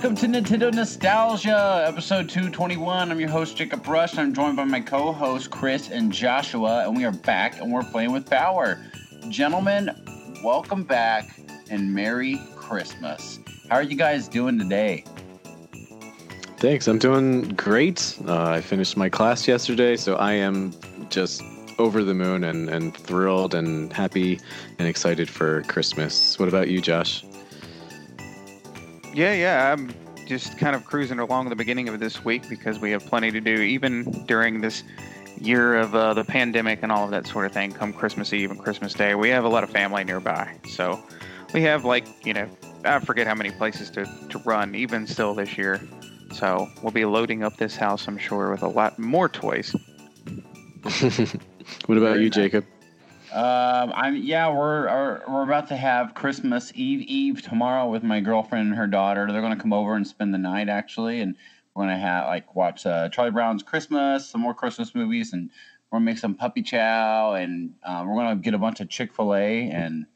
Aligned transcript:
Welcome 0.00 0.16
to 0.16 0.28
Nintendo 0.28 0.72
Nostalgia, 0.72 1.84
episode 1.86 2.26
221. 2.30 3.10
I'm 3.10 3.20
your 3.20 3.28
host, 3.28 3.54
Jacob 3.54 3.86
Rush. 3.86 4.12
and 4.12 4.20
I'm 4.20 4.32
joined 4.32 4.56
by 4.56 4.64
my 4.64 4.80
co 4.80 5.12
hosts, 5.12 5.46
Chris 5.46 5.90
and 5.90 6.10
Joshua, 6.10 6.86
and 6.86 6.96
we 6.96 7.04
are 7.04 7.12
back 7.12 7.60
and 7.60 7.70
we're 7.70 7.82
playing 7.82 8.10
with 8.10 8.24
power. 8.24 8.82
Gentlemen, 9.28 9.90
welcome 10.42 10.84
back 10.84 11.38
and 11.68 11.94
Merry 11.94 12.40
Christmas. 12.56 13.40
How 13.68 13.76
are 13.76 13.82
you 13.82 13.94
guys 13.94 14.26
doing 14.26 14.58
today? 14.58 15.04
Thanks. 16.56 16.88
I'm 16.88 16.98
doing 16.98 17.50
great. 17.50 18.18
Uh, 18.26 18.52
I 18.52 18.62
finished 18.62 18.96
my 18.96 19.10
class 19.10 19.46
yesterday, 19.46 19.96
so 19.96 20.16
I 20.16 20.32
am 20.32 20.72
just 21.10 21.42
over 21.78 22.02
the 22.02 22.14
moon 22.14 22.44
and, 22.44 22.70
and 22.70 22.96
thrilled 22.96 23.54
and 23.54 23.92
happy 23.92 24.40
and 24.78 24.88
excited 24.88 25.28
for 25.28 25.60
Christmas. 25.64 26.38
What 26.38 26.48
about 26.48 26.68
you, 26.68 26.80
Josh? 26.80 27.22
Yeah, 29.12 29.32
yeah. 29.32 29.72
I'm 29.72 29.92
just 30.26 30.58
kind 30.58 30.76
of 30.76 30.84
cruising 30.84 31.18
along 31.18 31.48
the 31.48 31.56
beginning 31.56 31.88
of 31.88 31.98
this 31.98 32.24
week 32.24 32.48
because 32.48 32.78
we 32.78 32.92
have 32.92 33.04
plenty 33.04 33.30
to 33.32 33.40
do, 33.40 33.54
even 33.54 34.04
during 34.26 34.60
this 34.60 34.84
year 35.40 35.76
of 35.76 35.94
uh, 35.94 36.14
the 36.14 36.24
pandemic 36.24 36.80
and 36.82 36.92
all 36.92 37.04
of 37.04 37.10
that 37.10 37.26
sort 37.26 37.46
of 37.46 37.52
thing. 37.52 37.72
Come 37.72 37.92
Christmas 37.92 38.32
Eve 38.32 38.50
and 38.50 38.60
Christmas 38.60 38.94
Day, 38.94 39.14
we 39.14 39.28
have 39.30 39.44
a 39.44 39.48
lot 39.48 39.64
of 39.64 39.70
family 39.70 40.04
nearby, 40.04 40.54
so 40.68 41.02
we 41.52 41.62
have 41.62 41.84
like 41.84 42.06
you 42.24 42.34
know, 42.34 42.48
I 42.84 43.00
forget 43.00 43.26
how 43.26 43.34
many 43.34 43.50
places 43.50 43.90
to 43.90 44.04
to 44.04 44.38
run 44.44 44.74
even 44.74 45.06
still 45.06 45.34
this 45.34 45.58
year. 45.58 45.80
So 46.32 46.68
we'll 46.80 46.92
be 46.92 47.04
loading 47.04 47.42
up 47.42 47.56
this 47.56 47.74
house, 47.74 48.06
I'm 48.06 48.16
sure, 48.16 48.52
with 48.52 48.62
a 48.62 48.68
lot 48.68 48.98
more 48.98 49.28
toys. 49.28 49.74
what 51.86 51.98
about 51.98 52.20
you, 52.20 52.30
Jacob? 52.30 52.64
Um, 53.32 53.92
I'm 53.94 54.16
yeah, 54.16 54.52
we're 54.52 54.88
are, 54.88 55.22
we're 55.28 55.44
about 55.44 55.68
to 55.68 55.76
have 55.76 56.14
Christmas 56.14 56.72
Eve 56.74 57.02
Eve 57.02 57.42
tomorrow 57.42 57.88
with 57.88 58.02
my 58.02 58.20
girlfriend 58.20 58.68
and 58.68 58.76
her 58.76 58.88
daughter. 58.88 59.30
They're 59.30 59.40
gonna 59.40 59.56
come 59.56 59.72
over 59.72 59.94
and 59.94 60.06
spend 60.06 60.34
the 60.34 60.38
night 60.38 60.68
actually, 60.68 61.20
and 61.20 61.36
we're 61.74 61.84
gonna 61.84 61.98
have 61.98 62.26
like 62.26 62.56
watch 62.56 62.86
uh, 62.86 63.08
Charlie 63.08 63.30
Brown's 63.30 63.62
Christmas, 63.62 64.28
some 64.28 64.40
more 64.40 64.54
Christmas 64.54 64.96
movies, 64.96 65.32
and 65.32 65.48
we're 65.90 65.98
gonna 65.98 66.06
make 66.06 66.18
some 66.18 66.34
puppy 66.34 66.62
chow, 66.62 67.34
and 67.34 67.74
um, 67.84 68.08
we're 68.08 68.16
gonna 68.16 68.36
get 68.36 68.54
a 68.54 68.58
bunch 68.58 68.80
of 68.80 68.88
Chick 68.88 69.14
Fil 69.14 69.34
A 69.34 69.70
and 69.70 70.06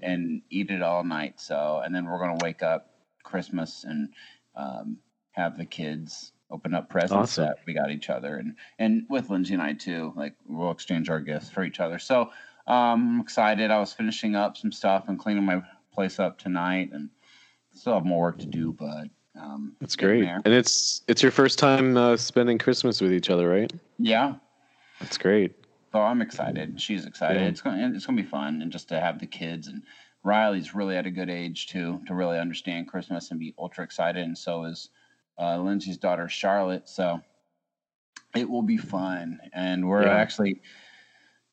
and 0.00 0.40
eat 0.48 0.70
it 0.70 0.80
all 0.80 1.04
night. 1.04 1.40
So, 1.40 1.82
and 1.84 1.94
then 1.94 2.06
we're 2.06 2.18
gonna 2.18 2.38
wake 2.42 2.62
up 2.62 2.94
Christmas 3.22 3.84
and 3.84 4.08
um, 4.56 4.96
have 5.32 5.58
the 5.58 5.66
kids 5.66 6.32
open 6.50 6.74
up 6.74 6.88
presents 6.88 7.32
Awesome. 7.32 7.44
that 7.44 7.58
we 7.66 7.74
got 7.74 7.90
each 7.90 8.08
other, 8.08 8.36
and 8.36 8.56
and 8.78 9.04
with 9.10 9.28
Lindsay 9.28 9.52
and 9.52 9.62
I 9.62 9.74
too. 9.74 10.14
Like 10.16 10.36
we'll 10.46 10.70
exchange 10.70 11.10
our 11.10 11.20
gifts 11.20 11.50
for 11.50 11.64
each 11.64 11.80
other. 11.80 11.98
So. 11.98 12.30
Um, 12.66 13.14
I'm 13.16 13.20
excited. 13.20 13.70
I 13.70 13.78
was 13.78 13.92
finishing 13.92 14.34
up 14.36 14.56
some 14.56 14.72
stuff 14.72 15.04
and 15.08 15.18
cleaning 15.18 15.44
my 15.44 15.62
place 15.92 16.18
up 16.18 16.38
tonight, 16.38 16.90
and 16.92 17.10
still 17.74 17.94
have 17.94 18.04
more 18.04 18.20
work 18.20 18.38
to 18.40 18.46
do. 18.46 18.72
But 18.72 19.08
um, 19.40 19.74
That's 19.80 19.96
great. 19.96 20.22
there. 20.22 20.40
And 20.44 20.54
it's 20.54 21.02
it's 21.08 21.22
your 21.22 21.32
first 21.32 21.58
time 21.58 21.96
uh, 21.96 22.16
spending 22.16 22.58
Christmas 22.58 23.00
with 23.00 23.12
each 23.12 23.30
other, 23.30 23.48
right? 23.48 23.72
Yeah, 23.98 24.34
That's 25.00 25.18
great. 25.18 25.54
so 25.92 26.00
I'm 26.00 26.22
excited. 26.22 26.80
She's 26.80 27.06
excited. 27.06 27.42
Yeah. 27.42 27.48
It's 27.48 27.60
going 27.60 27.78
it's 27.80 28.06
going 28.06 28.16
to 28.16 28.22
be 28.22 28.28
fun, 28.28 28.62
and 28.62 28.70
just 28.70 28.88
to 28.90 29.00
have 29.00 29.18
the 29.18 29.26
kids 29.26 29.66
and 29.68 29.82
Riley's 30.24 30.72
really 30.74 30.96
at 30.96 31.06
a 31.06 31.10
good 31.10 31.28
age 31.30 31.66
too 31.66 32.00
to 32.06 32.14
really 32.14 32.38
understand 32.38 32.86
Christmas 32.86 33.30
and 33.32 33.40
be 33.40 33.54
ultra 33.58 33.82
excited, 33.84 34.22
and 34.22 34.38
so 34.38 34.64
is 34.64 34.90
uh, 35.38 35.58
Lindsay's 35.58 35.96
daughter 35.98 36.28
Charlotte. 36.28 36.88
So 36.88 37.20
it 38.36 38.48
will 38.48 38.62
be 38.62 38.76
fun, 38.78 39.40
and 39.52 39.88
we're 39.88 40.04
Yeah. 40.04 40.14
actually 40.16 40.60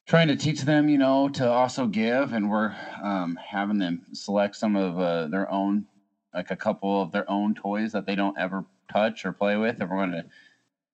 trying 0.09 0.28
to 0.28 0.36
teach 0.36 0.62
them, 0.62 0.90
you 0.90 0.97
know, 0.97 1.30
to 1.30 1.47
also 1.47 1.86
give, 1.86 2.34
and 2.34 2.50
we're 2.50 2.75
um, 3.03 3.38
having 3.47 3.78
them 3.78 4.02
select 4.12 4.56
some 4.56 4.75
of 4.75 5.00
uh, 5.00 5.28
their 5.28 5.50
own, 5.52 5.86
like 6.34 6.50
a 6.50 6.56
couple 6.56 7.00
of 7.00 7.12
their 7.12 7.30
own 7.30 7.53
toys 7.53 7.92
that 7.92 8.08
they 8.08 8.16
don't 8.16 8.36
ever 8.38 8.66
touch 8.92 9.24
or 9.24 9.31
play 9.31 9.56
with, 9.56 9.80
and 9.80 9.88
we're 9.88 9.98
going 9.98 10.12
to 10.12 10.25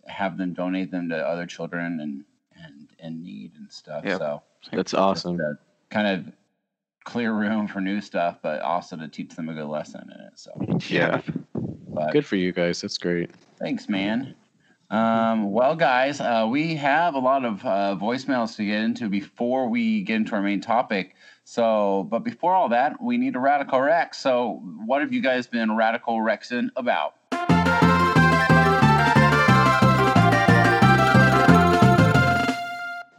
have 0.06 0.38
them 0.38 0.54
donate 0.54 0.92
them 0.92 1.08
to 1.10 1.18
other 1.18 1.46
children 1.46 2.00
and 2.02 2.26
and 2.62 2.90
in 3.00 3.24
need 3.24 3.54
and 3.58 3.72
stuff. 3.72 4.04
Yep. 4.04 4.18
So 4.18 4.44
That's 4.74 4.94
awesome. 4.94 5.38
to 5.38 5.56
kind 5.90 6.08
of 6.08 6.34
clear 7.06 7.34
room 7.34 7.68
for 7.70 7.80
new 7.80 8.02
stuff, 8.02 8.40
but 8.44 8.62
also 8.62 8.98
to 8.98 9.08
teach 9.08 9.34
them 9.34 9.48
a 9.48 9.54
good 9.54 9.68
lesson 9.68 10.10
in 10.14 10.26
it. 10.26 10.34
So, 10.36 10.52
Yeah. 10.90 11.22
but 11.88 12.12
Good 12.12 12.26
for 12.26 12.36
you 12.36 12.52
guys. 12.52 12.82
That's 12.82 12.98
great. 12.98 13.30
Thanks, 13.60 13.88
man. 13.88 14.36
Um, 14.90 15.52
well, 15.52 15.76
guys, 15.76 16.22
uh, 16.22 16.48
we 16.50 16.76
have 16.76 17.16
a 17.16 17.20
lot 17.20 17.44
of 17.44 17.66
uh, 17.66 17.98
voicemails 18.00 18.56
to 18.58 18.66
get 18.66 18.82
into 18.82 19.10
before 19.10 19.68
we 19.68 20.02
get 20.02 20.18
into 20.18 20.36
our 20.36 20.42
main 20.42 20.62
topic. 20.62 21.16
So, 21.44 22.08
but 22.10 22.20
before 22.20 22.54
all 22.54 22.70
that, 22.70 23.02
we 23.02 23.18
need 23.18 23.36
a 23.36 23.40
radical 23.40 23.82
Rex. 23.82 24.18
So, 24.18 24.62
what 24.86 25.02
have 25.02 25.12
you 25.12 25.22
guys 25.22 25.48
been 25.48 25.76
radical 25.76 26.18
Rexing 26.20 26.70
about? 26.76 27.16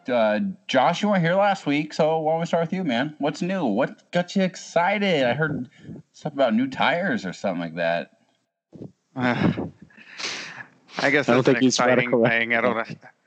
Uh, 0.09 0.39
Josh, 0.69 1.03
you 1.03 1.09
weren't 1.09 1.23
here 1.23 1.35
last 1.35 1.67
week, 1.67 1.93
so 1.93 2.21
why 2.21 2.33
don't 2.33 2.41
we 2.41 2.47
start 2.47 2.63
with 2.63 2.73
you, 2.73 2.85
man? 2.85 3.17
What's 3.19 3.43
new? 3.43 3.65
What 3.65 4.09
got 4.13 4.37
you 4.37 4.43
excited? 4.43 5.25
I 5.25 5.35
heard 5.35 5.69
stuff 6.13 6.33
about 6.33 6.55
new 6.55 6.69
tires 6.69 7.27
or 7.27 7.33
something 7.33 7.61
like 7.61 7.75
that. 7.75 8.13
I 10.99 11.11
guess 11.11 11.29
I 11.29 11.35
don't 11.35 11.39
that's 11.45 11.49
an 11.49 11.55
think 11.55 11.63
he's 11.63 11.75
exciting 11.75 12.11
radical. 12.11 12.25
thing. 12.25 12.55
I 12.55 12.61
don't 12.61 12.77
know. 12.77 12.85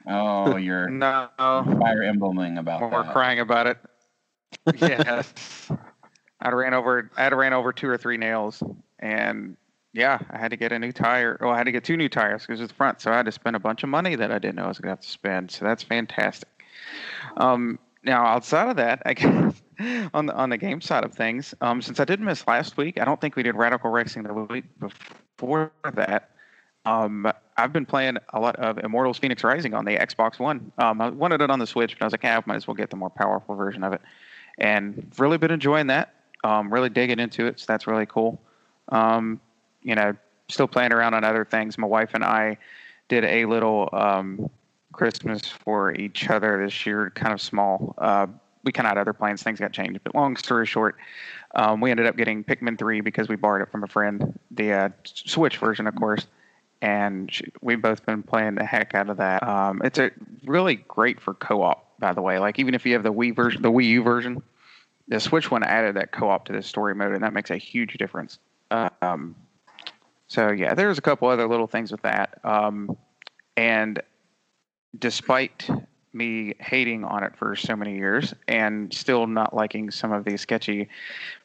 Oh, 0.08 0.56
you're 0.58 0.90
No, 0.90 1.30
fire 1.38 2.04
embleming 2.04 2.58
about 2.58 2.82
we're 2.82 3.04
that. 3.04 3.12
crying 3.14 3.40
about 3.40 3.68
it. 3.68 3.78
Yes. 4.80 5.72
I 6.42 6.50
ran 6.50 6.74
over. 6.74 7.10
I 7.18 7.24
had 7.24 7.34
ran 7.34 7.54
over 7.54 7.72
two 7.74 7.88
or 7.90 7.98
three 7.98 8.18
nails, 8.18 8.64
and 9.00 9.58
yeah, 9.94 10.20
I 10.32 10.38
had 10.38 10.52
to 10.52 10.58
get 10.58 10.72
a 10.72 10.80
new 10.80 10.92
tire. 10.92 11.38
Well, 11.42 11.52
I 11.52 11.58
had 11.58 11.66
to 11.66 11.72
get 11.72 11.84
two 11.84 11.98
new 11.98 12.08
tires 12.10 12.42
because 12.46 12.62
it's 12.62 12.72
the 12.72 12.76
front, 12.76 13.02
so 13.02 13.12
I 13.12 13.18
had 13.18 13.26
to 13.26 13.32
spend 13.32 13.56
a 13.56 13.60
bunch 13.60 13.84
of 13.84 13.90
money 13.90 14.16
that 14.16 14.32
I 14.32 14.40
didn't 14.40 14.56
know 14.56 14.66
I 14.66 14.68
was 14.70 14.80
gonna 14.80 14.92
have 14.94 15.02
to 15.02 15.10
spend. 15.10 15.52
So 15.52 15.66
that's 15.66 15.84
fantastic. 15.84 16.48
Um, 17.38 17.78
now 18.04 18.26
outside 18.26 18.70
of 18.70 18.78
that, 18.78 19.02
I 19.06 19.14
guess 19.14 19.62
on 20.14 20.28
the 20.28 20.34
on 20.34 20.50
the 20.50 20.58
game 20.58 20.82
side 20.82 21.04
of 21.04 21.14
things, 21.14 21.54
um, 21.62 21.82
since 21.82 22.00
I 22.00 22.06
did 22.06 22.20
miss 22.22 22.48
last 22.48 22.78
week, 22.78 23.00
I 23.00 23.06
don't 23.06 23.20
think 23.20 23.36
we 23.36 23.44
did 23.44 23.56
Radical 23.56 23.92
Rexing 23.92 24.26
the 24.26 24.34
week 24.34 24.66
before 24.80 25.72
that. 25.94 26.32
Um, 26.86 27.32
I've 27.58 27.74
been 27.74 27.86
playing 27.86 28.18
a 28.34 28.40
lot 28.40 28.56
of 28.56 28.78
Immortals 28.78 29.18
Phoenix 29.18 29.44
Rising 29.44 29.74
on 29.74 29.86
the 29.86 29.98
Xbox 29.98 30.40
One. 30.40 30.72
Um, 30.78 31.02
I 31.02 31.10
wanted 31.10 31.42
it 31.42 31.50
on 31.50 31.60
the 31.60 31.68
Switch, 31.68 31.96
but 31.98 32.04
I 32.04 32.06
was 32.06 32.14
like, 32.14 32.24
yeah, 32.24 32.38
I 32.38 32.44
might 32.46 32.56
as 32.56 32.68
well 32.68 32.76
get 32.76 32.90
the 32.90 32.96
more 32.96 33.10
powerful 33.10 33.56
version 33.56 33.84
of 33.84 33.94
it. 33.94 34.02
And 34.58 35.12
really 35.18 35.38
been 35.38 35.52
enjoying 35.52 35.88
that. 35.88 36.14
Um, 36.44 36.72
really 36.74 36.90
digging 36.90 37.20
into 37.20 37.48
it, 37.48 37.60
so 37.60 37.66
that's 37.68 37.86
really 37.86 38.06
cool. 38.06 38.42
Um, 38.90 39.42
you 39.84 39.94
know, 39.94 40.16
still 40.48 40.68
playing 40.68 40.94
around 40.94 41.14
on 41.14 41.24
other 41.24 41.46
things. 41.46 41.78
My 41.78 41.88
wife 41.88 42.12
and 42.14 42.24
I 42.24 42.58
did 43.10 43.26
a 43.26 43.46
little 43.46 43.90
um, 43.92 44.50
Christmas 44.94 45.48
for 45.48 45.94
each 45.96 46.30
other 46.30 46.64
this 46.64 46.86
year, 46.86 47.12
kind 47.16 47.34
of 47.34 47.42
small. 47.42 47.94
Uh, 47.98 48.28
we 48.64 48.72
kind 48.72 48.86
of 48.88 48.92
had 48.92 48.98
other 48.98 49.14
plans, 49.14 49.44
things 49.44 49.60
got 49.60 49.72
changed. 49.72 50.00
But 50.04 50.16
long 50.16 50.36
story 50.36 50.66
short, 50.66 50.96
um, 51.56 51.82
we 51.82 51.92
ended 51.92 52.06
up 52.06 52.18
getting 52.18 52.44
Pikmin 52.44 52.78
3 52.78 53.02
because 53.02 53.30
we 53.30 53.36
borrowed 53.36 53.62
it 53.62 53.72
from 53.72 53.84
a 53.84 53.88
friend, 53.88 54.38
the 54.52 54.72
uh, 54.74 54.90
Switch 55.04 55.58
version, 55.58 55.88
of 55.88 55.96
course. 55.96 56.28
And 56.82 57.30
we've 57.62 57.82
both 57.82 58.06
been 58.06 58.24
playing 58.24 58.56
the 58.56 58.66
heck 58.66 58.96
out 58.96 59.10
of 59.10 59.18
that. 59.18 59.46
Um, 59.46 59.82
it's 59.84 60.00
a 60.00 60.12
really 60.46 60.76
great 60.88 61.20
for 61.20 61.34
co-op, 61.34 62.00
by 62.00 62.14
the 62.14 62.22
way. 62.22 62.40
Like 62.40 62.58
even 62.58 62.74
if 62.74 62.86
you 62.86 62.94
have 62.94 63.04
the 63.04 63.14
Wii 63.14 63.36
version, 63.36 63.62
the 63.62 63.72
Wii 63.72 63.86
U 63.86 64.04
version, 64.04 64.42
the 65.10 65.20
Switch 65.20 65.52
one 65.52 65.64
added 65.64 65.96
that 65.96 66.12
co-op 66.12 66.46
to 66.46 66.54
the 66.54 66.62
story 66.62 66.96
mode, 66.96 67.14
and 67.14 67.24
that 67.24 67.34
makes 67.34 67.50
a 67.50 67.58
huge 67.58 67.96
difference. 67.96 68.40
Um, 68.72 69.36
so 70.28 70.52
yeah, 70.52 70.74
there's 70.74 70.98
a 70.98 71.02
couple 71.02 71.28
other 71.28 71.48
little 71.48 71.68
things 71.68 71.92
with 71.92 72.04
that. 72.04 72.40
Um, 72.46 72.96
and 73.58 74.02
despite 74.98 75.70
me 76.14 76.54
hating 76.60 77.04
on 77.04 77.24
it 77.24 77.36
for 77.36 77.56
so 77.56 77.76
many 77.76 77.96
years 77.96 78.34
and 78.48 78.92
still 78.94 79.28
not 79.28 79.56
liking 79.56 79.92
some 79.92 80.12
of 80.12 80.26
these 80.26 80.42
sketchy 80.42 80.88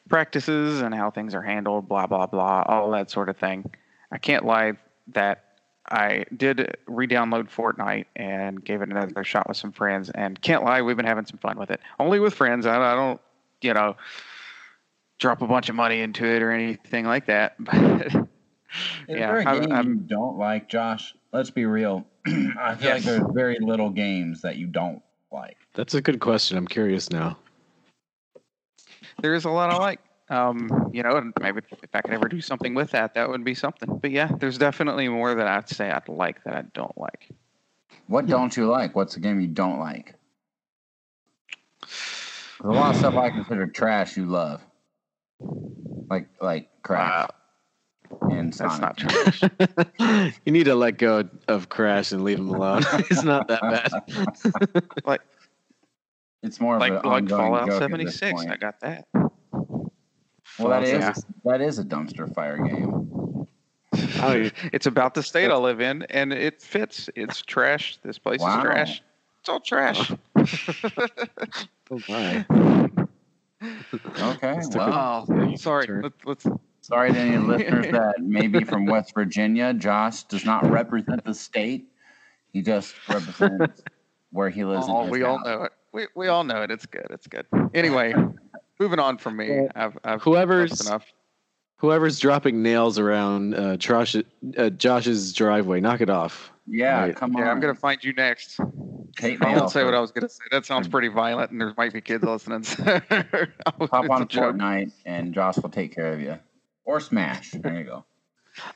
practices 0.09 0.81
and 0.81 0.93
how 0.93 1.11
things 1.11 1.35
are 1.35 1.41
handled, 1.41 1.89
blah 1.89 2.07
blah 2.07 2.25
blah, 2.25 2.63
all 2.67 2.91
that 2.91 3.11
sort 3.11 3.27
of 3.27 3.37
thing, 3.37 3.69
I 4.11 4.17
can't 4.17 4.45
lie 4.45 4.73
that 5.13 5.43
I 5.89 6.25
did 6.35 6.77
re-download 6.87 7.49
Fortnite 7.51 8.05
and 8.15 8.63
gave 8.63 8.81
it 8.81 8.89
another 8.89 9.23
shot 9.23 9.47
with 9.47 9.57
some 9.57 9.71
friends, 9.71 10.09
and 10.09 10.41
can't 10.41 10.63
lie, 10.63 10.81
we've 10.81 10.97
been 10.97 11.05
having 11.05 11.25
some 11.25 11.37
fun 11.37 11.57
with 11.59 11.69
it. 11.71 11.79
Only 11.99 12.19
with 12.19 12.33
friends. 12.33 12.65
I, 12.65 12.75
I 12.77 12.95
don't, 12.95 13.21
you 13.61 13.73
know, 13.73 13.95
drop 15.19 15.41
a 15.41 15.47
bunch 15.47 15.69
of 15.69 15.75
money 15.75 16.01
into 16.01 16.25
it 16.25 16.41
or 16.41 16.51
anything 16.51 17.05
like 17.05 17.25
that. 17.27 17.55
But 19.07 19.17
yeah, 19.17 19.27
there 19.27 19.39
a 19.39 19.45
I'm- 19.45 19.61
game 19.61 19.71
I'm- 19.71 19.87
you 19.87 19.95
don't 20.01 20.37
like, 20.37 20.67
Josh? 20.67 21.15
Let's 21.31 21.49
be 21.49 21.65
real. 21.65 22.05
I 22.27 22.75
feel 22.75 22.89
like 22.91 23.03
there's 23.03 23.23
very 23.33 23.57
little 23.61 23.89
games 23.89 24.41
that 24.41 24.57
you 24.57 24.67
don't 24.67 25.01
like. 25.31 25.55
That's 25.75 25.93
a 25.93 26.01
good 26.01 26.19
question. 26.19 26.57
I'm 26.57 26.67
curious 26.67 27.09
now. 27.09 27.37
there 29.21 29.33
is 29.33 29.45
a 29.45 29.49
lot 29.49 29.69
I 29.69 29.77
like. 29.77 30.01
Um, 30.29 30.89
you 30.91 31.03
know, 31.03 31.17
and 31.17 31.33
maybe 31.39 31.61
if 31.83 31.89
I 31.93 32.01
could 32.01 32.13
ever 32.13 32.27
do 32.27 32.41
something 32.41 32.73
with 32.73 32.91
that, 32.91 33.13
that 33.13 33.29
would 33.29 33.43
be 33.43 33.53
something. 33.53 33.99
But 34.01 34.11
yeah, 34.11 34.29
there's 34.39 34.57
definitely 34.57 35.07
more 35.07 35.35
that 35.35 35.47
I'd 35.47 35.69
say 35.69 35.91
I'd 35.91 36.09
like 36.09 36.43
that 36.45 36.55
I 36.55 36.63
don't 36.73 36.97
like. 36.97 37.29
What 38.07 38.25
don't 38.25 38.55
you 38.57 38.67
like? 38.67 38.95
What's 38.95 39.13
the 39.13 39.19
game 39.19 39.39
you 39.39 39.47
don't 39.47 39.79
like? 39.79 40.15
'Cause 41.81 42.61
a 42.63 42.67
lot 42.71 42.91
of 42.91 42.99
stuff 42.99 43.15
I 43.15 43.29
consider 43.29 43.67
trash 43.67 44.17
you 44.17 44.25
love. 44.25 44.61
Like 46.09 46.29
like 46.41 46.69
crap. 46.81 47.35
And 48.21 48.51
than 48.53 48.67
That's 48.67 48.79
not 48.79 48.97
trash. 48.97 49.43
you 50.45 50.51
need 50.51 50.65
to 50.65 50.75
let 50.75 50.97
go 50.97 51.27
of 51.47 51.69
Crash 51.69 52.11
and 52.11 52.23
leave 52.23 52.39
him 52.39 52.49
alone. 52.49 52.83
it's 52.93 53.23
not 53.23 53.47
that 53.47 53.61
bad. 53.61 55.03
like 55.05 55.21
It's 56.43 56.59
more 56.59 56.75
of 56.75 56.81
like 56.81 56.93
an 56.93 57.09
like 57.09 57.29
Fallout 57.29 57.67
joke 57.67 57.81
at 57.81 57.97
this 57.99 58.17
76. 58.19 58.45
I 58.47 58.55
got 58.57 58.79
that. 58.81 59.05
Well, 60.59 60.69
that 60.69 60.83
is 60.83 60.91
Yeah. 60.91 61.13
that 61.45 61.61
is 61.61 61.79
a 61.79 61.83
dumpster 61.83 62.33
fire 62.33 62.57
game. 62.57 63.47
Oh, 64.21 64.49
It's 64.73 64.85
about 64.87 65.13
the 65.13 65.23
state 65.23 65.51
I 65.51 65.55
live 65.57 65.79
in, 65.81 66.03
and 66.03 66.33
it 66.33 66.61
fits. 66.61 67.09
It's 67.15 67.41
trash. 67.41 67.97
This 68.03 68.17
place 68.17 68.39
Wow. 68.41 68.57
is 68.57 68.63
trash. 68.63 69.03
It's 69.39 69.49
all 69.49 69.59
trash. 69.59 70.11
oh, 70.35 70.45
oh 71.91 71.99
my. 72.09 72.45
Okay, 74.21 74.53
Let's 74.53 74.69
take 74.69 74.81
a- 74.81 74.85
well, 74.85 75.25
Oh, 75.29 75.55
sorry. 75.55 75.85
turn. 75.87 76.01
Let, 76.03 76.13
let's. 76.25 76.45
sorry 76.81 77.11
to 77.11 77.17
any 77.19 77.37
listeners 77.47 77.87
that 77.91 78.15
may 78.21 78.47
be 78.47 78.63
from 78.63 78.85
West 78.85 79.13
Virginia. 79.13 79.73
Josh 79.73 80.23
does 80.23 80.45
not 80.45 80.69
represent 80.69 81.23
the 81.23 81.33
state. 81.33 81.87
He 82.53 82.61
just 82.61 82.95
represents 83.09 83.81
where 84.31 84.49
he 84.49 84.63
lives. 84.65 84.85
Oh, 84.89 84.99
in 85.01 85.03
his 85.05 85.11
we 85.11 85.23
all 85.23 85.39
know 85.43 85.63
it. 85.63 85.71
We, 85.93 86.07
we 86.15 86.27
all 86.27 86.43
know 86.43 86.61
it. 86.61 86.71
It's 86.71 86.85
good. 86.85 87.07
It's 87.09 87.27
good. 87.27 87.45
Anyway, 87.73 88.13
moving 88.79 88.99
on 88.99 89.17
from 89.17 89.37
me. 89.37 89.49
Well, 89.49 89.67
I've, 89.75 89.97
I've 90.03 90.21
whoever's- 90.21 90.85
enough. 90.87 91.05
Whoever's 91.77 92.19
dropping 92.19 92.63
nails 92.63 92.97
around 92.97 93.53
uh, 93.53 93.75
Josh, 93.75 94.15
uh, 94.57 94.69
Josh's 94.69 95.33
driveway, 95.33 95.81
knock 95.81 95.99
it 95.99 96.09
off. 96.09 96.51
Yeah, 96.65 97.01
Right. 97.01 97.15
come 97.15 97.35
on. 97.35 97.41
Yeah, 97.43 97.51
I'm 97.51 97.59
gonna 97.59 97.75
find 97.75 98.01
you 98.03 98.13
next. 98.13 98.59
Kate 99.17 99.37
I 99.41 99.45
Mail 99.49 99.59
won't 99.59 99.71
say 99.71 99.83
what 99.83 99.93
I 99.93 99.99
was 99.99 100.11
gonna 100.11 100.29
say. 100.29 100.43
That 100.51 100.65
sounds 100.65 100.87
pretty 100.87 101.09
violent, 101.09 101.51
and 101.51 101.59
there 101.59 101.73
might 101.77 101.91
be 101.93 101.99
kids 102.01 102.23
listening. 102.23 102.63
so- 102.63 103.01
Pop 103.87 104.09
on 104.09 104.21
a 104.21 104.25
joke. 104.25 104.55
Fortnite, 104.55 104.93
and 105.05 105.33
Josh 105.33 105.57
will 105.57 105.69
take 105.69 105.93
care 105.93 106.13
of 106.13 106.21
you. 106.21 106.39
Or 106.85 106.99
Smash. 107.01 107.51
There 107.51 107.77
you 107.77 107.83
go. 107.83 108.05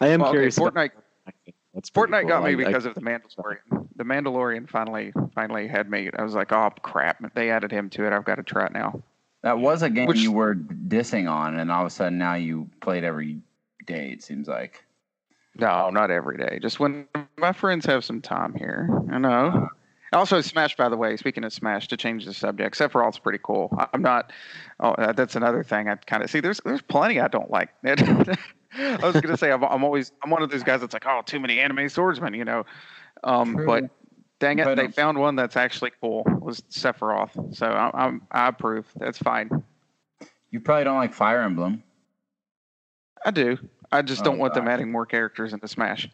I 0.01 0.07
am 0.09 0.19
Well, 0.19 0.31
curious. 0.31 0.57
about- 0.57 0.73
Fortnite. 0.75 0.91
That's 1.73 1.89
Fortnite 1.89 2.21
cool. 2.21 2.29
got 2.29 2.43
me 2.43 2.49
I- 2.49 2.53
I- 2.53 2.55
because 2.55 2.85
of 2.85 2.95
the 2.95 3.01
Mandalorian. 3.01 3.87
The 3.95 4.03
Mandalorian 4.03 4.69
finally 4.69 5.13
finally 5.33 5.67
had 5.69 5.89
me. 5.89 6.09
I 6.17 6.21
was 6.23 6.35
like, 6.35 6.51
oh 6.51 6.69
crap! 6.81 7.33
They 7.33 7.49
added 7.49 7.71
him 7.71 7.89
to 7.91 8.05
it. 8.05 8.13
I've 8.13 8.25
got 8.25 8.35
to 8.35 8.43
try 8.43 8.65
it 8.65 8.73
now. 8.73 9.01
That 9.41 9.59
was 9.59 9.83
a 9.83 9.89
game 9.89 10.07
Which- 10.07 10.19
you 10.19 10.31
were 10.31 10.55
dissing 10.55 11.31
on, 11.31 11.59
and 11.59 11.71
all 11.71 11.81
of 11.81 11.87
a 11.87 11.89
sudden 11.89 12.17
now 12.17 12.35
you 12.35 12.69
played 12.81 13.03
every 13.03 13.39
day. 13.85 14.11
It 14.11 14.23
seems 14.23 14.47
like. 14.47 14.83
No, 15.55 15.89
not 15.89 16.11
every 16.11 16.37
day. 16.37 16.59
Just 16.61 16.79
when 16.79 17.07
my 17.37 17.51
friends 17.51 17.85
have 17.85 18.05
some 18.05 18.21
time 18.21 18.53
here. 18.53 18.89
I 19.11 19.17
know. 19.17 19.67
Also, 20.13 20.41
Smash, 20.41 20.75
by 20.75 20.89
the 20.89 20.97
way, 20.97 21.15
speaking 21.17 21.43
of 21.43 21.53
Smash, 21.53 21.87
to 21.89 21.97
change 21.97 22.25
the 22.25 22.33
subject, 22.33 22.75
Sephiroth, 22.77 23.09
it's 23.09 23.19
pretty 23.19 23.39
cool. 23.43 23.75
I'm 23.93 24.01
not, 24.01 24.31
oh, 24.79 24.91
uh, 24.91 25.11
that's 25.11 25.35
another 25.35 25.63
thing 25.63 25.87
I 25.87 25.95
kind 25.95 26.23
of 26.23 26.29
see. 26.31 26.39
There's 26.39 26.59
there's 26.65 26.81
plenty 26.81 27.19
I 27.19 27.27
don't 27.27 27.51
like. 27.51 27.69
I 27.85 28.37
was 29.01 29.13
going 29.13 29.27
to 29.27 29.37
say, 29.37 29.51
I'm, 29.51 29.63
I'm 29.63 29.83
always, 29.83 30.11
I'm 30.23 30.29
one 30.31 30.41
of 30.41 30.49
those 30.49 30.63
guys 30.63 30.81
that's 30.81 30.93
like, 30.93 31.05
oh, 31.07 31.21
too 31.25 31.39
many 31.39 31.59
anime 31.59 31.89
swordsmen, 31.89 32.33
you 32.33 32.45
know. 32.45 32.65
Um, 33.23 33.55
True. 33.55 33.65
but 33.65 33.89
dang 34.39 34.59
it, 34.59 34.65
But, 34.65 34.75
they 34.75 34.85
um, 34.85 34.91
found 34.91 35.17
one 35.17 35.35
that's 35.35 35.55
actually 35.57 35.91
cool, 36.01 36.23
was 36.41 36.61
Sephiroth. 36.69 37.55
So 37.55 37.67
I, 37.67 37.91
I'm, 37.93 38.21
I 38.31 38.47
approve. 38.47 38.85
That's 38.95 39.17
fine. 39.17 39.63
You 40.51 40.59
probably 40.59 40.85
don't 40.85 40.97
like 40.97 41.13
Fire 41.13 41.41
Emblem. 41.41 41.83
I 43.25 43.31
do. 43.31 43.57
I 43.91 44.01
just 44.01 44.21
Oh, 44.21 44.25
don't 44.25 44.37
want 44.39 44.53
them 44.53 44.67
adding 44.67 44.91
more 44.91 45.05
characters 45.05 45.53
into 45.53 45.67
Smash. 45.67 46.09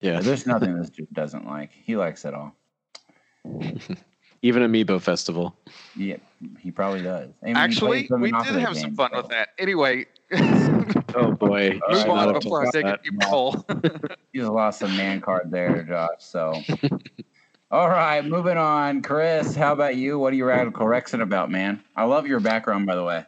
yeah, 0.00 0.20
There's 0.20 0.46
nothing 0.46 0.78
this 0.78 0.90
dude 0.90 1.12
doesn't 1.12 1.46
like. 1.46 1.70
He 1.72 1.96
likes 1.96 2.24
it 2.24 2.34
all. 2.34 2.54
even 4.42 4.62
Amiibo 4.62 5.00
Festival. 5.00 5.56
Yeah, 5.96 6.16
he 6.60 6.70
probably 6.70 7.02
does. 7.02 7.30
I 7.42 7.46
mean, 7.46 7.56
Actually, 7.56 8.08
we 8.10 8.30
did 8.30 8.56
have 8.56 8.76
some 8.76 8.94
fun 8.94 9.10
so- 9.12 9.18
with 9.18 9.28
that. 9.28 9.50
Anyway, 9.58 10.06
Oh 11.14 11.32
boy, 11.32 11.70
move 11.88 12.04
right, 12.04 12.08
on 12.08 12.32
before 12.34 12.60
I 12.62 12.64
talk 12.66 12.72
dig 12.74 12.84
a 12.86 12.98
deep 13.02 13.22
hole. 13.24 13.64
You 14.32 14.42
just 14.42 14.52
lost 14.52 14.82
a 14.82 14.88
man 14.88 15.20
card 15.22 15.50
there, 15.50 15.82
Josh. 15.82 16.08
So, 16.18 16.52
all 17.70 17.88
right, 17.88 18.24
moving 18.24 18.56
on. 18.56 19.02
Chris, 19.02 19.54
how 19.54 19.72
about 19.72 19.96
you? 19.96 20.18
What 20.18 20.32
are 20.32 20.36
you 20.36 20.46
radical 20.46 20.86
Rexing 20.86 21.20
about, 21.20 21.50
man? 21.50 21.82
I 21.96 22.04
love 22.04 22.26
your 22.26 22.40
background, 22.40 22.86
by 22.86 22.94
the 22.94 23.04
way. 23.04 23.24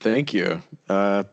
Thank 0.00 0.34
you. 0.34 0.62
Uh, 0.88 1.24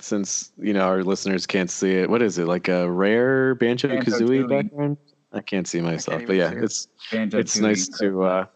since 0.00 0.52
you 0.58 0.72
know 0.72 0.82
our 0.82 1.02
listeners 1.02 1.46
can't 1.46 1.70
see 1.70 1.94
it, 1.94 2.10
what 2.10 2.22
is 2.22 2.38
it 2.38 2.46
like 2.46 2.68
a 2.68 2.90
rare 2.90 3.54
banjo 3.54 3.88
kazooie 3.88 4.48
background? 4.48 4.98
I 5.32 5.40
can't 5.40 5.66
see 5.66 5.80
myself, 5.80 6.22
but 6.26 6.36
yeah, 6.36 6.52
it's 6.54 6.88
it's 7.12 7.58
nice 7.58 7.88
to. 7.98 8.24
Uh, 8.24 8.46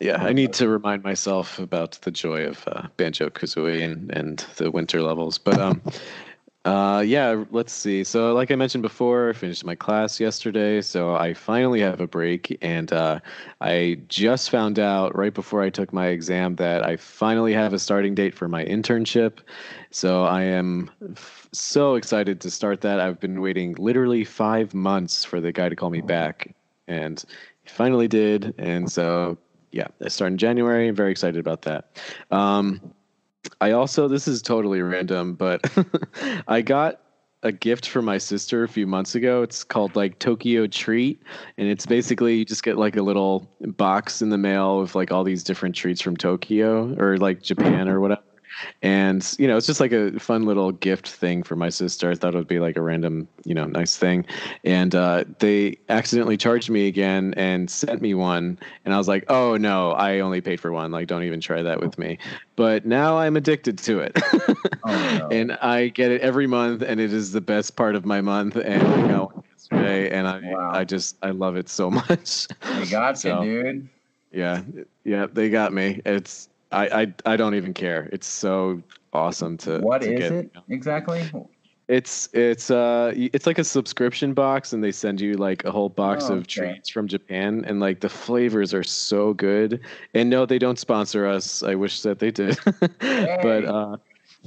yeah, 0.00 0.22
I 0.22 0.32
need 0.32 0.52
to 0.54 0.68
remind 0.68 1.02
myself 1.02 1.58
about 1.58 1.92
the 2.02 2.10
joy 2.10 2.44
of 2.44 2.66
uh, 2.68 2.88
banjo 2.96 3.30
kazooie 3.30 3.82
and 3.82 4.10
and 4.10 4.44
the 4.56 4.70
winter 4.70 5.02
levels. 5.02 5.38
But 5.38 5.58
um, 5.58 5.82
uh, 6.64 7.02
yeah, 7.04 7.44
let's 7.50 7.74
see. 7.74 8.02
So, 8.04 8.32
like 8.32 8.50
I 8.50 8.54
mentioned 8.54 8.80
before, 8.80 9.28
I 9.28 9.32
finished 9.34 9.66
my 9.66 9.74
class 9.74 10.18
yesterday, 10.18 10.80
so 10.80 11.14
I 11.14 11.34
finally 11.34 11.80
have 11.80 12.00
a 12.00 12.06
break, 12.06 12.56
and 12.62 12.90
uh, 12.90 13.20
I 13.60 13.98
just 14.08 14.48
found 14.48 14.78
out 14.78 15.14
right 15.14 15.34
before 15.34 15.60
I 15.60 15.68
took 15.68 15.92
my 15.92 16.06
exam 16.06 16.56
that 16.56 16.82
I 16.82 16.96
finally 16.96 17.52
have 17.52 17.74
a 17.74 17.78
starting 17.78 18.14
date 18.14 18.34
for 18.34 18.48
my 18.48 18.64
internship. 18.64 19.40
So 19.90 20.24
I 20.24 20.42
am 20.42 20.90
f- 21.10 21.50
so 21.52 21.96
excited 21.96 22.40
to 22.40 22.50
start 22.50 22.80
that. 22.80 22.98
I've 22.98 23.20
been 23.20 23.42
waiting 23.42 23.74
literally 23.74 24.24
five 24.24 24.72
months 24.72 25.22
for 25.22 25.42
the 25.42 25.52
guy 25.52 25.68
to 25.68 25.76
call 25.76 25.90
me 25.90 26.00
back, 26.00 26.54
and 26.88 27.22
he 27.62 27.68
finally 27.68 28.08
did. 28.08 28.54
And 28.56 28.90
so, 28.90 29.36
yeah, 29.70 29.88
I 30.02 30.08
start 30.08 30.32
in 30.32 30.38
January. 30.38 30.88
I'm 30.88 30.94
very 30.94 31.10
excited 31.10 31.38
about 31.38 31.60
that. 31.62 31.98
Um, 32.30 32.80
I 33.60 33.72
also, 33.72 34.08
this 34.08 34.28
is 34.28 34.42
totally 34.42 34.82
random, 34.82 35.34
but 35.34 35.64
I 36.48 36.62
got 36.62 37.00
a 37.42 37.52
gift 37.52 37.88
from 37.88 38.06
my 38.06 38.18
sister 38.18 38.64
a 38.64 38.68
few 38.68 38.86
months 38.86 39.14
ago. 39.14 39.42
It's 39.42 39.62
called 39.64 39.94
like 39.94 40.18
Tokyo 40.18 40.66
Treat, 40.66 41.22
and 41.58 41.68
it's 41.68 41.84
basically 41.84 42.36
you 42.36 42.44
just 42.44 42.62
get 42.62 42.78
like 42.78 42.96
a 42.96 43.02
little 43.02 43.50
box 43.60 44.22
in 44.22 44.30
the 44.30 44.38
mail 44.38 44.80
with 44.80 44.94
like 44.94 45.12
all 45.12 45.24
these 45.24 45.44
different 45.44 45.74
treats 45.74 46.00
from 46.00 46.16
Tokyo 46.16 46.94
or 46.98 47.18
like 47.18 47.42
Japan 47.42 47.88
or 47.88 48.00
whatever. 48.00 48.22
And 48.82 49.34
you 49.38 49.46
know, 49.48 49.56
it's 49.56 49.66
just 49.66 49.80
like 49.80 49.92
a 49.92 50.18
fun 50.18 50.44
little 50.44 50.72
gift 50.72 51.08
thing 51.08 51.42
for 51.42 51.56
my 51.56 51.68
sister. 51.68 52.10
I 52.10 52.14
thought 52.14 52.34
it 52.34 52.38
would 52.38 52.46
be 52.48 52.60
like 52.60 52.76
a 52.76 52.82
random, 52.82 53.28
you 53.44 53.54
know, 53.54 53.64
nice 53.64 53.96
thing. 53.96 54.26
And 54.64 54.94
uh, 54.94 55.24
they 55.38 55.78
accidentally 55.88 56.36
charged 56.36 56.70
me 56.70 56.86
again 56.86 57.34
and 57.36 57.70
sent 57.70 58.00
me 58.02 58.14
one. 58.14 58.58
And 58.84 58.94
I 58.94 58.98
was 58.98 59.08
like, 59.08 59.24
oh 59.28 59.56
no, 59.56 59.92
I 59.92 60.20
only 60.20 60.40
paid 60.40 60.60
for 60.60 60.72
one. 60.72 60.90
Like, 60.90 61.06
don't 61.06 61.22
even 61.24 61.40
try 61.40 61.62
that 61.62 61.80
with 61.80 61.98
me. 61.98 62.18
But 62.56 62.86
now 62.86 63.18
I'm 63.18 63.36
addicted 63.36 63.78
to 63.78 63.98
it. 64.00 64.12
Oh, 64.84 65.18
no. 65.18 65.28
and 65.32 65.52
I 65.52 65.88
get 65.88 66.12
it 66.12 66.20
every 66.20 66.46
month, 66.46 66.82
and 66.82 67.00
it 67.00 67.12
is 67.12 67.32
the 67.32 67.40
best 67.40 67.74
part 67.76 67.96
of 67.96 68.04
my 68.04 68.20
month. 68.20 68.56
And 68.56 68.82
I 68.82 69.08
got 69.08 69.34
one 69.34 69.44
yesterday, 69.50 70.10
and 70.10 70.28
I, 70.28 70.40
Wow. 70.40 70.70
I 70.72 70.84
just, 70.84 71.16
I 71.22 71.30
love 71.30 71.56
it 71.56 71.68
so 71.68 71.90
much. 72.08 72.46
They 72.62 72.86
got 72.86 73.18
So, 73.18 73.42
you, 73.42 73.62
dude. 73.62 73.88
Yeah, 74.32 74.62
yeah, 75.04 75.26
they 75.32 75.48
got 75.50 75.72
me. 75.72 76.00
It's, 76.04 76.48
I, 76.72 77.02
I, 77.02 77.14
I 77.26 77.36
don't 77.36 77.54
even 77.54 77.74
care. 77.74 78.08
It's 78.12 78.26
so 78.26 78.82
awesome 79.12 79.56
to. 79.58 79.80
What 79.80 80.02
to 80.02 80.12
is 80.12 80.18
get, 80.18 80.32
it 80.32 80.52
exactly? 80.68 81.30
It's, 81.86 82.30
it's, 82.32 82.70
uh, 82.70 83.12
it's 83.14 83.46
like 83.46 83.58
a 83.58 83.64
subscription 83.64 84.32
box, 84.32 84.72
and 84.72 84.82
they 84.82 84.90
send 84.90 85.20
you 85.20 85.34
like 85.34 85.64
a 85.64 85.70
whole 85.70 85.90
box 85.90 86.30
Oh, 86.30 86.34
of 86.34 86.38
okay. 86.40 86.72
treats 86.72 86.88
from 86.88 87.06
Japan, 87.06 87.64
and 87.66 87.78
like 87.78 88.00
the 88.00 88.08
flavors 88.08 88.72
are 88.72 88.82
so 88.82 89.34
good. 89.34 89.80
And 90.14 90.30
no, 90.30 90.46
they 90.46 90.58
don't 90.58 90.78
sponsor 90.78 91.26
us. 91.26 91.62
I 91.62 91.74
wish 91.74 92.00
that 92.02 92.18
they 92.18 92.30
did, 92.30 92.58
but 92.80 93.64
uh, 93.64 93.96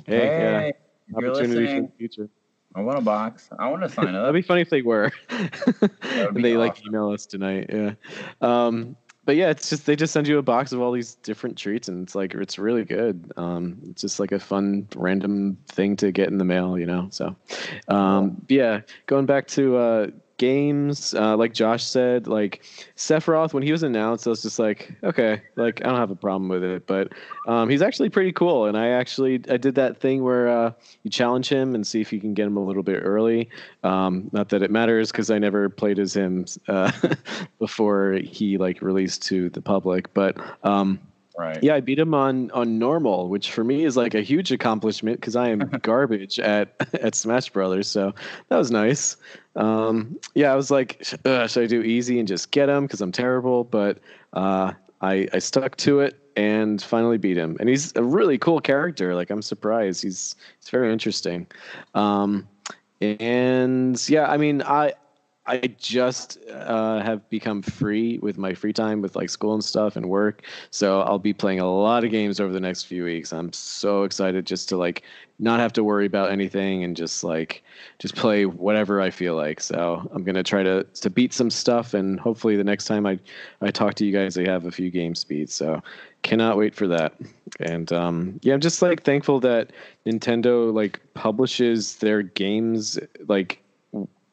hey, 0.07 0.39
yeah, 0.39 0.59
Hey, 0.59 0.73
you're 1.09 1.29
opportunity 1.29 1.67
for 1.75 1.81
the 1.81 1.91
future. 1.97 2.29
I 2.75 2.81
want 2.81 2.99
a 2.99 3.01
box. 3.01 3.49
I 3.57 3.69
want 3.69 3.81
to 3.83 3.89
sign 3.89 4.13
up. 4.13 4.13
That'd 4.25 4.35
be 4.35 4.41
funny 4.41 4.61
if 4.61 4.69
they 4.69 4.83
were. 4.83 5.11
and 5.29 6.43
they 6.43 6.57
like 6.57 6.85
email 6.85 7.11
us 7.11 7.25
tonight. 7.25 7.69
Yeah. 7.73 7.93
Um, 8.41 8.95
but 9.27 9.35
yeah, 9.35 9.49
it's 9.49 9.69
just 9.69 9.85
they 9.85 9.97
just 9.97 10.13
send 10.13 10.25
you 10.25 10.37
a 10.37 10.41
box 10.41 10.71
of 10.71 10.79
all 10.79 10.93
these 10.93 11.15
different 11.15 11.57
treats, 11.57 11.89
and 11.89 12.01
it's 12.01 12.15
like 12.15 12.33
it's 12.33 12.57
really 12.57 12.85
good. 12.85 13.29
Um, 13.35 13.77
it's 13.89 14.01
just 14.01 14.21
like 14.21 14.31
a 14.31 14.39
fun 14.39 14.87
random 14.95 15.57
thing 15.67 15.97
to 15.97 16.13
get 16.13 16.29
in 16.29 16.37
the 16.37 16.45
mail, 16.45 16.79
you 16.79 16.85
know. 16.85 17.09
So, 17.11 17.35
um, 17.89 18.45
yeah, 18.47 18.79
going 19.05 19.25
back 19.25 19.47
to 19.49 19.75
uh, 19.75 20.07
games, 20.37 21.13
uh, 21.13 21.35
like 21.35 21.53
Josh 21.53 21.83
said, 21.83 22.27
like 22.27 22.63
Sephiroth 22.95 23.53
when 23.53 23.63
he 23.63 23.71
was 23.71 23.83
announced, 23.83 24.27
I 24.27 24.29
was 24.29 24.41
just 24.41 24.59
like, 24.59 24.93
okay, 25.03 25.41
like 25.55 25.81
I 25.83 25.89
don't 25.89 25.99
have 25.99 26.11
a 26.11 26.15
problem 26.15 26.49
with 26.49 26.63
it, 26.63 26.87
but 26.87 27.11
um, 27.47 27.69
he's 27.69 27.81
actually 27.81 28.09
pretty 28.09 28.31
cool, 28.31 28.65
and 28.65 28.77
I 28.77 28.89
actually 28.89 29.41
I 29.49 29.57
did 29.57 29.75
that 29.75 29.99
thing 29.99 30.23
where 30.23 30.47
uh, 30.47 30.71
you 31.03 31.11
challenge 31.11 31.49
him 31.49 31.75
and 31.75 31.85
see 31.85 32.01
if 32.01 32.13
you 32.13 32.19
can 32.19 32.33
get 32.33 32.47
him 32.47 32.57
a 32.57 32.63
little 32.63 32.83
bit 32.83 33.01
early. 33.03 33.49
Um, 33.83 34.29
not 34.31 34.49
that 34.49 34.61
it 34.61 34.71
matters 34.71 35.11
because 35.11 35.29
I 35.29 35.39
never 35.39 35.69
played 35.69 35.99
as 35.99 36.15
him 36.15 36.45
uh, 36.67 36.91
before 37.59 38.13
he 38.13 38.57
like 38.57 38.81
released 38.81 39.23
to 39.23 39.49
the 39.49 39.61
public, 39.61 40.13
but 40.13 40.37
um, 40.63 40.99
Right. 41.37 41.59
yeah, 41.61 41.75
I 41.75 41.81
beat 41.81 41.99
him 41.99 42.15
on 42.15 42.49
on 42.49 42.79
normal, 42.79 43.29
which 43.29 43.51
for 43.51 43.63
me 43.63 43.85
is 43.85 43.95
like 43.95 44.15
a 44.15 44.21
huge 44.21 44.51
accomplishment 44.51 45.19
because 45.21 45.35
I 45.35 45.49
am 45.49 45.59
garbage 45.83 46.39
at 46.39 46.73
at 46.95 47.13
Smash 47.13 47.51
Brothers. 47.51 47.87
So 47.87 48.13
that 48.49 48.57
was 48.57 48.71
nice. 48.71 49.17
Um, 49.57 50.17
yeah, 50.35 50.53
I 50.53 50.55
was 50.55 50.71
like, 50.71 50.97
sh- 51.01 51.15
should 51.25 51.63
I 51.63 51.67
do 51.67 51.81
easy 51.81 52.19
and 52.19 52.27
just 52.27 52.51
get 52.51 52.69
him 52.69 52.85
because 52.85 53.01
I'm 53.01 53.11
terrible? 53.11 53.63
But 53.63 53.99
uh, 54.33 54.73
I 55.01 55.27
I 55.33 55.39
stuck 55.39 55.75
to 55.77 55.99
it 55.99 56.19
and 56.35 56.81
finally 56.81 57.17
beat 57.17 57.35
him. 57.35 57.57
And 57.59 57.67
he's 57.67 57.91
a 57.95 58.03
really 58.03 58.37
cool 58.37 58.61
character. 58.61 59.15
Like 59.15 59.29
I'm 59.29 59.41
surprised. 59.41 60.03
He's 60.03 60.35
he's 60.59 60.69
very 60.69 60.93
interesting. 60.93 61.47
Um, 61.95 62.47
and 63.01 64.09
yeah, 64.09 64.27
I 64.27 64.37
mean, 64.37 64.61
I 64.61 64.93
I 65.47 65.57
just 65.77 66.37
uh, 66.51 67.01
have 67.01 67.27
become 67.29 67.61
free 67.61 68.19
with 68.19 68.37
my 68.37 68.53
free 68.53 68.73
time 68.73 69.01
with 69.01 69.15
like 69.15 69.29
school 69.29 69.53
and 69.53 69.63
stuff 69.63 69.95
and 69.95 70.09
work. 70.09 70.43
So 70.71 71.01
I'll 71.01 71.19
be 71.19 71.33
playing 71.33 71.61
a 71.61 71.71
lot 71.71 72.03
of 72.03 72.11
games 72.11 72.41
over 72.41 72.51
the 72.51 72.59
next 72.59 72.83
few 72.83 73.05
weeks. 73.05 73.31
I'm 73.31 73.53
so 73.53 74.03
excited 74.03 74.45
just 74.45 74.67
to 74.69 74.77
like 74.77 75.03
not 75.39 75.61
have 75.61 75.71
to 75.73 75.85
worry 75.85 76.05
about 76.05 76.31
anything 76.31 76.83
and 76.83 76.97
just 76.97 77.23
like 77.23 77.63
just 77.99 78.15
play 78.15 78.45
whatever 78.45 78.99
I 78.99 79.09
feel 79.09 79.35
like. 79.35 79.61
So 79.61 80.05
I'm 80.13 80.23
gonna 80.23 80.43
try 80.43 80.63
to 80.63 80.83
to 80.83 81.09
beat 81.09 81.33
some 81.33 81.49
stuff 81.49 81.93
and 81.93 82.19
hopefully 82.19 82.57
the 82.57 82.63
next 82.63 82.85
time 82.85 83.05
I 83.05 83.17
I 83.61 83.71
talk 83.71 83.93
to 83.95 84.05
you 84.05 84.11
guys, 84.11 84.37
I 84.37 84.45
have 84.45 84.65
a 84.65 84.71
few 84.71 84.91
game 84.91 85.15
speeds. 85.15 85.53
So 85.53 85.81
cannot 86.23 86.57
wait 86.57 86.75
for 86.75 86.87
that. 86.87 87.13
And 87.61 87.93
um, 87.93 88.39
yeah, 88.43 88.53
I'm 88.53 88.59
just 88.59 88.81
like 88.81 89.03
thankful 89.03 89.39
that 89.41 89.71
Nintendo 90.05 90.73
like 90.73 90.99
publishes 91.13 91.95
their 91.95 92.21
games 92.21 92.99
like 93.27 93.63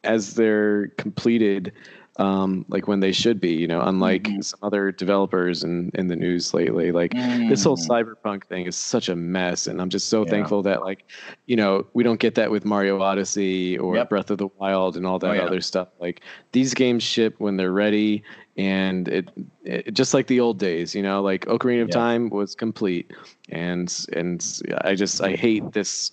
as 0.04 0.34
they're 0.34 0.88
completed 0.98 1.72
um, 2.16 2.64
like 2.68 2.86
when 2.86 3.00
they 3.00 3.10
should 3.12 3.40
be, 3.40 3.52
you 3.52 3.66
know, 3.66 3.80
unlike 3.80 4.24
mm-hmm. 4.24 4.40
some 4.40 4.60
other 4.62 4.92
developers 4.92 5.64
in, 5.64 5.90
in 5.94 6.06
the 6.06 6.14
news 6.14 6.54
lately. 6.54 6.92
Like 6.92 7.10
mm. 7.12 7.48
this 7.48 7.64
whole 7.64 7.76
mm. 7.76 7.88
cyberpunk 7.88 8.44
thing 8.44 8.66
is 8.66 8.76
such 8.76 9.08
a 9.08 9.16
mess. 9.16 9.66
And 9.66 9.80
I'm 9.80 9.88
just 9.88 10.08
so 10.08 10.24
yeah. 10.24 10.30
thankful 10.30 10.62
that 10.62 10.82
like, 10.82 11.04
you 11.46 11.56
know, 11.56 11.86
we 11.92 12.04
don't 12.04 12.20
get 12.20 12.36
that 12.36 12.50
with 12.50 12.64
Mario 12.64 13.00
Odyssey 13.00 13.76
or 13.78 13.96
yep. 13.96 14.08
Breath 14.08 14.30
of 14.30 14.38
the 14.38 14.48
Wild 14.58 14.96
and 14.96 15.06
all 15.06 15.18
that 15.18 15.30
oh, 15.30 15.32
yeah. 15.32 15.42
other 15.42 15.60
stuff. 15.60 15.88
Like 15.98 16.20
these 16.52 16.72
games 16.72 17.02
ship 17.02 17.34
when 17.38 17.56
they're 17.56 17.72
ready 17.72 18.22
and 18.56 19.08
it, 19.08 19.30
it, 19.64 19.92
just 19.92 20.14
like 20.14 20.28
the 20.28 20.38
old 20.38 20.60
days, 20.60 20.94
you 20.94 21.02
know, 21.02 21.20
like 21.20 21.46
Ocarina 21.46 21.82
of 21.82 21.88
yep. 21.88 21.94
Time 21.94 22.30
was 22.30 22.54
complete. 22.54 23.12
And 23.48 23.92
and 24.12 24.62
I 24.82 24.94
just 24.94 25.20
I 25.20 25.34
hate 25.34 25.72
this 25.72 26.12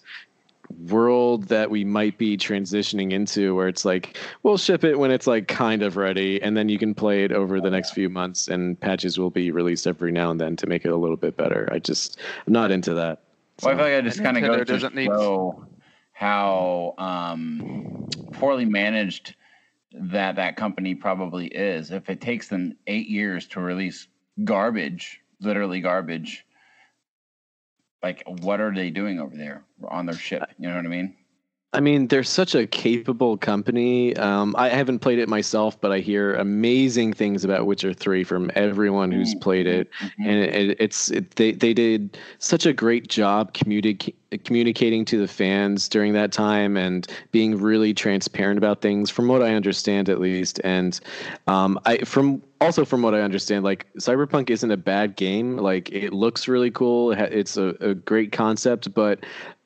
world 0.79 1.45
that 1.45 1.69
we 1.69 1.83
might 1.83 2.17
be 2.17 2.37
transitioning 2.37 3.11
into 3.11 3.55
where 3.55 3.67
it's 3.67 3.85
like 3.85 4.17
we'll 4.43 4.57
ship 4.57 4.83
it 4.83 4.97
when 4.97 5.11
it's 5.11 5.27
like 5.27 5.47
kind 5.47 5.81
of 5.81 5.97
ready 5.97 6.41
and 6.41 6.55
then 6.55 6.69
you 6.69 6.77
can 6.77 6.93
play 6.93 7.23
it 7.23 7.31
over 7.31 7.59
the 7.59 7.69
next 7.69 7.91
few 7.91 8.09
months 8.09 8.47
and 8.47 8.79
patches 8.79 9.17
will 9.17 9.29
be 9.29 9.51
released 9.51 9.87
every 9.87 10.11
now 10.11 10.31
and 10.31 10.39
then 10.39 10.55
to 10.55 10.67
make 10.67 10.85
it 10.85 10.89
a 10.89 10.95
little 10.95 11.17
bit 11.17 11.37
better 11.37 11.67
i 11.71 11.79
just 11.79 12.19
i'm 12.47 12.53
not 12.53 12.71
into 12.71 12.93
that 12.93 13.23
so. 13.57 13.67
well 13.67 13.75
i 13.75 13.77
feel 13.77 13.85
like 13.93 14.03
i 14.03 14.07
just 14.07 14.23
kind 14.23 14.37
of 14.37 14.43
go 14.43 14.63
to 14.63 14.79
show 14.79 14.89
need... 14.89 15.09
how 16.13 16.93
um, 16.97 18.07
poorly 18.33 18.65
managed 18.65 19.35
that 19.93 20.35
that 20.35 20.55
company 20.55 20.95
probably 20.95 21.47
is 21.47 21.91
if 21.91 22.09
it 22.09 22.21
takes 22.21 22.47
them 22.47 22.75
eight 22.87 23.07
years 23.07 23.47
to 23.47 23.59
release 23.59 24.07
garbage 24.43 25.21
literally 25.41 25.81
garbage 25.81 26.45
like 28.03 28.23
what 28.25 28.59
are 28.61 28.73
they 28.73 28.89
doing 28.89 29.19
over 29.19 29.35
there 29.35 29.63
on 29.87 30.05
their 30.05 30.15
ship? 30.15 30.43
You 30.57 30.69
know 30.69 30.75
what 30.75 30.85
I 30.85 30.89
mean? 30.89 31.15
I 31.73 31.79
mean, 31.79 32.07
they're 32.07 32.23
such 32.23 32.53
a 32.53 32.67
capable 32.67 33.37
company. 33.37 34.15
Um, 34.17 34.53
I 34.57 34.67
haven't 34.67 34.99
played 34.99 35.19
it 35.19 35.29
myself, 35.29 35.79
but 35.79 35.91
I 35.91 35.99
hear 35.99 36.35
amazing 36.35 37.13
things 37.13 37.45
about 37.45 37.65
Witcher 37.65 37.93
Three 37.93 38.25
from 38.25 38.51
everyone 38.55 39.09
who's 39.09 39.31
mm-hmm. 39.31 39.39
played 39.39 39.67
it, 39.67 39.89
mm-hmm. 40.01 40.29
and 40.29 40.39
it, 40.39 40.77
it's 40.81 41.11
it, 41.11 41.35
they 41.35 41.53
they 41.53 41.73
did 41.73 42.17
such 42.39 42.65
a 42.65 42.73
great 42.73 43.07
job 43.07 43.53
communicating 43.53 44.15
communicating 44.45 45.03
to 45.03 45.17
the 45.17 45.27
fans 45.27 45.89
during 45.89 46.13
that 46.13 46.31
time 46.31 46.77
and 46.77 47.07
being 47.31 47.57
really 47.57 47.93
transparent 47.93 48.57
about 48.57 48.81
things, 48.81 49.09
from 49.09 49.27
what 49.27 49.41
I 49.41 49.53
understand 49.53 50.09
at 50.09 50.19
least. 50.19 50.59
And 50.63 50.99
um, 51.47 51.79
I 51.85 51.99
from 51.99 52.41
also 52.61 52.85
from 52.85 53.01
what 53.01 53.15
I 53.15 53.21
understand, 53.21 53.63
like 53.63 53.87
Cyberpunk 53.97 54.49
isn't 54.49 54.71
a 54.71 54.77
bad 54.77 55.15
game. 55.15 55.57
Like 55.57 55.89
it 55.91 56.13
looks 56.13 56.47
really 56.47 56.71
cool. 56.71 57.11
It's 57.11 57.57
a, 57.57 57.75
a 57.81 57.93
great 57.93 58.31
concept, 58.31 58.93
but 58.93 59.19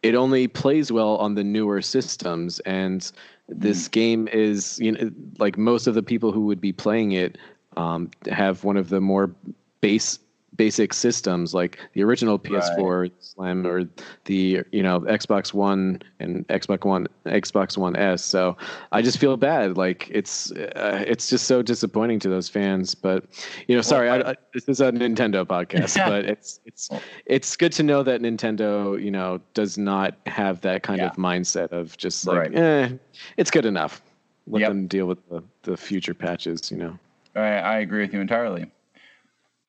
it 0.05 0.13
only 0.13 0.47
plays 0.47 0.91
well 0.91 1.17
on 1.17 1.33
the 1.33 1.43
newer 1.43 1.81
systems 1.81 2.59
and 2.59 3.11
this 3.49 3.87
mm. 3.87 3.91
game 3.91 4.27
is 4.27 4.79
you 4.79 4.91
know 4.91 5.11
like 5.39 5.57
most 5.57 5.87
of 5.87 5.95
the 5.95 6.03
people 6.03 6.31
who 6.31 6.41
would 6.41 6.61
be 6.61 6.71
playing 6.71 7.11
it 7.11 7.37
um, 7.75 8.11
have 8.31 8.63
one 8.63 8.77
of 8.77 8.89
the 8.89 9.01
more 9.01 9.33
base 9.81 10.19
basic 10.55 10.93
systems 10.93 11.53
like 11.53 11.79
the 11.93 12.03
original 12.03 12.39
PS4 12.39 13.01
right. 13.01 13.13
Slim 13.19 13.65
or 13.65 13.83
the 14.25 14.63
you 14.71 14.83
know 14.83 15.01
Xbox 15.01 15.53
One 15.53 16.01
and 16.19 16.47
Xbox 16.47 16.85
One 16.85 17.07
Xbox 17.25 17.77
One 17.77 17.95
S. 17.95 18.23
So 18.23 18.57
I 18.91 19.01
just 19.01 19.17
feel 19.17 19.37
bad. 19.37 19.77
Like 19.77 20.09
it's 20.09 20.51
uh, 20.51 21.03
it's 21.05 21.29
just 21.29 21.45
so 21.45 21.61
disappointing 21.61 22.19
to 22.19 22.29
those 22.29 22.49
fans. 22.49 22.95
But 22.95 23.25
you 23.67 23.75
know, 23.75 23.81
sorry, 23.81 24.09
I, 24.09 24.31
I, 24.31 24.35
this 24.53 24.67
is 24.67 24.81
a 24.81 24.91
Nintendo 24.91 25.45
podcast, 25.45 25.95
but 26.07 26.25
it's 26.25 26.59
it's 26.65 26.89
it's 27.25 27.55
good 27.55 27.71
to 27.73 27.83
know 27.83 28.03
that 28.03 28.21
Nintendo 28.21 29.01
you 29.01 29.11
know 29.11 29.41
does 29.53 29.77
not 29.77 30.15
have 30.25 30.61
that 30.61 30.83
kind 30.83 30.99
yeah. 30.99 31.07
of 31.07 31.15
mindset 31.15 31.71
of 31.71 31.97
just 31.97 32.27
like 32.27 32.37
right. 32.37 32.55
eh, 32.55 32.89
it's 33.37 33.51
good 33.51 33.65
enough. 33.65 34.01
Let 34.47 34.59
yep. 34.59 34.69
them 34.69 34.85
deal 34.85 35.07
with 35.07 35.27
the, 35.27 35.43
the 35.63 35.75
future 35.75 36.13
patches. 36.13 36.69
You 36.71 36.77
know. 36.77 36.99
I, 37.35 37.39
I 37.39 37.77
agree 37.79 38.01
with 38.01 38.13
you 38.13 38.21
entirely. 38.21 38.71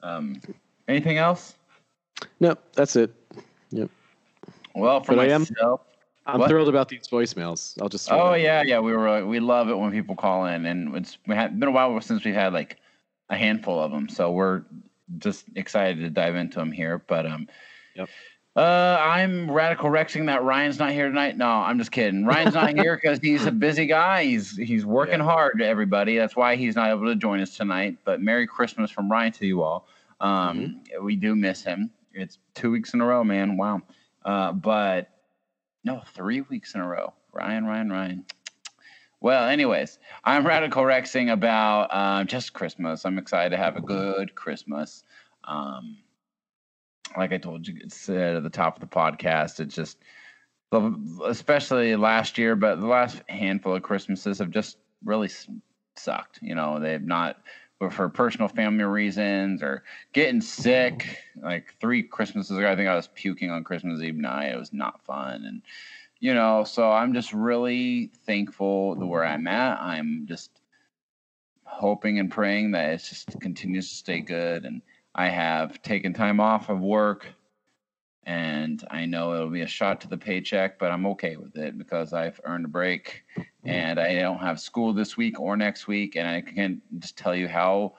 Um, 0.03 0.41
Anything 0.89 1.19
else? 1.19 1.55
No, 2.41 2.57
that's 2.75 2.97
it. 2.97 3.13
Yep. 3.71 3.91
Well, 4.75 5.03
for 5.03 5.17
but 5.17 5.29
myself, 5.29 5.81
I 6.27 6.31
am, 6.31 6.35
I'm 6.35 6.41
what? 6.41 6.51
thrilled 6.51 6.69
about 6.69 6.89
these 6.89 7.09
voicemails. 7.09 7.81
I'll 7.81 7.89
just. 7.89 8.11
Oh 8.11 8.35
yeah, 8.35 8.63
yeah. 8.63 8.79
We 8.79 8.93
were 8.93 9.25
we 9.27 9.41
love 9.41 9.69
it 9.69 9.79
when 9.79 9.91
people 9.91 10.17
call 10.17 10.47
in, 10.47 10.67
and 10.67 10.95
it's 10.97 11.19
we 11.27 11.35
had 11.35 11.59
been 11.59 11.69
a 11.69 11.73
while 11.73 12.01
since 12.01 12.25
we've 12.25 12.35
had 12.35 12.53
like 12.53 12.79
a 13.31 13.37
handful 13.37 13.81
of 13.81 13.91
them, 13.91 14.09
so 14.09 14.31
we're 14.31 14.63
just 15.19 15.47
excited 15.55 16.01
to 16.01 16.11
dive 16.11 16.37
into 16.37 16.59
them 16.59 16.73
here. 16.73 17.03
But 17.07 17.27
um, 17.27 17.49
yep. 17.95 18.09
Uh, 18.57 18.99
I'm 18.99 19.51
radical 19.51 19.91
rexing 19.91 20.27
that 20.27 20.43
Ryan's 20.43 20.79
not 20.79 20.91
here 20.91 21.09
tonight. 21.09 21.37
No, 21.37 21.47
I'm 21.47 21.79
just 21.79 21.93
kidding. 21.93 22.25
Ryan's 22.25 22.55
not 22.55 22.75
here 22.75 22.97
because 23.03 23.19
he's 23.19 23.45
a 23.45 23.53
busy 23.53 23.85
guy. 23.85 24.25
He's 24.25 24.57
he's 24.57 24.87
working 24.87 25.19
yeah. 25.19 25.25
hard. 25.25 25.61
Everybody, 25.61 26.17
that's 26.17 26.35
why 26.35 26.57
he's 26.57 26.75
not 26.75 26.91
able 26.91 27.05
to 27.07 27.17
join 27.17 27.41
us 27.41 27.55
tonight. 27.57 27.99
But 28.05 28.23
Merry 28.23 28.47
Christmas 28.47 28.91
from 28.91 29.13
Ryan 29.13 29.33
to 29.33 29.47
you 29.47 29.63
all. 29.63 29.87
Um, 30.21 30.59
mm-hmm. 30.59 31.05
We 31.05 31.17
do 31.17 31.35
miss 31.35 31.63
him. 31.63 31.91
It's 32.13 32.39
two 32.55 32.71
weeks 32.71 32.95
in 32.95 33.01
a 33.01 33.07
row, 33.07 33.25
man. 33.25 33.57
Wow. 33.57 33.83
Uh, 34.25 34.53
but 34.53 35.11
no, 35.85 36.03
three 36.15 36.41
weeks 36.41 36.75
in 36.75 36.81
a 36.81 36.87
row. 36.87 37.13
Ryan, 37.33 37.67
Ryan, 37.67 37.91
Ryan. 37.91 38.25
Well, 39.21 39.49
anyways, 39.49 39.99
I'm 40.25 40.47
Radical 40.47 40.83
Rexing 40.83 41.33
about 41.33 41.89
uh, 41.91 42.25
just 42.25 42.53
Christmas. 42.53 43.05
I'm 43.05 43.19
excited 43.19 43.51
to 43.51 43.57
have 43.57 43.77
a 43.77 43.81
good 43.81 44.35
Christmas. 44.35 45.05
Um, 45.45 45.99
like 47.17 47.33
I 47.33 47.39
told 47.39 47.67
you, 47.67 47.77
said 47.89 48.37
at 48.37 48.43
the 48.43 48.51
top 48.51 48.77
of 48.77 48.81
the 48.81 48.95
podcast, 48.95 49.61
it's 49.61 49.75
just, 49.75 49.99
especially 51.25 51.97
last 51.97 52.37
year, 52.37 52.57
but 52.57 52.81
the 52.81 52.87
last 52.87 53.23
handful 53.29 53.75
of 53.75 53.83
Christmases 53.83 54.39
have 54.39 54.51
just 54.51 54.77
really 55.05 55.31
sucked. 55.97 56.39
You 56.43 56.55
know, 56.55 56.79
they've 56.79 57.03
not 57.03 57.39
for 57.91 58.09
personal 58.09 58.49
family 58.49 58.85
reasons 58.85 59.63
or 59.63 59.85
getting 60.13 60.41
sick. 60.41 61.19
Like 61.43 61.75
three 61.81 62.03
Christmases 62.03 62.57
ago, 62.57 62.71
I 62.71 62.77
think 62.77 62.89
I 62.89 62.95
was 62.95 63.09
puking 63.15 63.51
on 63.51 63.65
Christmas 63.65 64.01
Eve 64.01 64.17
night. 64.17 64.53
It 64.53 64.59
was 64.59 64.73
not 64.73 65.05
fun. 65.05 65.45
And, 65.45 65.63
you 66.21 66.35
know, 66.35 66.65
so 66.65 66.91
I'm 66.91 67.13
just 67.13 67.33
really 67.33 68.11
thankful 68.25 68.95
the 68.95 69.07
where 69.07 69.25
I'm 69.25 69.47
at. 69.47 69.81
I'm 69.81 70.27
just 70.27 70.51
hoping 71.65 72.19
and 72.19 72.31
praying 72.31 72.71
that 72.73 72.91
it 72.91 72.99
just 72.99 73.39
continues 73.41 73.89
to 73.91 73.95
stay 73.95 74.21
good. 74.21 74.65
And 74.65 74.81
I 75.15 75.29
have 75.29 75.83
taken 75.83 76.15
time 76.15 76.41
off 76.41 76.69
of 76.71 76.81
work 76.81 77.27
and 78.27 78.85
I 78.91 79.07
know 79.07 79.35
it'll 79.35 79.51
be 79.51 79.63
a 79.63 79.69
shot 79.69 80.01
to 80.01 80.09
the 80.09 80.17
paycheck, 80.17 80.81
but 80.81 80.91
I'm 80.91 81.07
okay 81.07 81.37
with 81.37 81.57
it 81.57 81.79
because 81.79 82.13
I've 82.13 82.41
earned 82.43 82.65
a 82.65 82.69
break 82.69 83.23
and 83.65 84.01
I 84.01 84.17
don't 84.17 84.41
have 84.41 84.59
school 84.59 84.93
this 84.93 85.17
week 85.17 85.39
or 85.39 85.57
next 85.57 85.87
week. 85.87 86.17
And 86.17 86.27
I 86.27 86.41
can 86.41 86.83
just 86.99 87.17
tell 87.17 87.37
you 87.37 87.47
how 87.47 87.95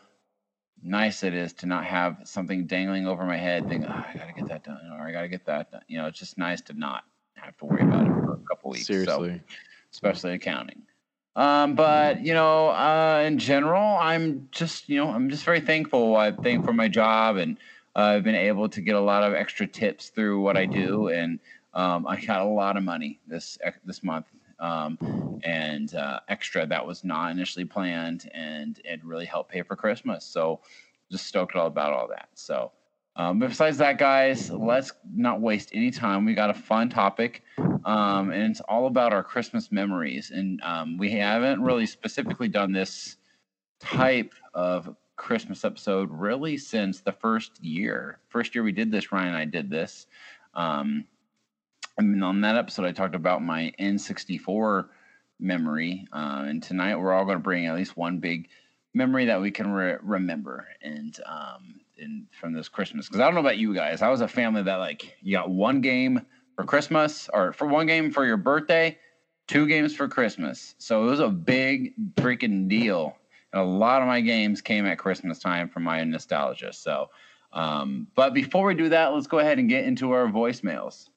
nice 0.83 1.23
it 1.23 1.33
is 1.33 1.53
to 1.53 1.65
not 1.65 1.85
have 1.85 2.17
something 2.25 2.67
dangling 2.67 3.07
over 3.07 3.23
my 3.23 3.37
head, 3.37 3.69
thinking, 3.69 3.89
oh, 3.89 3.93
I 3.93 4.17
got 4.17 4.27
to 4.27 4.33
get 4.33 4.49
that 4.49 4.65
done 4.65 4.91
or 4.99 5.07
I 5.07 5.13
got 5.13 5.21
to 5.21 5.29
get 5.29 5.45
that 5.45 5.71
done. 5.71 5.83
You 5.87 5.99
know, 5.99 6.07
it's 6.07 6.19
just 6.19 6.37
nice 6.37 6.61
to 6.63 6.73
not 6.73 7.05
have 7.35 7.55
to 7.59 7.65
worry 7.65 7.83
about 7.83 8.05
it 8.05 8.09
for 8.09 8.33
a 8.33 8.47
couple 8.49 8.71
weeks. 8.71 8.85
Seriously. 8.85 9.41
So, 9.47 9.55
especially 9.93 10.33
accounting. 10.33 10.81
Um, 11.37 11.75
but 11.75 12.25
you 12.25 12.33
know, 12.33 12.69
uh, 12.69 13.23
in 13.25 13.37
general, 13.37 13.97
I'm 13.97 14.49
just 14.51 14.89
you 14.89 14.97
know 14.97 15.09
I'm 15.09 15.29
just 15.29 15.45
very 15.45 15.61
thankful. 15.61 16.15
I 16.15 16.31
thank 16.31 16.65
for 16.65 16.73
my 16.73 16.87
job 16.87 17.37
and 17.37 17.57
I've 17.97 18.23
been 18.23 18.35
able 18.35 18.69
to 18.69 18.81
get 18.81 18.95
a 18.95 18.99
lot 19.01 19.23
of 19.23 19.33
extra 19.33 19.65
tips 19.65 20.09
through 20.09 20.39
what 20.41 20.55
I 20.55 20.65
do, 20.67 21.07
and 21.09 21.39
um, 21.73 22.05
I 22.05 22.21
got 22.21 22.41
a 22.41 22.49
lot 22.49 22.77
of 22.77 22.83
money 22.83 23.19
this 23.27 23.57
this 23.85 24.03
month, 24.03 24.27
um, 24.59 25.39
and 25.43 25.93
uh, 25.95 26.19
extra 26.27 26.67
that 26.67 26.85
was 26.85 27.03
not 27.03 27.31
initially 27.31 27.65
planned, 27.65 28.29
and 28.35 28.79
it 28.85 29.03
really 29.03 29.25
helped 29.25 29.51
pay 29.51 29.63
for 29.63 29.75
Christmas. 29.75 30.23
So, 30.25 30.61
just 31.11 31.25
stoked 31.25 31.55
all 31.55 31.67
about 31.67 31.93
all 31.93 32.07
that. 32.09 32.29
So. 32.35 32.71
Um, 33.19 33.39
but 33.39 33.49
besides 33.49 33.79
that, 33.79 33.97
guys, 33.97 34.51
let's 34.51 34.91
not 35.11 35.41
waste 35.41 35.71
any 35.73 35.89
time. 35.89 36.23
We 36.23 36.35
got 36.35 36.51
a 36.51 36.53
fun 36.53 36.87
topic, 36.87 37.41
um, 37.83 38.29
and 38.29 38.51
it's 38.51 38.61
all 38.61 38.85
about 38.85 39.11
our 39.11 39.23
Christmas 39.23 39.71
memories. 39.71 40.29
And 40.29 40.61
um, 40.61 40.99
we 40.99 41.09
haven't 41.09 41.63
really 41.63 41.87
specifically 41.87 42.47
done 42.47 42.71
this 42.73 43.17
type 43.79 44.33
of 44.53 44.95
Christmas 45.17 45.65
episode 45.65 46.09
really 46.11 46.57
since 46.57 47.01
the 47.01 47.11
first 47.11 47.61
year. 47.63 48.19
First 48.29 48.55
year 48.55 48.63
we 48.63 48.71
did 48.71 48.91
this, 48.91 49.11
Ryan 49.11 49.29
and 49.29 49.37
I 49.37 49.45
did 49.45 49.69
this. 49.69 50.07
Um, 50.53 51.05
and 51.97 52.23
on 52.23 52.41
that 52.41 52.55
episode, 52.55 52.85
I 52.85 52.91
talked 52.91 53.15
about 53.15 53.43
my 53.43 53.73
N64 53.79 54.87
memory, 55.39 56.07
uh, 56.13 56.45
and 56.47 56.61
tonight 56.61 56.97
we're 56.97 57.11
all 57.11 57.25
going 57.25 57.37
to 57.37 57.43
bring 57.43 57.65
at 57.65 57.75
least 57.75 57.97
one 57.97 58.19
big 58.19 58.49
memory 58.93 59.25
that 59.25 59.41
we 59.41 59.51
can 59.51 59.71
re- 59.71 59.97
remember 60.01 60.67
and 60.81 61.19
um 61.25 61.79
and 61.99 62.25
from 62.31 62.53
this 62.53 62.67
Christmas. 62.67 63.07
Because 63.07 63.21
I 63.21 63.25
don't 63.25 63.35
know 63.35 63.39
about 63.41 63.57
you 63.57 63.73
guys, 63.73 64.01
I 64.01 64.09
was 64.09 64.21
a 64.21 64.27
family 64.27 64.63
that 64.63 64.75
like 64.75 65.15
you 65.21 65.35
got 65.35 65.49
one 65.49 65.81
game 65.81 66.25
for 66.55 66.63
Christmas 66.63 67.29
or 67.33 67.53
for 67.53 67.67
one 67.67 67.87
game 67.87 68.11
for 68.11 68.25
your 68.25 68.37
birthday, 68.37 68.97
two 69.47 69.67
games 69.67 69.95
for 69.95 70.07
Christmas. 70.07 70.75
So 70.77 71.03
it 71.03 71.09
was 71.09 71.19
a 71.19 71.29
big 71.29 71.93
freaking 72.15 72.67
deal. 72.67 73.15
A 73.57 73.63
lot 73.63 74.01
of 74.01 74.07
my 74.07 74.21
games 74.21 74.61
came 74.61 74.85
at 74.85 74.97
Christmas 74.97 75.39
time 75.39 75.69
from 75.69 75.83
my 75.83 76.03
nostalgia. 76.03 76.73
So, 76.73 77.09
um, 77.53 78.07
but 78.15 78.33
before 78.33 78.65
we 78.65 78.75
do 78.75 78.89
that, 78.89 79.13
let's 79.13 79.27
go 79.27 79.39
ahead 79.39 79.59
and 79.59 79.69
get 79.69 79.85
into 79.85 80.11
our 80.11 80.27
voicemails. 80.27 81.09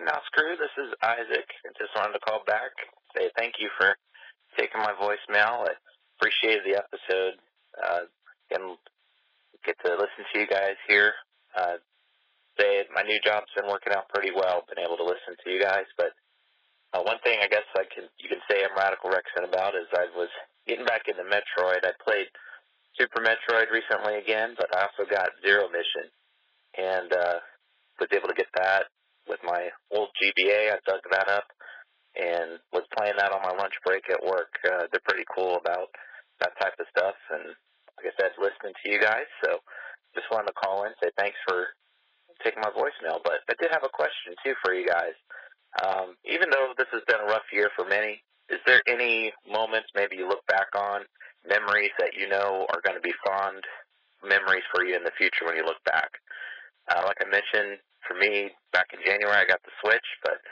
Now, 0.00 0.18
screw. 0.26 0.56
This 0.56 0.84
is 0.84 0.92
Isaac. 1.02 1.46
I 1.64 1.68
just 1.78 1.94
wanted 1.94 2.14
to 2.14 2.20
call 2.20 2.42
back, 2.46 2.70
say 3.16 3.30
thank 3.36 3.54
you 3.60 3.68
for 3.78 3.94
taking 4.58 4.80
my 4.80 4.92
voicemail. 5.00 5.68
I 5.68 5.74
appreciated 6.18 6.62
the 6.64 6.78
episode. 6.78 7.34
Uh, 7.82 8.00
and 8.54 8.76
get 9.64 9.76
to 9.84 9.92
listen 9.92 10.24
to 10.32 10.40
you 10.40 10.46
guys 10.46 10.76
here. 10.88 11.12
Uh, 11.56 11.76
say 12.58 12.84
my 12.94 13.02
new 13.02 13.18
job's 13.24 13.50
been 13.56 13.68
working 13.68 13.92
out 13.92 14.08
pretty 14.08 14.30
well. 14.34 14.64
Been 14.68 14.84
able 14.84 14.96
to 14.96 15.04
listen 15.04 15.36
to 15.44 15.50
you 15.50 15.60
guys, 15.60 15.86
but 15.96 16.12
uh, 16.92 17.02
one 17.02 17.18
thing 17.24 17.40
I 17.42 17.48
guess 17.48 17.66
I 17.76 17.84
can 17.88 18.04
you 18.20 18.28
can 18.28 18.40
say 18.50 18.64
I'm 18.64 18.76
radical 18.76 19.10
Rexon 19.10 19.48
about 19.48 19.74
is 19.74 19.88
I 19.92 20.06
was 20.16 20.28
getting 20.66 20.84
back 20.84 21.08
into 21.08 21.24
Metroid. 21.24 21.84
I 21.84 21.92
played 22.04 22.28
Super 22.98 23.20
Metroid 23.24 23.72
recently 23.72 24.20
again, 24.20 24.54
but 24.56 24.68
I 24.76 24.86
also 24.86 25.08
got 25.08 25.32
Zero 25.44 25.68
Mission, 25.72 26.12
and 26.76 27.12
uh, 27.12 27.38
was 27.98 28.12
able 28.12 28.28
to 28.28 28.36
get 28.36 28.52
that 28.56 28.92
with 29.28 29.40
my 29.44 29.68
old 29.90 30.10
GBA. 30.20 30.72
I 30.72 30.78
dug 30.84 31.00
that 31.10 31.28
up 31.28 31.48
and 32.16 32.60
was 32.72 32.84
playing 32.96 33.16
that 33.16 33.32
on 33.32 33.40
my 33.40 33.56
lunch 33.56 33.72
break 33.84 34.04
at 34.10 34.20
work. 34.20 34.52
Uh, 34.64 34.84
they're 34.92 35.08
pretty 35.08 35.24
cool 35.32 35.56
about 35.56 35.88
that 36.40 36.52
type 36.60 36.76
of 36.78 36.86
stuff, 36.92 37.16
and 37.32 37.56
like 37.96 38.12
I 38.12 38.14
said, 38.20 38.36
listening 38.36 38.76
to 38.84 38.86
you 38.90 39.00
guys. 39.00 39.28
So 39.44 39.64
just 40.14 40.28
wanted 40.30 40.52
to 40.52 40.60
call 40.60 40.84
in, 40.84 40.92
say 41.00 41.08
thanks 41.16 41.38
for 41.48 41.72
taking 42.44 42.60
my 42.60 42.72
voicemail. 42.76 43.24
But 43.24 43.40
I 43.48 43.54
did 43.56 43.72
have 43.72 43.84
a 43.84 43.92
question 43.92 44.36
too 44.44 44.52
for 44.60 44.74
you 44.74 44.84
guys. 44.86 45.16
Um, 45.80 46.16
even 46.28 46.50
though 46.50 46.74
this 46.76 46.90
has 46.92 47.02
been 47.08 47.20
a 47.20 47.30
rough 47.32 47.48
year 47.52 47.70
for 47.76 47.88
many, 47.88 48.20
is 48.50 48.60
there 48.66 48.82
any 48.86 49.32
moments 49.48 49.88
maybe 49.94 50.16
you 50.16 50.28
look 50.28 50.44
back 50.46 50.68
on, 50.76 51.02
memories 51.48 51.90
that 51.98 52.12
you 52.14 52.28
know 52.28 52.66
are 52.70 52.84
going 52.84 52.96
to 52.96 53.02
be 53.02 53.14
fond 53.24 53.64
memories 54.22 54.62
for 54.70 54.84
you 54.84 54.94
in 54.94 55.02
the 55.02 55.16
future 55.16 55.46
when 55.46 55.56
you 55.56 55.64
look 55.64 55.82
back? 55.84 56.10
Uh, 56.90 57.02
like 57.06 57.18
I 57.24 57.28
mentioned, 57.30 57.78
for 58.06 58.14
me, 58.18 58.50
back 58.72 58.92
in 58.92 59.00
January, 59.06 59.32
I 59.34 59.46
got 59.46 59.62
the 59.64 59.74
Switch, 59.80 60.04
but 60.22 60.42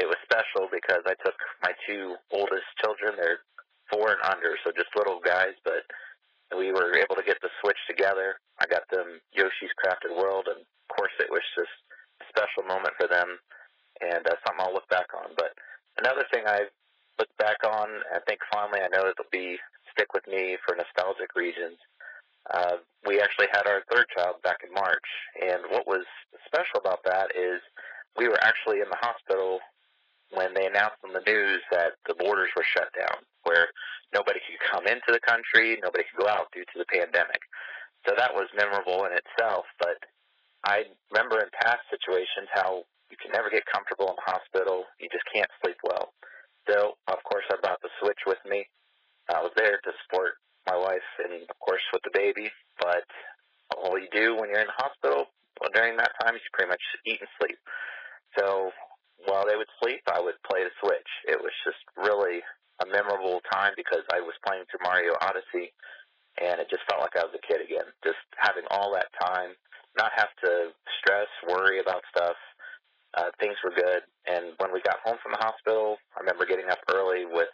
it 0.00 0.08
was 0.08 0.18
special 0.26 0.66
because 0.72 1.06
I 1.06 1.14
took 1.22 1.38
my 1.62 1.72
two 1.86 2.16
oldest 2.32 2.66
children. 2.82 3.14
They're 3.14 3.44
four 3.92 4.10
and 4.10 4.22
under, 4.26 4.56
so 4.64 4.72
just 4.74 4.90
little 4.96 5.20
guys, 5.22 5.54
but 5.62 5.86
we 6.56 6.72
were 6.72 6.96
able 6.96 7.14
to 7.14 7.26
get 7.26 7.38
the 7.42 7.52
Switch 7.62 7.78
together. 7.86 8.40
I 8.58 8.66
got 8.66 8.88
them 8.90 9.20
Yoshi's 9.36 9.74
Crafted 9.78 10.16
World, 10.16 10.48
and 10.50 10.58
of 10.58 10.88
course, 10.90 11.14
it 11.20 11.30
was 11.30 11.44
just 11.54 11.72
a 12.20 12.26
special 12.32 12.66
moment 12.66 12.96
for 12.98 13.06
them 13.06 13.38
and 14.00 14.26
uh, 14.26 14.34
something 14.46 14.64
I'll 14.64 14.74
look 14.74 14.88
back 14.88 15.10
on. 15.14 15.30
But 15.36 15.54
another 15.98 16.24
thing 16.32 16.44
I 16.46 16.66
look 17.18 17.30
back 17.38 17.58
on, 17.64 17.88
I 18.14 18.18
think 18.26 18.40
fondly, 18.52 18.80
I 18.80 18.88
know 18.88 19.06
it'll 19.08 19.30
be 19.30 19.58
stick 19.92 20.12
with 20.14 20.26
me 20.26 20.56
for 20.66 20.74
nostalgic 20.74 21.34
reasons. 21.36 21.78
Uh, 22.52 22.76
we 23.06 23.20
actually 23.20 23.46
had 23.52 23.66
our 23.66 23.82
third 23.90 24.06
child 24.14 24.42
back 24.42 24.58
in 24.66 24.72
March, 24.74 25.08
and 25.40 25.62
what 25.70 25.86
was 25.86 26.04
special 26.46 26.80
about 26.80 27.00
that 27.04 27.32
is 27.34 27.60
we 28.18 28.28
were 28.28 28.42
actually 28.42 28.80
in 28.80 28.90
the 28.90 29.00
hospital 29.00 29.60
when 30.32 30.52
they 30.52 30.66
announced 30.66 30.98
on 31.04 31.12
the 31.12 31.24
news 31.26 31.62
that 31.70 31.92
the 32.06 32.14
borders 32.14 32.50
were 32.56 32.66
shut 32.66 32.90
down, 32.98 33.22
where 33.44 33.68
nobody 34.12 34.40
could 34.44 34.60
come 34.60 34.86
into 34.86 35.08
the 35.08 35.20
country, 35.20 35.78
nobody 35.82 36.04
could 36.04 36.20
go 36.20 36.28
out 36.28 36.50
due 36.52 36.64
to 36.64 36.78
the 36.78 36.88
pandemic. 36.90 37.40
So 38.06 38.14
that 38.16 38.34
was 38.34 38.48
memorable 38.56 39.04
in 39.06 39.12
itself. 39.12 39.64
But 39.78 39.96
I 40.64 40.84
remember 41.12 41.40
in 41.40 41.48
past 41.62 41.80
situations 41.88 42.48
how 42.52 42.84
you 43.14 43.18
can 43.22 43.30
never 43.30 43.46
get 43.46 43.62
comfortable 43.70 44.10
in 44.10 44.18
the 44.18 44.26
hospital. 44.26 44.90
You 44.98 45.06
just 45.14 45.24
can't 45.30 45.50
sleep 45.62 45.78
well. 45.86 46.10
So, 46.66 46.98
of 47.06 47.22
course, 47.22 47.46
I 47.46 47.62
brought 47.62 47.78
the 47.78 47.94
Switch 48.02 48.18
with 48.26 48.42
me. 48.42 48.66
I 49.30 49.38
was 49.38 49.54
there 49.54 49.78
to 49.78 49.90
support 50.02 50.42
my 50.66 50.74
wife 50.74 51.06
and, 51.22 51.46
of 51.46 51.58
course, 51.62 51.86
with 51.94 52.02
the 52.02 52.10
baby. 52.10 52.50
But 52.82 53.06
all 53.78 53.94
you 53.94 54.10
do 54.10 54.34
when 54.34 54.50
you're 54.50 54.66
in 54.66 54.66
the 54.66 54.82
hospital 54.82 55.30
well, 55.60 55.70
during 55.70 55.96
that 55.96 56.10
time 56.20 56.34
is 56.34 56.42
you 56.42 56.50
pretty 56.52 56.70
much 56.70 56.82
eat 57.06 57.22
and 57.22 57.30
sleep. 57.38 57.58
So 58.38 58.74
while 59.26 59.46
they 59.46 59.56
would 59.56 59.70
sleep, 59.78 60.02
I 60.10 60.20
would 60.20 60.34
play 60.42 60.66
the 60.66 60.74
Switch. 60.82 61.10
It 61.30 61.38
was 61.38 61.54
just 61.62 61.78
really 61.94 62.42
a 62.82 62.86
memorable 62.90 63.40
time 63.52 63.72
because 63.78 64.02
I 64.10 64.18
was 64.20 64.34
playing 64.42 64.66
through 64.66 64.82
Mario 64.82 65.14
Odyssey, 65.22 65.70
and 66.42 66.58
it 66.58 66.66
just 66.66 66.82
felt 66.90 67.00
like 67.00 67.14
I 67.14 67.22
was 67.22 67.34
a 67.38 67.46
kid 67.46 67.62
again. 67.62 67.86
Just 68.02 68.18
having 68.36 68.66
all 68.70 68.90
that 68.98 69.14
time, 69.22 69.54
not 69.94 70.10
have 70.18 70.34
to 70.42 70.74
stress, 70.98 71.30
worry 71.46 71.78
about 71.78 72.02
stuff. 72.10 72.34
Uh, 73.14 73.30
things 73.38 73.54
were 73.62 73.70
good, 73.70 74.02
and 74.26 74.58
when 74.58 74.74
we 74.74 74.82
got 74.82 74.98
home 75.06 75.18
from 75.22 75.32
the 75.32 75.42
hospital, 75.42 76.02
I 76.18 76.20
remember 76.20 76.46
getting 76.46 76.66
up 76.66 76.82
early 76.90 77.22
with 77.24 77.52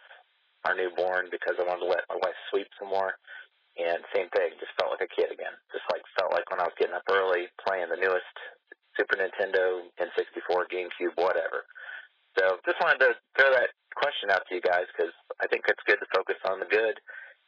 our 0.65 0.73
newborn 0.73 1.29
because 1.29 1.53
I 1.61 1.65
wanted 1.65 1.85
to 1.85 1.91
let 1.93 2.09
my 2.09 2.17
wife 2.17 2.37
sleep 2.49 2.65
some 2.81 2.89
more. 2.89 3.13
And 3.77 4.03
same 4.11 4.27
thing, 4.35 4.51
just 4.59 4.75
felt 4.75 4.91
like 4.91 5.05
a 5.05 5.15
kid 5.15 5.31
again. 5.31 5.55
Just 5.71 5.87
like 5.93 6.03
felt 6.19 6.33
like 6.33 6.49
when 6.51 6.59
I 6.59 6.67
was 6.67 6.75
getting 6.75 6.97
up 6.97 7.07
early, 7.07 7.47
playing 7.63 7.87
the 7.87 8.01
newest 8.01 8.35
Super 8.99 9.15
Nintendo, 9.15 9.87
N64, 10.01 10.67
GameCube, 10.67 11.15
whatever. 11.15 11.63
So 12.37 12.59
just 12.67 12.79
wanted 12.81 12.99
to 13.05 13.11
throw 13.37 13.51
that 13.51 13.71
question 13.95 14.31
out 14.31 14.43
to 14.47 14.55
you 14.55 14.61
guys 14.61 14.87
because 14.91 15.13
I 15.39 15.47
think 15.47 15.63
it's 15.67 15.83
good 15.87 15.99
to 15.99 16.09
focus 16.15 16.39
on 16.47 16.59
the 16.59 16.67
good, 16.67 16.99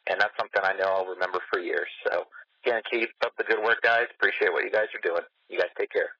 and 0.07 0.19
that's 0.19 0.35
something 0.39 0.63
I 0.63 0.75
know 0.75 0.91
I'll 0.91 1.11
remember 1.11 1.39
for 1.51 1.59
years. 1.59 1.89
So 2.07 2.27
again, 2.65 2.81
keep 2.89 3.09
up 3.23 3.33
the 3.37 3.47
good 3.47 3.63
work, 3.63 3.81
guys. 3.81 4.07
Appreciate 4.15 4.51
what 4.51 4.63
you 4.63 4.71
guys 4.71 4.91
are 4.95 5.03
doing. 5.03 5.23
You 5.49 5.59
guys 5.59 5.71
take 5.79 5.91
care. 5.91 6.15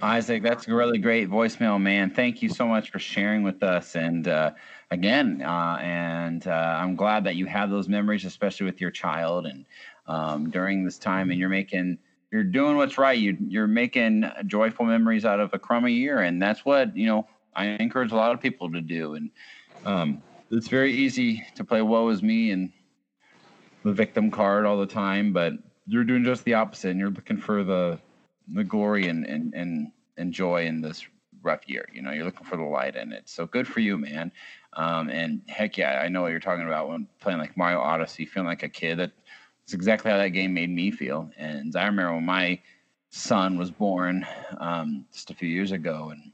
Isaac, 0.00 0.44
that's 0.44 0.68
a 0.68 0.74
really 0.74 0.98
great 0.98 1.28
voicemail, 1.28 1.80
man. 1.80 2.10
Thank 2.10 2.40
you 2.40 2.48
so 2.48 2.66
much 2.68 2.90
for 2.90 3.00
sharing 3.00 3.42
with 3.42 3.62
us. 3.64 3.96
And 3.96 4.28
uh, 4.28 4.52
again, 4.92 5.42
uh, 5.44 5.78
and 5.80 6.46
uh, 6.46 6.78
I'm 6.80 6.94
glad 6.94 7.24
that 7.24 7.34
you 7.34 7.46
have 7.46 7.68
those 7.68 7.88
memories, 7.88 8.24
especially 8.24 8.66
with 8.66 8.80
your 8.80 8.92
child 8.92 9.46
and 9.46 9.64
um, 10.06 10.50
during 10.50 10.84
this 10.84 10.98
time. 10.98 11.30
And 11.30 11.40
you're 11.40 11.48
making 11.48 11.98
you're 12.30 12.44
doing 12.44 12.76
what's 12.76 12.96
right. 12.96 13.18
You 13.18 13.36
you're 13.40 13.66
making 13.66 14.24
joyful 14.46 14.86
memories 14.86 15.24
out 15.24 15.40
of 15.40 15.50
a 15.52 15.58
crummy 15.58 15.92
year, 15.92 16.20
and 16.20 16.40
that's 16.40 16.64
what 16.64 16.96
you 16.96 17.06
know. 17.06 17.26
I 17.56 17.66
encourage 17.66 18.12
a 18.12 18.16
lot 18.16 18.32
of 18.32 18.40
people 18.40 18.70
to 18.70 18.80
do, 18.80 19.14
and 19.14 19.30
um, 19.84 20.22
it's 20.52 20.68
very 20.68 20.92
easy 20.92 21.44
to 21.56 21.64
play 21.64 21.82
"woe 21.82 22.08
is 22.10 22.22
me" 22.22 22.52
and 22.52 22.72
the 23.82 23.92
victim 23.92 24.30
card 24.30 24.64
all 24.64 24.78
the 24.78 24.86
time, 24.86 25.32
but 25.32 25.54
you're 25.88 26.04
doing 26.04 26.22
just 26.22 26.44
the 26.44 26.54
opposite, 26.54 26.90
and 26.90 27.00
you're 27.00 27.10
looking 27.10 27.38
for 27.38 27.64
the 27.64 27.98
the 28.52 28.64
glory 28.64 29.08
and 29.08 29.26
and 29.26 29.54
and, 29.54 29.92
and 30.16 30.32
joy 30.32 30.66
in 30.66 30.80
this 30.80 31.06
rough 31.42 31.68
year. 31.68 31.88
You 31.92 32.02
know, 32.02 32.10
you're 32.10 32.24
looking 32.24 32.46
for 32.46 32.56
the 32.56 32.62
light 32.64 32.96
in 32.96 33.12
it. 33.12 33.28
So 33.28 33.46
good 33.46 33.66
for 33.66 33.80
you, 33.80 33.96
man. 33.96 34.32
Um, 34.74 35.08
and 35.08 35.42
heck 35.48 35.76
yeah, 35.76 36.00
I 36.02 36.08
know 36.08 36.22
what 36.22 36.30
you're 36.30 36.40
talking 36.40 36.66
about 36.66 36.88
when 36.88 37.06
playing 37.20 37.38
like 37.38 37.56
Mario 37.56 37.80
Odyssey, 37.80 38.26
feeling 38.26 38.48
like 38.48 38.62
a 38.62 38.68
kid. 38.68 38.98
That's 38.98 39.72
exactly 39.72 40.10
how 40.10 40.18
that 40.18 40.30
game 40.30 40.54
made 40.54 40.70
me 40.70 40.90
feel. 40.90 41.30
And 41.36 41.74
I 41.76 41.86
remember 41.86 42.14
when 42.14 42.24
my 42.24 42.60
son 43.10 43.58
was 43.58 43.70
born 43.70 44.26
um, 44.58 45.06
just 45.12 45.30
a 45.30 45.34
few 45.34 45.48
years 45.48 45.72
ago 45.72 46.10
and 46.10 46.32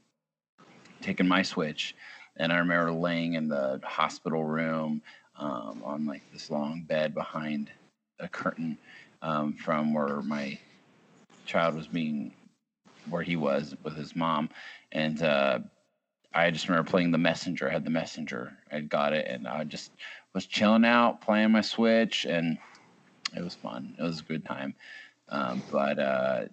taking 1.01 1.27
my 1.27 1.41
Switch. 1.41 1.95
And 2.37 2.51
I 2.51 2.57
remember 2.57 2.91
laying 2.91 3.33
in 3.33 3.47
the 3.47 3.79
hospital 3.83 4.43
room 4.43 5.01
um, 5.37 5.81
on 5.85 6.05
like 6.05 6.21
this 6.33 6.49
long 6.49 6.83
bed 6.83 7.13
behind 7.13 7.71
a 8.19 8.27
curtain 8.27 8.77
um, 9.21 9.53
from 9.53 9.93
where 9.93 10.21
my 10.21 10.59
child 11.45 11.75
was 11.75 11.87
being, 11.87 12.33
where 13.09 13.23
he 13.23 13.35
was 13.35 13.75
with 13.83 13.95
his 13.95 14.15
mom. 14.15 14.49
And 14.91 15.21
uh, 15.21 15.59
I 16.33 16.51
just 16.51 16.67
remember 16.67 16.89
playing 16.89 17.11
the 17.11 17.17
messenger. 17.17 17.69
I 17.69 17.73
had 17.73 17.85
the 17.85 17.91
messenger. 17.91 18.53
I 18.71 18.81
got 18.81 19.13
it. 19.13 19.27
And 19.27 19.47
I 19.47 19.63
just 19.63 19.91
was 20.33 20.45
chilling 20.45 20.85
out, 20.85 21.21
playing 21.21 21.51
my 21.51 21.61
Switch. 21.61 22.25
And 22.25 22.57
it 23.35 23.43
was 23.43 23.55
fun. 23.55 23.95
It 23.97 24.03
was 24.03 24.19
a 24.19 24.23
good 24.23 24.45
time. 24.45 24.75
Um, 25.29 25.61
but 25.71 25.99
uh, 25.99 26.45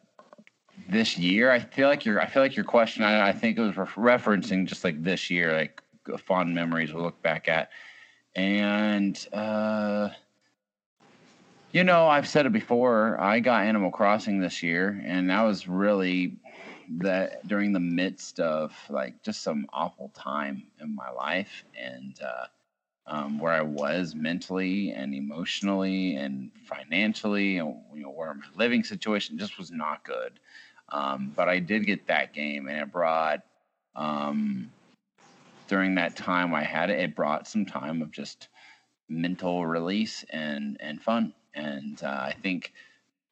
this 0.88 1.18
year, 1.18 1.50
I 1.50 1.61
feel 1.61 1.88
like 1.88 2.05
your 2.05 2.20
I 2.20 2.26
feel 2.26 2.42
like 2.42 2.57
your 2.57 2.64
question. 2.64 3.05
I, 3.05 3.28
I 3.28 3.33
think 3.33 3.59
it 3.59 3.61
was 3.61 3.74
referencing 3.74 4.66
just 4.66 4.85
like 4.85 5.02
this 5.02 5.31
year, 5.31 5.52
like 5.52 5.83
fond 6.18 6.55
memories 6.55 6.92
we'll 6.92 7.05
look 7.05 7.22
back 7.22 7.48
at, 7.48 7.70
and 8.35 9.26
uh, 9.33 10.09
you 11.72 11.85
know 11.85 12.06
I've 12.06 12.28
said 12.28 12.46
it 12.46 12.52
before. 12.52 13.18
I 13.20 13.40
got 13.40 13.64
Animal 13.64 13.90
Crossing 13.90 14.40
this 14.40 14.62
year, 14.62 15.02
and 15.04 15.30
that 15.30 15.42
was 15.42 15.66
really 15.66 16.37
that 16.98 17.46
during 17.48 17.72
the 17.72 17.80
midst 17.80 18.38
of 18.40 18.72
like 18.90 19.22
just 19.22 19.42
some 19.42 19.66
awful 19.72 20.11
time 20.14 20.64
in 20.80 20.94
my 20.94 21.11
life, 21.11 21.64
and 21.78 22.18
uh, 22.22 22.46
um, 23.06 23.38
where 23.38 23.52
I 23.52 23.62
was 23.62 24.14
mentally 24.14 24.90
and 24.92 25.14
emotionally 25.14 26.16
and 26.16 26.50
financially, 26.66 27.58
and 27.58 27.76
you 27.94 28.02
know 28.02 28.11
where 28.11 28.35
my 28.35 28.44
living 28.56 28.85
situation 28.85 29.38
just 29.38 29.58
was 29.58 29.70
not 29.70 30.04
good. 30.04 30.38
Um, 30.90 31.32
but 31.35 31.48
I 31.48 31.58
did 31.58 31.87
get 31.87 32.06
that 32.08 32.35
game, 32.35 32.68
and 32.68 32.80
it 32.80 32.92
brought 32.92 33.40
um, 33.96 34.70
during 35.68 35.94
that 35.94 36.16
time 36.16 36.54
I 36.54 36.64
had 36.64 36.90
it, 36.90 37.00
it 37.00 37.16
brought 37.16 37.48
some 37.48 37.64
time 37.64 38.02
of 38.02 38.11
just 38.11 38.48
mental 39.08 39.66
release 39.66 40.24
and 40.30 40.76
and 40.80 41.00
fun. 41.00 41.32
And 41.54 42.02
uh, 42.02 42.06
I 42.06 42.34
think, 42.42 42.72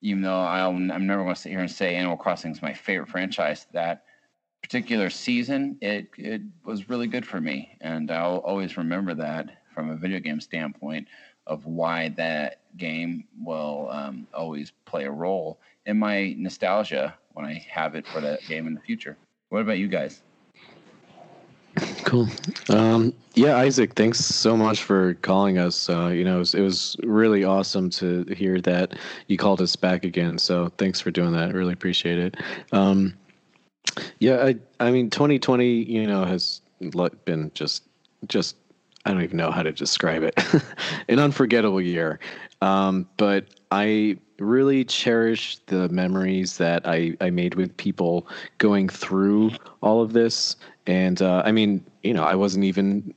even 0.02 0.22
though 0.22 0.40
I'll, 0.40 0.70
I'm 0.70 1.06
never 1.06 1.22
going 1.22 1.35
to 1.35 1.40
sit 1.40 1.50
here 1.50 1.61
and 1.61 1.70
say 1.70 1.94
Animal 1.94 2.16
Crossing 2.16 2.52
is 2.52 2.62
my 2.62 2.74
favorite 2.74 3.09
franchise, 3.09 3.66
that 3.72 4.04
particular 4.62 5.09
season 5.11 5.78
it 5.80 6.09
it 6.16 6.42
was 6.64 6.88
really 6.88 7.06
good 7.06 7.26
for 7.26 7.40
me, 7.40 7.76
and 7.80 8.11
I'll 8.11 8.38
always 8.38 8.76
remember 8.76 9.14
that 9.14 9.48
from 9.74 9.90
a 9.90 9.96
video 9.96 10.20
game 10.20 10.40
standpoint 10.40 11.09
of 11.46 11.64
why 11.64 12.11
that 12.11 12.61
game 12.76 13.24
will 13.42 13.88
um, 13.90 14.26
always 14.35 14.72
play 14.85 15.04
a 15.04 15.11
role 15.11 15.59
in 15.87 15.98
my 15.98 16.35
nostalgia 16.38 17.14
when 17.33 17.46
I 17.46 17.66
have 17.70 17.94
it 17.94 18.06
for 18.06 18.20
that 18.20 18.40
game 18.46 18.66
in 18.66 18.74
the 18.74 18.80
future. 18.80 19.16
What 19.48 19.62
about 19.62 19.78
you 19.78 19.88
guys? 19.88 20.22
Cool. 22.11 22.27
Um, 22.70 23.14
yeah, 23.35 23.59
Isaac, 23.59 23.94
thanks 23.94 24.18
so 24.18 24.57
much 24.57 24.83
for 24.83 25.14
calling 25.14 25.59
us. 25.59 25.88
Uh, 25.88 26.09
you 26.09 26.25
know, 26.25 26.35
it 26.35 26.38
was, 26.40 26.55
it 26.57 26.61
was, 26.61 26.96
really 27.05 27.44
awesome 27.44 27.88
to 27.90 28.25
hear 28.37 28.61
that 28.62 28.99
you 29.29 29.37
called 29.37 29.62
us 29.62 29.77
back 29.77 30.05
again. 30.05 30.37
So 30.37 30.73
thanks 30.77 31.01
for 31.01 31.12
doing 31.12 31.31
that. 31.35 31.51
I 31.51 31.53
really 31.53 31.73
appreciate 31.73 32.18
it. 32.18 32.37
Um, 32.73 33.14
yeah, 34.18 34.44
I, 34.44 34.57
I 34.81 34.90
mean, 34.90 35.09
2020, 35.09 35.85
you 35.85 36.05
know, 36.05 36.25
has 36.25 36.62
been 37.27 37.53
just, 37.55 37.85
just, 38.27 38.57
I 39.05 39.12
don't 39.12 39.23
even 39.23 39.37
know 39.37 39.53
how 39.53 39.62
to 39.62 39.70
describe 39.70 40.25
it. 40.25 40.35
An 41.09 41.20
unforgettable 41.20 41.81
year. 41.81 42.18
Um, 42.61 43.09
but 43.18 43.46
I 43.70 44.16
really 44.40 44.85
cherish 44.85 45.59
the 45.66 45.88
memories 45.90 46.59
that 46.59 46.88
I, 46.88 47.16
I 47.20 47.31
made 47.31 47.55
with 47.55 47.77
people 47.77 48.27
going 48.59 48.88
through 48.88 49.53
all 49.81 50.03
of 50.03 50.12
this. 50.12 50.57
And 50.88 51.23
uh, 51.23 51.42
I 51.44 51.53
mean, 51.53 51.85
you 52.03 52.15
know, 52.15 52.25
I 52.25 52.35
wasn't 52.35 52.65
even 52.65 53.15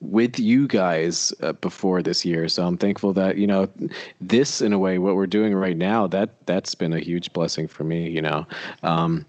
with 0.00 0.38
you 0.38 0.68
guys 0.68 1.32
uh, 1.42 1.52
before 1.54 2.02
this 2.02 2.24
year, 2.24 2.48
so 2.48 2.66
I'm 2.66 2.76
thankful 2.76 3.12
that 3.14 3.38
you 3.38 3.46
know 3.46 3.68
this, 4.20 4.60
in 4.60 4.72
a 4.72 4.78
way, 4.78 4.98
what 4.98 5.16
we're 5.16 5.26
doing 5.26 5.54
right 5.54 5.76
now, 5.76 6.06
that 6.08 6.46
that's 6.46 6.74
been 6.74 6.92
a 6.92 7.00
huge 7.00 7.32
blessing 7.32 7.68
for 7.68 7.84
me. 7.84 8.08
You 8.08 8.22
know, 8.22 8.46
um, 8.82 9.24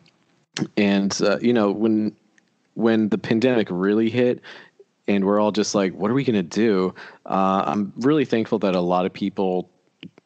and 0.75 1.17
uh, 1.21 1.39
you 1.39 1.53
know 1.53 1.71
when 1.71 2.15
when 2.73 3.09
the 3.09 3.17
pandemic 3.17 3.67
really 3.71 4.09
hit, 4.09 4.41
and 5.07 5.25
we're 5.25 5.39
all 5.39 5.51
just 5.51 5.73
like, 5.73 5.93
what 5.93 6.11
are 6.11 6.13
we 6.13 6.23
going 6.23 6.35
to 6.35 6.43
do? 6.43 6.93
Uh, 7.25 7.63
I'm 7.65 7.93
really 7.97 8.25
thankful 8.25 8.59
that 8.59 8.75
a 8.75 8.81
lot 8.81 9.05
of 9.05 9.13
people 9.13 9.69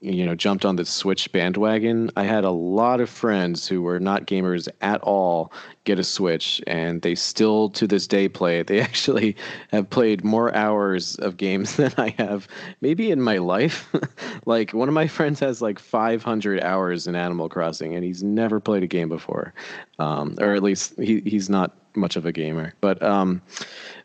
you 0.02 0.26
know 0.26 0.34
jumped 0.36 0.66
on 0.66 0.76
the 0.76 0.86
switch 0.86 1.32
bandwagon. 1.32 2.10
I 2.18 2.24
had 2.24 2.44
a 2.44 2.52
lot 2.52 3.00
of 3.00 3.10
friends 3.10 3.68
who 3.68 3.82
were 3.82 4.00
not 4.00 4.26
gamers 4.26 4.68
at 4.82 5.00
all 5.02 5.54
get 5.84 6.00
a 6.00 6.04
switch 6.04 6.62
and 6.68 7.02
they 7.02 7.16
still 7.16 7.70
to 7.70 7.88
this 7.88 8.08
day 8.08 8.28
play 8.28 8.60
it. 8.60 8.68
They 8.68 8.82
actually 8.82 9.36
have 9.70 9.90
played 9.90 10.24
more 10.24 10.54
hours 10.56 11.16
of 11.18 11.38
games 11.38 11.76
than 11.78 11.94
i 11.98 12.10
have 12.18 12.48
maybe 12.82 13.12
in 13.12 13.22
my 13.22 13.38
life. 13.38 13.88
Like 14.48 14.72
one 14.72 14.88
of 14.88 14.96
my 14.96 15.08
friends 15.08 15.40
has 15.42 15.62
like 15.62 15.78
500 15.78 16.64
hours 16.64 17.06
in 17.06 17.16
animal 17.16 17.48
crossing 17.48 17.94
and 17.94 18.04
he's 18.04 18.24
never 18.24 18.60
played 18.60 18.82
a 18.82 18.88
game 18.88 19.08
before. 19.08 19.54
Um, 20.00 20.36
or 20.40 20.56
at 20.56 20.64
least 20.64 21.00
he, 21.00 21.22
he's 21.22 21.48
not 21.48 21.78
much 21.96 22.16
of 22.16 22.26
a 22.26 22.32
gamer. 22.32 22.74
But 22.82 23.02
um, 23.04 23.42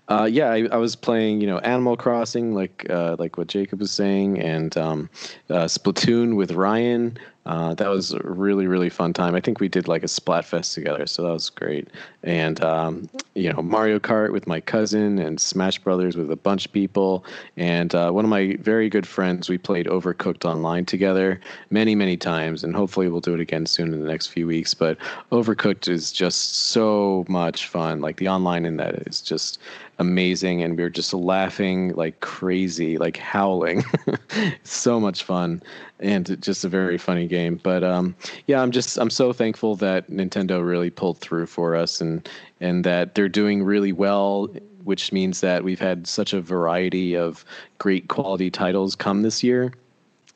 uh, 0.09 0.29
yeah, 0.31 0.51
I, 0.51 0.67
I, 0.71 0.77
was 0.77 0.95
playing, 0.95 1.41
you 1.41 1.47
know, 1.47 1.59
Animal 1.59 1.97
Crossing, 1.97 2.55
like 2.55 2.87
uh, 2.89 3.17
like 3.19 3.37
what 3.37 3.49
Jacob 3.49 3.81
was 3.81 3.91
saying, 3.91 4.39
and 4.41 4.77
um, 4.77 5.11
uh, 5.51 5.65
Splatoon 5.65 6.37
with 6.37 6.53
Ryan. 6.53 7.19
Uh, 7.47 7.75
that 7.75 7.89
was 7.89 8.13
a 8.13 8.19
really 8.19 8.67
really 8.67 8.91
fun 8.91 9.13
time. 9.13 9.35
I 9.35 9.41
think 9.41 9.61
we 9.61 9.69
did 9.69 9.87
like 9.87 10.03
a 10.03 10.07
Splatfest 10.07 10.75
together, 10.75 11.07
so 11.07 11.23
that 11.23 11.33
was 11.33 11.49
great. 11.49 11.89
And 12.25 12.63
um, 12.63 13.09
you 13.35 13.53
know 13.53 13.63
Mario 13.63 14.01
Kart 14.01 14.33
with 14.33 14.49
my 14.49 14.61
cousin 14.61 15.19
and 15.19 15.41
Smash 15.41 15.79
Brothers 15.79 16.17
with 16.17 16.31
a 16.31 16.37
bunch 16.37 16.67
of 16.67 16.73
people. 16.73 17.25
And 17.57 17.95
uh, 17.95 18.11
one 18.11 18.25
of 18.25 18.31
my 18.31 18.57
very 18.61 18.89
good 18.89 19.07
friends, 19.07 19.49
we 19.49 19.59
played 19.59 19.87
Overcooked 19.87 20.45
online 20.45 20.85
together 20.85 21.41
many 21.71 21.95
many 21.95 22.17
times, 22.17 22.65
and 22.65 22.75
hopefully 22.75 23.09
we'll 23.09 23.21
do 23.21 23.35
it 23.35 23.41
again 23.41 23.67
soon 23.67 23.95
in 23.95 24.03
the 24.03 24.09
next 24.09 24.27
few 24.27 24.47
weeks. 24.49 24.75
But 24.75 24.99
Overcooked 25.31 25.89
is 25.89 26.11
just 26.11 26.67
so 26.71 27.25
much 27.29 27.69
fun. 27.69 28.01
Like 28.01 28.17
the 28.17 28.29
online 28.29 28.65
in 28.65 28.77
that 28.79 28.95
is 29.07 29.21
just 29.21 29.61
amazing 29.99 30.63
and 30.63 30.77
we 30.77 30.83
were 30.83 30.91
just 30.91 31.15
laughing 31.15 31.95
like 31.95 32.21
crazy 32.21 32.99
like 32.99 33.17
howling 33.17 33.83
so 34.63 35.01
much 35.01 35.23
fun 35.23 35.63
and 36.01 36.41
just 36.43 36.65
a 36.65 36.69
very 36.69 36.99
funny 36.99 37.27
game. 37.27 37.61
But 37.63 37.83
um, 37.83 38.15
yeah, 38.47 38.63
I'm 38.63 38.71
just 38.71 38.99
I'm 38.99 39.11
so 39.11 39.33
thankful 39.33 39.77
that 39.77 40.11
Nintendo 40.11 40.67
really 40.67 40.91
pulled 40.91 41.19
through 41.19 41.47
for 41.47 41.75
us 41.75 42.01
and 42.01 42.29
and 42.61 42.85
that 42.85 43.15
they're 43.15 43.29
doing 43.29 43.63
really 43.63 43.93
well, 43.93 44.49
which 44.85 45.13
means 45.13 45.41
that 45.41 45.65
we've 45.65 45.81
had 45.81 46.07
such 46.07 46.33
a 46.33 46.41
variety 46.41 47.17
of 47.17 47.45
great 47.79 48.09
quality 48.09 48.51
titles 48.51 48.95
come 48.95 49.23
this 49.23 49.43
year. 49.43 49.73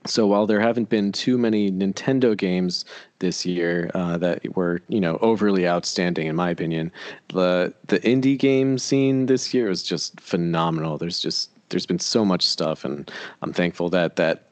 So 0.07 0.27
while 0.27 0.47
there 0.47 0.61
haven't 0.61 0.89
been 0.89 1.13
too 1.13 1.37
many 1.37 1.71
Nintendo 1.71 2.35
games 2.35 2.87
this 3.19 3.45
year 3.45 3.91
uh, 3.95 4.17
that 4.17 4.57
were 4.57 4.81
you 4.89 5.01
know 5.01 5.19
overly 5.21 5.69
outstanding 5.69 6.27
in 6.27 6.37
my 6.37 6.51
opinion, 6.51 6.91
the 7.29 7.75
the 7.89 8.01
indie 8.01 8.39
game 8.39 8.79
scene 8.79 9.27
this 9.27 9.53
year 9.53 9.71
is 9.71 9.83
just 9.83 10.19
phenomenal. 10.21 10.97
There's 10.97 11.21
just 11.21 11.51
there's 11.69 11.87
been 11.87 11.99
so 11.99 12.25
much 12.25 12.43
stuff, 12.43 12.85
and 12.85 13.11
I'm 13.43 13.53
thankful 13.53 13.91
that 13.91 14.17
that 14.17 14.50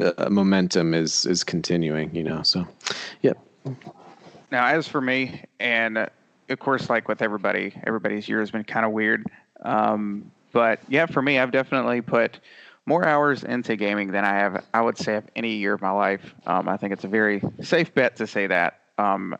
uh, 0.00 0.28
momentum 0.30 0.94
is 0.94 1.26
is 1.26 1.44
continuing. 1.44 2.14
You 2.14 2.24
know, 2.24 2.42
so 2.42 2.66
yep. 3.22 3.38
Now, 4.50 4.66
as 4.66 4.88
for 4.88 5.00
me, 5.00 5.44
and 5.60 6.08
of 6.48 6.58
course, 6.58 6.90
like 6.90 7.08
with 7.08 7.22
everybody, 7.22 7.72
everybody's 7.84 8.28
year 8.28 8.40
has 8.40 8.50
been 8.50 8.64
kind 8.64 8.84
of 8.84 8.92
weird. 8.92 9.26
Um, 9.62 10.30
but 10.52 10.80
yeah, 10.88 11.06
for 11.06 11.22
me, 11.22 11.38
I've 11.38 11.52
definitely 11.52 12.00
put 12.00 12.40
more 12.86 13.06
hours 13.06 13.44
into 13.44 13.76
gaming 13.76 14.10
than 14.10 14.24
I 14.24 14.34
have, 14.34 14.64
I 14.74 14.80
would 14.80 14.98
say, 14.98 15.16
of 15.16 15.24
any 15.36 15.54
year 15.54 15.74
of 15.74 15.80
my 15.80 15.90
life. 15.90 16.34
Um, 16.46 16.68
I 16.68 16.76
think 16.76 16.92
it's 16.92 17.04
a 17.04 17.08
very 17.08 17.42
safe 17.62 17.94
bet 17.94 18.16
to 18.16 18.26
say 18.26 18.46
that, 18.48 18.80
um, 18.98 19.36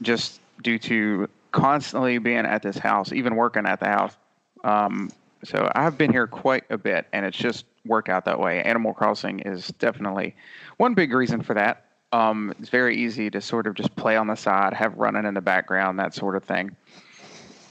just 0.00 0.40
due 0.62 0.78
to 0.78 1.28
constantly 1.52 2.18
being 2.18 2.46
at 2.46 2.62
this 2.62 2.78
house, 2.78 3.12
even 3.12 3.36
working 3.36 3.66
at 3.66 3.80
the 3.80 3.86
house. 3.86 4.16
Um, 4.64 5.10
so 5.44 5.70
I've 5.74 5.98
been 5.98 6.10
here 6.10 6.26
quite 6.26 6.64
a 6.70 6.78
bit, 6.78 7.06
and 7.12 7.26
it's 7.26 7.36
just 7.36 7.66
work 7.86 8.08
out 8.08 8.24
that 8.24 8.38
way. 8.38 8.62
Animal 8.62 8.92
Crossing 8.92 9.40
is 9.40 9.68
definitely 9.78 10.34
one 10.76 10.94
big 10.94 11.12
reason 11.12 11.42
for 11.42 11.54
that. 11.54 11.84
Um, 12.12 12.54
it's 12.58 12.68
very 12.68 12.96
easy 12.96 13.30
to 13.30 13.40
sort 13.40 13.66
of 13.66 13.74
just 13.74 13.94
play 13.96 14.16
on 14.16 14.26
the 14.26 14.36
side, 14.36 14.72
have 14.74 14.96
running 14.96 15.24
in 15.24 15.34
the 15.34 15.40
background, 15.40 15.98
that 15.98 16.14
sort 16.14 16.36
of 16.36 16.44
thing. 16.44 16.76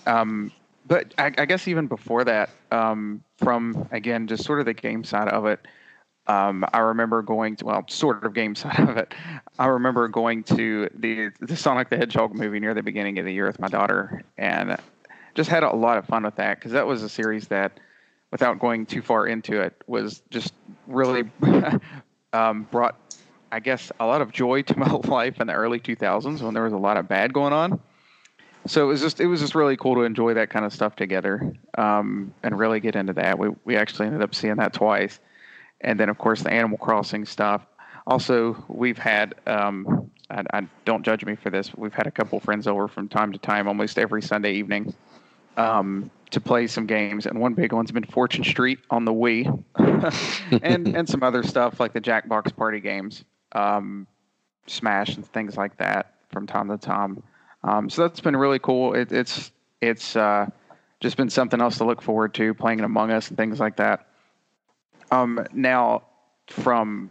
Um, 0.05 0.51
but 0.87 1.13
I, 1.17 1.31
I, 1.37 1.45
guess 1.45 1.67
even 1.67 1.87
before 1.87 2.23
that, 2.25 2.49
um, 2.71 3.23
from 3.37 3.87
again 3.91 4.27
just 4.27 4.43
sort 4.43 4.59
of 4.59 4.65
the 4.65 4.73
game 4.73 5.03
side 5.03 5.29
of 5.29 5.45
it, 5.45 5.59
um, 6.27 6.65
I 6.73 6.79
remember 6.79 7.21
going 7.21 7.55
to 7.57 7.65
well, 7.65 7.85
sort 7.87 8.23
of 8.23 8.33
game 8.33 8.55
side 8.55 8.79
of 8.79 8.97
it. 8.97 9.13
I 9.57 9.67
remember 9.67 10.07
going 10.07 10.43
to 10.43 10.89
the 10.93 11.31
the 11.39 11.55
Sonic 11.55 11.89
the 11.89 11.97
Hedgehog 11.97 12.35
movie 12.35 12.59
near 12.59 12.73
the 12.73 12.83
beginning 12.83 13.17
of 13.19 13.25
the 13.25 13.33
year 13.33 13.47
with 13.47 13.59
my 13.59 13.67
daughter, 13.67 14.23
and 14.37 14.77
just 15.33 15.49
had 15.49 15.63
a 15.63 15.75
lot 15.75 15.97
of 15.97 16.05
fun 16.05 16.23
with 16.23 16.35
that 16.35 16.59
because 16.59 16.71
that 16.71 16.87
was 16.87 17.03
a 17.03 17.09
series 17.09 17.47
that 17.47 17.79
without 18.31 18.59
going 18.59 18.85
too 18.85 19.01
far 19.01 19.27
into 19.27 19.61
it, 19.61 19.73
was 19.87 20.21
just 20.29 20.53
really 20.87 21.29
um, 22.33 22.67
brought, 22.71 22.95
I 23.51 23.59
guess, 23.59 23.91
a 23.99 24.05
lot 24.05 24.21
of 24.21 24.31
joy 24.31 24.61
to 24.63 24.77
my 24.79 24.91
life 24.91 25.39
in 25.39 25.47
the 25.47 25.53
early 25.53 25.79
2000s 25.79 26.41
when 26.41 26.53
there 26.53 26.63
was 26.63 26.73
a 26.73 26.77
lot 26.77 26.97
of 26.97 27.07
bad 27.07 27.33
going 27.33 27.53
on. 27.53 27.79
So 28.67 28.83
it 28.83 28.87
was 28.87 29.01
just 29.01 29.19
it 29.19 29.27
was 29.27 29.41
just 29.41 29.53
really 29.53 29.77
cool 29.77 29.93
to 29.95 30.01
enjoy 30.01 30.33
that 30.33 30.49
kind 30.49 30.65
of 30.65 30.73
stuff 30.73 30.95
together 30.95 31.53
um, 31.77 32.33
and 32.41 32.57
really 32.57 32.79
get 32.79 32.95
into 32.95 33.13
that. 33.13 33.37
We 33.37 33.49
we 33.63 33.75
actually 33.75 34.07
ended 34.07 34.23
up 34.23 34.33
seeing 34.33 34.55
that 34.55 34.73
twice, 34.73 35.19
and 35.81 35.99
then 35.99 36.09
of 36.09 36.17
course 36.17 36.41
the 36.41 36.51
Animal 36.51 36.79
Crossing 36.79 37.25
stuff. 37.25 37.65
Also, 38.07 38.63
we've 38.67 38.97
had 38.97 39.35
um, 39.45 40.09
I, 40.29 40.43
I, 40.51 40.67
don't 40.83 41.03
judge 41.03 41.25
me 41.25 41.35
for 41.35 41.49
this. 41.49 41.73
We've 41.75 41.93
had 41.93 42.07
a 42.07 42.11
couple 42.11 42.39
friends 42.39 42.67
over 42.67 42.87
from 42.87 43.07
time 43.07 43.31
to 43.33 43.39
time, 43.39 43.67
almost 43.67 43.99
every 43.99 44.21
Sunday 44.21 44.53
evening, 44.53 44.93
um, 45.57 46.09
to 46.31 46.41
play 46.41 46.67
some 46.67 46.85
games, 46.85 47.25
and 47.25 47.39
one 47.39 47.53
big 47.53 47.73
one's 47.73 47.91
been 47.91 48.03
Fortune 48.03 48.43
Street 48.43 48.79
on 48.89 49.05
the 49.05 49.13
Wii, 49.13 49.63
and 50.63 50.87
and 50.95 51.07
some 51.07 51.23
other 51.23 51.43
stuff 51.43 51.79
like 51.79 51.93
the 51.93 52.01
Jackbox 52.01 52.55
Party 52.55 52.79
games, 52.79 53.23
um, 53.53 54.07
Smash 54.67 55.15
and 55.15 55.25
things 55.25 55.57
like 55.57 55.77
that 55.77 56.13
from 56.29 56.47
time 56.47 56.69
to 56.69 56.77
time. 56.77 57.21
Um, 57.63 57.89
so 57.89 58.03
that's 58.03 58.19
been 58.19 58.35
really 58.35 58.59
cool. 58.59 58.93
It, 58.93 59.11
it's 59.11 59.51
it's 59.81 60.15
uh, 60.15 60.47
just 60.99 61.17
been 61.17 61.29
something 61.29 61.61
else 61.61 61.77
to 61.77 61.85
look 61.85 62.01
forward 62.01 62.33
to, 62.35 62.53
playing 62.53 62.81
Among 62.81 63.11
Us 63.11 63.29
and 63.29 63.37
things 63.37 63.59
like 63.59 63.77
that. 63.77 64.07
Um, 65.11 65.45
now, 65.53 66.03
from 66.47 67.09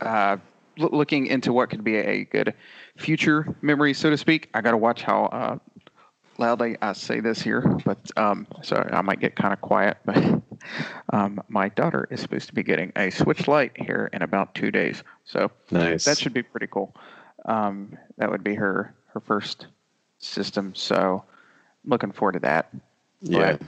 uh, 0.00 0.36
looking 0.76 1.26
into 1.26 1.52
what 1.52 1.70
could 1.70 1.82
be 1.82 1.96
a 1.96 2.24
good 2.24 2.54
future 2.96 3.54
memory, 3.62 3.94
so 3.94 4.10
to 4.10 4.16
speak, 4.16 4.48
I 4.54 4.60
got 4.60 4.72
to 4.72 4.76
watch 4.76 5.02
how 5.02 5.24
uh, 5.26 5.58
loudly 6.38 6.76
I 6.80 6.92
say 6.92 7.20
this 7.20 7.42
here, 7.42 7.60
but 7.84 7.98
um, 8.16 8.46
so 8.62 8.88
I 8.92 9.02
might 9.02 9.20
get 9.20 9.36
kind 9.36 9.52
of 9.52 9.60
quiet. 9.60 9.98
But 10.06 10.42
um, 11.12 11.40
my 11.48 11.68
daughter 11.68 12.08
is 12.10 12.20
supposed 12.20 12.48
to 12.48 12.54
be 12.54 12.64
getting 12.64 12.90
a 12.96 13.10
Switch 13.10 13.46
Lite 13.46 13.72
here 13.76 14.10
in 14.12 14.22
about 14.22 14.54
two 14.56 14.72
days, 14.72 15.04
so 15.24 15.50
nice. 15.70 16.04
that 16.04 16.18
should 16.18 16.34
be 16.34 16.42
pretty 16.42 16.66
cool. 16.66 16.94
Um, 17.44 17.96
that 18.16 18.28
would 18.28 18.42
be 18.42 18.54
her 18.54 18.92
her 19.14 19.20
first 19.20 19.66
system, 20.18 20.74
so 20.74 21.24
looking 21.84 22.10
forward 22.10 22.32
to 22.32 22.38
that. 22.40 22.70
Yeah, 23.22 23.52
But, 23.52 23.62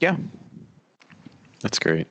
yeah. 0.00 0.16
that's 1.60 1.78
great. 1.78 2.06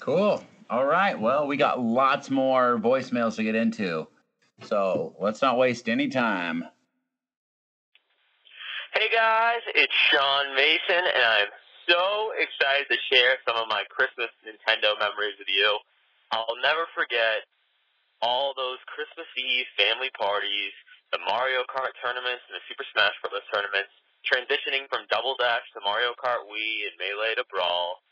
Cool. 0.00 0.42
All 0.68 0.84
right. 0.86 1.18
Well, 1.18 1.46
we 1.46 1.56
got 1.56 1.80
lots 1.80 2.30
more 2.30 2.78
voicemails 2.78 3.36
to 3.36 3.42
get 3.44 3.54
into. 3.54 4.06
So 4.62 5.14
let's 5.20 5.42
not 5.42 5.58
waste 5.58 5.88
any 5.88 6.08
time. 6.08 6.64
Hey 8.90 9.06
guys, 9.06 9.62
it's 9.78 9.94
Sean 10.10 10.50
Mason, 10.58 10.98
and 10.98 11.22
I'm 11.22 11.54
so 11.86 12.34
excited 12.34 12.90
to 12.90 12.98
share 13.06 13.38
some 13.46 13.54
of 13.54 13.70
my 13.70 13.86
Christmas 13.86 14.34
Nintendo 14.42 14.98
memories 14.98 15.38
with 15.38 15.46
you. 15.46 15.78
I'll 16.34 16.58
never 16.58 16.90
forget 16.90 17.46
all 18.18 18.50
those 18.58 18.82
Christmas 18.90 19.30
Eve 19.38 19.70
family 19.78 20.10
parties, 20.18 20.74
the 21.14 21.22
Mario 21.22 21.62
Kart 21.70 21.94
tournaments, 22.02 22.42
and 22.50 22.58
the 22.58 22.66
Super 22.66 22.82
Smash 22.90 23.14
Bros. 23.22 23.38
tournaments, 23.54 23.94
transitioning 24.26 24.90
from 24.90 25.06
Double 25.06 25.38
Dash 25.38 25.62
to 25.78 25.86
Mario 25.86 26.10
Kart 26.18 26.50
Wii 26.50 26.90
and 26.90 26.98
Melee 26.98 27.38
to 27.38 27.46
Brawl. 27.46 28.02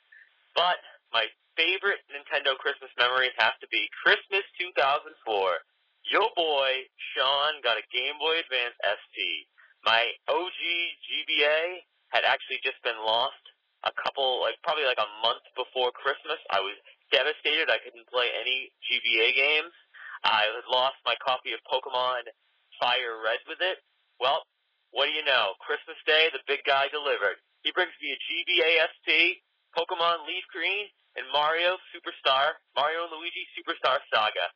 But 0.55 0.79
my 1.11 1.27
favorite 1.59 2.07
Nintendo 2.07 2.55
Christmas 2.55 2.95
memory 2.95 3.35
has 3.35 3.59
to 3.59 3.69
be 3.75 3.91
Christmas 3.99 4.47
2004. 4.63 5.11
Yo 6.07 6.31
boy, 6.39 6.87
Sean, 7.11 7.59
got 7.67 7.83
a 7.83 7.85
Game 7.91 8.15
Boy 8.23 8.39
Advance 8.47 8.79
SP. 8.79 9.43
My 9.85 10.11
OG 10.27 10.61
GBA 11.07 11.85
had 12.11 12.25
actually 12.25 12.61
just 12.65 12.81
been 12.83 12.99
lost 12.99 13.41
a 13.85 13.93
couple, 13.95 14.43
like 14.43 14.59
probably 14.65 14.85
like 14.85 15.01
a 15.01 15.11
month 15.23 15.45
before 15.55 15.95
Christmas. 15.95 16.41
I 16.51 16.59
was 16.61 16.75
devastated. 17.15 17.71
I 17.71 17.79
couldn't 17.79 18.09
play 18.11 18.29
any 18.35 18.73
GBA 18.85 19.37
games. 19.37 19.75
I 20.27 20.51
had 20.51 20.67
lost 20.67 20.99
my 21.07 21.15
copy 21.23 21.55
of 21.55 21.63
Pokemon 21.69 22.27
Fire 22.81 23.23
Red 23.23 23.39
with 23.47 23.63
it. 23.63 23.79
Well, 24.19 24.43
what 24.91 25.07
do 25.07 25.13
you 25.15 25.23
know? 25.23 25.55
Christmas 25.63 25.99
Day, 26.09 26.33
the 26.35 26.43
big 26.51 26.67
guy 26.67 26.91
delivered. 26.91 27.39
He 27.63 27.71
brings 27.71 27.95
me 28.03 28.15
a 28.15 28.19
GBA 28.19 28.71
SP, 28.83 29.09
Pokemon 29.77 30.27
Leaf 30.27 30.43
Green, 30.51 30.91
and 31.15 31.27
Mario 31.31 31.79
Superstar, 31.95 32.59
Mario 32.75 33.07
and 33.07 33.13
Luigi 33.15 33.47
Superstar 33.55 34.03
Saga. 34.11 34.51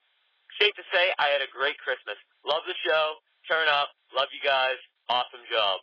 Safe 0.58 0.74
to 0.74 0.87
say, 0.94 1.14
I 1.18 1.30
had 1.30 1.42
a 1.42 1.50
great 1.50 1.78
Christmas. 1.78 2.18
Love 2.46 2.62
the 2.66 2.78
show. 2.87 3.18
Turn 3.50 3.66
up. 3.66 3.90
Love 4.14 4.30
you 4.30 4.42
guys. 4.42 4.78
Awesome 5.09 5.41
job. 5.51 5.81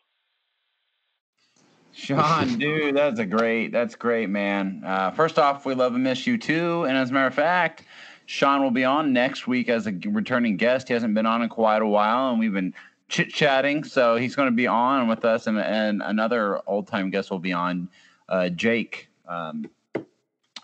Sean, 1.92 2.58
dude, 2.60 2.96
that's 2.96 3.20
a 3.20 3.26
great, 3.26 3.72
that's 3.72 3.96
great, 3.96 4.30
man. 4.30 4.82
Uh, 4.86 5.12
first 5.12 5.38
off, 5.38 5.66
we 5.66 5.74
love 5.74 5.94
and 5.94 6.04
miss 6.04 6.26
you 6.26 6.38
too. 6.38 6.86
And 6.86 6.98
as 6.98 7.10
a 7.10 7.14
matter 7.14 7.28
of 7.28 7.34
fact, 7.34 7.84
Sean 8.26 8.62
will 8.62 8.72
be 8.72 8.86
on 8.86 9.12
next 9.12 9.48
week 9.48 9.70
as 9.70 9.88
a 9.88 9.92
returning 10.06 10.56
guest. 10.56 10.88
He 10.88 10.94
hasn't 10.94 11.14
been 11.14 11.26
on 11.26 11.42
in 11.42 11.50
quite 11.50 11.82
a 11.82 11.88
while, 11.88 12.30
and 12.30 12.40
we've 12.40 12.54
been 12.54 12.74
chit 13.08 13.30
chatting. 13.34 13.84
So 13.84 14.16
he's 14.16 14.36
going 14.36 14.48
to 14.48 14.56
be 14.56 14.68
on 14.68 15.08
with 15.08 15.26
us, 15.26 15.48
and, 15.48 15.58
and 15.58 16.02
another 16.04 16.62
old 16.68 16.88
time 16.88 17.10
guest 17.10 17.32
will 17.32 17.40
be 17.40 17.54
on, 17.54 17.90
uh, 18.30 18.50
Jake, 18.50 19.10
um, 19.28 19.66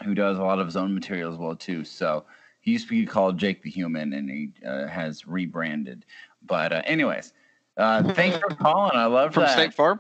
who 0.04 0.14
does 0.14 0.38
a 0.38 0.44
lot 0.44 0.60
of 0.60 0.68
his 0.68 0.78
own 0.78 0.94
material 0.94 1.32
as 1.32 1.38
well 1.38 1.56
too. 1.56 1.84
So 1.84 2.26
he 2.62 2.72
used 2.72 2.88
to 2.88 2.92
be 2.92 3.06
called 3.06 3.38
Jake 3.38 3.64
the 3.64 3.70
Human, 3.70 4.14
and 4.14 4.30
he 4.30 4.52
uh, 4.66 4.88
has 4.88 5.28
rebranded. 5.28 6.06
But 6.46 6.72
uh, 6.72 6.82
anyways, 6.86 7.34
uh, 7.78 8.14
thanks 8.14 8.38
for 8.38 8.56
calling. 8.56 8.96
I 8.96 9.06
love 9.06 9.34
From 9.34 9.44
that. 9.44 9.54
State 9.54 9.74
Farm? 9.74 10.00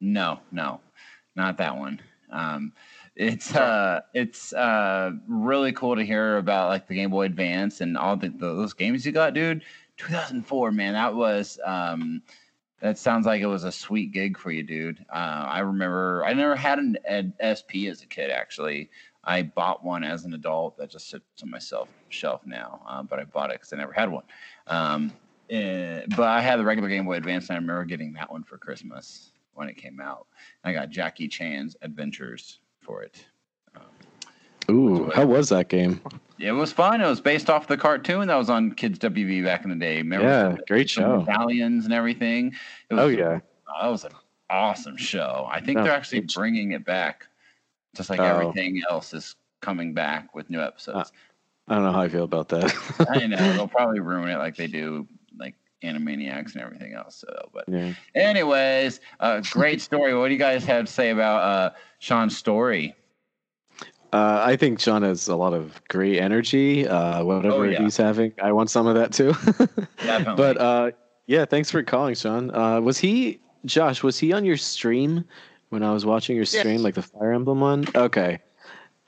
No, 0.00 0.40
no, 0.50 0.80
not 1.36 1.58
that 1.58 1.76
one. 1.76 2.00
Um, 2.30 2.72
it's 3.16 3.54
uh, 3.54 4.00
it's 4.14 4.52
uh, 4.52 5.12
really 5.28 5.72
cool 5.72 5.96
to 5.96 6.04
hear 6.04 6.38
about 6.38 6.68
like 6.68 6.86
the 6.86 6.94
Game 6.94 7.10
Boy 7.10 7.26
Advance 7.26 7.80
and 7.80 7.96
all 7.96 8.16
the, 8.16 8.28
those 8.28 8.72
games 8.72 9.04
you 9.04 9.12
got, 9.12 9.34
dude. 9.34 9.62
2004, 9.98 10.72
man, 10.72 10.94
that 10.94 11.14
was 11.14 11.58
um, 11.64 12.22
that 12.80 12.98
sounds 12.98 13.26
like 13.26 13.42
it 13.42 13.46
was 13.46 13.64
a 13.64 13.72
sweet 13.72 14.12
gig 14.12 14.38
for 14.38 14.50
you, 14.50 14.62
dude. 14.62 15.04
Uh, 15.12 15.44
I 15.48 15.58
remember 15.60 16.24
I 16.24 16.32
never 16.32 16.56
had 16.56 16.78
an, 16.78 16.96
an 17.06 17.34
SP 17.44 17.90
as 17.90 18.02
a 18.02 18.06
kid. 18.06 18.30
Actually, 18.30 18.90
I 19.24 19.42
bought 19.42 19.84
one 19.84 20.02
as 20.02 20.24
an 20.24 20.32
adult 20.32 20.78
that 20.78 20.90
just 20.90 21.10
sits 21.10 21.42
on 21.42 21.50
my 21.50 21.58
shelf 21.58 21.88
shelf 22.08 22.46
now, 22.46 22.80
uh, 22.88 23.02
but 23.02 23.18
I 23.18 23.24
bought 23.24 23.50
it 23.50 23.60
because 23.60 23.72
I 23.72 23.76
never 23.76 23.92
had 23.92 24.10
one. 24.10 24.24
Um, 24.66 25.12
eh, 25.50 26.02
but 26.16 26.28
I 26.28 26.40
had 26.40 26.58
the 26.58 26.64
regular 26.64 26.88
Game 26.88 27.04
Boy 27.04 27.14
Advance, 27.14 27.48
and 27.48 27.56
I 27.56 27.60
remember 27.60 27.84
getting 27.84 28.12
that 28.14 28.30
one 28.30 28.42
for 28.42 28.56
Christmas 28.58 29.32
when 29.54 29.68
it 29.68 29.76
came 29.76 30.00
out. 30.00 30.26
I 30.64 30.72
got 30.72 30.90
Jackie 30.90 31.28
Chan's 31.28 31.76
Adventures 31.82 32.60
for 32.80 33.02
it. 33.02 33.24
Ooh, 34.70 35.10
how 35.14 35.26
was 35.26 35.48
that 35.48 35.68
game? 35.68 36.00
It 36.38 36.52
was 36.52 36.72
fun. 36.72 37.00
It 37.00 37.06
was 37.06 37.20
based 37.20 37.50
off 37.50 37.66
the 37.66 37.76
cartoon 37.76 38.28
that 38.28 38.36
was 38.36 38.48
on 38.48 38.72
Kids 38.72 38.98
WB 39.00 39.42
back 39.44 39.64
in 39.64 39.70
the 39.70 39.76
day. 39.76 39.96
Remember 39.98 40.26
Yeah, 40.28 40.56
great 40.68 40.88
show. 40.88 41.22
medallions 41.22 41.84
and 41.86 41.92
everything. 41.92 42.54
It 42.88 42.94
was, 42.94 43.02
Oh 43.04 43.08
yeah, 43.08 43.40
that 43.80 43.88
was 43.88 44.04
an 44.04 44.12
awesome 44.48 44.96
show. 44.96 45.48
I 45.50 45.60
think 45.60 45.78
No, 45.78 45.84
they're 45.84 45.92
actually 45.92 46.20
bringing 46.20 46.70
it 46.72 46.84
back, 46.84 47.26
just 47.96 48.10
like 48.10 48.20
Oh. 48.20 48.24
everything 48.24 48.80
else 48.88 49.12
is 49.12 49.34
coming 49.60 49.92
back 49.92 50.34
with 50.34 50.48
new 50.50 50.60
episodes. 50.60 51.10
I 51.66 51.74
don't 51.74 51.84
know 51.84 51.92
how 51.92 52.02
I 52.02 52.08
feel 52.08 52.24
about 52.24 52.48
that. 52.50 52.72
I 53.10 53.26
know 53.26 53.36
they'll 53.54 53.68
probably 53.68 54.00
ruin 54.00 54.28
it 54.28 54.38
like 54.38 54.56
they 54.56 54.66
do 54.68 55.06
Animaniacs 55.82 56.52
and 56.54 56.62
everything 56.62 56.92
else. 56.94 57.16
So, 57.16 57.50
but 57.52 57.64
yeah. 57.68 57.92
anyways, 58.14 59.00
uh, 59.20 59.40
great 59.50 59.80
story. 59.88 60.14
What 60.16 60.28
do 60.28 60.32
you 60.34 60.38
guys 60.38 60.64
have 60.64 60.86
to 60.86 60.92
say 60.92 61.10
about 61.10 61.42
uh, 61.42 61.70
Sean's 61.98 62.36
story? 62.36 62.94
Uh, 64.12 64.42
I 64.44 64.56
think 64.56 64.80
Sean 64.80 65.02
has 65.02 65.28
a 65.28 65.36
lot 65.36 65.54
of 65.54 65.80
great 65.88 66.18
energy. 66.18 66.86
Uh, 66.86 67.22
whatever 67.24 67.54
Oh, 67.54 67.62
yeah. 67.62 67.80
he's 67.80 67.96
having, 67.96 68.32
I 68.42 68.50
want 68.52 68.68
some 68.68 68.86
of 68.88 68.96
that 68.96 69.12
too. 69.12 69.32
Definitely. 70.04 70.34
but 70.36 70.58
uh, 70.58 70.90
yeah, 71.26 71.44
thanks 71.44 71.70
for 71.70 71.82
calling, 71.84 72.16
Sean. 72.16 72.52
Uh, 72.54 72.80
was 72.80 72.98
he, 72.98 73.38
Josh? 73.66 74.02
Was 74.02 74.18
he 74.18 74.32
on 74.32 74.44
your 74.44 74.56
stream 74.56 75.24
when 75.68 75.84
I 75.84 75.92
was 75.92 76.04
watching 76.04 76.34
your 76.34 76.44
stream, 76.44 76.74
Yes. 76.74 76.80
like 76.82 76.94
the 76.94 77.02
Fire 77.02 77.32
Emblem 77.32 77.60
one? 77.60 77.84
Okay. 77.94 78.40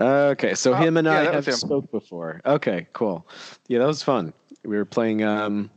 Okay, 0.01 0.55
so 0.55 0.73
Oh, 0.73 0.77
him 0.77 0.97
and 0.97 1.07
yeah, 1.07 1.15
I 1.21 1.33
have 1.33 1.47
him. 1.47 1.55
spoke 1.55 1.91
before. 1.91 2.41
Okay, 2.47 2.87
cool. 2.93 3.27
Yeah, 3.67 3.81
that 3.81 3.87
was 3.87 4.03
fun. 4.05 4.33
We 4.65 4.77
were 4.77 4.85
playing 4.85 5.25
um, 5.25 5.69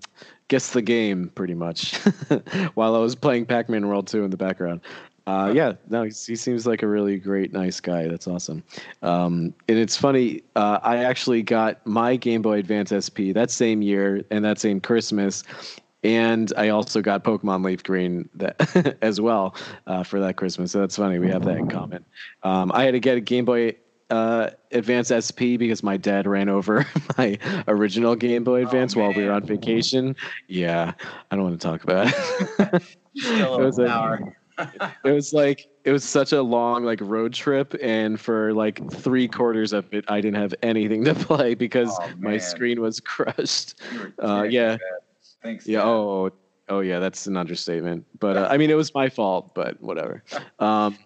guess 0.47 0.73
the 0.73 0.81
game 0.81 1.29
pretty 1.35 1.55
much 1.55 1.95
while 2.75 2.95
I 2.95 2.99
was 2.99 3.15
playing 3.15 3.45
Pac-Man 3.45 3.87
World 3.87 4.07
2 4.07 4.23
in 4.23 4.31
the 4.31 4.37
background. 4.37 4.81
Uh, 5.27 5.51
yeah, 5.55 5.73
no, 5.89 6.03
he 6.03 6.11
seems 6.11 6.67
like 6.67 6.83
a 6.83 6.87
really 6.87 7.17
great, 7.17 7.51
nice 7.51 7.79
guy. 7.79 8.07
That's 8.07 8.27
awesome. 8.27 8.63
Um, 9.01 9.55
and 9.67 9.79
it's 9.79 9.97
funny. 9.97 10.43
Uh, 10.55 10.79
I 10.83 10.97
actually 10.97 11.41
got 11.41 11.85
my 11.87 12.15
Game 12.15 12.43
Boy 12.43 12.59
Advance 12.59 12.93
SP 12.93 13.33
that 13.33 13.49
same 13.49 13.81
year 13.81 14.23
and 14.29 14.45
that 14.45 14.59
same 14.59 14.79
Christmas, 14.79 15.43
and 16.03 16.53
I 16.57 16.69
also 16.69 17.01
got 17.01 17.23
Pokemon 17.23 17.65
Leaf 17.65 17.81
Green 17.81 18.29
that 18.35 18.97
as 19.01 19.19
well 19.19 19.55
uh, 19.87 20.03
for 20.03 20.19
that 20.19 20.35
Christmas. 20.35 20.71
So 20.71 20.79
that's 20.79 20.95
funny. 20.95 21.17
We 21.17 21.29
have 21.29 21.43
that 21.45 21.57
in 21.57 21.69
common. 21.69 22.05
Um, 22.43 22.71
I 22.75 22.83
had 22.83 22.91
to 22.91 22.99
get 22.99 23.17
a 23.17 23.21
Game 23.21 23.45
Boy 23.45 23.75
uh, 24.09 24.49
Advance 24.71 25.09
SP 25.11 25.57
because 25.57 25.81
my 25.83 25.97
dad 25.97 26.27
ran 26.27 26.49
over 26.49 26.85
my 27.17 27.37
original 27.67 28.15
Game 28.15 28.43
Boy 28.43 28.63
Advance 28.63 28.95
while 28.95 29.13
we 29.13 29.23
were 29.25 29.31
on 29.31 29.43
vacation. 29.43 30.15
Yeah, 30.47 30.93
I 31.31 31.35
don't 31.35 31.43
want 31.45 31.59
to 31.59 31.67
talk 31.67 31.83
about 31.83 32.07
it. 32.59 32.83
It 33.17 33.49
was 33.49 33.77
an 33.77 33.87
hour. 33.87 34.35
it 35.05 35.11
was 35.11 35.31
like 35.33 35.67
it 35.85 35.91
was 35.91 36.03
such 36.03 36.33
a 36.33 36.41
long 36.41 36.83
like 36.83 36.99
road 37.01 37.33
trip 37.33 37.73
and 37.81 38.19
for 38.19 38.53
like 38.53 38.89
three 38.91 39.27
quarters 39.27 39.71
of 39.73 39.85
it 39.93 40.03
i 40.09 40.19
didn't 40.21 40.39
have 40.41 40.53
anything 40.63 41.03
to 41.05 41.13
play 41.27 41.55
because 41.55 41.89
Oh, 42.01 42.09
my 42.17 42.37
screen 42.37 42.81
was 42.81 42.99
crushed 43.01 43.81
uh, 44.21 44.43
yeah. 44.49 44.77
Thanks. 45.43 45.65
yeah 45.67 45.79
Dad. 45.79 45.85
oh 45.87 46.29
oh 46.69 46.79
yeah 46.81 46.99
that's 46.99 47.27
an 47.27 47.35
understatement 47.37 48.05
but 48.19 48.37
uh, 48.37 48.47
i 48.49 48.57
mean 48.57 48.69
it 48.69 48.75
was 48.75 48.93
my 48.93 49.09
fault 49.09 49.53
but 49.55 49.81
whatever 49.81 50.23
um 50.59 50.97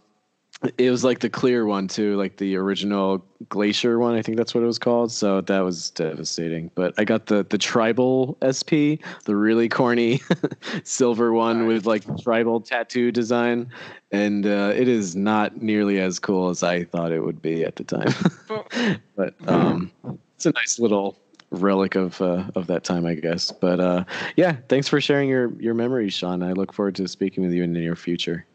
it 0.77 0.91
was 0.91 1.03
like 1.03 1.19
the 1.19 1.29
clear 1.29 1.65
one 1.65 1.87
too 1.87 2.17
like 2.17 2.35
the 2.37 2.55
original 2.57 3.23
glacier 3.47 3.97
one 3.97 4.15
i 4.15 4.21
think 4.21 4.37
that's 4.37 4.53
what 4.53 4.61
it 4.61 4.67
was 4.67 4.79
called. 4.79 5.11
So 5.11 5.41
that 5.41 5.59
was 5.61 5.91
devastating. 5.91 6.69
But 6.75 6.93
i 6.97 7.05
got 7.05 7.27
the 7.27 7.45
the 7.49 7.57
tribal 7.57 8.37
sp 8.51 8.99
the 9.25 9.35
really 9.35 9.69
corny 9.69 10.21
silver 10.83 11.31
one 11.33 11.65
with 11.65 11.85
like 11.85 12.03
tribal 12.21 12.59
tattoo 12.59 13.11
design. 13.11 13.69
And 14.11 14.47
uh, 14.47 14.73
it 14.75 14.87
is 14.87 15.15
not 15.15 15.61
nearly 15.61 15.99
as 15.99 16.19
cool 16.19 16.49
as 16.49 16.63
i 16.63 16.83
thought 16.83 17.11
it 17.11 17.21
would 17.21 17.41
be 17.41 17.63
at 17.63 17.75
the 17.77 17.83
time. 17.83 18.13
But 19.15 19.35
um 19.47 19.91
it's 20.35 20.45
a 20.45 20.51
nice 20.51 20.79
little 20.79 21.17
relic 21.51 21.95
of 21.95 22.21
uh, 22.21 22.43
of 22.55 22.67
that 22.67 22.83
time 22.83 23.05
i 23.05 23.15
guess. 23.15 23.51
But 23.51 23.79
uh 23.79 24.03
yeah 24.35 24.57
thanks 24.67 24.89
for 24.89 24.99
sharing 24.99 25.29
your 25.29 25.53
your 25.61 25.73
memories 25.73 26.13
sean. 26.13 26.43
I 26.43 26.51
look 26.51 26.73
forward 26.73 26.95
to 26.95 27.07
speaking 27.07 27.43
with 27.43 27.53
you 27.53 27.63
in 27.63 27.71
the 27.71 27.79
near 27.79 27.95
future 27.95 28.45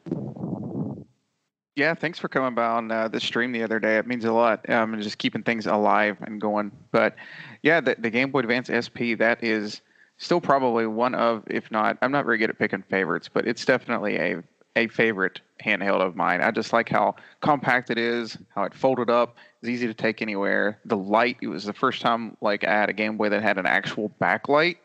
Yeah, 1.77 1.95
thanks 1.95 2.19
for 2.21 2.29
coming 2.29 2.55
by 2.55 2.67
on 2.67 2.91
uh, 2.91 3.09
the 3.09 3.19
stream 3.21 3.51
the 3.51 3.63
other 3.65 3.81
day. 3.81 3.97
It 3.99 4.07
means 4.07 4.25
a 4.25 4.33
lot. 4.33 4.69
Um, 4.71 4.95
and 4.95 5.03
just 5.03 5.19
keeping 5.19 5.43
things 5.43 5.67
alive 5.67 6.17
and 6.21 6.41
going. 6.41 6.71
But 6.93 7.17
yeah, 7.63 7.81
the, 7.81 7.97
the 7.99 8.11
Game 8.11 8.31
Boy 8.31 8.41
Advance 8.41 8.71
SP 8.71 9.19
that 9.19 9.43
is 9.43 9.81
still 10.19 10.41
probably 10.41 10.87
one 10.87 11.15
of, 11.17 11.43
if 11.49 11.71
not, 11.73 11.99
I'm 12.01 12.13
not 12.13 12.27
very 12.27 12.39
good 12.39 12.51
at 12.51 12.59
picking 12.59 12.83
favorites, 12.83 13.29
but 13.33 13.47
it's 13.47 13.65
definitely 13.65 14.17
a 14.17 14.43
a 14.77 14.89
favorite 14.89 15.41
handheld 15.65 16.01
of 16.01 16.17
mine. 16.17 16.41
I 16.41 16.51
just 16.51 16.73
like 16.73 16.89
how 16.89 17.15
compact 17.41 17.91
it 17.91 17.99
is, 17.99 18.37
how 18.57 18.65
it 18.65 18.75
folded 18.75 19.09
up, 19.09 19.37
it's 19.63 19.69
easy 19.69 19.87
to 19.87 19.95
take 19.95 20.21
anywhere. 20.21 20.81
The 20.85 20.97
light, 20.97 21.37
it 21.43 21.47
was 21.47 21.65
the 21.65 21.73
first 21.73 22.03
time 22.03 22.37
like 22.41 22.65
I 22.65 22.73
had 22.73 22.89
a 22.89 22.93
Game 22.93 23.17
Boy 23.17 23.29
that 23.29 23.41
had 23.41 23.57
an 23.57 23.67
actual 23.67 24.11
backlight, 24.21 24.79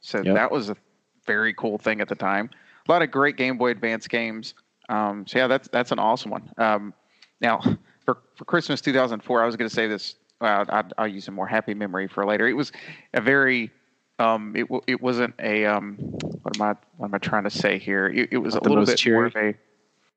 so 0.00 0.22
Yep. 0.22 0.34
that 0.34 0.50
was 0.50 0.70
a 0.70 0.76
very 1.26 1.52
cool 1.52 1.76
thing 1.76 2.00
at 2.00 2.08
the 2.08 2.14
time. 2.14 2.48
A 2.88 2.92
lot 2.92 3.02
of 3.02 3.10
great 3.10 3.36
Game 3.36 3.58
Boy 3.58 3.70
Advance 3.70 4.08
games 4.08 4.54
Um, 4.88 5.26
so 5.26 5.38
yeah, 5.38 5.46
that's 5.46 5.68
that's 5.68 5.92
an 5.92 5.98
awesome 5.98 6.30
one. 6.30 6.50
Um, 6.58 6.94
now 7.40 7.60
for 8.04 8.18
for 8.36 8.44
Christmas 8.44 8.80
2004, 8.80 9.42
I 9.42 9.46
was 9.46 9.56
going 9.56 9.68
to 9.68 9.74
say 9.74 9.86
this. 9.86 10.16
I'll, 10.40 10.84
I'll 10.98 11.08
use 11.08 11.28
a 11.28 11.30
more 11.30 11.46
happy 11.46 11.72
memory 11.72 12.06
for 12.06 12.26
later. 12.26 12.46
It 12.46 12.52
was 12.52 12.72
a 13.14 13.20
very 13.20 13.70
um, 14.18 14.54
it 14.56 14.66
it 14.86 15.00
wasn't 15.00 15.34
a 15.38 15.64
um, 15.66 15.96
what 15.96 16.56
am 16.56 16.62
I 16.62 16.74
what 16.96 17.06
am 17.06 17.14
I 17.14 17.18
trying 17.18 17.44
to 17.44 17.50
say 17.50 17.78
here? 17.78 18.06
It, 18.08 18.30
it 18.32 18.38
was 18.38 18.54
Not 18.54 18.66
a 18.66 18.68
little 18.68 18.86
bit 18.86 18.98
cheery? 18.98 19.16
more 19.16 19.26
of 19.26 19.36
a 19.36 19.54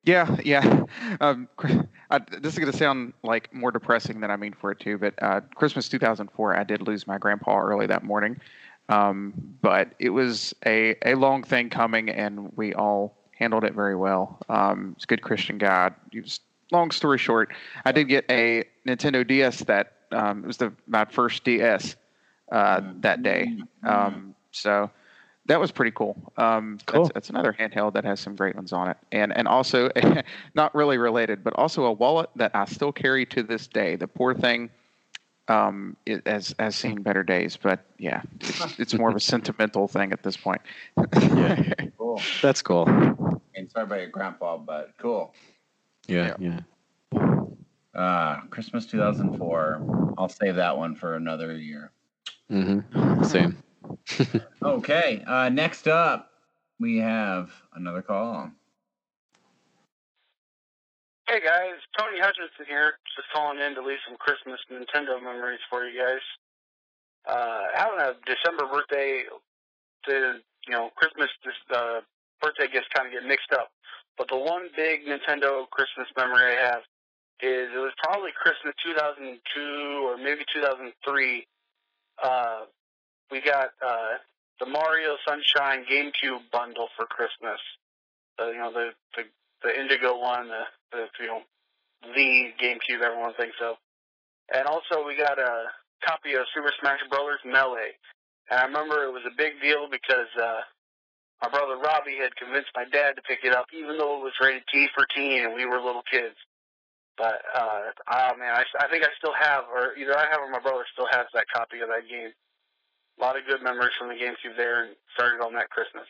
yeah 0.04 0.36
yeah. 0.44 0.84
Um, 1.22 1.48
I, 2.10 2.20
this 2.20 2.54
is 2.54 2.60
going 2.60 2.72
to 2.72 2.78
sound 2.78 3.14
like 3.24 3.54
more 3.54 3.72
depressing 3.72 4.22
than 4.22 4.32
I 4.32 4.38
mean 4.38 4.54
for 4.54 4.72
it 4.72 4.80
to, 4.82 4.98
but 4.98 5.14
uh, 5.22 5.42
Christmas 5.56 5.90
2004, 5.90 6.56
I 6.56 6.64
did 6.64 6.82
lose 6.88 7.06
my 7.06 7.18
grandpa 7.18 7.60
early 7.60 7.86
that 7.88 8.04
morning. 8.04 8.40
Um, 8.88 9.34
but 9.62 9.94
it 10.00 10.10
was 10.10 10.56
a, 10.66 10.96
a 11.06 11.16
long 11.16 11.44
thing 11.44 11.70
coming, 11.70 12.10
and 12.10 12.56
we 12.56 12.74
all 12.74 13.17
handled 13.38 13.64
it 13.64 13.74
very 13.74 13.96
well. 13.96 14.40
Um, 14.50 14.94
it's 14.96 15.04
a 15.04 15.08
good 15.08 15.22
Christian 15.22 15.58
guy. 15.58 15.92
He 16.12 16.20
was, 16.22 16.40
long 16.72 16.92
story 16.92 17.18
short, 17.18 17.54
I 17.86 17.92
did 17.92 18.06
get 18.06 18.26
a 18.30 18.64
Nintendo 18.88 19.26
DS 19.26 19.60
that 19.66 19.94
um, 20.12 20.44
it 20.44 20.48
was 20.48 20.58
the 20.58 20.72
my 20.88 21.06
first 21.06 21.44
DS 21.44 21.96
uh, 22.52 22.82
that 23.02 23.24
day. 23.24 23.58
Um, 23.84 24.36
so 24.52 24.90
that 25.46 25.60
was 25.60 25.72
pretty 25.72 25.92
cool. 25.92 26.16
Um, 26.38 26.78
Cool. 26.86 27.04
That's, 27.04 27.14
that's 27.14 27.30
another 27.30 27.54
handheld 27.54 27.94
that 27.94 28.04
has 28.06 28.20
some 28.20 28.36
great 28.36 28.56
ones 28.56 28.74
on 28.74 28.90
it, 28.90 28.98
and 29.12 29.36
and 29.36 29.48
also 29.48 29.90
not 30.56 30.74
really 30.76 30.98
related, 30.98 31.44
but 31.44 31.54
also 31.54 31.86
a 31.86 31.92
wallet 31.92 32.30
that 32.36 32.52
I 32.54 32.66
still 32.66 32.92
carry 32.92 33.26
to 33.28 33.44
this 33.44 33.68
day. 33.68 33.96
The 33.96 34.08
poor 34.08 34.34
thing 34.34 34.70
um, 35.48 35.96
it 36.06 36.28
has 36.28 36.54
has 36.60 36.76
seen 36.76 37.02
better 37.02 37.24
days, 37.24 37.58
but 37.58 37.86
yeah, 37.98 38.22
it's, 38.40 38.80
it's 38.80 38.94
more 38.94 39.10
of 39.10 39.16
a 39.16 39.20
sentimental 39.20 39.88
thing 39.88 40.12
at 40.12 40.24
this 40.24 40.38
point. 40.38 40.62
Yeah. 41.22 41.74
Cool. 41.98 42.22
That's 42.42 42.62
cool. 42.62 42.86
And 43.56 43.70
sorry 43.72 43.84
about 43.86 44.00
your 44.00 44.10
grandpa, 44.10 44.58
but 44.58 44.92
cool. 44.98 45.34
Yeah, 46.08 46.36
yeah. 46.40 46.60
Ah, 47.96 48.44
Christmas 48.52 48.86
2004. 48.86 50.14
I'll 50.18 50.30
save 50.30 50.56
that 50.56 50.78
one 50.78 50.96
for 50.96 51.16
another 51.16 51.58
year. 51.58 51.92
Mm-hmm. 52.52 53.24
Same. 53.24 53.58
Okay. 54.64 55.24
Uh, 55.26 55.50
next 55.50 55.88
up, 55.88 56.32
we 56.80 56.98
have 56.98 57.52
another 57.74 58.02
call. 58.02 58.52
Hey 61.28 61.44
guys, 61.44 61.76
Tony 62.00 62.24
Hutchinson 62.24 62.64
here. 62.72 63.04
Just 63.12 63.28
calling 63.36 63.60
in 63.60 63.76
to 63.76 63.84
leave 63.84 64.00
some 64.08 64.16
Christmas 64.16 64.64
Nintendo 64.72 65.20
memories 65.20 65.60
for 65.70 65.84
you 65.84 66.00
guys. 66.00 66.24
Uh, 67.28 67.68
having 67.76 68.00
a 68.00 68.16
December 68.24 68.64
birthday, 68.64 69.28
the 70.08 70.40
you 70.64 70.72
know 70.72 70.90
Christmas 70.96 71.28
just 71.44 71.60
uh, 71.76 72.00
birthday 72.40 72.72
gifts 72.72 72.88
kind 72.96 73.12
of 73.12 73.12
get 73.12 73.28
mixed 73.28 73.52
up. 73.52 73.76
But 74.18 74.30
the 74.32 74.40
one 74.40 74.72
big 74.72 75.04
Nintendo 75.04 75.68
Christmas 75.68 76.08
memory 76.16 76.56
I 76.56 76.64
have 76.64 76.88
is 77.44 77.76
it 77.76 77.84
was 77.84 77.92
probably 78.00 78.32
Christmas 78.32 78.72
2002 78.88 80.08
or 80.08 80.16
maybe 80.16 80.48
2003. 80.56 80.96
Uh, 82.24 82.72
we 83.30 83.42
got 83.42 83.76
uh, 83.84 84.16
the 84.62 84.66
Mario 84.66 85.20
Sunshine 85.28 85.84
GameCube 85.92 86.48
bundle 86.54 86.88
for 86.96 87.06
Christmas. 87.06 87.60
Uh, 88.40 88.48
you 88.48 88.64
know 88.64 88.72
the 88.72 88.96
the 89.18 89.24
the 89.62 89.78
Indigo 89.78 90.18
one, 90.18 90.48
the, 90.48 90.64
the 90.92 91.08
you 91.20 91.28
know 91.28 91.42
the 92.16 92.52
GameCube 92.62 93.02
everyone 93.02 93.34
thinks 93.36 93.58
of, 93.62 93.76
and 94.54 94.68
also 94.68 95.06
we 95.06 95.18
got 95.18 95.40
a 95.40 95.66
copy 96.06 96.34
of 96.34 96.46
Super 96.54 96.72
Smash 96.80 97.00
Brothers 97.10 97.42
Melee, 97.46 97.98
and 98.50 98.60
I 98.60 98.66
remember 98.66 99.04
it 99.04 99.14
was 99.14 99.26
a 99.26 99.36
big 99.36 99.60
deal 99.62 99.88
because 99.90 100.30
uh, 100.40 100.62
my 101.42 101.50
brother 101.50 101.78
Robbie 101.78 102.18
had 102.22 102.36
convinced 102.36 102.70
my 102.76 102.86
dad 102.90 103.16
to 103.16 103.22
pick 103.22 103.40
it 103.44 103.54
up, 103.54 103.66
even 103.74 103.98
though 103.98 104.18
it 104.18 104.24
was 104.24 104.34
rated 104.42 104.64
T 104.74 104.88
for 104.96 105.06
teen 105.16 105.46
and 105.46 105.54
we 105.54 105.66
were 105.66 105.82
little 105.82 106.06
kids. 106.10 106.36
But 107.18 107.42
uh, 107.54 107.90
oh 108.14 108.32
man, 108.38 108.54
I, 108.54 108.64
I 108.80 108.88
think 108.90 109.04
I 109.04 109.10
still 109.18 109.34
have, 109.34 109.66
or 109.74 109.98
either 109.98 110.18
I 110.18 110.30
have 110.30 110.40
or 110.40 110.50
my 110.50 110.62
brother 110.62 110.86
still 110.94 111.10
has 111.10 111.26
that 111.34 111.50
copy 111.54 111.82
of 111.82 111.90
that 111.90 112.08
game. 112.10 112.30
A 113.18 113.22
lot 113.22 113.38
of 113.38 113.48
good 113.50 113.64
memories 113.64 113.98
from 113.98 114.10
the 114.10 114.14
GameCube 114.14 114.56
there, 114.56 114.86
and 114.86 114.96
started 115.16 115.42
on 115.42 115.54
that 115.54 115.70
Christmas. 115.72 116.06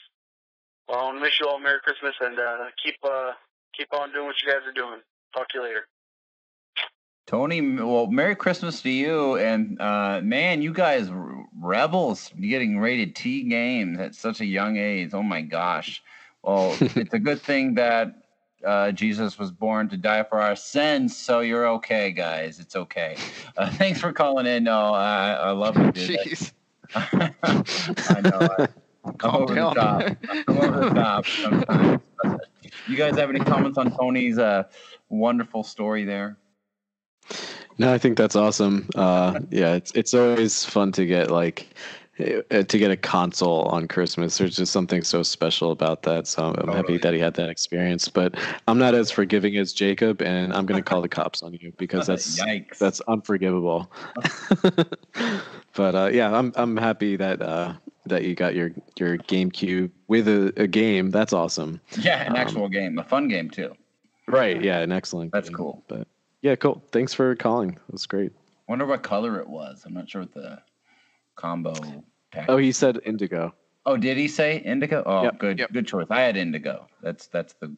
Well, 0.87 0.99
I 0.99 1.03
want 1.03 1.17
to 1.17 1.21
wish 1.21 1.39
you 1.39 1.47
all 1.47 1.59
Merry 1.59 1.79
Christmas 1.79 2.15
and 2.19 2.39
uh, 2.39 2.67
keep 2.83 2.95
uh, 3.03 3.31
keep 3.77 3.93
on 3.93 4.11
doing 4.11 4.25
what 4.25 4.35
you 4.41 4.51
guys 4.51 4.67
are 4.67 4.73
doing. 4.73 4.99
Talk 5.33 5.47
to 5.49 5.59
you 5.59 5.63
later. 5.63 5.87
Tony, 7.27 7.61
well, 7.61 8.07
Merry 8.07 8.35
Christmas 8.35 8.81
to 8.81 8.89
you. 8.89 9.35
And 9.37 9.79
uh, 9.81 10.21
man, 10.23 10.61
you 10.61 10.73
guys, 10.73 11.09
rebels, 11.59 12.31
getting 12.39 12.79
rated 12.79 13.15
T 13.15 13.43
games 13.43 13.99
at 13.99 14.15
such 14.15 14.41
a 14.41 14.45
young 14.45 14.77
age. 14.77 15.13
Oh 15.13 15.23
my 15.23 15.41
gosh. 15.41 16.01
Well, 16.41 16.75
it's 16.81 17.13
a 17.13 17.19
good 17.19 17.41
thing 17.41 17.75
that 17.75 18.15
uh, 18.65 18.91
Jesus 18.91 19.37
was 19.37 19.51
born 19.51 19.89
to 19.89 19.97
die 19.97 20.23
for 20.23 20.41
our 20.41 20.55
sins. 20.55 21.15
So 21.15 21.41
you're 21.41 21.67
okay, 21.67 22.11
guys. 22.11 22.59
It's 22.59 22.75
okay. 22.75 23.17
Uh, 23.57 23.69
thanks 23.73 23.99
for 23.99 24.13
calling 24.13 24.45
in. 24.45 24.63
No, 24.63 24.93
I, 24.93 25.33
I 25.33 25.51
love 25.51 25.77
you, 25.77 25.91
dude. 25.91 26.19
Jeez. 26.19 26.51
I 26.95 28.21
know. 28.21 28.47
I, 28.57 28.67
I'm 29.03 29.13
Calm 29.15 29.43
over 29.43 29.55
down. 29.55 29.73
the 29.73 29.81
top. 29.81 30.17
I'm 30.47 30.57
over 30.57 30.79
the 30.79 30.89
top 30.95 31.25
sometimes. 31.25 32.01
You 32.87 32.95
guys 32.95 33.17
have 33.17 33.29
any 33.29 33.39
comments 33.39 33.77
on 33.77 33.91
Tony's 33.95 34.37
uh, 34.37 34.63
wonderful 35.09 35.63
story 35.63 36.05
there? 36.05 36.37
No, 37.77 37.93
I 37.93 37.97
think 37.97 38.17
that's 38.17 38.35
awesome. 38.35 38.89
Uh, 38.95 39.39
yeah, 39.51 39.75
it's 39.75 39.91
it's 39.91 40.13
always 40.13 40.65
fun 40.65 40.91
to 40.93 41.05
get 41.05 41.29
like 41.29 41.67
uh, 42.19 42.63
to 42.63 42.77
get 42.79 42.89
a 42.89 42.97
console 42.97 43.63
on 43.65 43.87
Christmas. 43.87 44.37
There's 44.39 44.55
just 44.55 44.71
something 44.71 45.03
so 45.03 45.21
special 45.21 45.71
about 45.71 46.01
that. 46.03 46.25
So 46.25 46.45
I'm 46.45 46.55
Totally. 46.55 46.75
happy 46.75 46.97
that 46.97 47.13
he 47.13 47.19
had 47.19 47.35
that 47.35 47.49
experience. 47.49 48.09
But 48.09 48.35
I'm 48.67 48.79
not 48.79 48.95
as 48.95 49.11
forgiving 49.11 49.57
as 49.57 49.73
Jacob, 49.73 50.21
and 50.23 50.51
I'm 50.53 50.65
going 50.65 50.81
to 50.81 50.89
call 50.89 51.01
the 51.01 51.09
cops 51.09 51.43
on 51.43 51.53
you 51.53 51.71
because 51.77 52.07
that's 52.07 52.39
Yikes. 52.39 52.79
that's 52.79 53.01
unforgivable. 53.01 53.91
but 55.75 55.95
uh, 55.95 56.09
yeah, 56.11 56.35
I'm 56.35 56.51
I'm 56.55 56.77
happy 56.77 57.15
that 57.17 57.41
uh, 57.41 57.73
that 58.07 58.23
you 58.23 58.35
got 58.35 58.55
your 58.55 58.71
your 58.97 59.17
GameCube 59.17 59.91
with 60.07 60.27
a, 60.27 60.53
a 60.57 60.67
game. 60.67 61.09
That's 61.11 61.33
awesome. 61.33 61.81
yeah, 61.99 62.21
an 62.23 62.31
um, 62.31 62.35
actual 62.37 62.69
game, 62.69 62.97
a 62.99 63.03
fun 63.03 63.27
game 63.27 63.49
too. 63.49 63.75
Right? 64.27 64.61
Yeah, 64.61 64.79
an 64.79 64.91
excellent. 64.91 65.31
That's 65.31 65.49
game. 65.49 65.57
cool. 65.57 65.83
But 65.87 66.07
yeah, 66.41 66.55
cool. 66.55 66.83
Thanks 66.91 67.13
for 67.13 67.35
calling. 67.35 67.77
That's 67.89 68.05
great. 68.05 68.31
Wonder 68.67 68.85
what 68.85 69.03
color 69.03 69.39
it 69.39 69.47
was. 69.47 69.83
I'm 69.85 69.93
not 69.93 70.09
sure 70.09 70.21
what 70.21 70.33
the 70.33 70.59
combo 71.35 71.73
pack. 72.31 72.49
Oh, 72.49 72.57
he 72.57 72.71
said 72.71 72.99
indigo. 73.05 73.53
Oh, 73.85 73.95
did 73.95 74.17
he 74.17 74.27
say 74.27 74.57
indigo? 74.57 75.01
Oh, 75.05 75.23
Yep. 75.23 75.37
good, 75.39 75.59
Yep. 75.59 75.71
good 75.71 75.87
choice. 75.87 76.07
I 76.09 76.19
had 76.21 76.35
indigo. 76.35 76.87
That's 77.01 77.27
that's 77.27 77.53
the 77.53 77.73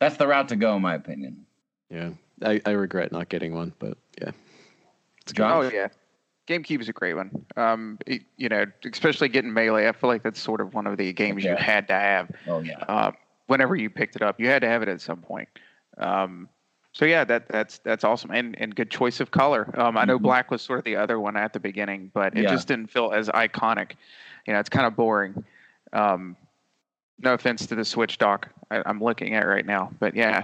that's 0.00 0.16
the 0.16 0.26
route 0.26 0.48
to 0.48 0.56
go, 0.56 0.74
in 0.76 0.82
my 0.82 0.94
opinion. 0.94 1.46
Yeah, 1.90 2.10
I, 2.42 2.60
I 2.66 2.70
regret 2.72 3.12
not 3.12 3.28
getting 3.28 3.54
one, 3.54 3.72
but 3.78 3.96
yeah. 4.20 4.32
It's 5.22 5.32
good. 5.32 5.44
Oh 5.44 5.62
yeah, 5.72 5.88
GameCube 6.46 6.80
is 6.80 6.88
a 6.88 6.92
great 6.92 7.14
one. 7.14 7.30
Um, 7.56 7.98
it- 8.06 8.24
you 8.36 8.48
know, 8.48 8.66
especially 8.90 9.28
getting 9.28 9.52
Melee. 9.52 9.88
I 9.88 9.92
feel 9.92 10.08
like 10.08 10.22
that's 10.22 10.40
sort 10.40 10.60
of 10.60 10.74
one 10.74 10.86
of 10.86 10.96
the 10.98 11.12
games 11.12 11.44
you 11.44 11.54
had 11.56 11.88
to 11.88 11.94
have. 11.94 12.30
Oh 12.46 12.60
yeah. 12.60 12.78
Uh, 12.88 13.12
whenever 13.46 13.76
you 13.76 13.88
picked 13.90 14.16
it 14.16 14.22
up, 14.22 14.38
you 14.40 14.46
had 14.48 14.62
to 14.62 14.68
have 14.68 14.82
it 14.82 14.88
at 14.88 15.00
some 15.00 15.18
point. 15.22 15.48
Um, 15.98 16.48
so 16.92 17.04
yeah, 17.06 17.24
that 17.24 17.48
that's 17.48 17.78
that's 17.78 18.04
awesome 18.04 18.30
and 18.30 18.56
and 18.60 18.74
good 18.74 18.90
choice 18.90 19.20
of 19.20 19.30
color. 19.30 19.68
Um, 19.78 19.96
I 19.96 20.04
know 20.04 20.18
Mhm. 20.18 20.22
black 20.22 20.50
was 20.50 20.62
sort 20.62 20.78
of 20.78 20.84
the 20.84 20.96
other 20.96 21.18
one 21.18 21.36
at 21.36 21.52
the 21.52 21.60
beginning, 21.60 22.10
but 22.14 22.36
it 22.36 22.44
Yeah. 22.44 22.50
just 22.50 22.68
didn't 22.68 22.88
feel 22.88 23.10
as 23.12 23.28
iconic. 23.30 23.92
You 24.46 24.52
know, 24.52 24.60
it's 24.60 24.68
kind 24.68 24.86
of 24.86 24.94
boring. 24.94 25.44
Um, 25.92 26.36
no 27.20 27.34
offense 27.34 27.66
to 27.66 27.74
the 27.74 27.84
Switch 27.84 28.18
dock 28.18 28.48
I, 28.70 28.82
I'm 28.86 29.02
looking 29.02 29.34
at 29.34 29.46
right 29.46 29.64
now, 29.64 29.90
but 30.00 30.14
yeah, 30.16 30.42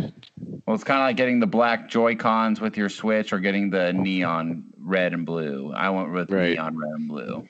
Well, 0.67 0.75
it's 0.75 0.85
kind 0.85 1.01
of 1.01 1.05
like 1.05 1.17
getting 1.17 1.41
the 1.41 1.47
black 1.47 1.89
Joy 1.89 2.17
Cons 2.17 2.61
with 2.61 2.77
your 2.77 2.89
Switch, 2.89 3.33
or 3.33 3.39
getting 3.39 3.71
the 3.71 3.93
neon 3.93 4.65
red 4.79 5.13
and 5.13 5.25
blue. 5.27 5.73
I 5.75 5.91
went 5.91 6.13
with 6.13 6.31
Right. 6.31 6.53
neon 6.53 6.77
red 6.77 6.93
and 6.93 7.09
blue. 7.09 7.49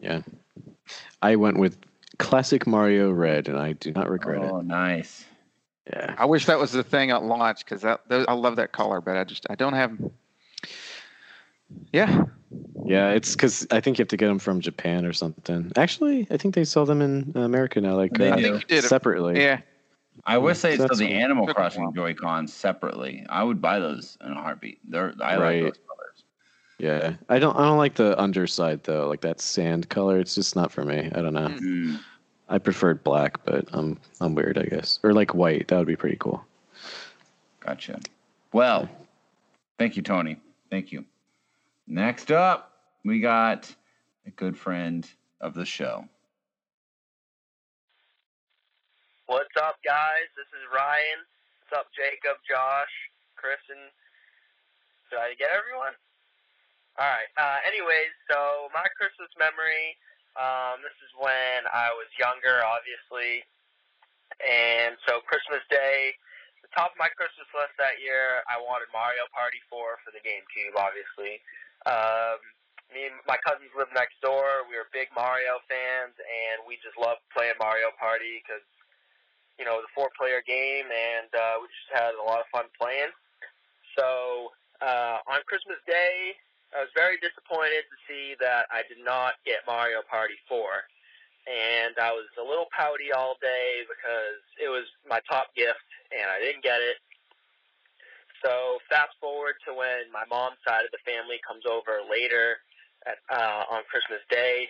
Yeah. 0.00 0.20
I 1.22 1.36
went 1.36 1.58
with 1.58 1.78
classic 2.18 2.66
Mario 2.66 3.10
Red, 3.10 3.48
and 3.48 3.58
I 3.58 3.72
do 3.72 3.90
not 3.92 4.08
regret 4.08 4.42
it. 4.42 4.50
Oh, 4.50 4.60
nice. 4.60 5.24
Yeah. 5.88 6.14
I 6.18 6.24
wish 6.26 6.46
that 6.46 6.58
was 6.58 6.72
the 6.72 6.82
thing 6.82 7.10
at 7.10 7.22
launch 7.22 7.64
because 7.64 7.82
that 7.82 8.00
those, 8.08 8.26
I 8.28 8.32
love 8.34 8.56
that 8.56 8.72
color, 8.72 9.00
but 9.00 9.16
I 9.16 9.24
just 9.24 9.46
I 9.50 9.54
don't 9.54 9.72
have. 9.74 9.96
Yeah, 11.92 12.24
Yeah, 12.84 13.10
it's 13.10 13.34
because 13.34 13.66
I 13.70 13.80
think 13.80 13.98
you 13.98 14.02
have 14.02 14.08
to 14.08 14.16
get 14.16 14.28
them 14.28 14.38
from 14.38 14.60
Japan 14.60 15.04
or 15.04 15.12
something. 15.12 15.72
Actually, 15.76 16.26
I 16.30 16.36
think 16.36 16.54
they 16.54 16.64
sell 16.64 16.86
them 16.86 17.02
in 17.02 17.32
America 17.34 17.80
now, 17.80 17.96
like 17.96 18.12
They 18.12 18.30
uh, 18.30 18.36
I 18.36 18.42
think 18.42 18.54
you 18.62 18.66
did. 18.68 18.84
it. 18.84 18.88
separately. 18.88 19.40
Yeah, 19.40 19.60
I 20.24 20.38
would 20.38 20.56
say 20.56 20.74
it's 20.74 20.98
the. 20.98 21.08
Animal 21.12 21.46
Crossing 21.48 21.82
while. 21.84 21.92
Joy 21.92 22.14
Cons 22.14 22.52
separately. 22.52 23.24
I 23.28 23.42
would 23.42 23.60
buy 23.60 23.78
those 23.80 24.16
in 24.24 24.32
a 24.32 24.40
heartbeat. 24.40 24.78
They're 24.88 25.14
I 25.20 25.36
Right. 25.36 25.62
like 25.64 25.74
those 25.74 25.82
colors. 25.88 26.24
Yeah. 26.78 27.14
I 27.28 27.38
don't. 27.38 27.56
I 27.56 27.64
don't 27.64 27.78
like 27.78 27.94
the 27.94 28.18
underside 28.20 28.84
though, 28.84 29.08
like 29.08 29.22
that 29.22 29.40
sand 29.40 29.88
color. 29.88 30.18
It's 30.20 30.34
just 30.34 30.54
not 30.56 30.70
for 30.70 30.84
me. 30.84 31.10
I 31.14 31.20
don't 31.22 31.34
know. 31.34 31.48
Mm. 31.48 31.60
Mm. 31.60 32.00
I 32.48 32.58
preferred 32.58 33.02
black, 33.02 33.44
but 33.44 33.64
I'm 33.72 33.98
I'm 34.20 34.34
weird, 34.36 34.56
I 34.58 34.64
guess, 34.64 35.00
or 35.02 35.12
like 35.12 35.34
white. 35.34 35.66
That 35.68 35.78
would 35.78 35.86
be 35.88 35.96
pretty 35.96 36.16
cool. 36.20 36.44
Gotcha. 37.60 37.98
Well, 38.52 38.88
thank 39.78 39.96
you, 39.96 40.02
Tony. 40.02 40.36
Thank 40.70 40.92
you. 40.92 41.04
Next 41.86 42.34
up, 42.34 42.74
we 43.06 43.22
got 43.22 43.70
a 44.26 44.30
good 44.34 44.58
friend 44.58 45.06
of 45.40 45.54
the 45.54 45.64
show. 45.64 46.02
What's 49.30 49.54
up, 49.54 49.78
guys? 49.86 50.26
This 50.34 50.50
is 50.50 50.66
Ryan. 50.74 51.22
What's 51.62 51.78
up, 51.78 51.88
Jacob, 51.94 52.42
Josh, 52.42 52.90
Chris, 53.38 53.62
and 53.70 53.86
did 55.14 55.22
I 55.22 55.38
get 55.38 55.54
everyone? 55.54 55.94
All 56.98 57.06
right. 57.06 57.30
Uh, 57.38 57.62
anyways, 57.62 58.10
so 58.26 58.66
my 58.74 58.90
Christmas 58.98 59.30
memory. 59.38 59.94
Um, 60.34 60.82
this 60.82 60.94
is 61.06 61.14
when 61.22 61.70
I 61.70 61.94
was 61.94 62.10
younger, 62.18 62.66
obviously, 62.66 63.46
and 64.42 64.98
so 65.06 65.22
Christmas 65.22 65.62
Day. 65.70 66.18
The 66.66 66.70
top 66.74 66.92
of 66.92 66.98
my 66.98 67.14
Christmas 67.14 67.46
list 67.54 67.78
that 67.78 68.02
year, 68.02 68.42
I 68.50 68.58
wanted 68.58 68.90
Mario 68.90 69.22
Party 69.30 69.62
4 69.70 70.02
for 70.02 70.10
the 70.10 70.18
GameCube, 70.26 70.74
obviously. 70.74 71.38
Um, 71.86 72.38
me 72.90 73.06
and 73.10 73.18
my 73.26 73.38
cousins 73.42 73.70
lived 73.74 73.94
next 73.94 74.18
door. 74.22 74.66
We 74.66 74.78
were 74.78 74.90
big 74.90 75.10
Mario 75.14 75.58
fans, 75.70 76.14
and 76.18 76.62
we 76.66 76.78
just 76.82 76.98
loved 76.98 77.22
playing 77.34 77.58
Mario 77.58 77.94
Party 77.98 78.42
because, 78.42 78.64
you 79.58 79.64
know, 79.66 79.82
the 79.82 79.90
four-player 79.94 80.42
game, 80.46 80.86
and 80.90 81.30
uh, 81.34 81.62
we 81.62 81.70
just 81.70 81.90
had 81.94 82.14
a 82.18 82.24
lot 82.24 82.42
of 82.42 82.48
fun 82.50 82.66
playing. 82.78 83.10
So 83.98 84.52
uh, 84.82 85.24
on 85.26 85.40
Christmas 85.48 85.80
Day, 85.88 86.36
I 86.76 86.84
was 86.84 86.92
very 86.92 87.16
disappointed 87.22 87.88
to 87.88 87.96
see 88.04 88.36
that 88.42 88.66
I 88.68 88.84
did 88.84 89.00
not 89.00 89.40
get 89.46 89.64
Mario 89.66 90.02
Party 90.04 90.36
4. 90.44 90.60
And 91.46 91.94
I 92.02 92.10
was 92.10 92.26
a 92.36 92.42
little 92.42 92.66
pouty 92.74 93.14
all 93.14 93.38
day 93.38 93.86
because 93.86 94.42
it 94.58 94.66
was 94.66 94.84
my 95.06 95.22
top 95.30 95.54
gift 95.54 95.86
and 96.10 96.26
I 96.26 96.42
didn't 96.42 96.66
get 96.66 96.82
it. 96.82 96.98
So 98.44 98.78
fast 98.88 99.16
forward 99.20 99.54
to 99.66 99.74
when 99.74 100.10
my 100.12 100.24
mom's 100.28 100.60
side 100.66 100.84
of 100.84 100.92
the 100.92 101.02
family 101.04 101.40
comes 101.46 101.64
over 101.64 102.04
later 102.04 102.58
at, 103.06 103.18
uh, 103.30 103.64
on 103.70 103.82
Christmas 103.88 104.20
Day, 104.30 104.68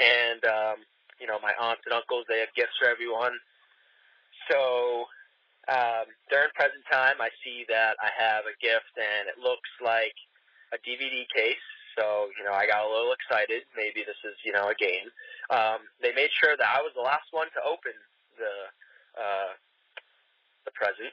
and 0.00 0.44
um, 0.44 0.76
you 1.20 1.26
know 1.26 1.38
my 1.42 1.52
aunts 1.58 1.82
and 1.86 1.94
uncles 1.94 2.24
they 2.28 2.40
have 2.40 2.52
gifts 2.54 2.76
for 2.78 2.88
everyone. 2.88 3.34
So 4.50 5.06
um, 5.66 6.06
during 6.30 6.50
present 6.54 6.84
time, 6.90 7.18
I 7.18 7.30
see 7.42 7.66
that 7.68 7.98
I 7.98 8.10
have 8.14 8.46
a 8.46 8.54
gift, 8.62 8.94
and 8.94 9.26
it 9.26 9.38
looks 9.42 9.70
like 9.82 10.14
a 10.70 10.78
DVD 10.78 11.26
case. 11.34 11.66
So 11.98 12.28
you 12.38 12.44
know 12.44 12.52
I 12.52 12.66
got 12.66 12.86
a 12.86 12.90
little 12.90 13.12
excited. 13.12 13.66
Maybe 13.74 14.04
this 14.06 14.20
is 14.22 14.36
you 14.44 14.52
know 14.52 14.68
a 14.70 14.76
game. 14.76 15.10
Um, 15.50 15.90
they 16.02 16.12
made 16.14 16.30
sure 16.30 16.54
that 16.56 16.68
I 16.70 16.82
was 16.82 16.92
the 16.94 17.02
last 17.02 17.32
one 17.32 17.48
to 17.56 17.60
open 17.66 17.96
the 18.38 18.54
uh, 19.18 19.52
the 20.64 20.72
present. 20.72 21.10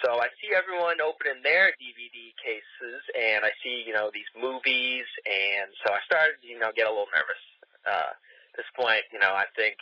So 0.00 0.18
I 0.18 0.32
see 0.40 0.56
everyone 0.56 0.98
opening 1.04 1.44
their 1.44 1.76
DVD 1.76 2.32
cases, 2.40 3.00
and 3.12 3.44
I 3.44 3.52
see 3.60 3.84
you 3.84 3.92
know 3.92 4.08
these 4.08 4.28
movies, 4.32 5.04
and 5.28 5.68
so 5.84 5.92
I 5.92 6.00
started 6.08 6.40
you 6.40 6.58
know 6.58 6.72
get 6.72 6.88
a 6.88 6.92
little 6.92 7.12
nervous. 7.12 7.42
Uh, 7.84 8.14
at 8.16 8.54
this 8.56 8.70
point, 8.72 9.04
you 9.12 9.20
know 9.20 9.36
I 9.36 9.44
think 9.54 9.76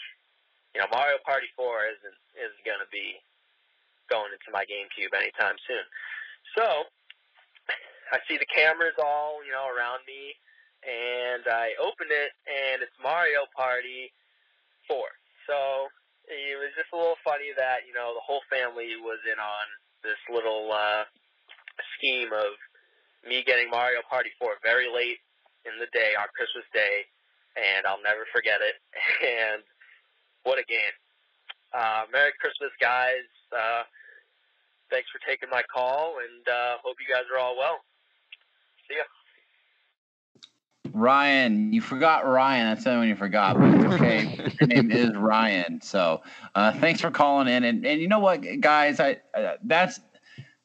you 0.74 0.82
know 0.82 0.90
Mario 0.90 1.22
Party 1.22 1.48
4 1.54 1.62
isn't 1.94 2.18
isn't 2.36 2.64
going 2.66 2.82
to 2.82 2.90
be 2.90 3.22
going 4.10 4.34
into 4.34 4.50
my 4.50 4.66
GameCube 4.66 5.14
anytime 5.14 5.54
soon. 5.70 5.86
So 6.58 6.90
I 8.10 8.18
see 8.26 8.34
the 8.34 8.50
cameras 8.50 8.98
all 8.98 9.40
you 9.46 9.54
know 9.54 9.70
around 9.70 10.02
me, 10.04 10.34
and 10.82 11.46
I 11.46 11.78
open 11.78 12.10
it, 12.10 12.34
and 12.44 12.82
it's 12.82 12.96
Mario 12.98 13.46
Party 13.54 14.10
4. 14.90 14.98
So 15.46 15.88
it 16.30 16.60
was 16.60 16.70
just 16.78 16.92
a 16.92 16.98
little 16.98 17.18
funny 17.24 17.56
that 17.56 17.88
you 17.88 17.94
know 17.96 18.12
the 18.12 18.22
whole 18.22 18.42
family 18.52 18.98
was 19.00 19.22
in 19.24 19.38
on 19.38 19.66
this 20.02 20.18
little 20.32 20.70
uh, 20.72 21.04
scheme 21.96 22.32
of 22.32 22.56
me 23.26 23.44
getting 23.44 23.68
Mario 23.68 24.00
Party 24.08 24.30
4 24.38 24.60
very 24.62 24.88
late 24.88 25.20
in 25.68 25.76
the 25.76 25.88
day 25.92 26.16
on 26.16 26.26
Christmas 26.32 26.64
Day, 26.72 27.04
and 27.56 27.84
I'll 27.84 28.02
never 28.02 28.24
forget 28.32 28.60
it. 28.60 28.76
And 29.20 29.62
what 30.44 30.58
a 30.58 30.64
game! 30.64 30.96
Uh, 31.76 32.08
Merry 32.10 32.32
Christmas, 32.40 32.72
guys. 32.80 33.28
Uh, 33.52 33.84
thanks 34.88 35.12
for 35.12 35.20
taking 35.28 35.52
my 35.52 35.62
call, 35.68 36.16
and 36.24 36.48
uh, 36.48 36.80
hope 36.82 36.96
you 36.96 37.12
guys 37.12 37.28
are 37.28 37.38
all 37.38 37.56
well. 37.56 37.84
See 38.88 38.96
ya. 38.96 39.04
Ryan, 40.92 41.72
you 41.72 41.80
forgot 41.80 42.26
Ryan. 42.26 42.66
That's 42.66 42.84
the 42.84 42.90
only 42.90 43.00
one 43.00 43.08
you 43.08 43.16
forgot, 43.16 43.58
but 43.58 43.74
it's 43.74 43.94
okay. 43.94 44.52
Your 44.60 44.68
name 44.68 44.90
is 44.90 45.16
Ryan. 45.16 45.80
So 45.80 46.22
uh, 46.54 46.72
thanks 46.72 47.00
for 47.00 47.10
calling 47.10 47.48
in. 47.48 47.64
And, 47.64 47.84
and 47.86 48.00
you 48.00 48.08
know 48.08 48.18
what, 48.18 48.42
guys? 48.60 49.00
I 49.00 49.18
uh, 49.34 49.54
that's, 49.64 50.00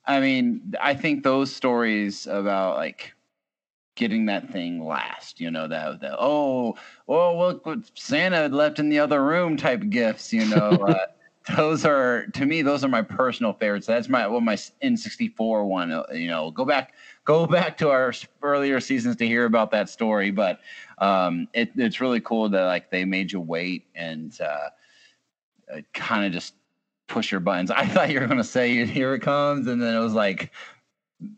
I 0.05 0.19
mean, 0.19 0.73
I 0.81 0.93
think 0.93 1.23
those 1.23 1.55
stories 1.55 2.27
about 2.27 2.77
like 2.77 3.13
getting 3.95 4.25
that 4.25 4.49
thing 4.51 4.85
last, 4.85 5.39
you 5.39 5.49
know, 5.51 5.67
that, 5.67 6.01
that 6.01 6.15
oh, 6.19 6.75
oh, 7.07 7.37
look 7.37 7.65
what 7.65 7.79
Santa 7.95 8.47
left 8.49 8.79
in 8.79 8.89
the 8.89 8.99
other 8.99 9.23
room 9.23 9.57
type 9.57 9.89
gifts, 9.89 10.33
you 10.33 10.45
know. 10.45 10.71
Uh, 10.71 11.05
those 11.55 11.85
are 11.85 12.25
to 12.27 12.45
me 12.45 12.63
those 12.63 12.83
are 12.83 12.87
my 12.87 13.03
personal 13.03 13.53
favorites 13.53 13.85
that's 13.85 14.09
my 14.09 14.25
well 14.25 14.41
my 14.41 14.55
n64 14.55 15.67
one 15.67 15.91
uh, 15.91 16.03
you 16.11 16.27
know 16.27 16.49
go 16.49 16.65
back 16.65 16.93
go 17.25 17.45
back 17.45 17.77
to 17.77 17.89
our 17.89 18.13
earlier 18.41 18.79
seasons 18.79 19.15
to 19.17 19.27
hear 19.27 19.45
about 19.45 19.71
that 19.71 19.89
story 19.89 20.31
but 20.31 20.59
um 20.99 21.47
it, 21.53 21.71
it's 21.75 21.99
really 21.99 22.21
cool 22.21 22.49
that 22.49 22.63
like 22.65 22.89
they 22.89 23.05
made 23.05 23.31
you 23.31 23.39
wait 23.39 23.85
and 23.95 24.39
uh, 24.41 24.69
uh 25.73 25.81
kind 25.93 26.25
of 26.25 26.31
just 26.31 26.55
push 27.07 27.31
your 27.31 27.41
buttons 27.41 27.69
i 27.75 27.85
thought 27.85 28.09
you 28.09 28.19
were 28.19 28.27
going 28.27 28.37
to 28.37 28.43
say 28.43 28.85
here 28.85 29.13
it 29.13 29.21
comes 29.21 29.67
and 29.67 29.81
then 29.81 29.95
it 29.95 29.99
was 29.99 30.13
like 30.13 30.51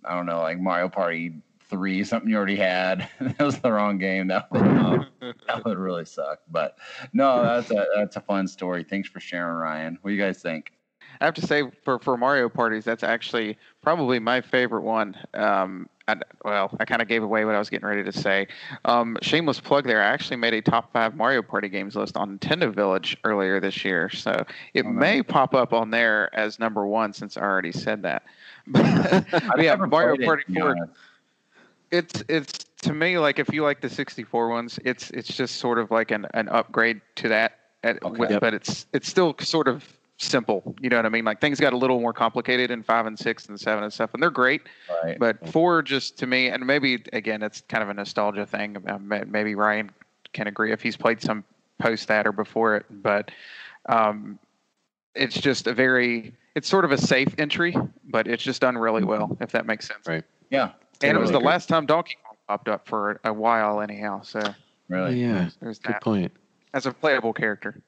i 0.06 0.14
don't 0.14 0.26
know 0.26 0.42
like 0.42 0.60
mario 0.60 0.88
party 0.88 1.34
three, 1.70 2.04
something 2.04 2.30
you 2.30 2.38
already 2.38 2.56
had. 2.56 3.10
that 3.20 3.40
was 3.40 3.60
the 3.60 3.72
wrong 3.72 3.98
game. 3.98 4.28
That 4.28 4.52
would 4.52 4.62
um, 4.62 5.08
that 5.48 5.66
would 5.66 5.78
really 5.78 6.06
suck. 6.06 6.40
But 6.50 6.78
no, 7.14 7.44
that's 7.44 7.72
a 7.72 7.86
that's 7.96 8.16
a 8.16 8.22
fun 8.22 8.48
story. 8.48 8.84
Thanks 8.84 9.10
for 9.10 9.20
sharing, 9.20 9.56
Ryan. 9.56 9.98
What 10.02 10.10
do 10.10 10.16
you 10.16 10.22
guys 10.22 10.42
think? 10.42 10.72
I 11.22 11.26
have 11.26 11.34
to 11.36 11.46
say, 11.46 11.64
for 11.84 12.00
for 12.00 12.18
Mario 12.18 12.50
parties, 12.50 12.84
that's 12.84 13.04
actually 13.04 13.58
probably 13.82 14.20
my 14.20 14.42
favorite 14.42 14.82
one. 14.82 15.16
Um, 15.34 15.90
I, 16.10 16.16
well, 16.46 16.76
I 16.80 16.86
kind 16.86 17.02
of 17.02 17.10
gave 17.10 17.22
away 17.22 17.44
what 17.44 17.54
I 17.54 17.60
was 17.60 17.70
getting 17.70 17.88
ready 17.88 18.04
to 18.04 18.14
say. 18.14 18.48
Um, 18.86 19.18
shameless 19.22 19.60
plug 19.60 19.86
there. 19.86 20.02
I 20.02 20.06
actually 20.06 20.38
made 20.38 20.54
a 20.54 20.62
top 20.62 20.94
five 20.94 21.16
Mario 21.16 21.42
Party 21.42 21.68
games 21.68 21.96
list 21.96 22.16
on 22.16 22.40
Nintendo 22.40 22.74
Village 22.74 23.18
earlier 23.26 23.60
this 23.60 23.84
year, 23.84 24.10
so 24.10 24.46
it 24.74 24.86
oh, 24.86 24.90
may 24.90 25.22
pop 25.22 25.54
up 25.54 25.74
on 25.74 25.92
there 25.92 26.34
as 26.34 26.60
number 26.60 26.86
one 26.86 27.12
since 27.12 27.36
I 27.36 27.42
already 27.42 27.74
said 27.74 28.04
that. 28.04 28.24
but 28.68 28.84
yeah, 29.60 29.76
Mario 29.76 30.26
Party 30.26 30.44
Four 30.54 30.90
it's 31.92 32.24
it's 32.28 32.66
to 32.82 32.94
me 32.94 33.18
like 33.18 33.40
if 33.40 33.54
you 33.54 33.64
like 33.64 33.82
the 33.82 33.90
64 33.90 34.50
ones, 34.50 34.80
it's 34.84 35.10
it's 35.12 35.36
just 35.36 35.56
sort 35.56 35.80
of 35.80 35.92
like 35.92 36.12
an, 36.12 36.26
an 36.34 36.50
upgrade 36.50 37.02
to 37.16 37.30
that. 37.30 37.60
At, 37.84 38.04
okay. 38.04 38.18
with, 38.18 38.40
but 38.40 38.54
it's 38.54 38.88
it's 38.92 39.08
still 39.08 39.36
sort 39.40 39.68
of 39.68 39.97
simple. 40.18 40.76
You 40.82 40.90
know 40.90 40.98
what 40.98 41.06
I 41.06 41.10
mean? 41.10 41.26
Like 41.26 41.42
things 41.42 41.60
got 41.60 41.74
a 41.74 41.78
little 41.78 42.00
more 42.00 42.14
complicated 42.14 42.72
in 42.72 42.84
five 42.84 43.06
and 43.06 43.18
six 43.18 43.48
and 43.48 43.60
seven 43.60 43.84
and 43.84 43.94
stuff, 43.94 44.14
and 44.14 44.22
they're 44.22 44.30
great. 44.30 44.62
Right. 45.04 45.18
But 45.18 45.48
four 45.50 45.82
just 45.82 46.18
to 46.20 46.28
me, 46.28 46.50
and 46.50 46.66
maybe 46.66 47.04
again, 47.14 47.44
it's 47.44 47.62
kind 47.62 47.84
of 47.84 47.90
a 47.90 47.94
nostalgia 47.94 48.46
thing. 48.46 48.78
Maybe 49.28 49.56
Ryan 49.56 49.92
can 50.34 50.48
agree 50.48 50.72
if 50.72 50.82
he's 50.82 50.98
played 50.98 51.22
some 51.22 51.44
post 51.80 52.08
that 52.08 52.28
or 52.28 52.32
before 52.32 52.76
it, 52.76 52.86
but 52.90 53.32
um, 53.88 54.40
it's 55.16 55.40
just 55.40 55.68
a 55.68 55.74
very 55.74 56.34
it's 56.56 56.68
sort 56.68 56.86
of 56.86 56.92
a 56.92 56.98
safe 56.98 57.36
entry, 57.38 57.76
but 58.06 58.28
it's 58.28 58.44
just 58.44 58.62
done 58.62 58.78
really 58.78 59.04
well. 59.04 59.38
If 59.40 59.52
that 59.52 59.66
makes 59.66 59.88
sense. 59.88 60.08
Right. 60.08 60.24
Yeah 60.50 60.72
and 61.02 61.18
it 61.18 61.20
was 61.20 61.32
the 61.32 61.40
last 61.40 61.70
time 61.70 61.86
Donkey 61.86 62.18
Kong 62.24 62.36
popped 62.48 62.70
up 62.70 62.88
for 62.88 63.20
a 63.24 63.34
while, 63.34 63.82
anyhow. 63.82 64.22
So 64.22 64.42
really, 64.88 65.22
yeah, 65.22 65.50
there's 65.62 65.80
good 65.80 65.94
that. 65.94 66.02
point. 66.02 66.32
As 66.74 66.86
a 66.86 66.92
playable 66.92 67.34
character. 67.34 67.82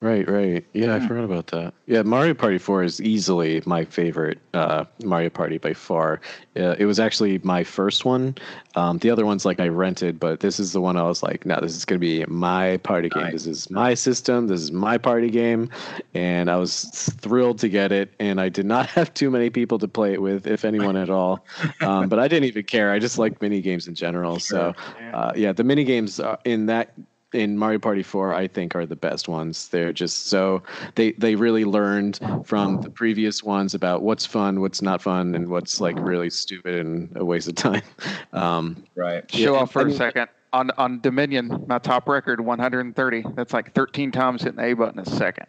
Right, 0.00 0.28
right. 0.30 0.64
Yeah, 0.74 0.94
I 0.94 1.00
forgot 1.00 1.24
about 1.24 1.48
that. 1.48 1.74
Yeah, 1.86 2.02
Mario 2.02 2.32
Party 2.32 2.58
4 2.58 2.84
is 2.84 3.00
easily 3.00 3.60
my 3.66 3.84
favorite 3.84 4.38
uh, 4.54 4.84
Mario 5.02 5.28
Party 5.28 5.58
by 5.58 5.72
far. 5.74 6.20
Uh, 6.56 6.76
it 6.78 6.84
was 6.84 7.00
actually 7.00 7.40
my 7.42 7.64
first 7.64 8.04
one. 8.04 8.36
Um, 8.76 8.98
the 8.98 9.10
other 9.10 9.26
ones, 9.26 9.44
like, 9.44 9.58
I 9.58 9.66
rented, 9.66 10.20
but 10.20 10.38
this 10.38 10.60
is 10.60 10.72
the 10.72 10.80
one 10.80 10.96
I 10.96 11.02
was 11.02 11.24
like, 11.24 11.44
no, 11.44 11.58
this 11.60 11.74
is 11.74 11.84
going 11.84 12.00
to 12.00 12.06
be 12.06 12.24
my 12.26 12.76
party 12.76 13.08
game. 13.08 13.24
Nice. 13.24 13.32
This 13.32 13.46
is 13.48 13.70
my 13.70 13.94
system. 13.94 14.46
This 14.46 14.60
is 14.60 14.70
my 14.70 14.98
party 14.98 15.30
game. 15.30 15.68
And 16.14 16.48
I 16.48 16.56
was 16.56 16.84
thrilled 17.20 17.58
to 17.58 17.68
get 17.68 17.90
it. 17.90 18.12
And 18.20 18.40
I 18.40 18.50
did 18.50 18.66
not 18.66 18.86
have 18.90 19.12
too 19.14 19.30
many 19.30 19.50
people 19.50 19.80
to 19.80 19.88
play 19.88 20.12
it 20.12 20.22
with, 20.22 20.46
if 20.46 20.64
anyone 20.64 20.96
at 20.96 21.10
all. 21.10 21.44
Um, 21.80 22.08
but 22.08 22.20
I 22.20 22.28
didn't 22.28 22.44
even 22.44 22.62
care. 22.62 22.92
I 22.92 23.00
just 23.00 23.18
like 23.18 23.42
mini 23.42 23.60
games 23.60 23.88
in 23.88 23.94
general. 23.96 24.38
So, 24.48 24.72
uh, 25.12 25.32
yeah, 25.36 25.52
the 25.52 25.64
mini 25.64 25.84
games 25.84 26.20
in 26.44 26.66
that 26.66 26.94
in 27.32 27.58
Mario 27.58 27.78
Party 27.78 28.02
4 28.02 28.34
I 28.34 28.48
think 28.48 28.74
are 28.74 28.86
the 28.86 28.96
best 28.96 29.28
ones. 29.28 29.68
They're 29.68 29.92
just 29.92 30.26
so 30.26 30.62
they 30.94 31.12
they 31.12 31.34
really 31.34 31.64
learned 31.64 32.18
from 32.44 32.80
the 32.80 32.90
previous 32.90 33.42
ones 33.42 33.74
about 33.74 34.02
what's 34.02 34.26
fun, 34.26 34.60
what's 34.60 34.82
not 34.82 35.02
fun, 35.02 35.34
and 35.34 35.48
what's 35.48 35.80
like 35.80 35.98
really 35.98 36.30
stupid 36.30 36.74
and 36.74 37.14
a 37.16 37.24
waste 37.24 37.48
of 37.48 37.54
time. 37.54 37.82
Um, 38.32 38.84
right. 38.94 39.28
Show 39.32 39.54
yeah, 39.54 39.60
off 39.60 39.72
for 39.72 39.80
I 39.80 39.84
mean, 39.84 39.94
a 39.94 39.96
second. 39.96 40.28
On 40.52 40.70
on 40.72 41.00
Domination, 41.00 41.64
my 41.66 41.78
top 41.78 42.08
record 42.08 42.40
130. 42.40 43.24
That's 43.34 43.52
like 43.52 43.74
13 43.74 44.12
times 44.12 44.42
hitting 44.42 44.56
the 44.56 44.64
A 44.64 44.72
button 44.74 45.00
a 45.00 45.04
second. 45.04 45.46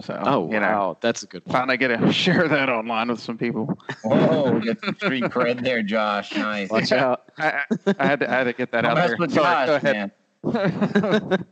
So 0.00 0.18
oh 0.24 0.50
you 0.50 0.58
wow, 0.58 0.60
know, 0.60 0.98
that's 1.00 1.22
a 1.22 1.26
good. 1.26 1.44
Point. 1.44 1.52
Finally, 1.52 1.76
get 1.76 1.88
to 1.88 2.12
share 2.12 2.48
that 2.48 2.68
online 2.68 3.08
with 3.08 3.20
some 3.20 3.36
people. 3.36 3.78
Oh, 4.04 4.58
get 4.60 4.82
some 4.82 4.94
street 4.96 5.24
cred 5.24 5.62
there, 5.62 5.82
Josh. 5.82 6.34
Nice. 6.34 6.70
Watch 6.70 6.92
out. 6.92 7.30
I, 7.38 7.64
I, 7.98 8.06
had 8.06 8.20
to 8.20 8.30
I 8.30 8.32
had 8.32 8.44
to 8.44 8.52
get 8.52 8.72
that 8.72 8.84
out 8.84 8.96
there. 8.96 9.16
With 9.18 9.32
Sorry, 9.32 9.44
Josh, 9.44 9.66
go 9.66 9.74
ahead. 9.76 9.96
Man. 9.96 10.12
but 10.42 11.44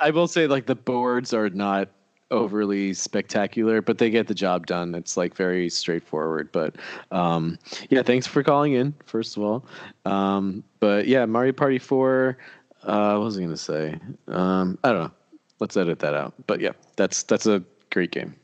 I 0.00 0.10
will 0.10 0.28
say, 0.28 0.46
like 0.46 0.66
the 0.66 0.74
boards 0.74 1.34
are 1.34 1.50
not 1.50 1.88
overly 2.30 2.92
spectacular, 2.94 3.80
but 3.80 3.98
they 3.98 4.10
get 4.10 4.26
the 4.26 4.34
job 4.34 4.66
done. 4.66 4.94
It's 4.94 5.16
like 5.16 5.34
very 5.34 5.68
straightforward. 5.68 6.50
But 6.52 6.76
um, 7.10 7.58
yeah, 7.90 8.02
thanks 8.02 8.26
for 8.26 8.42
calling 8.42 8.74
in, 8.74 8.94
first 9.06 9.36
of 9.36 9.42
all. 9.42 9.64
Um, 10.04 10.62
but 10.80 11.06
yeah, 11.06 11.26
Mario 11.26 11.52
Party 11.52 11.78
4, 11.78 12.36
uh, 12.84 13.14
what 13.14 13.24
was 13.24 13.36
I 13.36 13.40
going 13.40 13.50
to 13.50 13.56
say? 13.56 13.98
Um, 14.28 14.78
I 14.84 14.92
don't 14.92 15.04
know. 15.04 15.12
Let's 15.60 15.76
edit 15.76 15.98
that 16.00 16.14
out. 16.14 16.34
But 16.46 16.60
yeah, 16.60 16.72
that's 16.96 17.24
that's 17.24 17.46
a 17.46 17.62
great 17.90 18.12
game. 18.12 18.36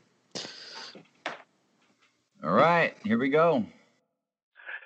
All 2.43 2.51
right, 2.51 2.95
here 3.03 3.17
we 3.17 3.29
go. 3.29 3.65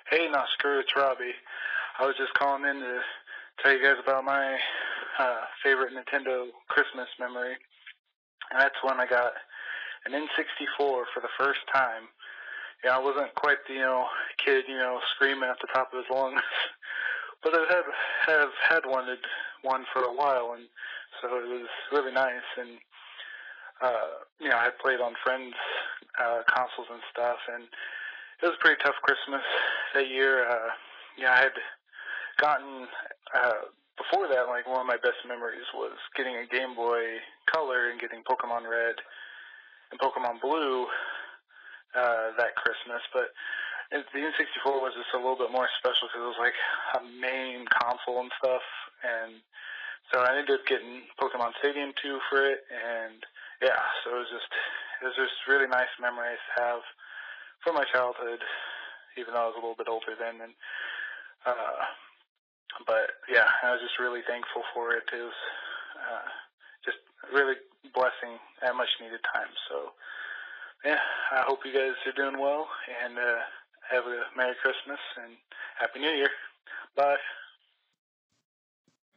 Hey, 0.08 0.28
not 0.30 0.46
screw, 0.54 0.80
it's 0.80 0.94
Robbie. 0.96 1.34
I 1.98 2.06
was 2.06 2.16
just 2.16 2.32
calling 2.34 2.64
in 2.64 2.80
to 2.80 3.00
tell 3.62 3.72
you 3.72 3.82
guys 3.82 4.00
about 4.02 4.24
my 4.24 4.58
uh, 5.18 5.44
favorite 5.62 5.92
Nintendo 5.92 6.46
Christmas 6.68 7.08
memory. 7.18 7.56
And 8.50 8.60
that's 8.60 8.80
when 8.82 8.98
I 9.00 9.06
got 9.06 9.32
an 10.06 10.12
N64 10.12 10.78
for 10.78 11.20
the 11.20 11.28
first 11.38 11.60
time. 11.72 12.08
Yeah, 12.84 12.96
I 12.96 12.98
wasn't 12.98 13.34
quite 13.34 13.58
the 13.68 13.74
you 13.74 13.80
know 13.80 14.06
kid 14.42 14.64
you 14.66 14.78
know 14.78 15.00
screaming 15.14 15.50
at 15.50 15.60
the 15.60 15.68
top 15.74 15.92
of 15.92 15.98
his 15.98 16.08
lungs, 16.10 16.40
but 17.42 17.52
I 17.54 17.66
have 17.68 17.84
have 18.26 18.50
had 18.66 18.86
wanted 18.86 19.18
one 19.62 19.84
for 19.92 20.02
a 20.02 20.14
while, 20.14 20.54
and 20.56 20.64
so 21.20 21.28
it 21.36 21.46
was 21.46 21.68
really 21.92 22.12
nice. 22.12 22.48
And 22.56 22.78
uh, 23.82 24.24
you 24.40 24.48
know, 24.48 24.56
I 24.56 24.64
had 24.64 24.78
played 24.78 25.00
on 25.00 25.12
friends' 25.22 25.54
uh, 26.18 26.40
consoles 26.48 26.88
and 26.90 27.02
stuff, 27.12 27.36
and 27.52 27.64
it 27.64 28.46
was 28.46 28.56
a 28.58 28.64
pretty 28.64 28.80
tough 28.82 28.96
Christmas 29.02 29.44
that 29.92 30.08
year. 30.08 30.48
Uh, 30.48 30.72
yeah, 31.18 31.32
I 31.34 31.40
had 31.40 31.52
gotten 32.40 32.88
uh, 33.36 33.68
before 34.00 34.26
that, 34.32 34.48
like 34.48 34.64
one 34.64 34.80
of 34.80 34.88
my 34.88 34.96
best 34.96 35.20
memories 35.28 35.68
was 35.76 35.94
getting 36.16 36.34
a 36.40 36.48
Game 36.48 36.74
Boy 36.74 37.20
Color 37.46 37.92
and 37.92 38.00
getting 38.00 38.24
Pokemon 38.24 38.64
Red 38.64 38.96
and 39.92 40.00
Pokemon 40.00 40.40
Blue 40.40 40.88
uh, 41.92 42.32
that 42.40 42.56
Christmas. 42.56 43.04
But 43.12 43.36
the 43.92 44.24
N64 44.24 44.80
was 44.80 44.96
just 44.96 45.12
a 45.12 45.20
little 45.20 45.36
bit 45.36 45.52
more 45.52 45.68
special 45.78 46.08
because 46.08 46.24
it 46.24 46.32
was 46.32 46.40
like 46.40 46.56
a 46.96 47.02
main 47.20 47.68
console 47.68 48.24
and 48.24 48.32
stuff. 48.40 48.64
And 49.04 49.36
so 50.08 50.24
I 50.24 50.38
ended 50.38 50.56
up 50.56 50.66
getting 50.66 51.04
Pokemon 51.20 51.52
Stadium 51.60 51.92
2 52.00 52.20
for 52.30 52.40
it. 52.46 52.64
And 52.72 53.20
yeah, 53.60 53.84
so 54.02 54.16
it 54.16 54.24
was 54.24 54.32
just 54.32 54.50
it 55.02 55.04
was 55.04 55.16
just 55.16 55.36
really 55.44 55.68
nice 55.68 55.92
memories 56.00 56.40
to 56.56 56.62
have 56.64 56.82
from 57.60 57.76
my 57.76 57.84
childhood, 57.92 58.40
even 59.20 59.34
though 59.34 59.44
I 59.44 59.50
was 59.52 59.58
a 59.58 59.62
little 59.62 59.76
bit 59.76 59.92
older 59.92 60.16
then. 60.16 60.40
And 60.40 60.54
uh, 61.44 61.84
but 62.86 63.18
yeah, 63.28 63.48
I 63.62 63.72
was 63.72 63.80
just 63.80 63.98
really 63.98 64.20
thankful 64.26 64.62
for 64.74 64.92
it. 64.92 65.04
It 65.12 65.22
was 65.22 65.40
uh, 65.98 66.28
just 66.84 66.98
really 67.32 67.54
blessing 67.94 68.38
at 68.62 68.76
much 68.76 68.88
needed 69.00 69.20
time. 69.34 69.50
So 69.68 69.92
yeah, 70.84 70.98
I 71.32 71.42
hope 71.46 71.60
you 71.64 71.72
guys 71.72 71.96
are 72.06 72.16
doing 72.16 72.40
well 72.40 72.68
and 73.04 73.18
uh, 73.18 73.42
have 73.90 74.04
a 74.04 74.22
Merry 74.36 74.54
Christmas 74.62 75.00
and 75.22 75.34
Happy 75.78 76.00
New 76.00 76.10
Year. 76.10 76.30
Bye. 76.96 77.16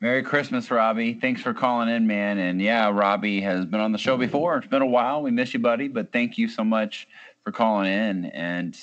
Merry 0.01 0.21
Christmas, 0.21 0.69
Robbie. 0.69 1.13
Thanks 1.13 1.41
for 1.41 1.53
calling 1.53 1.87
in, 1.87 2.07
man. 2.07 2.37
And 2.37 2.61
yeah, 2.61 2.89
Robbie 2.89 3.39
has 3.39 3.65
been 3.65 3.79
on 3.79 3.93
the 3.93 3.97
show 3.97 4.17
before. 4.17 4.57
It's 4.57 4.67
been 4.67 4.81
a 4.81 4.85
while. 4.85 5.21
We 5.21 5.31
miss 5.31 5.53
you, 5.53 5.61
buddy, 5.61 5.87
but 5.87 6.11
thank 6.11 6.37
you 6.37 6.49
so 6.49 6.65
much 6.65 7.07
for 7.45 7.53
calling 7.53 7.89
in. 7.89 8.25
And 8.25 8.77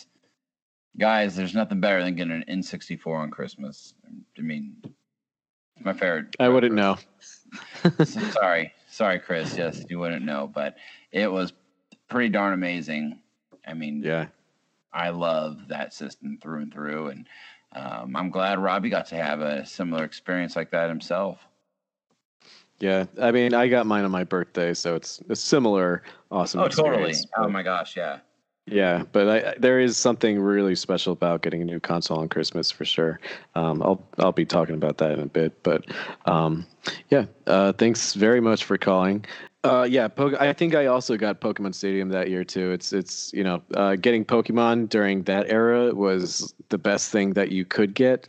guys, 0.98 1.36
there's 1.36 1.54
nothing 1.54 1.80
better 1.80 2.02
than 2.02 2.14
getting 2.14 2.32
an 2.32 2.44
N64 2.48 3.06
on 3.06 3.30
Christmas. 3.30 3.94
I 4.38 4.42
mean, 4.42 4.76
it's 4.82 5.84
my 5.84 5.92
favorite. 5.92 6.34
I 6.38 6.48
wouldn't 6.48 6.74
know. 6.74 6.98
sorry, 8.04 8.72
sorry, 8.88 9.18
Chris. 9.18 9.56
Yes, 9.56 9.82
you 9.88 9.98
wouldn't 9.98 10.24
know, 10.24 10.50
but 10.52 10.76
it 11.12 11.30
was 11.30 11.52
pretty 12.08 12.28
darn 12.28 12.52
amazing. 12.52 13.20
I 13.66 13.74
mean, 13.74 14.02
yeah, 14.02 14.26
I 14.92 15.10
love 15.10 15.68
that 15.68 15.94
system 15.94 16.38
through 16.40 16.62
and 16.62 16.72
through, 16.72 17.08
and 17.08 17.26
um, 17.74 18.16
I'm 18.16 18.30
glad 18.30 18.58
Robbie 18.58 18.90
got 18.90 19.06
to 19.06 19.16
have 19.16 19.40
a 19.40 19.64
similar 19.66 20.04
experience 20.04 20.56
like 20.56 20.70
that 20.70 20.88
himself. 20.88 21.46
Yeah, 22.78 23.04
I 23.20 23.30
mean, 23.30 23.52
I 23.52 23.68
got 23.68 23.86
mine 23.86 24.04
on 24.04 24.10
my 24.10 24.24
birthday, 24.24 24.72
so 24.72 24.94
it's 24.94 25.20
a 25.28 25.36
similar 25.36 26.02
awesome. 26.30 26.60
Oh, 26.60 26.68
totally! 26.68 27.14
Oh 27.36 27.48
my 27.48 27.62
gosh, 27.62 27.96
yeah. 27.96 28.20
Yeah, 28.66 29.02
but 29.10 29.28
I, 29.28 29.54
there 29.58 29.80
is 29.80 29.96
something 29.96 30.38
really 30.38 30.76
special 30.76 31.12
about 31.12 31.42
getting 31.42 31.60
a 31.60 31.64
new 31.64 31.80
console 31.80 32.18
on 32.18 32.28
Christmas 32.28 32.70
for 32.70 32.84
sure. 32.84 33.18
Um, 33.56 33.82
I'll 33.82 34.00
I'll 34.18 34.32
be 34.32 34.44
talking 34.46 34.76
about 34.76 34.98
that 34.98 35.10
in 35.12 35.18
a 35.20 35.26
bit, 35.26 35.60
but 35.64 35.84
um, 36.26 36.64
yeah, 37.08 37.24
uh, 37.48 37.72
thanks 37.72 38.14
very 38.14 38.40
much 38.40 38.62
for 38.64 38.78
calling. 38.78 39.24
Uh, 39.64 39.86
yeah, 39.90 40.08
po- 40.08 40.36
I 40.38 40.52
think 40.54 40.74
I 40.74 40.86
also 40.86 41.16
got 41.18 41.40
Pokemon 41.40 41.74
Stadium 41.74 42.08
that 42.10 42.30
year 42.30 42.44
too. 42.44 42.70
It's 42.70 42.92
it's 42.92 43.32
you 43.32 43.42
know 43.42 43.60
uh, 43.74 43.96
getting 43.96 44.24
Pokemon 44.24 44.88
during 44.88 45.22
that 45.24 45.50
era 45.50 45.92
was 45.94 46.54
the 46.68 46.78
best 46.78 47.10
thing 47.10 47.32
that 47.32 47.50
you 47.50 47.64
could 47.64 47.94
get, 47.94 48.24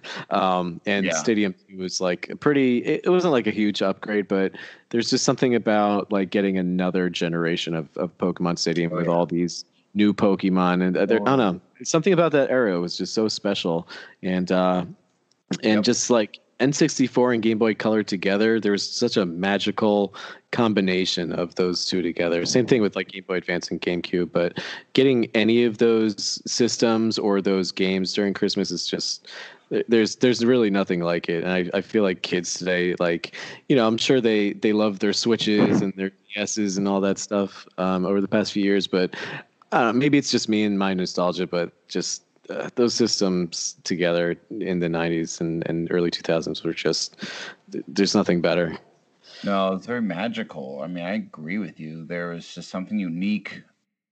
um, 0.30 0.80
and 0.84 1.06
Yeah. 1.06 1.12
Stadium 1.14 1.54
was 1.78 2.00
like 2.02 2.28
a 2.28 2.36
pretty. 2.36 2.78
It, 2.84 3.00
it 3.04 3.10
wasn't 3.10 3.32
like 3.32 3.46
a 3.46 3.50
huge 3.50 3.80
upgrade, 3.82 4.28
but 4.28 4.52
there's 4.90 5.08
just 5.10 5.24
something 5.24 5.54
about 5.54 6.12
like 6.12 6.30
getting 6.30 6.58
another 6.58 7.08
generation 7.08 7.74
of 7.74 7.88
of 7.96 8.16
Pokemon 8.18 8.58
Stadium 8.58 8.92
Oh, 8.92 8.96
with 8.96 9.06
yeah. 9.06 9.12
all 9.12 9.24
these 9.26 9.64
new 9.96 10.14
Pokemon, 10.14 10.86
and 10.86 10.96
uh, 10.96 11.06
there, 11.06 11.20
I 11.22 11.36
don't 11.36 11.38
know, 11.38 11.60
something 11.82 12.12
about 12.12 12.30
that 12.32 12.50
era 12.50 12.78
was 12.80 12.96
just 12.96 13.14
so 13.14 13.26
special, 13.26 13.88
and 14.22 14.52
uh, 14.52 14.84
and 15.62 15.76
Yep. 15.76 15.84
just 15.84 16.10
like 16.10 16.38
N64 16.60 17.34
and 17.34 17.42
Game 17.42 17.58
Boy 17.58 17.74
Color 17.74 18.02
together, 18.02 18.60
there 18.60 18.72
was 18.72 18.88
such 18.88 19.16
a 19.16 19.26
magical 19.26 20.14
combination 20.52 21.32
of 21.32 21.54
those 21.56 21.84
two 21.84 22.00
together. 22.02 22.46
Same 22.46 22.66
thing 22.66 22.80
with 22.80 22.96
like 22.96 23.08
Game 23.08 23.24
Boy 23.26 23.36
Advance 23.36 23.70
and 23.70 23.80
GameCube, 23.80 24.30
but 24.32 24.62
getting 24.92 25.26
any 25.34 25.64
of 25.64 25.78
those 25.78 26.40
systems 26.50 27.18
or 27.18 27.42
those 27.42 27.72
games 27.72 28.12
during 28.12 28.32
Christmas 28.32 28.70
is 28.70 28.86
just 28.86 29.28
there's 29.88 30.16
there's 30.16 30.44
really 30.44 30.70
nothing 30.70 31.00
like 31.00 31.28
it 31.28 31.42
and 31.42 31.52
I, 31.52 31.68
I 31.76 31.80
feel 31.80 32.04
like 32.04 32.22
kids 32.22 32.54
today 32.54 32.94
like 33.00 33.34
you 33.68 33.74
know 33.74 33.84
i'm 33.84 33.98
sure 33.98 34.20
they 34.20 34.52
they 34.52 34.72
love 34.72 35.00
their 35.00 35.12
switches 35.12 35.82
and 35.82 35.92
their 35.94 36.12
ds's 36.34 36.78
and 36.78 36.86
all 36.86 37.00
that 37.00 37.18
stuff 37.18 37.66
um, 37.76 38.06
over 38.06 38.20
the 38.20 38.28
past 38.28 38.52
few 38.52 38.62
years 38.62 38.86
but 38.86 39.16
I 39.76 39.82
don't 39.82 39.94
know, 39.94 39.98
maybe 39.98 40.16
it's 40.16 40.30
just 40.30 40.48
me 40.48 40.64
and 40.64 40.78
my 40.78 40.94
nostalgia 40.94 41.46
but 41.46 41.70
just 41.88 42.22
uh, 42.48 42.70
those 42.76 42.94
systems 42.94 43.76
together 43.84 44.36
in 44.50 44.78
the 44.78 44.86
90s 44.88 45.40
and, 45.40 45.66
and 45.66 45.88
early 45.90 46.10
2000s 46.10 46.64
were 46.64 46.72
just 46.72 47.16
there's 47.88 48.14
nothing 48.14 48.40
better 48.40 48.78
No, 49.44 49.74
it's 49.74 49.86
very 49.86 50.00
magical. 50.02 50.80
I 50.82 50.86
mean, 50.86 51.04
I 51.04 51.14
agree 51.14 51.58
with 51.58 51.78
you. 51.78 52.06
There 52.06 52.28
was 52.30 52.54
just 52.54 52.70
something 52.70 52.98
unique 52.98 53.62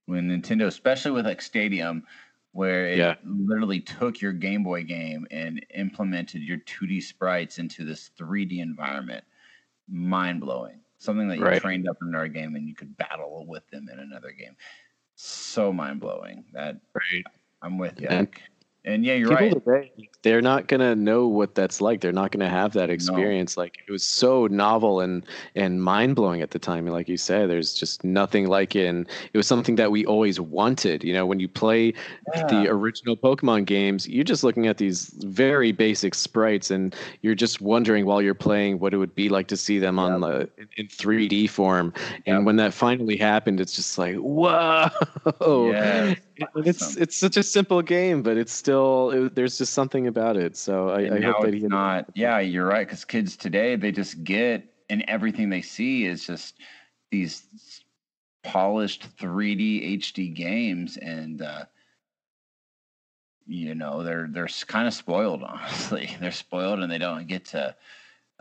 when 0.05 0.29
Nintendo, 0.29 0.67
especially 0.67 1.11
with 1.11 1.25
like 1.25 1.41
Stadium, 1.41 2.03
where 2.51 2.85
it 2.87 2.97
Yeah. 2.99 3.15
literally 3.25 3.81
took 3.81 4.21
your 4.21 4.31
Game 4.33 4.63
Boy 4.63 4.83
game 4.83 5.25
and 5.31 5.65
implemented 5.73 6.41
your 6.43 6.57
2D 6.59 7.01
sprites 7.01 7.57
into 7.57 7.83
this 7.83 8.11
3D 8.17 8.59
environment. 8.59 9.23
Mind 9.89 10.39
blowing. 10.41 10.79
Something 10.99 11.27
that 11.29 11.39
you 11.39 11.43
Right. 11.43 11.61
trained 11.61 11.89
up 11.89 11.97
in 12.01 12.09
another 12.09 12.29
game 12.29 12.55
and 12.55 12.67
you 12.67 12.75
could 12.75 12.95
battle 12.95 13.45
with 13.47 13.67
them 13.71 13.89
in 13.91 13.99
another 13.99 14.31
game. 14.31 14.55
So 15.15 15.73
mind 15.73 15.99
blowing. 16.01 16.45
That 16.53 16.77
right 16.95 17.25
I'm 17.61 17.77
with 17.77 18.01
you. 18.01 18.07
And- 18.09 18.29
And, 18.85 19.03
yeah, 19.03 19.15
you're 19.15 19.35
people 19.35 19.61
right. 19.65 19.91
today 19.95 20.09
they're 20.25 20.41
not 20.41 20.67
gonna 20.67 20.95
know 20.95 21.27
what 21.27 21.53
that's 21.53 21.81
like. 21.81 22.01
They're 22.01 22.11
not 22.11 22.31
gonna 22.31 22.49
have 22.49 22.73
that 22.73 22.89
experience. 22.89 23.57
Like 23.57 23.77
it 23.87 23.91
was 23.91 24.03
so 24.03 24.47
novel 24.47 24.99
and 24.99 25.23
and 25.53 25.83
mind-blowing 25.83 26.41
at 26.41 26.49
the 26.49 26.57
time. 26.57 26.87
Like 26.87 27.07
you 27.07 27.15
said 27.15 27.47
there's 27.47 27.75
just 27.75 28.03
nothing 28.03 28.47
like 28.47 28.75
it. 28.75 28.87
And 28.87 29.07
it 29.33 29.37
was 29.37 29.45
something 29.45 29.75
that 29.75 29.91
we 29.91 30.03
always 30.03 30.39
wanted. 30.39 31.03
You 31.03 31.13
know 31.13 31.27
when 31.27 31.39
you 31.39 31.47
play 31.47 31.93
the 32.33 32.65
original 32.67 33.15
pokemon 33.15 33.65
games 33.65 34.07
you're 34.07 34.23
just 34.23 34.43
looking 34.43 34.65
at 34.65 34.79
these 34.79 35.13
very 35.19 35.71
basic 35.71 36.15
sprites 36.15 36.71
and 36.71 36.95
you're 37.21 37.35
just 37.35 37.61
wondering 37.61 38.07
while 38.07 38.21
you're 38.21 38.33
playing 38.33 38.79
what 38.79 38.95
it 38.95 38.97
would 38.97 39.13
be 39.13 39.29
like 39.29 39.47
to 39.49 39.57
see 39.57 39.77
them 39.77 39.99
on 39.99 40.21
the 40.21 40.49
in, 40.57 40.67
in 40.77 40.87
3d 40.87 41.51
form. 41.51 41.93
And 42.25 42.47
when 42.47 42.55
that 42.55 42.73
finally 42.73 43.15
happened 43.15 43.61
it's 43.61 43.73
just 43.73 43.99
like 43.99 44.15
whoa! 44.15 44.89
Yes. 45.69 46.17
And 46.37 46.67
it's 46.67 46.97
it's 46.97 47.15
such 47.15 47.37
a 47.37 47.43
simple 47.43 47.81
game, 47.81 48.21
but 48.21 48.37
it's 48.37 48.53
still 48.53 49.11
it, 49.11 49.35
there's 49.35 49.57
just 49.57 49.73
something 49.73 50.07
about 50.07 50.37
it. 50.37 50.57
So 50.57 50.89
I, 50.89 51.15
I 51.15 51.21
hope 51.21 51.41
that 51.41 51.53
it's 51.53 51.63
he 51.63 51.67
not. 51.67 52.09
Yeah, 52.13 52.39
you're 52.39 52.67
right. 52.67 52.87
Because 52.87 53.05
kids 53.05 53.35
today, 53.35 53.75
they 53.75 53.91
just 53.91 54.23
get, 54.23 54.63
and 54.89 55.03
everything 55.07 55.49
they 55.49 55.61
see 55.61 56.05
is 56.05 56.25
just 56.25 56.55
these 57.11 57.43
polished 58.43 59.17
3D 59.17 59.99
HD 59.99 60.33
games, 60.33 60.97
and 60.97 61.41
uh, 61.41 61.65
you 63.47 63.75
know 63.75 64.03
they're 64.03 64.27
they're 64.29 64.49
kind 64.67 64.87
of 64.87 64.93
spoiled. 64.93 65.43
Honestly, 65.47 66.15
they're 66.19 66.31
spoiled, 66.31 66.79
and 66.79 66.91
they 66.91 66.97
don't 66.99 67.27
get 67.27 67.45
to. 67.45 67.75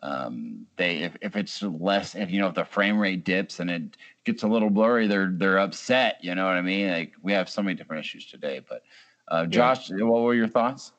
Um, 0.05 0.67
they 0.77 0.99
if, 0.99 1.17
if 1.23 1.35
it's 1.35 1.63
less 1.63 2.15
if 2.15 2.31
you 2.31 2.39
know 2.39 2.49
if 2.49 2.55
the 2.55 2.67
frame 2.67 2.99
rate 2.99 3.25
dips 3.25 3.59
and 3.59 3.71
it 3.71 3.97
gets 4.25 4.43
a 4.43 4.47
little 4.47 4.69
blurry, 4.69 5.07
they're 5.07 5.31
they're 5.33 5.59
upset. 5.59 6.19
You 6.23 6.35
know 6.35 6.45
what 6.45 6.57
I 6.57 6.61
mean? 6.61 6.91
Like 6.91 7.15
we 7.23 7.33
have 7.33 7.49
so 7.49 7.63
many 7.63 7.75
different 7.75 8.05
issues 8.05 8.27
today. 8.27 8.61
But 8.69 8.83
uh, 9.29 9.47
Josh, 9.47 9.91
what 9.91 10.23
were 10.23 10.35
your 10.35 10.47
thoughts? 10.47 10.93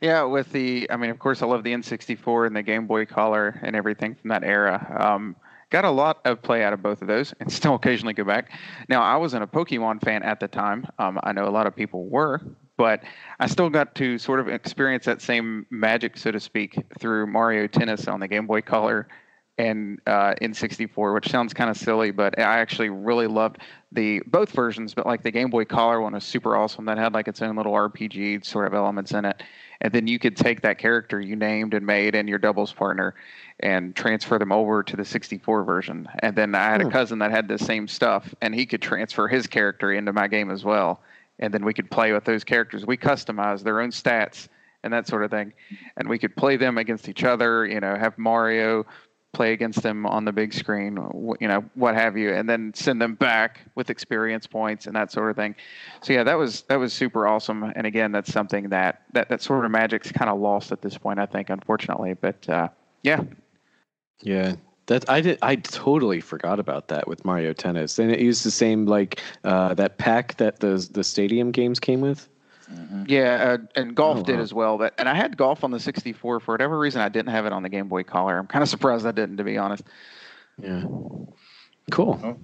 Yeah, 0.00 0.24
with 0.24 0.52
the, 0.52 0.90
I 0.90 0.96
mean, 0.96 1.10
of 1.10 1.18
course, 1.18 1.42
I 1.42 1.46
love 1.46 1.62
the 1.62 1.72
N64 1.72 2.46
and 2.46 2.56
the 2.56 2.62
Game 2.62 2.86
Boy 2.86 3.04
Color 3.04 3.60
and 3.62 3.76
everything 3.76 4.14
from 4.14 4.28
that 4.28 4.44
era. 4.44 4.96
Um, 4.98 5.36
got 5.70 5.84
a 5.84 5.90
lot 5.90 6.20
of 6.24 6.40
play 6.42 6.62
out 6.62 6.72
of 6.72 6.82
both 6.82 7.02
of 7.02 7.08
those, 7.08 7.34
and 7.40 7.52
still 7.52 7.74
occasionally 7.74 8.14
go 8.14 8.24
back. 8.24 8.50
Now, 8.88 9.02
I 9.02 9.16
wasn't 9.16 9.42
a 9.42 9.46
Pokemon 9.46 10.02
fan 10.02 10.22
at 10.22 10.40
the 10.40 10.48
time. 10.48 10.86
Um, 10.98 11.18
I 11.22 11.32
know 11.32 11.46
a 11.46 11.50
lot 11.50 11.66
of 11.66 11.74
people 11.74 12.06
were, 12.06 12.40
but 12.76 13.02
I 13.38 13.46
still 13.46 13.70
got 13.70 13.94
to 13.96 14.18
sort 14.18 14.40
of 14.40 14.48
experience 14.48 15.04
that 15.04 15.20
same 15.20 15.66
magic, 15.70 16.16
so 16.16 16.30
to 16.30 16.40
speak, 16.40 16.76
through 16.98 17.26
Mario 17.26 17.66
Tennis 17.66 18.08
on 18.08 18.20
the 18.20 18.28
Game 18.28 18.46
Boy 18.46 18.62
Color 18.62 19.08
and 19.56 20.00
uh, 20.06 20.34
N64, 20.42 21.14
which 21.14 21.28
sounds 21.28 21.54
kind 21.54 21.70
of 21.70 21.76
silly, 21.76 22.10
but 22.10 22.38
I 22.38 22.58
actually 22.58 22.88
really 22.88 23.28
loved 23.28 23.58
the 23.92 24.20
both 24.26 24.50
versions. 24.50 24.94
But 24.94 25.06
like 25.06 25.22
the 25.22 25.30
Game 25.30 25.50
Boy 25.50 25.64
Color 25.64 26.00
one 26.00 26.12
was 26.12 26.24
super 26.24 26.56
awesome. 26.56 26.84
That 26.86 26.98
had 26.98 27.14
like 27.14 27.28
its 27.28 27.40
own 27.40 27.56
little 27.56 27.72
RPG 27.72 28.44
sort 28.44 28.66
of 28.66 28.74
elements 28.74 29.12
in 29.12 29.24
it, 29.24 29.42
and 29.80 29.92
then 29.92 30.08
you 30.08 30.18
could 30.18 30.36
take 30.36 30.62
that 30.62 30.78
character 30.78 31.20
you 31.20 31.36
named 31.36 31.74
and 31.74 31.86
made 31.86 32.16
and 32.16 32.28
your 32.28 32.38
doubles 32.38 32.72
partner 32.72 33.14
and 33.60 33.94
transfer 33.94 34.38
them 34.38 34.50
over 34.50 34.82
to 34.82 34.96
the 34.96 35.04
64 35.04 35.62
version. 35.62 36.08
And 36.18 36.34
then 36.34 36.56
I 36.56 36.70
had 36.70 36.80
a 36.80 36.84
hmm. 36.84 36.90
cousin 36.90 37.20
that 37.20 37.30
had 37.30 37.46
the 37.46 37.58
same 37.58 37.86
stuff, 37.86 38.34
and 38.40 38.54
he 38.54 38.66
could 38.66 38.82
transfer 38.82 39.28
his 39.28 39.46
character 39.46 39.92
into 39.92 40.12
my 40.12 40.26
game 40.26 40.50
as 40.50 40.64
well. 40.64 41.00
And 41.38 41.52
then 41.52 41.64
we 41.64 41.74
could 41.74 41.90
play 41.90 42.12
with 42.12 42.24
those 42.24 42.44
characters. 42.44 42.86
We 42.86 42.96
customize 42.96 43.62
their 43.62 43.80
own 43.80 43.90
stats 43.90 44.48
and 44.82 44.92
that 44.92 45.08
sort 45.08 45.24
of 45.24 45.30
thing, 45.30 45.52
and 45.96 46.08
we 46.08 46.18
could 46.18 46.36
play 46.36 46.56
them 46.56 46.78
against 46.78 47.08
each 47.08 47.24
other. 47.24 47.66
You 47.66 47.80
know, 47.80 47.96
have 47.96 48.16
Mario 48.18 48.84
play 49.34 49.52
against 49.52 49.82
them 49.82 50.06
on 50.06 50.24
the 50.24 50.32
big 50.32 50.54
screen, 50.54 50.96
you 51.40 51.48
know, 51.48 51.64
what 51.74 51.94
have 51.94 52.16
you, 52.16 52.32
and 52.32 52.48
then 52.48 52.72
send 52.74 53.02
them 53.02 53.14
back 53.16 53.60
with 53.74 53.90
experience 53.90 54.46
points 54.46 54.86
and 54.86 54.94
that 54.94 55.10
sort 55.12 55.28
of 55.28 55.36
thing. 55.36 55.54
So 56.02 56.12
yeah, 56.12 56.22
that 56.24 56.38
was 56.38 56.62
that 56.62 56.76
was 56.76 56.92
super 56.92 57.26
awesome. 57.26 57.64
And 57.74 57.86
again, 57.86 58.12
that's 58.12 58.32
something 58.32 58.70
that 58.70 59.02
that, 59.12 59.28
that 59.28 59.42
sort 59.42 59.64
of 59.64 59.70
magic's 59.70 60.12
kind 60.12 60.30
of 60.30 60.38
lost 60.38 60.72
at 60.72 60.80
this 60.80 60.96
point, 60.96 61.18
I 61.18 61.26
think, 61.26 61.50
unfortunately. 61.50 62.14
But 62.14 62.48
uh, 62.48 62.68
yeah, 63.02 63.22
yeah. 64.22 64.54
That 64.86 65.08
I 65.08 65.20
did. 65.22 65.38
I 65.40 65.56
totally 65.56 66.20
forgot 66.20 66.60
about 66.60 66.88
that 66.88 67.08
with 67.08 67.24
Mario 67.24 67.52
Tennis, 67.54 67.98
and 67.98 68.10
it 68.10 68.20
used 68.20 68.44
the 68.44 68.50
same 68.50 68.84
like 68.86 69.20
uh, 69.42 69.72
that 69.74 69.96
pack 69.96 70.36
that 70.36 70.60
the 70.60 70.86
the 70.92 71.02
stadium 71.02 71.52
games 71.52 71.80
came 71.80 72.02
with. 72.02 72.28
Mm-hmm. 72.70 73.04
Yeah, 73.06 73.56
uh, 73.58 73.80
and 73.80 73.94
golf 73.94 74.18
oh, 74.18 74.22
did 74.22 74.40
as 74.40 74.52
well. 74.52 74.76
But 74.76 74.94
and 74.98 75.08
I 75.08 75.14
had 75.14 75.36
golf 75.36 75.64
on 75.64 75.70
the 75.70 75.80
64 75.80 76.40
for 76.40 76.52
whatever 76.52 76.78
reason. 76.78 77.00
I 77.00 77.08
didn't 77.08 77.30
have 77.30 77.46
it 77.46 77.52
on 77.52 77.62
the 77.62 77.68
Game 77.68 77.88
Boy 77.88 78.02
Color. 78.02 78.38
I'm 78.38 78.46
kind 78.46 78.62
of 78.62 78.68
surprised 78.68 79.06
I 79.06 79.12
didn't, 79.12 79.38
to 79.38 79.44
be 79.44 79.56
honest. 79.56 79.84
Yeah. 80.62 80.84
Cool. 81.90 82.20
Oh. 82.22 82.36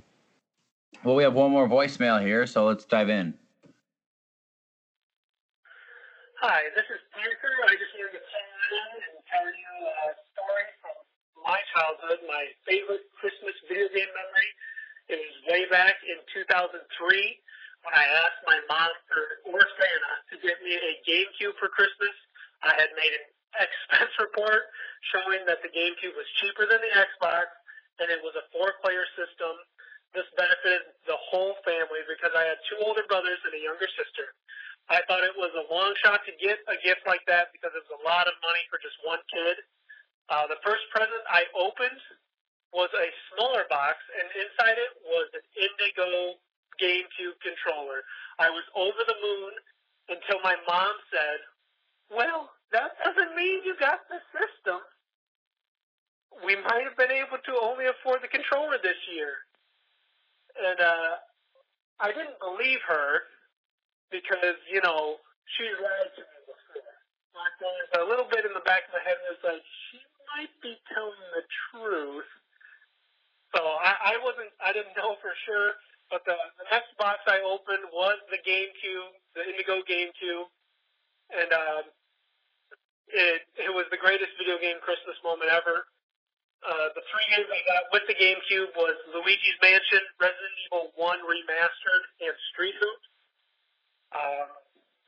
Well, 1.05 1.15
we 1.15 1.23
have 1.23 1.35
one 1.35 1.51
more 1.51 1.69
voicemail 1.69 2.21
here, 2.21 2.47
so 2.47 2.67
let's 2.67 2.85
dive 2.85 3.09
in. 3.09 3.35
Hi, 6.41 6.63
this 6.75 6.85
is 6.85 7.01
Parker. 7.13 7.53
I 7.69 7.73
just 7.73 7.93
my 11.51 11.59
childhood. 11.75 12.23
My 12.31 12.47
favorite 12.63 13.11
Christmas 13.19 13.59
video 13.67 13.91
game 13.91 14.13
memory. 14.15 14.51
It 15.11 15.19
was 15.19 15.35
way 15.51 15.67
back 15.67 15.99
in 16.07 16.23
2003 16.31 16.79
when 17.83 17.95
I 17.97 18.07
asked 18.23 18.43
my 18.47 18.59
mom 18.71 18.93
for, 19.11 19.25
or 19.51 19.59
Santa 19.59 20.15
to 20.31 20.37
get 20.45 20.61
me 20.63 20.77
a 20.79 20.93
GameCube 21.03 21.57
for 21.57 21.73
Christmas, 21.73 22.13
I 22.61 22.77
had 22.77 22.93
made 22.95 23.11
an 23.11 23.25
expense 23.57 24.15
report 24.25 24.69
showing 25.11 25.43
that 25.49 25.65
the 25.65 25.73
GameCube 25.73 26.15
was 26.15 26.29
cheaper 26.39 26.69
than 26.69 26.79
the 26.79 26.93
Xbox 26.93 27.51
and 27.99 28.13
it 28.13 28.21
was 28.23 28.37
a 28.37 28.45
four 28.53 28.77
player 28.85 29.05
system. 29.17 29.59
This 30.13 30.29
benefited 30.39 30.87
the 31.07 31.19
whole 31.19 31.59
family 31.67 32.03
because 32.07 32.35
I 32.35 32.47
had 32.47 32.59
two 32.71 32.79
older 32.85 33.03
brothers 33.11 33.41
and 33.49 33.55
a 33.55 33.63
younger 33.63 33.89
sister. 33.95 34.35
I 34.91 35.03
thought 35.07 35.23
it 35.23 35.37
was 35.39 35.55
a 35.55 35.67
long 35.71 35.95
shot 36.03 36.23
to 36.27 36.33
get 36.43 36.59
a 36.67 36.77
gift 36.83 37.07
like 37.07 37.23
that 37.31 37.55
because 37.55 37.71
it 37.75 37.83
was 37.87 37.95
a 37.99 38.03
lot 38.03 38.27
of 38.27 38.35
money 38.43 38.63
for 38.71 38.83
just 38.83 38.99
one 39.07 39.23
kid. 39.31 39.63
Uh, 40.31 40.47
the 40.47 40.63
first 40.63 40.87
present 40.95 41.27
I 41.27 41.43
opened 41.59 41.99
was 42.71 42.89
a 42.95 43.11
smaller 43.35 43.67
box, 43.67 43.99
and 44.15 44.31
inside 44.39 44.79
it 44.79 44.95
was 45.03 45.27
an 45.35 45.43
Indigo 45.59 46.39
GameCube 46.79 47.35
controller. 47.43 48.07
I 48.39 48.49
was 48.49 48.63
over 48.79 49.03
the 49.11 49.19
moon 49.19 49.53
until 50.15 50.39
my 50.47 50.55
mom 50.71 50.95
said, 51.11 51.39
Well, 52.15 52.55
that 52.71 52.95
doesn't 53.03 53.35
mean 53.35 53.67
you 53.67 53.75
got 53.83 54.07
the 54.07 54.23
system. 54.31 54.79
We 56.47 56.55
might 56.63 56.87
have 56.87 56.97
been 56.97 57.11
able 57.11 57.43
to 57.43 57.53
only 57.61 57.91
afford 57.91 58.23
the 58.23 58.31
controller 58.31 58.79
this 58.79 58.99
year. 59.11 59.35
And 60.55 60.79
uh, 60.79 61.13
I 61.99 62.15
didn't 62.15 62.39
believe 62.39 62.79
her 62.87 63.27
because, 64.15 64.57
you 64.71 64.81
know, 64.81 65.19
she's 65.59 65.75
lied 65.83 66.11
to 66.15 66.23
me 66.23 66.39
before. 66.47 66.95
But 67.35 67.53
there's 67.59 67.93
a 67.99 68.07
little 68.09 68.27
bit 68.31 68.47
in 68.47 68.55
the 68.55 68.65
back 68.65 68.87
of 68.89 68.95
my 68.95 69.03
head 69.05 69.19
that's 69.27 69.43
like, 69.43 69.63
she 69.91 69.99
might 70.41 70.57
be 70.65 70.73
telling 70.97 71.21
the 71.37 71.45
truth. 71.69 72.31
So 73.53 73.61
I, 73.61 74.17
I 74.17 74.25
wasn't, 74.25 74.49
I 74.65 74.73
didn't 74.73 74.97
know 74.97 75.21
for 75.21 75.37
sure. 75.45 75.77
But 76.09 76.25
the, 76.25 76.35
the 76.57 76.67
next 76.73 76.97
box 76.97 77.21
I 77.29 77.45
opened 77.45 77.93
was 77.93 78.17
the 78.33 78.41
GameCube, 78.41 79.13
the 79.37 79.45
Indigo 79.47 79.85
GameCube, 79.85 80.49
and 81.31 81.51
um, 81.55 81.85
it 83.07 83.47
it 83.55 83.71
was 83.71 83.87
the 83.95 84.01
greatest 84.01 84.35
video 84.41 84.59
game 84.59 84.83
Christmas 84.83 85.15
moment 85.23 85.55
ever. 85.55 85.87
Uh, 86.67 86.91
the 86.99 87.05
three 87.15 87.27
games 87.31 87.47
I 87.47 87.63
got 87.63 87.83
with 87.95 88.05
the 88.11 88.17
GameCube 88.19 88.75
was 88.75 88.97
Luigi's 89.15 89.59
Mansion, 89.63 90.03
Resident 90.19 90.57
Evil 90.67 90.91
1 90.99 91.23
Remastered, 91.25 92.05
and 92.27 92.35
Street 92.53 92.75
Hoop. 92.75 93.01
Um, 94.11 94.49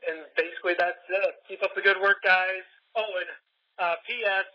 and 0.07 0.19
basically 0.39 0.79
that's 0.79 1.03
it. 1.11 1.35
Keep 1.51 1.67
up 1.67 1.75
the 1.75 1.83
good 1.83 1.99
work, 1.99 2.23
guys. 2.23 2.65
Oh, 2.95 3.11
and 3.19 3.31
uh, 3.83 3.99
P.S. 4.07 4.47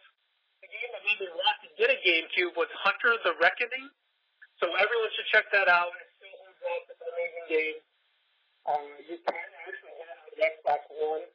The 0.78 0.86
game 0.86 0.93
made 1.09 1.19
me 1.25 1.30
want 1.34 1.57
to 1.65 1.69
get 1.73 1.89
a 1.89 1.97
GameCube 2.05 2.53
was 2.53 2.69
Hunter 2.86 3.17
the 3.25 3.34
Reckoning. 3.41 3.89
So 4.61 4.69
everyone 4.78 5.09
should 5.17 5.25
check 5.34 5.49
that 5.49 5.65
out 5.65 5.89
it's 6.86 7.01
an 7.01 7.09
amazing 7.09 7.49
game. 7.49 7.78
Um, 8.69 8.86
you 9.09 9.17
can 9.25 9.34
actually 9.34 9.89
get 9.97 10.05
it 10.05 10.21
on 10.21 10.30
the 10.30 10.38
Xbox 10.38 10.86
One. 11.01 11.25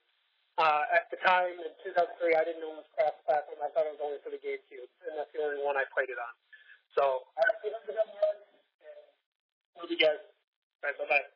Uh, 0.62 0.86
at 0.94 1.10
the 1.10 1.18
time 1.26 1.58
in 1.58 1.74
2003, 1.82 2.38
I 2.38 2.46
didn't 2.46 2.62
know 2.62 2.76
it 2.76 2.86
was 2.86 2.90
cross-platform. 2.94 3.58
I 3.58 3.72
thought 3.74 3.90
it 3.90 3.98
was 3.98 4.04
only 4.04 4.22
for 4.22 4.30
the 4.30 4.38
GameCube, 4.38 4.86
and 5.10 5.18
that's 5.18 5.32
the 5.34 5.42
only 5.42 5.58
one 5.58 5.74
I 5.74 5.82
played 5.90 6.12
it 6.12 6.22
on. 6.22 6.34
So, 6.94 7.26
all 7.26 7.42
right, 7.42 7.50
up 7.50 7.82
the 7.82 7.98
work, 7.98 8.38
and 8.78 9.02
love 9.74 9.90
you 9.90 9.98
guys. 9.98 10.22
Right, 10.86 10.94
bye-bye. 10.94 11.26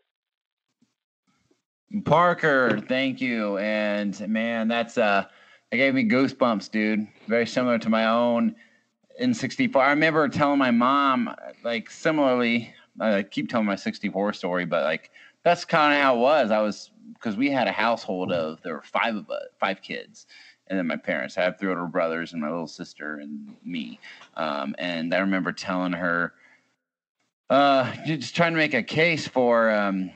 Parker, 2.05 2.79
thank 2.87 3.19
you. 3.19 3.59
And 3.59 4.15
man, 4.29 4.69
that's 4.69 4.99
uh 4.99 5.27
that 5.71 5.77
gave 5.77 5.95
me 5.95 6.09
goosebumps, 6.09 6.71
dude. 6.71 7.07
Very 7.27 7.47
similar 7.47 7.79
to 7.79 7.89
my 7.89 8.07
own 8.07 8.55
N64. 9.21 9.77
I 9.77 9.91
remember 9.91 10.29
telling 10.29 10.59
my 10.59 10.71
mom, 10.71 11.35
like 11.65 11.91
similarly, 11.91 12.73
I 13.01 13.23
keep 13.23 13.49
telling 13.49 13.67
my 13.67 13.77
64 13.77 14.33
story, 14.35 14.65
but 14.65 14.85
like 14.85 15.11
that's 15.43 15.65
kind 15.65 15.95
of 15.95 16.01
how 16.01 16.17
it 16.17 16.21
was. 16.21 16.51
I 16.51 16.61
was 16.61 16.91
because 17.15 17.37
we 17.37 17.51
had 17.51 17.67
a 17.67 17.73
household 17.73 18.33
of 18.33 18.63
there 18.63 18.75
were 18.75 18.83
five 18.83 19.17
of 19.17 19.29
us, 19.31 19.45
five 19.59 19.83
kids, 19.83 20.27
and 20.69 20.79
then 20.79 20.87
my 20.87 20.97
parents. 20.97 21.37
I 21.37 21.43
have 21.43 21.59
three 21.59 21.69
older 21.69 21.87
brothers 21.87 22.33
and 22.33 22.41
my 22.41 22.49
little 22.49 22.67
sister 22.67 23.17
and 23.19 23.57
me. 23.65 23.99
Um, 24.35 24.75
and 24.79 25.13
I 25.15 25.19
remember 25.19 25.53
telling 25.53 25.93
her, 25.93 26.33
uh, 27.51 27.93
just 28.05 28.35
trying 28.37 28.53
to 28.53 28.59
make 28.59 28.75
a 28.75 28.83
case 28.83 29.27
for. 29.27 29.71
Um, 29.71 30.13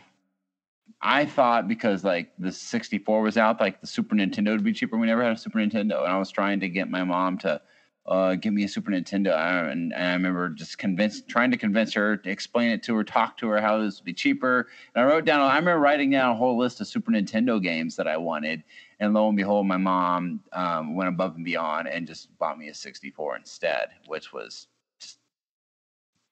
I 1.02 1.24
thought 1.24 1.66
because 1.66 2.04
like 2.04 2.30
the 2.38 2.52
64 2.52 3.22
was 3.22 3.36
out, 3.36 3.60
like 3.60 3.80
the 3.80 3.86
Super 3.86 4.14
Nintendo 4.14 4.50
would 4.50 4.64
be 4.64 4.72
cheaper. 4.72 4.98
We 4.98 5.06
never 5.06 5.22
had 5.22 5.32
a 5.32 5.36
Super 5.36 5.58
Nintendo, 5.58 6.02
and 6.02 6.12
I 6.12 6.18
was 6.18 6.30
trying 6.30 6.60
to 6.60 6.68
get 6.68 6.90
my 6.90 7.04
mom 7.04 7.38
to 7.38 7.60
uh, 8.06 8.34
give 8.34 8.52
me 8.52 8.64
a 8.64 8.68
Super 8.68 8.90
Nintendo. 8.90 9.34
And, 9.70 9.92
and, 9.92 10.04
I 10.04 10.12
remember 10.12 10.48
just 10.50 10.78
convince, 10.78 11.22
trying 11.22 11.50
to 11.52 11.56
convince 11.56 11.94
her 11.94 12.16
to 12.16 12.30
explain 12.30 12.70
it 12.70 12.82
to 12.84 12.94
her, 12.96 13.04
talk 13.04 13.36
to 13.38 13.48
her 13.48 13.60
how 13.60 13.78
this 13.78 13.98
would 13.98 14.04
be 14.04 14.12
cheaper. 14.12 14.68
And 14.94 15.04
I 15.04 15.06
wrote 15.06 15.24
down, 15.24 15.40
I 15.40 15.56
remember 15.56 15.80
writing 15.80 16.10
down 16.10 16.32
a 16.32 16.36
whole 16.36 16.58
list 16.58 16.80
of 16.80 16.88
Super 16.88 17.12
Nintendo 17.12 17.62
games 17.62 17.96
that 17.96 18.08
I 18.08 18.16
wanted. 18.16 18.64
And 18.98 19.14
lo 19.14 19.28
and 19.28 19.36
behold, 19.36 19.66
my 19.66 19.76
mom 19.76 20.40
um, 20.52 20.96
went 20.96 21.08
above 21.08 21.36
and 21.36 21.44
beyond 21.44 21.88
and 21.88 22.06
just 22.06 22.36
bought 22.38 22.58
me 22.58 22.68
a 22.68 22.74
64 22.74 23.36
instead, 23.36 23.88
which 24.06 24.32
was 24.32 24.66
just 24.98 25.18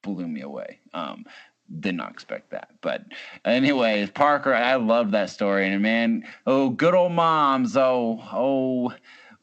blew 0.02 0.26
me 0.26 0.40
away. 0.42 0.80
Um, 0.92 1.24
did 1.80 1.94
not 1.94 2.10
expect 2.10 2.50
that. 2.50 2.70
But 2.80 3.04
anyways, 3.44 4.10
Parker, 4.10 4.54
I 4.54 4.76
love 4.76 5.10
that 5.12 5.30
story. 5.30 5.68
And 5.68 5.82
man, 5.82 6.24
oh, 6.46 6.70
good 6.70 6.94
old 6.94 7.12
moms. 7.12 7.76
Oh, 7.76 8.20
oh, 8.32 8.92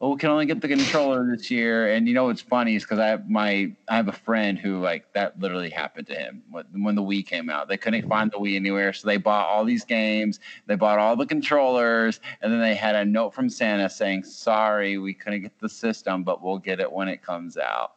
oh, 0.00 0.16
can 0.16 0.30
only 0.30 0.46
get 0.46 0.60
the 0.60 0.68
controller 0.68 1.26
this 1.30 1.50
year. 1.50 1.92
And 1.92 2.06
you 2.06 2.14
know 2.14 2.24
what's 2.24 2.42
funny 2.42 2.76
is 2.76 2.82
because 2.82 2.98
I 2.98 3.06
have 3.06 3.28
my 3.28 3.72
I 3.88 3.96
have 3.96 4.08
a 4.08 4.12
friend 4.12 4.58
who 4.58 4.80
like 4.80 5.12
that 5.14 5.38
literally 5.38 5.70
happened 5.70 6.06
to 6.08 6.14
him 6.14 6.42
when 6.50 6.94
the 6.94 7.02
Wii 7.02 7.24
came 7.26 7.48
out. 7.48 7.68
They 7.68 7.76
couldn't 7.76 8.08
find 8.08 8.30
the 8.30 8.38
Wii 8.38 8.56
anywhere, 8.56 8.92
so 8.92 9.06
they 9.06 9.16
bought 9.16 9.46
all 9.46 9.64
these 9.64 9.84
games. 9.84 10.40
They 10.66 10.74
bought 10.74 10.98
all 10.98 11.16
the 11.16 11.26
controllers, 11.26 12.20
and 12.40 12.52
then 12.52 12.60
they 12.60 12.74
had 12.74 12.96
a 12.96 13.04
note 13.04 13.34
from 13.34 13.48
Santa 13.48 13.88
saying, 13.88 14.24
"Sorry, 14.24 14.98
we 14.98 15.14
couldn't 15.14 15.42
get 15.42 15.58
the 15.58 15.68
system, 15.68 16.24
but 16.24 16.42
we'll 16.42 16.58
get 16.58 16.80
it 16.80 16.90
when 16.90 17.08
it 17.08 17.22
comes 17.22 17.56
out." 17.56 17.92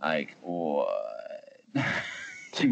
Like 0.00 0.36
what? 0.42 0.88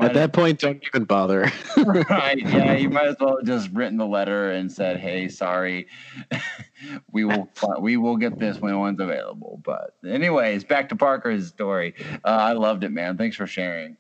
At 0.00 0.14
that 0.14 0.32
point, 0.32 0.60
don't 0.60 0.82
even 0.86 1.04
bother. 1.04 1.50
right? 1.76 2.38
Yeah, 2.38 2.74
you 2.74 2.90
might 2.90 3.08
as 3.08 3.16
well 3.20 3.36
have 3.36 3.46
just 3.46 3.70
written 3.72 3.96
the 3.98 4.06
letter 4.06 4.50
and 4.52 4.70
said, 4.70 4.98
"Hey, 4.98 5.28
sorry." 5.28 5.86
we 7.12 7.24
will 7.24 7.48
we 7.80 7.96
will 7.96 8.16
get 8.16 8.38
this 8.38 8.58
when 8.58 8.78
one's 8.78 9.00
available. 9.00 9.60
But 9.64 9.94
anyways, 10.06 10.64
back 10.64 10.88
to 10.90 10.96
Parker's 10.96 11.48
story. 11.48 11.94
Uh, 12.24 12.28
I 12.28 12.52
loved 12.52 12.84
it, 12.84 12.90
man. 12.90 13.16
Thanks 13.16 13.36
for 13.36 13.46
sharing. 13.46 13.96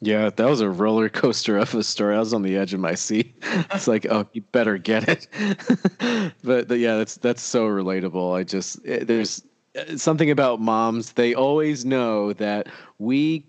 Yeah, 0.00 0.28
that 0.28 0.46
was 0.46 0.60
a 0.60 0.68
roller 0.68 1.08
coaster 1.08 1.56
of 1.56 1.74
a 1.74 1.82
story. 1.82 2.16
I 2.16 2.18
was 2.18 2.34
on 2.34 2.42
the 2.42 2.56
edge 2.56 2.74
of 2.74 2.80
my 2.80 2.94
seat. 2.94 3.34
It's 3.72 3.88
like, 3.88 4.06
oh, 4.06 4.26
you 4.32 4.42
better 4.52 4.78
get 4.78 5.08
it. 5.08 5.28
but, 6.42 6.68
but 6.68 6.78
yeah, 6.78 6.96
that's 6.96 7.16
that's 7.16 7.42
so 7.42 7.66
relatable. 7.66 8.36
I 8.36 8.42
just 8.42 8.80
eh, 8.86 9.04
there's 9.04 9.42
eh, 9.74 9.96
something 9.96 10.30
about 10.30 10.60
moms. 10.60 11.12
They 11.12 11.34
always 11.34 11.84
know 11.84 12.32
that 12.34 12.68
we 12.98 13.46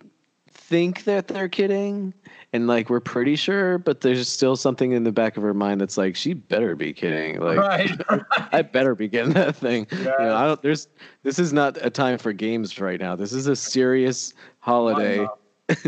think 0.68 1.04
that 1.04 1.28
they're 1.28 1.48
kidding 1.48 2.12
and 2.52 2.66
like 2.66 2.90
we're 2.90 3.00
pretty 3.00 3.36
sure 3.36 3.78
but 3.78 4.02
there's 4.02 4.28
still 4.28 4.56
something 4.56 4.94
in 4.94 5.04
the 5.04 5.12
back 5.12 5.38
of 5.38 5.44
her 5.44 5.54
mind 5.54 5.80
that's 5.80 5.96
like 5.96 6.16
she 6.16 6.34
better 6.34 6.76
be 6.76 6.92
kidding 6.92 7.40
like 7.40 7.58
Right. 7.58 7.92
i 8.52 8.64
better 8.64 8.96
be 8.96 9.08
getting 9.08 9.34
that 9.34 9.56
thing. 9.56 9.86
You 9.92 10.06
know, 10.06 10.36
i 10.36 10.46
don't 10.48 10.60
there's 10.64 10.88
this 11.22 11.38
is 11.38 11.54
not 11.54 11.78
a 11.86 11.90
time 11.92 12.18
for 12.18 12.34
games 12.34 12.80
right 12.80 13.00
now. 13.00 13.16
This 13.16 13.32
is 13.32 13.46
a 13.48 13.56
serious 13.56 14.34
holiday. 14.60 15.26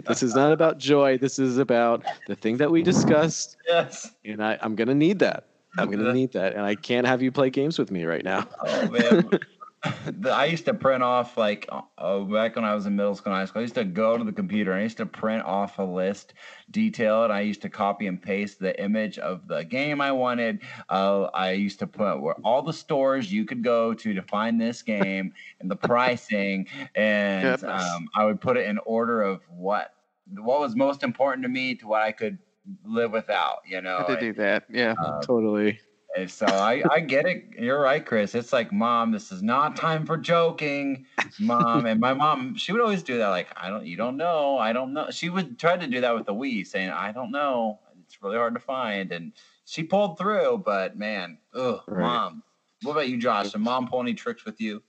This 0.07 0.23
is 0.23 0.34
not 0.34 0.51
about 0.51 0.80
joy. 0.80 1.19
This 1.19 1.38
is 1.38 1.59
about 1.59 2.03
the 2.28 2.36
thing 2.36 2.57
that 2.57 2.71
we 2.71 2.82
discussed. 2.82 3.57
Yes. 3.67 4.09
and 4.25 4.43
I, 4.43 4.57
i'm 4.61 4.75
gonna 4.75 4.95
need 4.95 5.19
that. 5.19 5.47
I'm 5.78 5.89
gonna 5.91 6.13
need 6.13 6.34
that 6.34 6.53
and 6.53 6.61
i 6.61 6.75
can't 6.75 7.05
have 7.07 7.21
you 7.21 7.32
play 7.32 7.49
games 7.49 7.78
with 7.80 7.89
me 7.91 8.03
right 8.05 8.23
now. 8.23 8.47
Oh 8.65 8.89
man. 8.89 9.30
The- 10.05 10.31
I 10.31 10.45
used 10.45 10.65
to 10.65 10.73
print 10.73 11.03
off 11.03 11.38
like 11.38 11.67
oh 11.97 12.25
back 12.25 12.55
when 12.55 12.65
I 12.65 12.73
was 12.75 12.85
in 12.85 12.95
middle 12.95 13.15
school 13.15 13.33
and 13.33 13.39
high 13.39 13.45
school. 13.45 13.59
I 13.59 13.63
used 13.63 13.75
to 13.75 13.83
go 13.83 14.17
to 14.17 14.23
the 14.23 14.31
computer 14.31 14.71
and 14.71 14.79
I 14.79 14.83
used 14.83 14.97
to 14.97 15.05
print 15.05 15.43
off 15.43 15.79
a 15.79 15.83
list, 15.83 16.33
detail 16.71 17.23
it. 17.23 17.31
I 17.31 17.41
used 17.41 17.61
to 17.63 17.69
copy 17.69 18.07
and 18.07 18.21
paste 18.21 18.59
the 18.59 18.79
image 18.81 19.17
of 19.19 19.47
the 19.47 19.63
game 19.63 20.01
I 20.01 20.11
wanted. 20.11 20.61
Uh, 20.89 21.23
I 21.33 21.51
used 21.51 21.79
to 21.79 21.88
put 21.88 22.21
where 22.21 22.35
all 22.43 22.61
the 22.61 22.73
stores 22.73 23.31
you 23.31 23.45
could 23.45 23.63
go 23.63 23.93
to 23.93 24.13
to 24.13 24.21
find 24.21 24.59
this 24.59 24.81
game 24.81 25.33
and 25.59 25.69
the 25.69 25.75
pricing, 25.75 26.67
and 26.95 27.63
um, 27.63 28.07
I 28.15 28.25
would 28.25 28.41
put 28.41 28.57
it 28.57 28.67
in 28.67 28.79
order 28.85 29.21
of 29.21 29.41
what 29.49 29.93
what 30.35 30.59
was 30.59 30.75
most 30.75 31.03
important 31.03 31.43
to 31.43 31.49
me 31.49 31.75
to 31.75 31.88
what 31.88 32.01
I 32.01 32.11
could 32.11 32.38
live 32.85 33.11
without. 33.11 33.59
You 33.65 33.81
know, 33.81 34.03
I 34.07 34.15
did 34.15 34.19
do 34.19 34.33
that. 34.41 34.65
Yeah. 34.69 34.95
uh, 35.01 35.21
totally 35.21 35.69
and 35.69 35.79
so 36.26 36.45
I, 36.45 36.84
I 36.89 36.99
get 37.01 37.26
it. 37.28 37.45
You're 37.59 37.80
right, 37.80 38.03
Chris. 38.03 38.34
It's 38.34 38.51
like, 38.51 38.72
mom, 38.74 39.11
this 39.11 39.32
is 39.32 39.43
not 39.43 39.76
time 39.76 40.05
for 40.05 40.18
joking, 40.18 41.05
mom. 41.39 41.86
And 41.86 41.99
my 41.99 42.13
mom, 42.13 42.55
she 42.55 42.72
would 42.72 42.82
always 42.82 43.03
do 43.03 43.18
that. 43.20 43.30
Like, 43.30 43.47
I 43.55 43.70
don't, 43.70 43.86
you 43.86 43.97
don't 43.97 44.18
know. 44.18 44.57
I 44.57 44.74
don't 44.74 44.93
know. 44.93 45.09
She 45.11 45.30
would 45.30 45.59
try 45.59 45.78
to 45.78 45.88
do 45.88 46.01
that 46.01 46.15
with 46.15 46.26
the 46.26 46.34
Wii, 46.34 46.65
saying, 46.65 46.89
I 46.89 47.11
don't 47.11 47.32
know. 47.32 47.80
It's 48.05 48.22
really 48.22 48.38
hard 48.38 48.53
to 48.55 48.59
find. 48.59 49.11
And 49.11 49.34
she 49.65 49.84
pulled 49.84 50.18
through, 50.18 50.63
but 50.65 50.97
man, 50.97 51.38
ugh, 51.53 51.82
Right. 51.88 52.01
mom. 52.01 52.43
What 52.84 52.93
about 52.93 53.09
you, 53.09 53.18
Josh? 53.18 53.51
Did 53.51 53.59
mom 53.59 53.88
pull 53.88 54.01
any 54.01 54.13
tricks 54.13 54.45
with 54.45 54.61
you? 54.61 54.82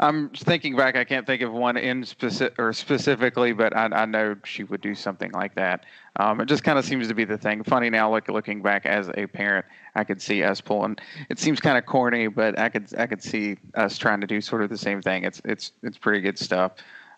I'm 0.00 0.30
thinking 0.30 0.76
back. 0.76 0.96
I 0.96 1.04
can't 1.04 1.26
think 1.26 1.42
of 1.42 1.52
one 1.52 1.76
in 1.76 2.04
specific 2.04 2.58
or 2.58 2.72
specifically, 2.72 3.52
but 3.52 3.76
I, 3.76 3.86
I 3.86 4.04
know 4.04 4.36
she 4.44 4.64
would 4.64 4.80
do 4.80 4.94
something 4.94 5.30
like 5.32 5.54
that. 5.54 5.84
Um, 6.16 6.40
it 6.40 6.46
just 6.46 6.64
kind 6.64 6.78
of 6.78 6.84
seems 6.84 7.08
to 7.08 7.14
be 7.14 7.24
the 7.24 7.38
thing. 7.38 7.62
Funny 7.62 7.90
now, 7.90 8.12
look 8.12 8.28
looking 8.28 8.62
back 8.62 8.86
as 8.86 9.10
a 9.14 9.26
parent, 9.26 9.66
I 9.94 10.04
could 10.04 10.20
see 10.20 10.42
us 10.42 10.60
pulling. 10.60 10.96
It 11.30 11.38
seems 11.38 11.60
kind 11.60 11.78
of 11.78 11.86
corny, 11.86 12.28
but 12.28 12.58
I 12.58 12.68
could 12.68 12.88
I 12.98 13.06
could 13.06 13.22
see 13.22 13.56
us 13.74 13.98
trying 13.98 14.20
to 14.20 14.26
do 14.26 14.40
sort 14.40 14.62
of 14.62 14.70
the 14.70 14.78
same 14.78 15.02
thing. 15.02 15.24
It's 15.24 15.40
it's 15.44 15.72
it's 15.82 15.98
pretty 15.98 16.20
good 16.20 16.38
stuff. 16.38 16.72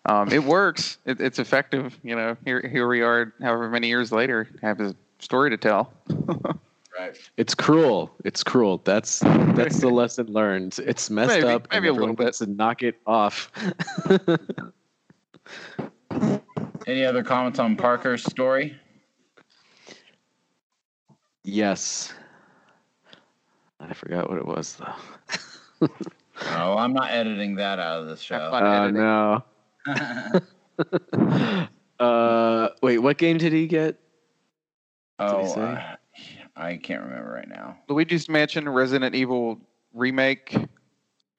Um, 0.05 0.31
it 0.31 0.43
works. 0.43 0.97
It, 1.05 1.19
it's 1.21 1.39
effective. 1.39 1.97
You 2.03 2.15
know, 2.15 2.37
here 2.45 2.61
here 2.61 2.87
we 2.87 3.01
are, 3.01 3.33
however 3.41 3.69
many 3.69 3.87
years 3.87 4.11
later, 4.11 4.47
have 4.61 4.79
a 4.79 4.95
story 5.19 5.49
to 5.49 5.57
tell. 5.57 5.93
Right. 6.99 7.17
It's 7.37 7.55
cruel. 7.55 8.11
It's 8.25 8.43
cruel. 8.43 8.81
That's 8.83 9.19
that's 9.19 9.79
the 9.79 9.87
lesson 9.99 10.27
learned. 10.27 10.77
It's 10.85 11.09
messed 11.09 11.29
Maybe- 11.29 11.47
up. 11.47 11.67
maybe 11.71 11.87
a 11.87 11.93
little 11.93 12.13
bit. 12.13 12.25
needs 12.25 12.39
To 12.39 12.47
knock 12.47 12.83
it 12.83 12.99
off. 13.07 13.49
Any 16.87 17.05
other 17.05 17.23
comments 17.23 17.57
on 17.59 17.77
Parker's 17.77 18.23
story? 18.25 18.75
yes. 21.45 22.13
I 23.79 23.93
forgot 23.93 24.29
what 24.29 24.37
it 24.39 24.45
was 24.45 24.77
though. 25.79 25.87
Oh, 26.55 26.77
I'm 26.77 26.93
not 26.93 27.11
editing 27.11 27.55
that 27.55 27.79
out 27.79 27.99
of 28.01 28.07
the 28.07 28.15
show. 28.15 28.49
Oh 28.53 28.83
editing. 28.85 29.01
no. 29.01 29.43
uh, 31.99 32.69
wait, 32.81 32.99
what 32.99 33.17
game 33.17 33.37
did 33.37 33.51
he 33.51 33.67
get? 33.67 33.99
Did 35.19 35.29
he 35.29 35.35
oh, 35.35 35.53
say? 35.53 35.61
uh, 35.61 35.95
I 36.59 36.77
can't 36.77 37.01
remember 37.01 37.31
right 37.31 37.47
now. 37.47 37.77
Luigi's 37.87 38.27
Mansion 38.29 38.67
Resident 38.67 39.15
Evil 39.15 39.59
remake. 39.93 40.53
Um, 40.55 40.69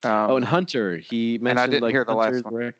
oh, 0.02 0.36
and 0.36 0.44
Hunter. 0.44 0.96
He 0.96 1.38
mentioned 1.38 1.48
And 1.50 1.58
I 1.60 1.66
didn't 1.66 1.82
like 1.82 1.92
hear 1.92 2.04
the 2.04 2.16
Hunter 2.16 2.36
last 2.36 2.44
one. 2.44 2.54
Reckoning. 2.54 2.74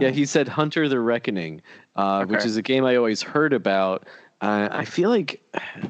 Yeah, 0.00 0.10
he 0.10 0.26
said 0.26 0.48
Hunter 0.48 0.88
the 0.88 1.00
Reckoning, 1.00 1.62
uh, 1.96 2.24
which 2.24 2.44
is 2.44 2.56
a 2.56 2.62
game 2.62 2.84
I 2.84 2.96
always 2.96 3.22
heard 3.22 3.52
about. 3.52 4.06
Uh, 4.40 4.68
I 4.72 4.84
feel 4.84 5.08
like 5.08 5.40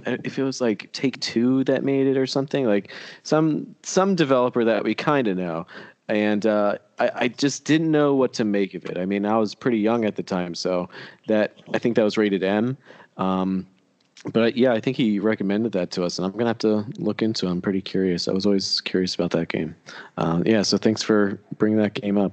if 0.04 0.38
it 0.38 0.42
was 0.42 0.60
like 0.60 0.92
Take 0.92 1.18
Two 1.20 1.64
that 1.64 1.82
made 1.84 2.06
it 2.06 2.18
or 2.18 2.26
something, 2.26 2.66
like 2.66 2.92
some 3.22 3.74
some 3.82 4.14
developer 4.14 4.64
that 4.64 4.84
we 4.84 4.94
kind 4.94 5.26
of 5.26 5.38
know, 5.38 5.66
and 6.08 6.44
uh, 6.44 6.76
I, 6.98 7.10
I 7.14 7.28
just 7.28 7.64
didn't 7.64 7.90
know 7.90 8.14
what 8.14 8.34
to 8.34 8.44
make 8.44 8.74
of 8.74 8.84
it. 8.84 8.98
I 8.98 9.06
mean, 9.06 9.24
I 9.24 9.38
was 9.38 9.54
pretty 9.54 9.78
young 9.78 10.04
at 10.04 10.16
the 10.16 10.22
time, 10.22 10.54
so 10.54 10.88
that 11.28 11.56
I 11.72 11.78
think 11.78 11.96
that 11.96 12.02
was 12.02 12.18
rated 12.18 12.42
M. 12.42 12.76
Um, 13.16 13.66
but 14.32 14.56
yeah, 14.56 14.72
I 14.72 14.80
think 14.80 14.96
he 14.96 15.18
recommended 15.18 15.72
that 15.72 15.90
to 15.92 16.04
us, 16.04 16.18
and 16.18 16.26
I'm 16.26 16.32
gonna 16.32 16.46
have 16.46 16.58
to 16.58 16.86
look 16.98 17.22
into. 17.22 17.46
it. 17.46 17.50
I'm 17.50 17.60
pretty 17.60 17.80
curious. 17.80 18.28
I 18.28 18.32
was 18.32 18.46
always 18.46 18.80
curious 18.82 19.14
about 19.14 19.30
that 19.32 19.48
game. 19.48 19.74
Uh, 20.16 20.42
yeah, 20.46 20.62
so 20.62 20.78
thanks 20.78 21.02
for 21.02 21.40
bringing 21.58 21.78
that 21.78 21.94
game 21.94 22.18
up. 22.18 22.32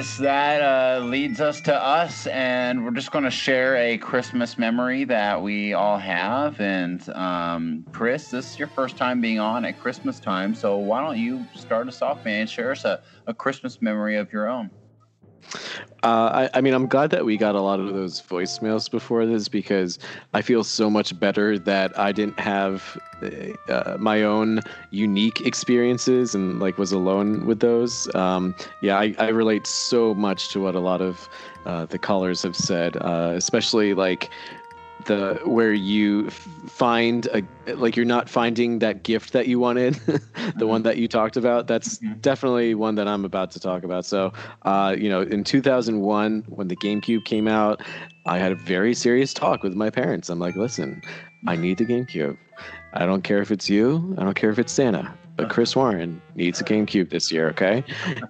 Guys, 0.00 0.16
that 0.16 0.62
uh, 0.62 1.04
leads 1.04 1.42
us 1.42 1.60
to 1.60 1.74
us, 1.74 2.26
and 2.28 2.82
we're 2.82 2.90
just 2.90 3.10
going 3.10 3.24
to 3.24 3.30
share 3.30 3.76
a 3.76 3.98
Christmas 3.98 4.56
memory 4.56 5.04
that 5.04 5.42
we 5.42 5.74
all 5.74 5.98
have. 5.98 6.58
And 6.58 7.06
um, 7.10 7.84
Chris, 7.92 8.30
this 8.30 8.52
is 8.52 8.58
your 8.58 8.68
first 8.68 8.96
time 8.96 9.20
being 9.20 9.38
on 9.38 9.66
at 9.66 9.78
Christmas 9.78 10.18
time, 10.18 10.54
so 10.54 10.78
why 10.78 11.04
don't 11.04 11.18
you 11.18 11.44
start 11.54 11.86
us 11.86 12.00
off, 12.00 12.24
man? 12.24 12.46
Share 12.46 12.72
us 12.72 12.86
a, 12.86 13.02
a 13.26 13.34
Christmas 13.34 13.82
memory 13.82 14.16
of 14.16 14.32
your 14.32 14.48
own. 14.48 14.70
Uh, 16.02 16.48
I, 16.52 16.58
I 16.58 16.60
mean, 16.60 16.72
I'm 16.72 16.86
glad 16.86 17.10
that 17.10 17.24
we 17.24 17.36
got 17.36 17.54
a 17.54 17.60
lot 17.60 17.78
of 17.78 17.92
those 17.92 18.22
voicemails 18.22 18.90
before 18.90 19.26
this 19.26 19.48
because 19.48 19.98
I 20.32 20.40
feel 20.40 20.64
so 20.64 20.88
much 20.88 21.18
better 21.18 21.58
that 21.58 21.98
I 21.98 22.12
didn't 22.12 22.40
have 22.40 22.98
uh, 23.68 23.96
my 23.98 24.22
own 24.22 24.60
unique 24.90 25.42
experiences 25.42 26.34
and 26.34 26.58
like 26.58 26.78
was 26.78 26.92
alone 26.92 27.44
with 27.46 27.60
those. 27.60 28.12
Um, 28.14 28.54
yeah, 28.80 28.98
I, 28.98 29.14
I 29.18 29.28
relate 29.28 29.66
so 29.66 30.14
much 30.14 30.48
to 30.52 30.60
what 30.60 30.74
a 30.74 30.80
lot 30.80 31.02
of 31.02 31.28
uh, 31.66 31.84
the 31.84 31.98
callers 31.98 32.42
have 32.42 32.56
said, 32.56 32.96
uh, 32.96 33.32
especially 33.34 33.92
like 33.92 34.30
the 35.06 35.40
where 35.44 35.72
you 35.72 36.26
f- 36.26 36.32
find 36.32 37.26
a 37.34 37.42
like 37.74 37.96
you're 37.96 38.04
not 38.06 38.28
finding 38.28 38.78
that 38.80 39.02
gift 39.02 39.32
that 39.32 39.46
you 39.46 39.58
wanted 39.60 39.94
the 40.56 40.66
one 40.66 40.82
that 40.82 40.96
you 40.98 41.06
talked 41.08 41.36
about 41.36 41.66
that's 41.66 41.98
Mhm. 41.98 42.20
definitely 42.20 42.74
one 42.74 42.94
that 42.96 43.06
i'm 43.08 43.24
about 43.24 43.50
to 43.52 43.60
talk 43.60 43.84
about. 43.84 44.04
So 44.04 44.32
uh, 44.62 44.94
you 44.98 45.08
know 45.08 45.22
in 45.22 45.44
2001 45.44 46.44
when 46.48 46.68
the 46.68 46.76
gamecube 46.76 47.24
came 47.24 47.46
out 47.48 47.82
i 48.26 48.38
had 48.38 48.52
a 48.52 48.56
very 48.56 48.94
serious 48.94 49.32
talk 49.34 49.62
with 49.62 49.74
my 49.74 49.90
parents. 49.90 50.28
I'm 50.28 50.38
like 50.38 50.56
listen 50.56 51.02
i 51.46 51.56
need 51.56 51.78
the 51.78 51.84
gamecube. 51.86 52.36
I 52.92 53.06
don't 53.06 53.22
care 53.22 53.40
if 53.40 53.50
it's 53.50 53.68
you 53.70 54.14
i 54.18 54.24
don't 54.24 54.34
care 54.34 54.50
if 54.50 54.58
it's 54.58 54.72
santa 54.72 55.12
but 55.36 55.48
chris 55.48 55.74
warren 55.76 56.20
needs 56.34 56.60
a 56.60 56.64
gamecube 56.64 57.08
this 57.10 57.30
year 57.32 57.48
okay? 57.50 57.82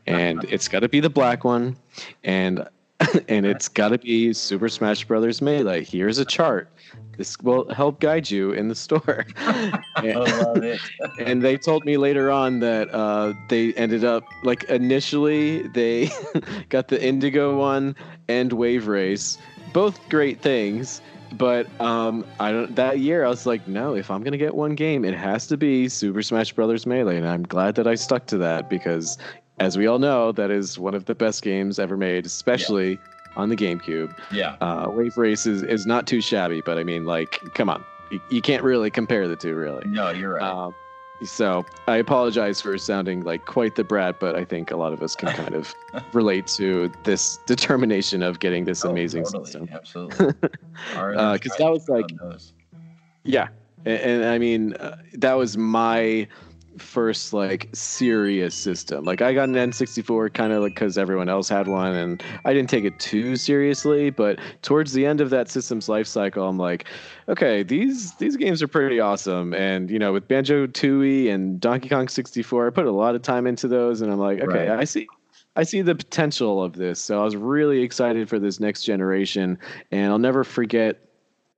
And 0.07 0.45
it's 0.45 0.69
got 0.69 0.81
to 0.81 0.89
be 0.89 1.01
the 1.01 1.11
black 1.11 1.43
one 1.45 1.77
and 2.23 2.69
and 3.29 3.47
it's 3.47 3.69
got 3.69 3.89
to 3.89 3.99
be 3.99 4.33
Super 4.33 4.69
Smash 4.69 5.05
Brothers 5.05 5.41
Melee. 5.41 5.85
Here's 5.85 6.19
a 6.19 6.25
chart. 6.25 6.73
This 7.17 7.39
will 7.41 7.73
help 7.75 8.01
guide 8.01 8.31
you 8.31 8.53
in 8.53 8.69
the 8.69 8.75
store. 8.75 9.27
I 9.37 9.83
and, 9.97 10.19
love 10.19 10.63
it. 10.63 10.81
and 11.19 11.43
they 11.43 11.59
told 11.59 11.85
me 11.85 11.97
later 11.97 12.31
on 12.31 12.61
that 12.61 12.93
uh, 12.95 13.35
they 13.49 13.75
ended 13.75 14.05
up 14.05 14.25
like 14.43 14.65
initially 14.65 15.67
they 15.69 16.11
got 16.71 16.89
the 16.89 17.03
Indigo 17.03 17.57
one 17.57 17.95
and 18.29 18.53
Wave 18.53 18.87
Race, 18.87 19.37
both 19.73 20.01
great 20.09 20.41
things. 20.41 21.03
but 21.35 21.69
um, 21.81 22.25
I 22.39 22.53
don't. 22.53 22.75
That 22.75 22.99
year, 22.99 23.25
I 23.25 23.29
was 23.29 23.47
like, 23.47 23.67
no. 23.69 23.95
If 23.95 24.11
I'm 24.11 24.23
gonna 24.23 24.39
get 24.39 24.55
one 24.55 24.75
game, 24.75 25.05
it 25.05 25.15
has 25.15 25.47
to 25.49 25.57
be 25.57 25.89
Super 25.89 26.23
Smash 26.23 26.53
Brothers 26.53 26.87
Melee, 26.87 27.17
and 27.17 27.29
I'm 27.29 27.43
glad 27.43 27.75
that 27.77 27.87
I 27.87 27.95
stuck 27.95 28.27
to 28.29 28.39
that 28.39 28.69
because, 28.69 29.19
as 29.61 29.77
we 29.79 29.87
all 29.87 29.99
know, 29.99 30.33
that 30.33 30.51
is 30.51 30.79
one 30.79 30.95
of 30.95 31.05
the 31.05 31.15
best 31.15 31.43
games 31.43 31.79
ever 31.79 31.97
made, 31.97 32.27
especially 32.27 32.99
on 33.37 33.49
the 33.49 33.57
GameCube. 33.57 34.17
Yeah. 34.33 34.57
Uh, 34.61 34.91
Wave 34.91 35.17
Race 35.17 35.47
is, 35.47 35.63
is 35.63 35.87
not 35.87 36.07
too 36.07 36.21
shabby, 36.21 36.63
but 36.65 36.79
I 36.79 36.83
mean, 36.85 37.05
like, 37.05 37.39
come 37.55 37.69
on, 37.71 37.85
you, 38.11 38.21
you 38.31 38.41
can't 38.43 38.63
really 38.65 38.91
compare 38.91 39.29
the 39.29 39.37
two, 39.37 39.55
really. 39.55 39.87
No, 39.87 40.11
you're 40.11 40.35
right. 40.35 40.43
Um, 40.43 40.75
so 41.23 41.67
I 41.87 41.97
apologize 41.99 42.63
for 42.63 42.77
sounding 42.79 43.23
like 43.25 43.45
quite 43.45 43.77
the 43.77 43.85
brat, 43.85 44.19
but 44.19 44.35
I 44.35 44.45
think 44.45 44.71
a 44.71 44.77
lot 44.77 44.95
of 44.95 45.03
us 45.03 45.15
can 45.15 45.29
kind 45.35 45.55
of 45.55 45.75
relate 46.15 46.47
to 46.57 46.91
this 47.05 47.37
determination 47.47 48.23
of 48.23 48.41
getting 48.41 48.65
this 48.65 48.85
Oh, 48.85 48.91
amazing 48.91 49.25
totally, 49.25 49.45
system. 49.45 49.69
Absolutely. 49.71 50.29
Our- 50.97 51.15
Uh, 51.15 51.37
that 51.59 51.71
was 51.71 51.89
like- 51.91 52.07
Yeah, 53.25 53.49
and, 53.85 54.01
and 54.01 54.25
I 54.25 54.39
mean 54.39 54.73
uh, 54.77 54.97
that 55.19 55.35
was 55.35 55.59
my 55.59 56.27
first 56.81 57.33
like 57.33 57.69
serious 57.73 58.55
system. 58.55 59.05
Like 59.05 59.23
I 59.23 59.33
got 59.33 59.49
an 59.49 59.55
N64 59.55 60.33
kind 60.35 60.53
of 60.53 60.63
like 60.63 60.75
because 60.75 60.99
everyone 60.99 61.29
else 61.29 61.49
had 61.49 61.69
one, 61.69 61.95
and 61.95 62.23
I 62.45 62.53
didn't 62.53 62.71
take 62.71 62.85
it 62.85 62.99
too 62.99 63.37
seriously. 63.37 64.11
But 64.11 64.39
towards 64.63 64.93
the 64.93 65.07
end 65.07 65.21
of 65.21 65.31
that 65.31 65.49
system's 65.49 65.89
life 65.89 66.07
cycle, 66.07 66.49
I'm 66.49 66.59
like, 66.59 66.87
okay, 67.29 67.63
these 67.63 68.15
these 68.15 68.37
games 68.37 68.63
are 68.63 68.69
pretty 68.69 69.01
awesome. 69.01 69.55
And 69.55 69.91
you 69.91 69.99
know, 69.99 70.13
with 70.13 70.27
Banjo 70.27 70.67
Tooie 70.67 71.33
and 71.33 71.61
Donkey 71.61 71.89
Kong 71.89 72.09
64, 72.09 72.67
I 72.67 72.71
put 72.71 72.87
a 72.87 72.93
lot 72.93 73.15
of 73.15 73.23
time 73.23 73.47
into 73.47 73.69
those, 73.69 74.01
and 74.01 74.13
I'm 74.13 74.19
like, 74.19 74.41
okay, 74.41 74.69
Right. 74.69 74.81
I 74.81 74.85
see. 74.85 75.07
I 75.57 75.65
see 75.65 75.83
the 75.83 75.97
potential 75.97 76.63
of 76.63 76.75
this. 76.75 77.01
So 77.01 77.21
I 77.21 77.25
was 77.25 77.35
really 77.35 77.83
excited 77.83 78.29
for 78.29 78.39
this 78.39 78.61
next 78.61 78.85
generation. 78.85 79.59
And 79.91 80.13
I'll 80.13 80.19
never 80.19 80.45
forget 80.45 81.11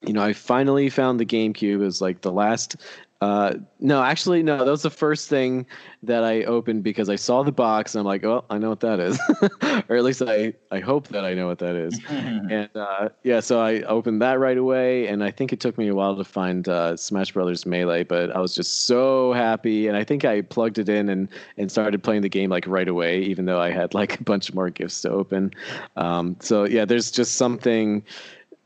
you 0.07 0.13
know, 0.13 0.23
I 0.23 0.33
finally 0.33 0.89
found 0.89 1.21
the 1.21 1.27
GameCube. 1.27 1.75
It 1.75 1.77
was 1.79 2.01
like 2.01 2.23
the 2.23 2.33
last. 2.33 2.77
Uh, 3.23 3.55
no, 3.79 4.03
actually, 4.03 4.43
no. 4.43 4.59
That 4.59 4.71
was 4.71 4.83
the 4.83 4.91
first 4.91 5.29
thing 5.29 5.65
that 6.03 6.25
I 6.25 6.43
opened 6.43 6.83
because 6.83 7.09
I 7.09 7.15
saw 7.15 7.45
the 7.45 7.53
box 7.53 7.95
and 7.95 8.01
I'm 8.01 8.05
like, 8.05 8.25
oh, 8.25 8.45
I 8.51 8.59
know 8.59 8.69
what 8.69 8.81
that 8.81 8.99
is, 8.99 9.17
or 9.89 9.95
at 9.95 10.03
least 10.03 10.23
I 10.27 10.55
I 10.73 10.81
hope 10.81 11.07
that 11.07 11.25
I 11.25 11.33
know 11.33 11.47
what 11.47 11.61
that 11.61 11.77
is. 11.77 12.01
and 12.09 12.69
uh, 12.75 13.11
yeah, 13.23 13.39
so 13.39 13.61
I 13.61 13.83
opened 13.83 14.21
that 14.23 14.41
right 14.41 14.59
away, 14.59 15.07
and 15.07 15.23
I 15.23 15.31
think 15.31 15.53
it 15.53 15.61
took 15.61 15.79
me 15.79 15.87
a 15.87 15.95
while 15.95 16.17
to 16.17 16.25
find 16.25 16.69
uh, 16.69 16.97
Smash 16.97 17.31
Brothers 17.31 17.65
Melee, 17.65 18.03
but 18.03 18.35
I 18.35 18.41
was 18.41 18.57
just 18.57 18.87
so 18.87 19.33
happy, 19.35 19.87
and 19.87 19.97
I 19.97 20.03
think 20.03 20.25
I 20.25 20.41
plugged 20.41 20.81
it 20.81 20.89
in 20.89 21.09
and 21.09 21.29
and 21.57 21.71
started 21.71 22.03
playing 22.03 22.23
the 22.23 22.29
game 22.29 22.51
like 22.51 22.67
right 22.67 22.89
away, 22.89 23.21
even 23.21 23.45
though 23.45 23.61
I 23.61 23.71
had 23.71 23.95
like 23.95 24.19
a 24.21 24.25
bunch 24.25 24.53
more 24.53 24.69
gifts 24.69 25.01
to 25.03 25.11
open. 25.11 25.53
Um, 25.95 26.35
so 26.41 26.65
yeah, 26.65 26.85
there's 26.85 27.13
just 27.13 27.37
something 27.37 28.03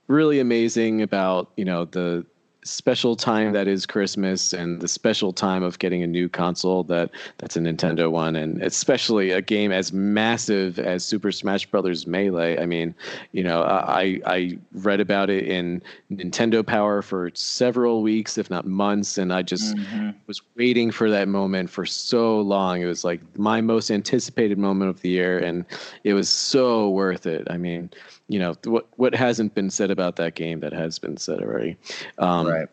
really 0.09 0.41
amazing 0.41 1.03
about 1.03 1.51
you 1.59 1.65
know 1.67 1.85
the 1.85 2.25
special 2.67 3.17
time 3.17 3.53
that 3.53 3.69
is 3.69 3.87
Christmas 3.87 4.53
and 4.53 4.81
the 4.81 4.89
special 4.89 5.33
time 5.33 5.63
of 5.63 5.79
getting 5.79 6.03
a 6.03 6.07
new 6.07 6.29
console 6.29 6.83
that 6.85 7.11
that's 7.39 7.57
a 7.57 7.61
Nintendo 7.61 8.11
one 8.11 8.37
and 8.37 8.61
especially 8.63 9.31
a 9.31 9.41
game 9.41 9.73
as 9.73 9.93
massive 9.93 10.79
as 10.79 11.05
Super 11.05 11.33
Smash 11.33 11.67
Brothers 11.67 12.07
Melee. 12.07 12.59
I 12.59 12.67
mean, 12.67 12.95
you 13.33 13.43
know, 13.45 13.63
I 13.63 14.21
I 14.27 14.59
read 14.73 15.01
about 15.01 15.31
it 15.31 15.47
in 15.47 15.81
Nintendo 16.11 16.67
Power 16.67 17.03
for 17.03 17.31
several 17.35 18.03
weeks, 18.03 18.37
if 18.37 18.51
not 18.51 18.67
months, 18.67 19.17
and 19.17 19.33
I 19.33 19.43
just 19.43 19.77
Mhm. 19.77 20.15
was 20.27 20.43
waiting 20.57 20.91
for 20.91 21.09
that 21.09 21.29
moment 21.29 21.71
for 21.71 21.87
so 21.87 22.41
long. 22.41 22.83
It 22.83 22.87
was 22.87 23.05
like 23.05 23.21
my 23.39 23.61
most 23.61 23.91
anticipated 23.91 24.59
moment 24.59 24.91
of 24.91 25.01
the 25.03 25.09
year, 25.09 25.39
and 25.39 25.65
it 26.03 26.15
was 26.15 26.29
so 26.29 26.91
worth 26.91 27.27
it. 27.27 27.47
I 27.49 27.57
mean, 27.57 27.91
you 28.29 28.39
know, 28.39 28.55
what 28.65 28.89
what 28.97 29.15
hasn't 29.15 29.55
been 29.55 29.71
said 29.71 29.91
about 29.91 30.17
that 30.17 30.35
game 30.35 30.61
that 30.61 30.73
has 30.73 30.99
been 30.99 31.17
said 31.17 31.41
already. 31.41 31.77
Um, 32.19 32.47
right. 32.47 32.69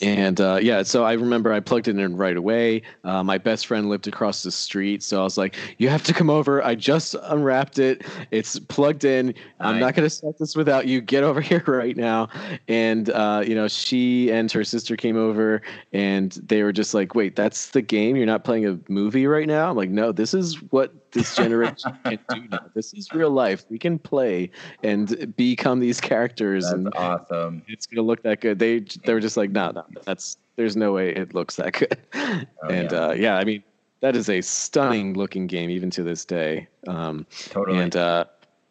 and 0.00 0.40
uh, 0.40 0.58
yeah, 0.62 0.82
so 0.82 1.04
I 1.04 1.12
remember 1.12 1.52
I 1.52 1.60
plugged 1.60 1.88
it 1.88 1.98
in 1.98 2.16
right 2.16 2.36
away. 2.36 2.82
Uh, 3.04 3.22
my 3.22 3.36
best 3.36 3.66
friend 3.66 3.90
lived 3.90 4.08
across 4.08 4.42
the 4.42 4.50
street, 4.50 5.02
so 5.02 5.20
I 5.20 5.24
was 5.24 5.36
like, 5.36 5.54
"You 5.76 5.90
have 5.90 6.02
to 6.04 6.14
come 6.14 6.30
over." 6.30 6.62
I 6.62 6.76
just 6.76 7.14
unwrapped 7.24 7.78
it; 7.78 8.04
it's 8.30 8.58
plugged 8.58 9.04
in. 9.04 9.34
I'm 9.60 9.78
not 9.78 9.94
going 9.94 10.06
to 10.06 10.10
start 10.10 10.38
this 10.38 10.56
without 10.56 10.86
you. 10.86 11.02
Get 11.02 11.24
over 11.24 11.40
here 11.42 11.64
right 11.66 11.96
now. 11.96 12.28
And 12.68 13.10
uh, 13.10 13.44
you 13.46 13.54
know, 13.54 13.68
she 13.68 14.30
and 14.30 14.50
her 14.52 14.64
sister 14.64 14.96
came 14.96 15.18
over, 15.18 15.60
and 15.92 16.32
they 16.32 16.62
were 16.62 16.72
just 16.72 16.94
like, 16.94 17.14
"Wait, 17.14 17.36
that's 17.36 17.68
the 17.68 17.82
game? 17.82 18.16
You're 18.16 18.24
not 18.24 18.44
playing 18.44 18.66
a 18.66 18.78
movie 18.88 19.26
right 19.26 19.46
now?" 19.46 19.68
I'm 19.68 19.76
like, 19.76 19.90
"No, 19.90 20.10
this 20.10 20.32
is 20.32 20.54
what 20.72 21.05
this 21.16 21.34
generation 21.34 21.96
can 22.04 22.18
do 22.28 22.42
now. 22.50 22.60
This 22.74 22.92
is 22.94 23.12
real 23.12 23.30
life. 23.30 23.64
We 23.68 23.78
can 23.78 23.98
play 23.98 24.50
and 24.82 25.34
become 25.36 25.80
these 25.80 26.00
characters 26.00 26.64
That's 26.64 26.74
and 26.74 26.94
awesome. 26.94 27.62
it's 27.66 27.86
gonna 27.86 28.06
look 28.06 28.22
that 28.22 28.40
good. 28.40 28.58
They 28.58 28.80
they 29.04 29.14
were 29.14 29.20
just 29.20 29.36
like, 29.36 29.50
no, 29.50 29.70
no, 29.70 29.84
that's 30.04 30.36
there's 30.56 30.76
no 30.76 30.92
way 30.92 31.10
it 31.10 31.34
looks 31.34 31.56
that 31.56 31.72
good. 31.72 31.98
Oh, 32.62 32.68
and 32.68 32.90
yeah. 32.90 32.98
Uh, 32.98 33.12
yeah, 33.12 33.36
I 33.36 33.44
mean, 33.44 33.62
that 34.00 34.16
is 34.16 34.28
a 34.28 34.40
stunning 34.40 35.14
looking 35.14 35.46
game 35.46 35.70
even 35.70 35.90
to 35.90 36.02
this 36.02 36.24
day. 36.24 36.66
Um, 36.86 37.26
Totally. 37.50 37.78
and 37.78 37.94
uh, 37.94 38.24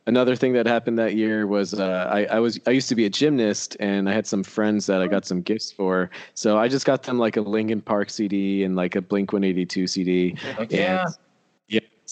another 0.08 0.36
thing 0.36 0.54
that 0.54 0.66
happened 0.66 1.00
that 1.00 1.16
year 1.16 1.48
was 1.48 1.74
uh, 1.74 2.10
I, 2.12 2.26
I 2.26 2.40
was 2.40 2.60
I 2.68 2.72
used 2.72 2.90
to 2.90 2.96
be 2.96 3.06
a 3.06 3.10
gymnast 3.10 3.78
and 3.80 4.10
I 4.10 4.14
had 4.14 4.28
some 4.28 4.44
friends 4.44 4.86
that 4.88 5.02
I 5.02 5.08
got 5.08 5.26
some 5.26 5.42
gifts 5.42 5.72
for. 5.72 6.10
So 6.34 6.58
I 6.58 6.68
just 6.68 6.86
got 6.86 7.04
them 7.04 7.18
like 7.18 7.38
a 7.38 7.42
Linkin 7.42 7.82
Park 7.82 8.10
CD 8.10 8.64
and 8.64 8.76
like 8.76 8.96
a 8.96 9.02
Blink 9.02 9.34
182 9.34 9.88
CD. 9.88 10.36
Heck. 10.36 10.60
And, 10.60 10.72
yeah. 10.72 11.06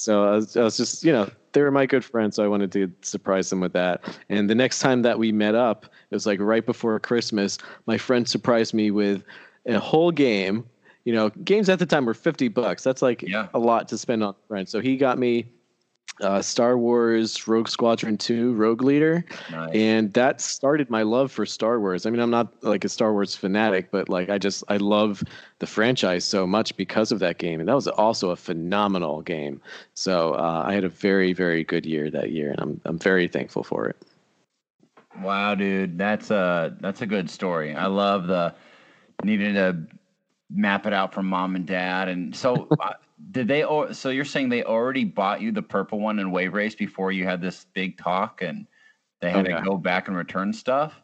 So 0.04 0.26
I 0.26 0.32
was, 0.36 0.58
I 0.58 0.64
was 0.64 0.78
just, 0.78 1.04
you 1.04 1.12
know, 1.12 1.30
they 1.54 1.62
were 1.62 1.72
my 1.72 1.86
good 1.86 2.04
friends, 2.04 2.36
so 2.36 2.44
I 2.44 2.48
wanted 2.48 2.72
to 2.74 2.92
surprise 3.02 3.50
them 3.50 3.60
with 3.60 3.74
that. 3.74 4.04
And 4.30 4.50
the 4.50 4.56
next 4.56 4.80
time 4.80 5.02
that 5.04 5.18
we 5.18 5.32
met 5.32 5.56
up, 5.56 5.86
it 5.86 6.16
was 6.16 6.26
like 6.26 6.40
right 6.42 6.66
before 6.66 7.00
Christmas. 7.00 7.58
My 7.86 7.98
friend 7.98 8.28
surprised 8.28 8.74
me 8.74 8.92
with 8.92 9.24
a 9.66 9.80
whole 9.80 10.12
game. 10.12 10.66
You 11.06 11.14
know, 11.14 11.30
games 11.30 11.70
at 11.70 11.80
the 11.80 11.86
time 11.86 12.06
were 12.06 12.14
fifty 12.14 12.48
bucks. 12.48 12.84
That's 12.84 13.02
like 13.02 13.22
Yeah. 13.22 13.48
a 13.54 13.60
lot 13.60 13.88
to 13.90 13.98
spend 13.98 14.24
on 14.24 14.36
friends. 14.48 14.72
So 14.72 14.80
he 14.80 14.98
got 14.98 15.18
me 15.20 15.46
uh, 16.22 16.42
Star 16.42 16.78
Wars 16.78 17.48
Rogue 17.48 17.68
Squadron 17.68 18.18
Two 18.18 18.54
Rogue 18.54 18.82
Leader, 18.82 19.26
Nice. 19.52 19.72
and 19.74 20.14
that 20.14 20.42
started 20.42 20.90
my 20.90 21.02
love 21.02 21.32
for 21.32 21.46
Star 21.46 21.80
Wars. 21.80 22.06
I 22.06 22.10
mean, 22.10 22.20
I'm 22.20 22.30
not 22.30 22.64
like 22.64 22.86
a 22.86 22.90
Star 22.90 23.12
Wars 23.14 23.36
fanatic, 23.36 23.92
but 23.92 24.10
like 24.10 24.30
I 24.30 24.38
just 24.38 24.64
I 24.70 24.78
love 24.78 25.24
the 25.60 25.66
franchise 25.68 26.24
so 26.26 26.46
much 26.46 26.76
because 26.78 27.12
of 27.12 27.20
that 27.20 27.38
game, 27.40 27.60
and 27.60 27.68
that 27.68 27.76
was 27.76 27.88
also 27.88 28.30
a 28.30 28.36
phenomenal 28.36 29.22
game. 29.22 29.62
So 29.96 30.34
uh, 30.34 30.64
I 30.66 30.74
had 30.74 30.84
a 30.84 30.90
very 30.90 31.34
very 31.34 31.64
good 31.64 31.86
year 31.86 32.10
that 32.12 32.32
year, 32.32 32.52
and 32.52 32.60
I'm 32.60 32.82
I'm 32.86 33.00
very 33.00 33.28
thankful 33.28 33.64
for 33.64 33.88
it. 33.88 33.98
Wow, 35.22 35.56
dude, 35.56 35.98
that's 35.98 36.32
a 36.32 36.76
that's 36.80 37.02
a 37.02 37.06
good 37.06 37.30
story. 37.30 37.76
I 37.76 37.88
love 37.88 38.28
the 38.28 38.54
needing 39.24 39.54
to 39.56 39.78
map 40.50 40.86
it 40.86 40.94
out 40.94 41.14
for 41.14 41.24
mom 41.24 41.56
and 41.56 41.66
dad. 41.66 42.08
And 42.08 42.36
so, 42.36 42.68
did 43.32 43.48
they? 43.48 43.66
So 43.92 44.10
you're 44.10 44.26
saying 44.26 44.50
they 44.50 44.64
already 44.64 45.04
bought 45.04 45.42
you 45.42 45.52
the 45.52 45.62
purple 45.62 46.00
one 46.00 46.20
in 46.20 46.32
Wave 46.32 46.54
Race 46.54 46.76
before 46.76 47.12
you 47.12 47.24
had 47.26 47.42
this 47.42 47.66
big 47.74 47.98
talk, 47.98 48.42
and 48.42 48.68
they 49.22 49.32
had 49.32 49.48
Oh, 49.48 49.50
yeah. 49.50 49.58
to 49.58 49.64
go 49.64 49.78
back 49.78 50.08
and 50.08 50.18
return 50.18 50.54
stuff. 50.54 51.00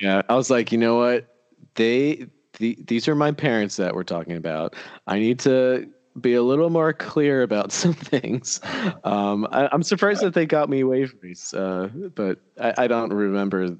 Yeah, 0.00 0.22
I 0.28 0.34
was 0.34 0.50
like, 0.50 0.72
you 0.72 0.78
know 0.78 0.96
what? 0.96 1.28
They 1.74 2.26
the, 2.58 2.78
these 2.86 3.08
are 3.08 3.14
my 3.14 3.32
parents 3.32 3.76
that 3.76 3.94
we're 3.94 4.04
talking 4.04 4.36
about. 4.36 4.74
I 5.06 5.18
need 5.18 5.38
to 5.40 5.90
be 6.20 6.34
a 6.34 6.42
little 6.42 6.70
more 6.70 6.92
clear 6.92 7.42
about 7.42 7.72
some 7.80 7.92
things. 7.92 8.60
Um, 9.04 9.46
I, 9.50 9.68
I'm 9.72 9.82
surprised 9.82 10.22
that 10.22 10.34
they 10.34 10.46
got 10.46 10.68
me 10.68 10.84
wave 10.84 11.14
race, 11.22 11.54
uh, 11.54 11.88
but 12.14 12.40
I, 12.60 12.74
I 12.78 12.86
don't 12.86 13.12
remember, 13.12 13.76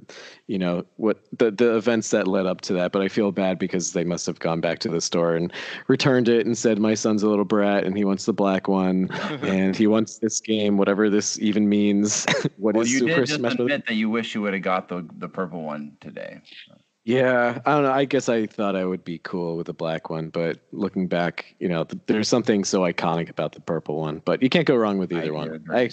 you 0.46 0.58
know, 0.58 0.84
what 0.96 1.22
the 1.36 1.50
the 1.50 1.76
events 1.76 2.10
that 2.10 2.26
led 2.28 2.46
up 2.46 2.60
to 2.62 2.72
that. 2.74 2.92
But 2.92 3.02
I 3.02 3.08
feel 3.08 3.32
bad 3.32 3.58
because 3.58 3.92
they 3.92 4.04
must 4.04 4.26
have 4.26 4.38
gone 4.38 4.60
back 4.60 4.78
to 4.80 4.88
the 4.88 5.00
store 5.00 5.34
and 5.34 5.52
returned 5.88 6.28
it 6.28 6.46
and 6.46 6.56
said, 6.56 6.78
"My 6.78 6.94
son's 6.94 7.22
a 7.22 7.28
little 7.28 7.44
brat 7.44 7.84
and 7.84 7.96
he 7.96 8.04
wants 8.04 8.26
the 8.26 8.32
black 8.32 8.68
one 8.68 9.10
and 9.42 9.76
he 9.76 9.86
wants 9.86 10.18
this 10.18 10.40
game, 10.40 10.76
whatever 10.76 11.10
this 11.10 11.38
even 11.38 11.68
means." 11.68 12.26
What 12.58 12.76
is 12.76 12.78
well, 12.78 12.86
you 12.86 12.98
Super 13.00 13.14
did 13.20 13.26
just 13.26 13.38
Smash 13.40 13.56
Bros? 13.56 13.66
admit 13.66 13.86
that 13.86 13.94
you 13.94 14.08
wish 14.08 14.34
you 14.34 14.40
would 14.42 14.54
have 14.54 14.62
got 14.62 14.88
the 14.88 15.06
the 15.18 15.28
purple 15.28 15.62
one 15.62 15.96
today. 16.00 16.40
Yeah, 17.06 17.60
I 17.64 17.72
don't 17.72 17.84
know. 17.84 17.92
I 17.92 18.04
guess 18.04 18.28
I 18.28 18.46
thought 18.46 18.74
I 18.74 18.84
would 18.84 19.04
be 19.04 19.18
cool 19.18 19.56
with 19.56 19.66
the 19.66 19.72
black 19.72 20.10
one, 20.10 20.28
but 20.28 20.58
looking 20.72 21.06
back, 21.06 21.54
you 21.60 21.68
know, 21.68 21.84
th- 21.84 22.02
there's 22.06 22.26
something 22.26 22.64
so 22.64 22.80
iconic 22.80 23.30
about 23.30 23.52
the 23.52 23.60
purple 23.60 24.00
one. 24.00 24.20
But 24.24 24.42
you 24.42 24.48
can't 24.48 24.66
go 24.66 24.74
wrong 24.74 24.98
with 24.98 25.12
either 25.12 25.26
do 25.26 25.32
one. 25.32 25.64
I, 25.70 25.88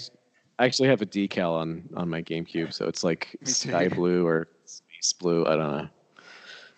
I 0.58 0.64
actually 0.64 0.88
have 0.88 1.02
a 1.02 1.06
decal 1.06 1.52
on 1.52 1.88
on 1.94 2.10
my 2.10 2.20
GameCube, 2.20 2.72
so 2.72 2.88
it's 2.88 3.04
like 3.04 3.36
sky 3.44 3.86
blue 3.86 4.26
or 4.26 4.48
space 4.64 5.12
blue. 5.12 5.46
I 5.46 5.54
don't 5.54 5.70
know. 5.70 5.88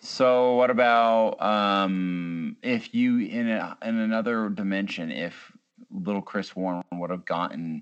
So 0.01 0.53
what 0.53 0.69
about 0.69 1.41
um, 1.41 2.57
if 2.61 2.93
you 2.93 3.17
in 3.17 3.49
a, 3.49 3.75
in 3.81 3.97
another 3.97 4.49
dimension, 4.49 5.09
if 5.09 5.51
little 5.89 6.21
Chris 6.21 6.55
Warren 6.55 6.83
would 6.93 7.09
have 7.09 7.25
gotten 7.25 7.81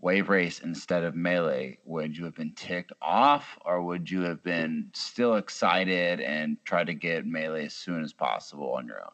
Wave 0.00 0.28
Race 0.28 0.60
instead 0.60 1.04
of 1.04 1.14
Melee, 1.14 1.78
would 1.84 2.16
you 2.16 2.24
have 2.24 2.34
been 2.34 2.52
ticked 2.54 2.92
off, 3.02 3.58
or 3.64 3.82
would 3.82 4.10
you 4.10 4.22
have 4.22 4.42
been 4.42 4.90
still 4.94 5.36
excited 5.36 6.20
and 6.20 6.56
try 6.64 6.84
to 6.84 6.94
get 6.94 7.26
Melee 7.26 7.66
as 7.66 7.74
soon 7.74 8.02
as 8.04 8.12
possible 8.12 8.72
on 8.72 8.86
your 8.86 8.98
own? 9.00 9.10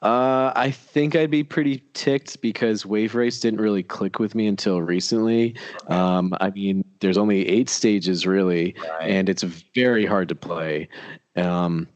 Uh, 0.00 0.52
I 0.56 0.72
think 0.72 1.14
I'd 1.14 1.30
be 1.30 1.44
pretty 1.44 1.84
ticked 1.94 2.40
because 2.40 2.84
Wave 2.84 3.14
Race 3.14 3.38
didn't 3.38 3.60
really 3.60 3.84
click 3.84 4.18
with 4.18 4.34
me 4.34 4.48
until 4.48 4.82
recently. 4.82 5.54
Um, 5.86 6.34
I 6.40 6.50
mean, 6.50 6.84
there's 6.98 7.16
only 7.18 7.48
eight 7.48 7.68
stages 7.68 8.26
really, 8.26 8.74
Right. 8.80 9.10
and 9.10 9.28
it's 9.28 9.44
very 9.44 10.04
hard 10.04 10.28
to 10.30 10.34
play. 10.34 10.88
Um, 11.36 11.86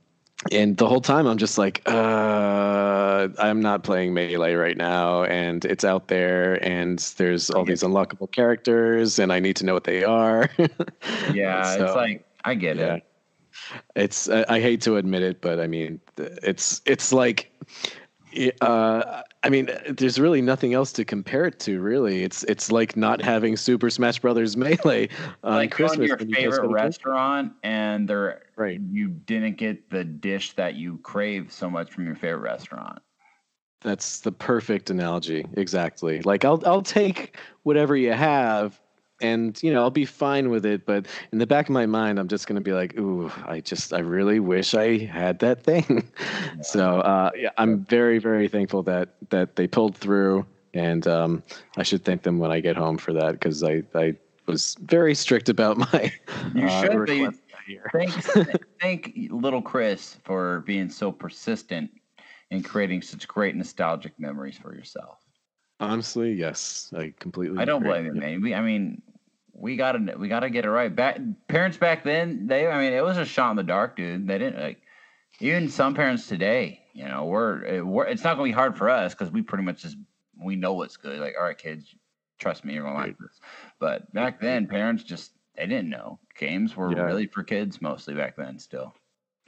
and 0.52 0.76
the 0.76 0.86
whole 0.86 1.00
time 1.00 1.26
I'm 1.26 1.38
just 1.38 1.58
like, 1.58 1.82
uh, 1.86 3.28
I'm 3.38 3.60
not 3.60 3.84
playing 3.84 4.14
melee 4.14 4.54
right 4.54 4.76
now, 4.76 5.24
and 5.24 5.64
it's 5.64 5.84
out 5.84 6.08
there, 6.08 6.62
and 6.64 6.98
there's 7.16 7.50
all 7.50 7.64
these 7.64 7.82
unlockable 7.82 8.30
characters, 8.30 9.18
and 9.18 9.32
I 9.32 9.40
need 9.40 9.56
to 9.56 9.64
know 9.64 9.74
what 9.74 9.84
they 9.84 10.04
are. 10.04 10.48
yeah, 11.32 11.76
So, 11.76 11.84
it's 11.86 11.96
like 11.96 12.26
I 12.44 12.54
get 12.54 12.76
yeah. 12.76 12.96
it. 12.96 13.04
It's 13.96 14.28
I, 14.28 14.44
I 14.48 14.60
hate 14.60 14.82
to 14.82 14.96
admit 14.96 15.22
it, 15.22 15.40
but 15.40 15.58
I 15.58 15.66
mean, 15.66 16.00
it's 16.18 16.82
it's 16.84 17.12
like, 17.12 17.50
uh, 18.60 19.22
I 19.42 19.48
mean, 19.48 19.70
there's 19.88 20.20
really 20.20 20.42
nothing 20.42 20.74
else 20.74 20.92
to 20.92 21.04
compare 21.04 21.46
it 21.46 21.58
to. 21.60 21.80
Really, 21.80 22.22
it's 22.22 22.44
it's 22.44 22.70
like 22.70 22.94
not 22.96 23.22
having 23.22 23.56
Super 23.56 23.88
Smash 23.88 24.18
Brothers 24.20 24.54
Melee 24.58 25.08
on 25.42 25.54
like 25.54 25.74
going 25.76 25.98
to 25.98 26.06
Christmas. 26.06 26.08
your 26.08 26.16
when 26.18 26.28
you 26.28 26.34
just 26.34 26.44
favorite 26.44 26.68
Christmas. 26.68 26.82
restaurant 26.82 27.52
and 27.62 28.06
there 28.08 28.42
Right. 28.56 28.80
you 28.90 29.08
didn't 29.08 29.58
get 29.58 29.90
the 29.90 30.02
dish 30.02 30.54
that 30.54 30.76
you 30.76 30.98
crave 30.98 31.52
so 31.52 31.68
much 31.68 31.92
from 31.92 32.06
your 32.06 32.14
favorite 32.14 32.40
restaurant. 32.40 33.00
That's 33.82 34.20
the 34.20 34.32
perfect 34.32 34.88
analogy. 34.88 35.46
Exactly. 35.56 36.22
Like 36.22 36.44
I'll 36.44 36.62
I'll 36.66 36.82
take 36.82 37.36
whatever 37.64 37.94
you 37.96 38.12
have 38.12 38.80
and 39.20 39.62
you 39.62 39.72
know, 39.72 39.82
I'll 39.82 39.90
be 39.90 40.04
fine 40.04 40.50
with 40.50 40.66
it, 40.66 40.86
but 40.86 41.06
in 41.32 41.38
the 41.38 41.46
back 41.46 41.68
of 41.68 41.72
my 41.72 41.86
mind 41.86 42.18
I'm 42.18 42.28
just 42.28 42.46
going 42.46 42.56
to 42.56 42.62
be 42.62 42.72
like, 42.72 42.98
"Ooh, 42.98 43.30
I 43.46 43.60
just 43.60 43.92
I 43.92 43.98
really 44.00 44.40
wish 44.40 44.74
I 44.74 44.98
had 44.98 45.38
that 45.40 45.62
thing." 45.62 46.10
so, 46.62 47.00
uh 47.00 47.30
yeah, 47.36 47.50
I'm 47.58 47.84
very 47.84 48.18
very 48.18 48.48
thankful 48.48 48.82
that 48.84 49.16
that 49.30 49.56
they 49.56 49.66
pulled 49.66 49.96
through 49.96 50.46
and 50.72 51.06
um 51.06 51.42
I 51.76 51.82
should 51.82 52.04
thank 52.04 52.22
them 52.22 52.38
when 52.38 52.50
I 52.50 52.60
get 52.60 52.76
home 52.76 52.96
for 52.96 53.12
that 53.12 53.40
cuz 53.40 53.62
I 53.62 53.82
I 53.94 54.16
was 54.46 54.76
very 54.80 55.14
strict 55.14 55.48
about 55.48 55.76
my 55.76 56.12
You 56.54 56.66
uh, 56.66 56.80
should 56.80 56.94
request 56.94 57.40
here. 57.66 57.88
Thanks, 57.92 58.28
thank 58.80 59.12
little 59.30 59.62
Chris 59.62 60.16
for 60.24 60.60
being 60.60 60.88
so 60.88 61.10
persistent 61.12 61.90
in 62.50 62.62
creating 62.62 63.02
such 63.02 63.26
great 63.26 63.56
nostalgic 63.56 64.18
memories 64.18 64.56
for 64.56 64.74
yourself. 64.74 65.18
Honestly, 65.80 66.32
yes. 66.32 66.92
I 66.96 67.12
completely 67.18 67.58
I 67.58 67.64
don't 67.64 67.82
agree. 67.82 67.90
blame 67.90 68.06
you, 68.06 68.14
man. 68.14 68.40
We, 68.40 68.54
I 68.54 68.62
mean, 68.62 69.02
we 69.52 69.76
gotta 69.76 70.14
we 70.18 70.28
gotta 70.28 70.50
get 70.50 70.64
it 70.64 70.70
right. 70.70 70.94
Back 70.94 71.18
parents 71.48 71.76
back 71.76 72.04
then, 72.04 72.46
they, 72.46 72.66
I 72.66 72.78
mean, 72.78 72.92
it 72.92 73.04
was 73.04 73.18
a 73.18 73.24
shot 73.24 73.50
in 73.50 73.56
the 73.56 73.62
dark, 73.62 73.96
dude. 73.96 74.26
They 74.26 74.38
didn't 74.38 74.60
like 74.60 74.80
even 75.40 75.68
some 75.68 75.94
parents 75.94 76.26
today. 76.26 76.82
You 76.94 77.08
know, 77.08 77.26
we're, 77.26 77.84
we're 77.84 78.06
it's 78.06 78.24
not 78.24 78.34
gonna 78.34 78.44
be 78.44 78.52
hard 78.52 78.76
for 78.76 78.88
us 78.88 79.12
because 79.12 79.30
we 79.30 79.42
pretty 79.42 79.64
much 79.64 79.82
just 79.82 79.96
we 80.42 80.56
know 80.56 80.74
what's 80.74 80.96
good. 80.96 81.18
Like, 81.18 81.34
all 81.38 81.44
right, 81.44 81.58
kids, 81.58 81.94
trust 82.38 82.64
me, 82.64 82.74
you're 82.74 82.84
gonna 82.84 82.96
like 82.96 83.18
this. 83.18 83.40
But 83.78 84.12
back 84.14 84.40
then, 84.40 84.66
parents 84.66 85.02
just 85.02 85.32
they 85.56 85.66
didn't 85.66 85.90
know. 85.90 86.18
Games 86.38 86.76
were 86.76 86.92
Yeah. 86.92 87.02
really 87.02 87.26
for 87.26 87.42
kids 87.42 87.80
mostly 87.80 88.14
back 88.14 88.36
then. 88.36 88.58
Still, 88.58 88.94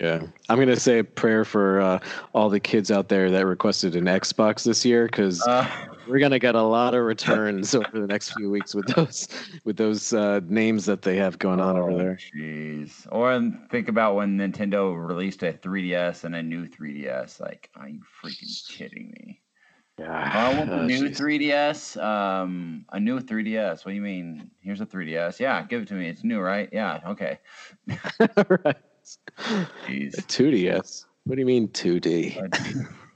Yeah, 0.01 0.23
I'm 0.49 0.59
gonna 0.61 0.77
say 0.77 1.01
a 1.01 1.05
prayer 1.05 1.45
for 1.45 1.81
uh, 1.81 1.99
all 2.33 2.49
the 2.49 2.61
kids 2.61 2.91
out 2.93 3.09
there 3.09 3.31
that 3.33 3.47
requested 3.47 3.97
an 3.97 4.05
Xbox 4.05 4.63
this 4.63 4.85
year 4.85 5.07
because 5.07 5.45
uh, 5.47 5.69
we're 6.07 6.21
gonna 6.21 6.39
get 6.39 6.55
a 6.55 6.63
lot 6.63 6.95
of 6.95 7.03
returns 7.05 7.75
over 7.75 7.91
the 7.93 8.07
next 8.07 8.33
few 8.33 8.49
weeks 8.49 8.75
with 8.77 8.87
those 8.95 9.29
with 9.65 9.77
those 9.77 10.13
uh, 10.13 10.41
names 10.47 10.87
that 10.87 11.03
they 11.03 11.17
have 11.17 11.39
going 11.39 11.61
on 11.61 11.77
over 11.77 11.91
oh, 11.91 11.99
there. 11.99 12.19
Jeez. 12.35 13.07
Or 13.11 13.41
think 13.71 13.89
about 13.89 14.15
when 14.15 14.39
Nintendo 14.39 14.95
released 14.97 15.43
a 15.43 15.53
3DS 15.53 16.23
and 16.25 16.37
a 16.37 16.43
new 16.43 16.67
3DS. 16.67 17.41
Like, 17.41 17.69
are 17.75 17.89
you 17.89 18.03
freaking 18.23 18.69
kidding 18.69 19.13
me? 19.19 19.41
Yeah, 19.99 20.13
I 20.13 20.57
want 20.57 20.71
the 20.71 20.79
uh, 20.79 20.83
new 20.87 21.09
jeez. 21.09 21.19
3DS. 21.19 22.03
Um, 22.03 22.85
a 22.93 23.01
new 23.01 23.21
3DS. 23.21 23.85
What 23.85 23.91
do 23.91 23.95
you 23.95 24.03
mean? 24.03 24.51
Here's 24.61 24.81
a 24.81 24.87
3DS. 24.87 25.41
Yeah, 25.41 25.65
give 25.65 25.83
it 25.83 25.89
to 25.89 25.95
me. 25.95 26.09
It's 26.09 26.25
new, 26.25 26.41
right? 26.41 26.69
Yeah. 26.73 27.01
Okay. 27.07 27.39
right. 28.19 28.77
Jeez. 29.87 30.19
A 30.19 30.23
2DS. 30.23 31.05
What 31.25 31.35
do 31.35 31.41
you 31.41 31.47
mean 31.47 31.69
2D? 31.69 32.39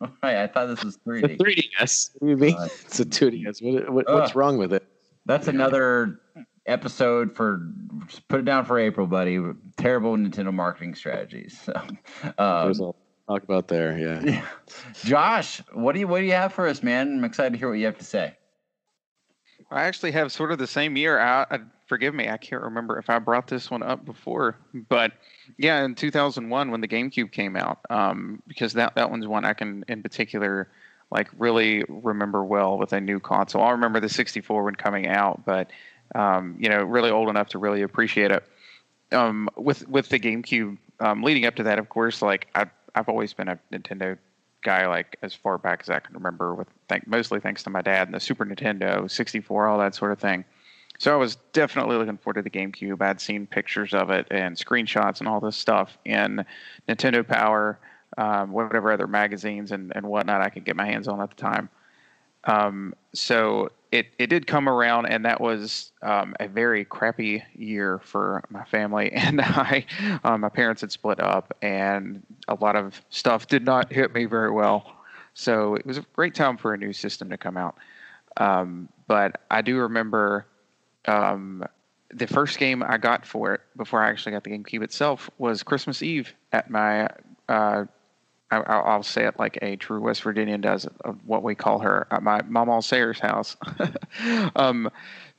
Uh, 0.01 0.07
right. 0.22 0.37
I 0.37 0.47
thought 0.47 0.66
this 0.66 0.85
was 0.85 0.99
It's 1.07 1.24
a 1.24 1.37
3D. 1.37 1.39
3DS. 1.39 2.11
What 2.18 2.26
do 2.26 2.30
you 2.30 2.37
mean? 2.37 2.57
Uh, 2.57 2.68
It's 2.85 3.01
a 3.01 3.05
2DS. 3.05 3.62
What, 3.62 3.93
what, 3.93 4.12
what's 4.12 4.30
Ugh. 4.30 4.37
wrong 4.37 4.59
with 4.59 4.72
it? 4.72 4.87
That's 5.24 5.47
another 5.49 6.20
episode 6.66 7.35
for 7.35 7.72
put 8.28 8.41
it 8.41 8.45
down 8.45 8.64
for 8.64 8.78
April, 8.78 9.07
buddy. 9.07 9.41
Terrible 9.76 10.16
Nintendo 10.16 10.53
marketing 10.53 10.95
strategies. 10.97 11.61
So, 11.61 11.72
um, 12.39 12.93
There's 13.29 13.29
a 13.29 13.33
lot 13.33 13.41
to 13.41 13.47
talk 13.47 13.49
about 13.49 13.68
there. 13.68 13.99
Yeah. 13.99 14.20
yeah. 14.23 14.47
Josh, 15.05 15.62
what 15.73 15.93
do 15.93 16.01
you 16.01 16.09
what 16.09 16.20
do 16.20 16.27
you 16.27 16.33
have 16.33 16.53
for 16.53 16.66
us, 16.66 16.83
man? 16.83 17.18
I'm 17.18 17.25
excited 17.25 17.53
to 17.53 17.59
hear 17.59 17.68
what 17.68 17.79
you 17.79 17.87
have 17.87 17.99
to 17.99 18.05
say. 18.05 18.37
I 19.70 19.85
actually 19.85 20.12
have 20.12 20.31
sort 20.31 20.53
of 20.53 20.59
the 20.59 20.66
same 20.66 20.97
year. 20.97 21.18
I, 21.18 21.47
I, 21.51 21.59
forgive 21.87 22.14
me, 22.14 22.29
I 22.29 22.37
can't 22.37 22.62
remember 22.62 22.99
if 22.99 23.09
I 23.09 23.18
brought 23.18 23.47
this 23.47 23.70
one 23.70 23.83
up 23.83 24.05
before, 24.05 24.59
but 24.75 25.12
yeah, 25.57 25.83
in 25.83 25.95
2001 25.95 26.70
when 26.70 26.81
the 26.83 26.89
GameCube 26.89 27.33
came 27.33 27.57
out, 27.57 27.79
um, 27.89 28.43
because 28.47 28.75
that 28.75 28.95
that 28.97 29.11
one's 29.11 29.27
one 29.27 29.45
I 29.45 29.55
can 29.55 29.85
in 29.89 30.03
particular 30.03 30.68
like 31.11 31.29
really 31.37 31.85
remember 31.89 32.45
well 32.45 32.79
with 32.79 32.93
a 32.93 33.01
new 33.01 33.20
console. 33.20 33.62
I 33.62 33.70
remember 33.70 34.01
the 34.01 34.09
64 34.09 34.64
when 34.64 34.75
coming 34.75 35.07
out, 35.07 35.45
but 35.45 35.70
um, 36.14 36.57
you 36.59 36.68
know, 36.68 36.83
really 36.83 37.11
old 37.11 37.29
enough 37.29 37.49
to 37.51 37.59
really 37.59 37.83
appreciate 37.83 38.31
it. 38.31 38.45
Um, 39.12 39.49
with 39.57 39.87
with 39.89 40.09
the 40.09 40.18
GameCube, 40.18 40.79
um, 41.01 41.23
leading 41.23 41.45
up 41.45 41.57
to 41.57 41.62
that, 41.64 41.79
of 41.79 41.89
course, 41.89 42.23
like 42.23 42.49
I 42.55 42.66
I've 42.95 43.09
always 43.09 43.32
been 43.32 43.49
a 43.49 43.59
Nintendo 43.72 44.18
guy 44.62 44.86
like 44.86 45.16
as 45.22 45.34
far 45.34 45.59
back 45.59 45.80
as 45.82 45.90
I 45.90 45.99
can 45.99 46.14
remember 46.14 46.55
with 46.55 46.68
thank 46.88 47.07
mostly 47.07 47.40
thanks 47.40 47.64
to 47.64 47.70
my 47.70 47.82
dad 47.82 48.07
and 48.09 48.14
the 48.14 48.20
Super 48.20 48.45
Nintendo 48.45 49.11
64 49.11 49.66
all 49.66 49.78
that 49.78 49.95
sort 49.95 50.12
of 50.12 50.18
thing. 50.18 50.45
So 50.99 51.12
I 51.12 51.16
was 51.16 51.36
definitely 51.53 51.97
looking 51.97 52.16
forward 52.16 52.34
to 52.34 52.43
the 52.43 52.51
GameCube. 52.51 53.03
I'd 53.03 53.20
seen 53.20 53.47
pictures 53.47 53.93
of 53.93 54.11
it 54.11 54.28
and 54.30 54.57
screenshots 54.57 55.18
and 55.18 55.28
all 55.28 55.40
this 55.40 55.57
stuff 55.57 55.99
in 56.05 56.45
Nintendo 56.88 57.26
Power, 57.26 57.80
um, 58.18 58.53
whatever 58.53 58.93
other 58.93 59.09
magazines 59.09 59.72
and, 59.72 59.93
and 59.97 60.07
whatnot 60.07 60.43
I 60.43 60.49
could 60.49 60.64
get 60.64 60.76
my 60.76 60.86
hands 60.86 61.09
on 61.09 61.20
at 61.20 61.30
the 61.30 61.36
time. 61.36 61.68
Um, 62.45 62.95
so 63.14 63.70
it, 63.93 64.07
it 64.18 64.28
did 64.28 64.47
come 64.47 64.68
around, 64.68 65.07
and 65.07 65.24
that 65.24 65.40
was 65.40 65.93
um, 66.03 66.34
a 66.40 66.49
very 66.49 66.84
crappy 66.84 67.43
year 67.55 68.01
for 68.03 68.43
my 68.51 68.64
family. 68.64 69.12
And 69.22 69.40
I, 69.40 69.84
um, 70.24 70.40
my 70.40 70.49
parents 70.49 70.80
had 70.80 70.90
split 70.90 71.20
up, 71.20 71.57
and 71.62 72.22
a 72.49 72.55
lot 72.55 72.74
of 72.74 73.01
stuff 73.11 73.47
did 73.47 73.64
not 73.64 73.93
hit 73.93 74.12
me 74.14 74.24
very 74.24 74.51
well. 74.51 74.97
So 75.34 75.74
it 75.76 75.86
was 75.86 75.99
a 75.99 76.05
great 76.14 76.34
time 76.34 76.57
for 76.57 76.74
a 76.74 76.78
new 76.78 76.93
system 76.93 77.30
to 77.30 77.36
come 77.36 77.57
out. 77.57 77.76
Um, 78.38 78.88
but 79.07 79.43
I 79.51 79.62
do 79.62 79.78
remember 79.78 80.47
um, 81.07 81.64
the 82.12 82.26
first 82.26 82.59
game 82.59 82.82
I 82.82 82.97
got 82.99 83.24
for 83.24 83.55
it 83.55 83.61
before 83.76 84.03
I 84.03 84.11
actually 84.11 84.32
got 84.32 84.45
the 84.45 84.51
GameCube 84.51 84.82
itself 84.82 85.30
was 85.38 85.62
Christmas 85.62 86.03
Eve 86.03 86.34
at 86.53 86.70
my. 86.70 87.09
Uh, 87.49 87.84
I, 88.53 88.61
I'll 88.61 88.85
I'll 88.85 89.03
say 89.03 89.27
it 89.27 89.39
like 89.39 89.59
a 89.63 89.77
true 89.77 90.01
West 90.01 90.23
Virginian 90.23 90.61
does, 90.61 90.87
of 91.05 91.19
what 91.27 91.43
we 91.43 91.55
call 91.55 91.79
her, 91.81 92.07
at 92.11 92.23
my 92.23 92.43
Mama 92.43 92.83
Sayer's 92.83 93.19
house. 93.19 93.57
um, 94.57 94.91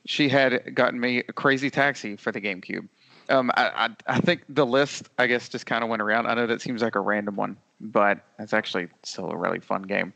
she 0.04 0.28
had 0.28 0.74
gotten 0.74 0.98
me 1.00 1.18
a 1.28 1.32
crazy 1.32 1.70
taxi 1.70 2.16
for 2.16 2.32
the 2.32 2.40
GameCube. 2.40 2.88
Um, 3.30 3.50
I, 3.54 3.86
I, 3.86 4.16
I 4.16 4.20
think 4.20 4.42
the 4.50 4.66
list, 4.66 5.08
I 5.18 5.26
guess, 5.26 5.48
just 5.48 5.64
kind 5.64 5.82
of 5.82 5.88
went 5.88 6.02
around. 6.02 6.26
I 6.26 6.34
know 6.34 6.46
that 6.46 6.60
seems 6.60 6.82
like 6.82 6.94
a 6.94 7.00
random 7.00 7.36
one, 7.36 7.56
but 7.80 8.20
it's 8.38 8.52
actually 8.52 8.88
still 9.02 9.30
a 9.30 9.36
really 9.36 9.60
fun 9.60 9.82
game. 9.82 10.12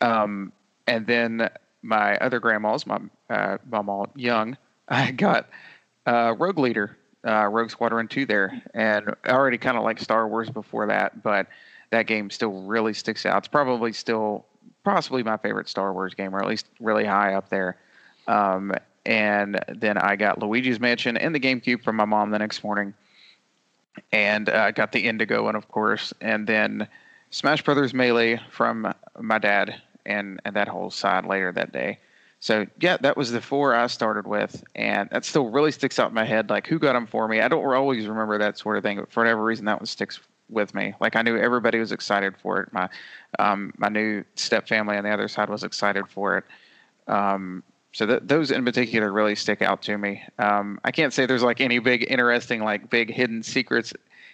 Um, 0.00 0.52
and 0.86 1.06
then 1.06 1.50
my 1.82 2.16
other 2.18 2.40
grandmas, 2.40 2.86
my 2.86 3.00
uh, 3.28 3.58
Mama 3.70 4.06
Young, 4.14 4.56
I 4.88 5.10
got 5.10 5.48
uh, 6.06 6.34
Rogue 6.38 6.58
Leader, 6.58 6.96
uh, 7.26 7.46
Rogue 7.46 7.70
Squadron 7.70 8.08
2 8.08 8.24
there. 8.24 8.62
And 8.72 9.14
I 9.24 9.32
already 9.32 9.58
kind 9.58 9.76
of 9.76 9.84
like 9.84 10.00
Star 10.00 10.26
Wars 10.26 10.48
before 10.48 10.86
that, 10.86 11.22
but 11.22 11.46
that 11.90 12.06
game 12.06 12.30
still 12.30 12.62
really 12.62 12.94
sticks 12.94 13.26
out. 13.26 13.38
It's 13.38 13.48
probably 13.48 13.92
still 13.92 14.46
possibly 14.84 15.22
my 15.22 15.36
favorite 15.36 15.68
Star 15.68 15.92
Wars 15.92 16.14
game, 16.14 16.34
or 16.34 16.40
at 16.40 16.48
least 16.48 16.66
really 16.80 17.04
high 17.04 17.34
up 17.34 17.48
there. 17.48 17.76
Um, 18.26 18.72
and 19.06 19.62
then 19.68 19.98
I 19.98 20.16
got 20.16 20.38
Luigi's 20.38 20.80
Mansion 20.80 21.16
and 21.16 21.34
the 21.34 21.40
GameCube 21.40 21.82
from 21.82 21.96
my 21.96 22.04
mom 22.04 22.30
the 22.30 22.38
next 22.38 22.62
morning, 22.62 22.94
and 24.12 24.48
I 24.48 24.68
uh, 24.68 24.70
got 24.70 24.92
the 24.92 25.00
Indigo 25.00 25.44
one, 25.44 25.56
of 25.56 25.68
course, 25.68 26.12
and 26.20 26.46
then 26.46 26.86
Smash 27.30 27.62
Brothers 27.62 27.94
Melee 27.94 28.40
from 28.50 28.92
my 29.18 29.38
dad, 29.38 29.80
and 30.06 30.40
and 30.44 30.54
that 30.56 30.68
whole 30.68 30.90
side 30.90 31.24
later 31.24 31.50
that 31.52 31.72
day. 31.72 31.98
So 32.40 32.66
yeah, 32.80 32.96
that 32.98 33.16
was 33.16 33.32
the 33.32 33.40
four 33.40 33.74
I 33.74 33.86
started 33.86 34.26
with, 34.26 34.62
and 34.74 35.08
that 35.10 35.24
still 35.24 35.48
really 35.50 35.72
sticks 35.72 35.98
out 35.98 36.08
in 36.08 36.14
my 36.14 36.24
head. 36.24 36.50
Like 36.50 36.66
who 36.66 36.78
got 36.78 36.92
them 36.94 37.06
for 37.06 37.26
me? 37.26 37.40
I 37.40 37.48
don't 37.48 37.64
always 37.64 38.06
remember 38.06 38.38
that 38.38 38.58
sort 38.58 38.76
of 38.76 38.82
thing, 38.82 38.98
but 38.98 39.10
for 39.10 39.20
whatever 39.20 39.42
reason, 39.42 39.64
that 39.66 39.80
one 39.80 39.86
sticks 39.86 40.20
with 40.50 40.74
me. 40.74 40.94
Like 41.00 41.16
I 41.16 41.22
knew 41.22 41.36
everybody 41.36 41.78
was 41.78 41.92
excited 41.92 42.36
for 42.36 42.60
it. 42.60 42.72
My 42.72 42.88
um, 43.38 43.72
my 43.78 43.88
new 43.88 44.24
step 44.34 44.68
family 44.68 44.96
on 44.96 45.04
the 45.04 45.10
other 45.10 45.28
side 45.28 45.48
was 45.48 45.64
excited 45.64 46.08
for 46.08 46.38
it. 46.38 46.44
Um, 47.06 47.62
so 47.92 48.06
th- 48.06 48.22
those 48.24 48.50
in 48.50 48.64
particular 48.64 49.12
really 49.12 49.34
stick 49.34 49.62
out 49.62 49.82
to 49.82 49.98
me. 49.98 50.22
Um, 50.38 50.80
I 50.84 50.92
can't 50.92 51.12
say 51.12 51.26
there's 51.26 51.42
like 51.42 51.60
any 51.60 51.78
big 51.78 52.10
interesting 52.10 52.62
like 52.62 52.90
big 52.90 53.12
hidden 53.12 53.42
secrets 53.42 53.92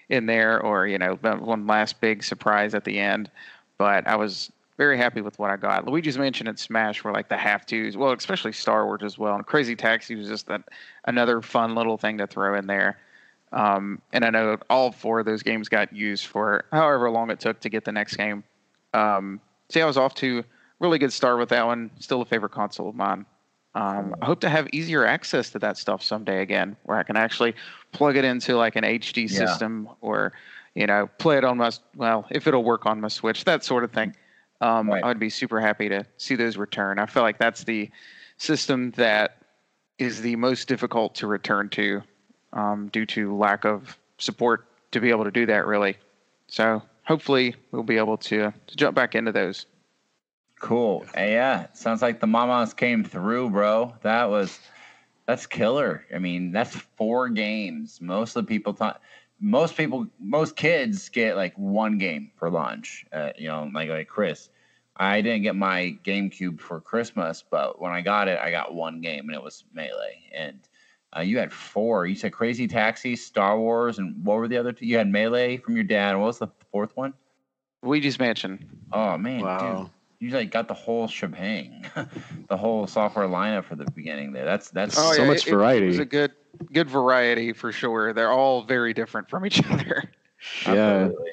in 0.08 0.26
there 0.26 0.60
or 0.60 0.86
you 0.86 0.98
know 0.98 1.14
one 1.14 1.66
last 1.66 2.00
big 2.00 2.22
surprise 2.22 2.74
at 2.74 2.84
the 2.84 2.98
end, 2.98 3.30
but 3.78 4.06
I 4.06 4.16
was 4.16 4.50
very 4.76 4.98
happy 4.98 5.20
with 5.20 5.38
what 5.38 5.50
I 5.50 5.56
got. 5.56 5.86
Luigi's 5.86 6.18
Mansion 6.18 6.48
and 6.48 6.58
Smash 6.58 7.02
were 7.02 7.12
like 7.12 7.28
the 7.28 7.36
have 7.36 7.64
tos. 7.64 7.96
Well, 7.96 8.12
especially 8.12 8.52
Star 8.52 8.84
Wars 8.84 9.02
as 9.02 9.18
well. 9.18 9.34
And 9.34 9.46
Crazy 9.46 9.74
Taxi 9.74 10.14
was 10.14 10.28
just 10.28 10.46
that 10.48 10.62
another 11.06 11.40
fun 11.40 11.74
little 11.74 11.96
thing 11.96 12.18
to 12.18 12.26
throw 12.26 12.56
in 12.58 12.66
there. 12.66 12.98
Um, 13.52 14.02
and 14.12 14.24
I 14.24 14.30
know 14.30 14.58
all 14.68 14.92
four 14.92 15.20
of 15.20 15.26
those 15.26 15.42
games 15.42 15.68
got 15.68 15.92
used 15.92 16.26
for 16.26 16.64
however 16.72 17.10
long 17.10 17.30
it 17.30 17.40
took 17.40 17.60
to 17.60 17.68
get 17.68 17.84
the 17.84 17.92
next 17.92 18.16
game. 18.16 18.44
Um, 18.92 19.40
see, 19.68 19.80
I 19.80 19.86
was 19.86 19.96
off 19.96 20.14
to 20.16 20.44
really 20.80 20.98
good 20.98 21.12
start 21.12 21.38
with 21.38 21.48
that 21.50 21.64
one. 21.64 21.90
Still 21.98 22.22
a 22.22 22.24
favorite 22.24 22.52
console 22.52 22.88
of 22.88 22.94
mine. 22.94 23.24
Um, 23.74 24.14
I 24.22 24.26
hope 24.26 24.40
to 24.40 24.48
have 24.48 24.68
easier 24.72 25.04
access 25.04 25.50
to 25.50 25.58
that 25.58 25.76
stuff 25.76 26.02
someday 26.02 26.40
again, 26.40 26.76
where 26.84 26.96
I 26.98 27.02
can 27.02 27.16
actually 27.16 27.54
plug 27.92 28.16
it 28.16 28.24
into 28.24 28.56
like 28.56 28.74
an 28.74 28.84
HD 28.84 29.22
Yeah. 29.22 29.46
system 29.46 29.88
or, 30.00 30.32
you 30.74 30.86
know, 30.86 31.08
play 31.18 31.36
it 31.36 31.44
on 31.44 31.58
my 31.58 31.70
well, 31.94 32.26
if 32.30 32.46
it'll 32.46 32.64
work 32.64 32.86
on 32.86 33.00
my 33.00 33.08
Switch, 33.08 33.44
that 33.44 33.64
sort 33.64 33.84
of 33.84 33.92
thing. 33.92 34.14
Um, 34.62 34.88
Right. 34.88 35.04
I 35.04 35.08
would 35.08 35.18
be 35.18 35.28
super 35.28 35.60
happy 35.60 35.88
to 35.90 36.06
see 36.16 36.34
those 36.36 36.56
return. 36.56 36.98
I 36.98 37.04
feel 37.06 37.22
like 37.22 37.38
that's 37.38 37.64
the 37.64 37.90
system 38.38 38.92
that 38.92 39.42
is 39.98 40.22
the 40.22 40.36
most 40.36 40.68
difficult 40.68 41.14
to 41.16 41.26
return 41.26 41.68
to 41.70 42.02
um, 42.56 42.88
due 42.88 43.06
to 43.06 43.36
lack 43.36 43.64
of 43.64 43.96
support 44.18 44.66
to 44.90 45.00
be 45.00 45.10
able 45.10 45.24
to 45.24 45.30
do 45.30 45.46
that 45.46 45.66
really. 45.66 45.96
So 46.48 46.82
hopefully 47.04 47.54
we'll 47.70 47.82
be 47.82 47.98
able 47.98 48.16
to, 48.16 48.52
to 48.66 48.76
jump 48.76 48.96
back 48.96 49.14
into 49.14 49.30
those. 49.30 49.66
Cool. 50.58 51.04
Yeah, 51.14 51.66
sounds 51.74 52.00
like 52.00 52.18
the 52.18 52.26
mamas 52.26 52.72
came 52.72 53.04
through, 53.04 53.50
bro. 53.50 53.94
That 54.02 54.30
was 54.30 54.58
that's 55.26 55.46
killer. 55.46 56.06
I 56.14 56.18
mean, 56.18 56.50
that's 56.50 56.74
four 56.74 57.28
games. 57.28 58.00
Most 58.00 58.36
of 58.36 58.46
the 58.46 58.48
people 58.48 58.72
thought 58.72 59.02
most 59.38 59.76
people 59.76 60.06
most 60.18 60.56
kids 60.56 61.10
get 61.10 61.36
like 61.36 61.54
one 61.58 61.98
game 61.98 62.30
for 62.36 62.48
lunch. 62.48 63.04
Uh, 63.12 63.32
you 63.36 63.48
know, 63.48 63.70
like 63.74 63.90
like 63.90 64.08
Chris. 64.08 64.48
I 64.96 65.20
didn't 65.20 65.42
get 65.42 65.54
my 65.54 65.98
GameCube 66.04 66.58
for 66.58 66.80
Christmas, 66.80 67.44
but 67.50 67.78
when 67.82 67.92
I 67.92 68.00
got 68.00 68.28
it, 68.28 68.38
I 68.38 68.50
got 68.50 68.74
one 68.74 69.02
game 69.02 69.28
and 69.28 69.34
it 69.34 69.42
was 69.42 69.62
Melee. 69.74 70.22
And 70.34 70.58
uh, 71.16 71.20
you 71.20 71.38
had 71.38 71.52
four. 71.52 72.06
You 72.06 72.14
said 72.14 72.32
Crazy 72.32 72.66
Taxi, 72.66 73.16
Star 73.16 73.58
Wars, 73.58 73.98
and 73.98 74.24
what 74.24 74.36
were 74.38 74.48
the 74.48 74.56
other 74.56 74.72
two? 74.72 74.86
You 74.86 74.96
had 74.98 75.08
Melee 75.10 75.56
from 75.58 75.74
your 75.74 75.84
dad. 75.84 76.16
What 76.16 76.26
was 76.26 76.38
the 76.38 76.48
fourth 76.72 76.96
one? 76.96 77.12
Luigi's 77.82 78.18
Mansion. 78.18 78.66
Oh 78.92 79.16
man, 79.18 79.38
dude 79.38 79.44
Wow. 79.46 79.90
you 80.18 80.30
like 80.30 80.50
got 80.50 80.66
the 80.68 80.74
whole 80.74 81.06
shebang, 81.08 81.84
the 82.48 82.56
whole 82.56 82.86
software 82.86 83.28
lineup 83.28 83.64
for 83.64 83.76
the 83.76 83.84
beginning 83.92 84.32
there. 84.32 84.44
That's 84.44 84.70
that's 84.70 84.96
Oh, 84.98 85.12
So 85.12 85.24
much 85.24 85.46
it- 85.46 85.48
It, 85.48 85.54
variety. 85.54 85.86
was 85.86 85.98
a 85.98 86.04
good 86.04 86.32
good 86.72 86.88
variety 86.90 87.52
for 87.52 87.70
sure. 87.72 88.12
They're 88.12 88.32
all 88.32 88.62
very 88.62 88.92
different 88.94 89.28
from 89.28 89.44
each 89.46 89.60
other. 89.70 90.10
Yeah. 90.66 90.72
absolutely. 91.04 91.30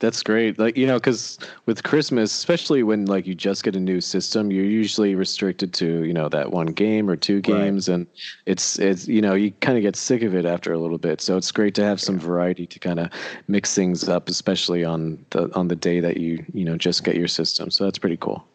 That's 0.00 0.22
great. 0.22 0.58
Like 0.58 0.76
you 0.76 0.86
know, 0.86 0.94
because 0.94 1.38
with 1.66 1.82
Christmas, 1.82 2.32
especially 2.32 2.82
when 2.82 3.06
like 3.06 3.26
you 3.26 3.34
just 3.34 3.64
get 3.64 3.76
a 3.76 3.80
new 3.80 4.00
system, 4.00 4.50
you're 4.50 4.64
usually 4.64 5.14
restricted 5.14 5.72
to 5.74 6.04
you 6.04 6.12
know 6.12 6.28
that 6.28 6.50
one 6.50 6.66
game 6.66 7.08
or 7.08 7.16
two 7.16 7.40
games, 7.40 7.88
and 7.88 8.06
it's 8.46 8.78
it's 8.78 9.06
you 9.06 9.20
know 9.20 9.34
you 9.34 9.52
kind 9.60 9.76
of 9.76 9.82
get 9.82 9.96
sick 9.96 10.22
of 10.22 10.34
it 10.34 10.44
after 10.44 10.72
a 10.72 10.78
little 10.78 10.98
bit. 10.98 11.20
So 11.20 11.36
it's 11.36 11.52
great 11.52 11.74
to 11.76 11.84
have 11.84 12.00
some 12.00 12.18
variety 12.18 12.66
to 12.66 12.78
kind 12.78 13.00
of 13.00 13.10
mix 13.48 13.74
things 13.74 14.08
up, 14.08 14.28
especially 14.28 14.84
on 14.84 15.24
the 15.30 15.54
on 15.54 15.68
the 15.68 15.76
day 15.76 16.00
that 16.00 16.16
you 16.18 16.44
you 16.52 16.64
know 16.64 16.76
just 16.76 17.04
get 17.04 17.16
your 17.16 17.28
system. 17.28 17.70
So 17.70 17.84
that's 17.84 17.98
pretty 17.98 18.16
cool. 18.16 18.46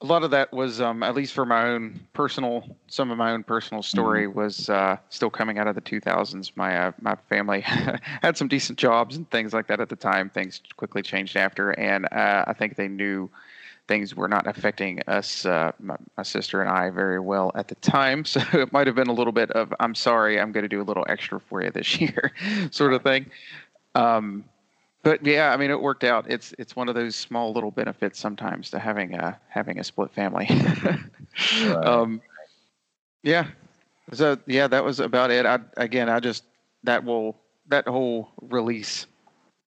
A 0.00 0.06
lot 0.06 0.22
of 0.22 0.30
that 0.30 0.52
was 0.52 0.80
um, 0.80 1.02
at 1.02 1.14
least 1.14 1.32
for 1.32 1.44
my 1.44 1.68
own 1.68 1.98
personal 2.12 2.64
some 2.86 3.10
of 3.10 3.18
my 3.18 3.32
own 3.32 3.42
personal 3.42 3.82
story 3.82 4.28
was 4.28 4.70
uh, 4.70 4.96
still 5.08 5.30
coming 5.30 5.58
out 5.58 5.66
of 5.66 5.74
the 5.74 5.80
2000s 5.80 6.52
my 6.54 6.76
uh, 6.76 6.92
my 7.00 7.16
family 7.28 7.60
had 7.62 8.36
some 8.36 8.48
decent 8.48 8.78
jobs 8.78 9.16
and 9.16 9.28
things 9.30 9.52
like 9.52 9.66
that 9.66 9.80
at 9.80 9.88
the 9.88 9.96
time. 9.96 10.30
Things 10.30 10.60
quickly 10.76 11.02
changed 11.02 11.36
after 11.36 11.70
and 11.72 12.06
uh, 12.12 12.44
i 12.46 12.52
think 12.52 12.76
they 12.76 12.88
knew 12.88 13.28
things 13.88 14.14
were 14.14 14.28
not 14.28 14.46
affecting 14.46 15.00
us 15.08 15.46
uh, 15.46 15.72
my, 15.80 15.96
my 16.16 16.22
sister 16.22 16.60
and 16.60 16.70
i 16.70 16.90
very 16.90 17.18
well 17.18 17.50
at 17.54 17.68
the 17.68 17.74
time. 17.76 18.24
So 18.24 18.40
it 18.52 18.72
might 18.72 18.86
have 18.86 18.96
been 18.96 19.08
a 19.08 19.12
little 19.14 19.32
bit 19.32 19.50
of 19.50 19.74
i'm 19.80 19.96
sorry 19.96 20.38
i'm 20.40 20.52
going 20.52 20.64
to 20.64 20.68
do 20.68 20.80
a 20.80 20.84
little 20.84 21.06
extra 21.08 21.40
for 21.40 21.62
you 21.62 21.70
this 21.72 22.00
year 22.00 22.32
sort 22.70 22.92
of 22.92 23.02
thing. 23.02 23.26
Um, 23.96 24.44
but 25.02 25.24
yeah, 25.24 25.52
I 25.52 25.56
mean, 25.56 25.70
it 25.70 25.80
worked 25.80 26.04
out. 26.04 26.30
It's 26.30 26.54
it's 26.58 26.74
one 26.74 26.88
of 26.88 26.94
those 26.94 27.16
small 27.16 27.52
little 27.52 27.70
benefits 27.70 28.18
sometimes 28.18 28.70
to 28.70 28.78
having 28.78 29.14
a 29.14 29.38
having 29.48 29.78
a 29.78 29.84
split 29.84 30.12
family. 30.12 30.48
um, 31.82 32.20
yeah. 33.22 33.46
So 34.12 34.38
yeah, 34.46 34.66
that 34.68 34.84
was 34.84 35.00
about 35.00 35.30
it. 35.30 35.46
I 35.46 35.60
again, 35.76 36.08
I 36.08 36.20
just 36.20 36.44
that 36.84 37.04
will 37.04 37.36
that 37.68 37.86
whole 37.86 38.30
release 38.40 39.06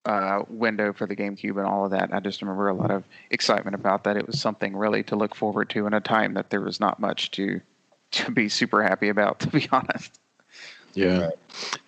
uh, 0.06 0.44
window 0.50 0.94
for 0.94 1.06
the 1.06 1.16
GameCube 1.16 1.58
and 1.58 1.66
all 1.66 1.86
of 1.86 1.92
that. 1.92 2.14
I 2.14 2.20
just 2.20 2.42
remember 2.42 2.68
a 2.68 2.74
lot 2.74 2.92
of 2.92 3.04
excitement 3.30 3.76
about 3.76 4.04
that. 4.04 4.18
It 4.18 4.26
was 4.26 4.42
something 4.42 4.76
really 4.76 5.04
to 5.04 5.16
look 5.16 5.36
forward 5.36 5.70
to 5.72 5.86
in 5.86 5.94
a 5.94 6.02
time 6.02 6.34
that 6.34 6.50
there 6.50 6.62
was 6.62 6.80
not 6.80 7.00
much 7.00 7.32
to 7.32 7.62
to 8.12 8.32
be 8.32 8.50
super 8.50 8.84
happy 8.84 9.10
about, 9.10 9.40
to 9.42 9.48
be 9.48 9.68
honest. 9.72 10.20
Yeah. 10.94 11.30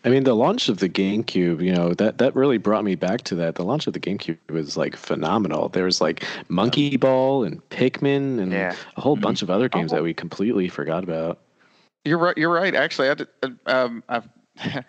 I 0.06 0.10
mean, 0.10 0.24
the 0.24 0.36
launch 0.36 0.70
of 0.70 0.80
the 0.80 0.89
GameCube, 0.89 1.62
you 1.62 1.74
know, 1.74 1.93
that, 1.95 2.18
that 2.18 2.36
really 2.36 2.58
brought 2.58 2.84
me 2.84 2.95
back 2.95 3.22
to 3.24 3.36
that. 3.36 3.56
The 3.56 3.64
launch 3.64 3.88
of 3.88 3.93
the 3.93 3.99
GameCube 3.99 4.38
was 4.49 4.78
like 4.78 4.95
phenomenal. 4.95 5.70
There 5.70 5.86
was 5.86 6.01
like 6.01 6.26
Monkey 6.49 6.97
Ball 6.97 7.43
and 7.43 7.68
Pikmin 7.70 8.39
and 8.39 8.51
Yeah. 8.51 8.76
a 8.95 9.01
whole 9.01 9.16
bunch 9.16 9.41
of 9.41 9.49
other 9.49 9.70
games 9.70 9.91
that 9.91 10.04
we 10.04 10.14
completely 10.14 10.70
forgot 10.70 11.04
about. 11.04 11.39
You're 12.06 12.18
right. 12.18 12.38
You're 12.38 12.54
right. 12.54 12.76
Actually, 12.76 13.10
I 13.10 13.14
did, 13.14 13.28
uh, 13.43 13.49
um, 13.66 14.04
I've, 14.10 14.28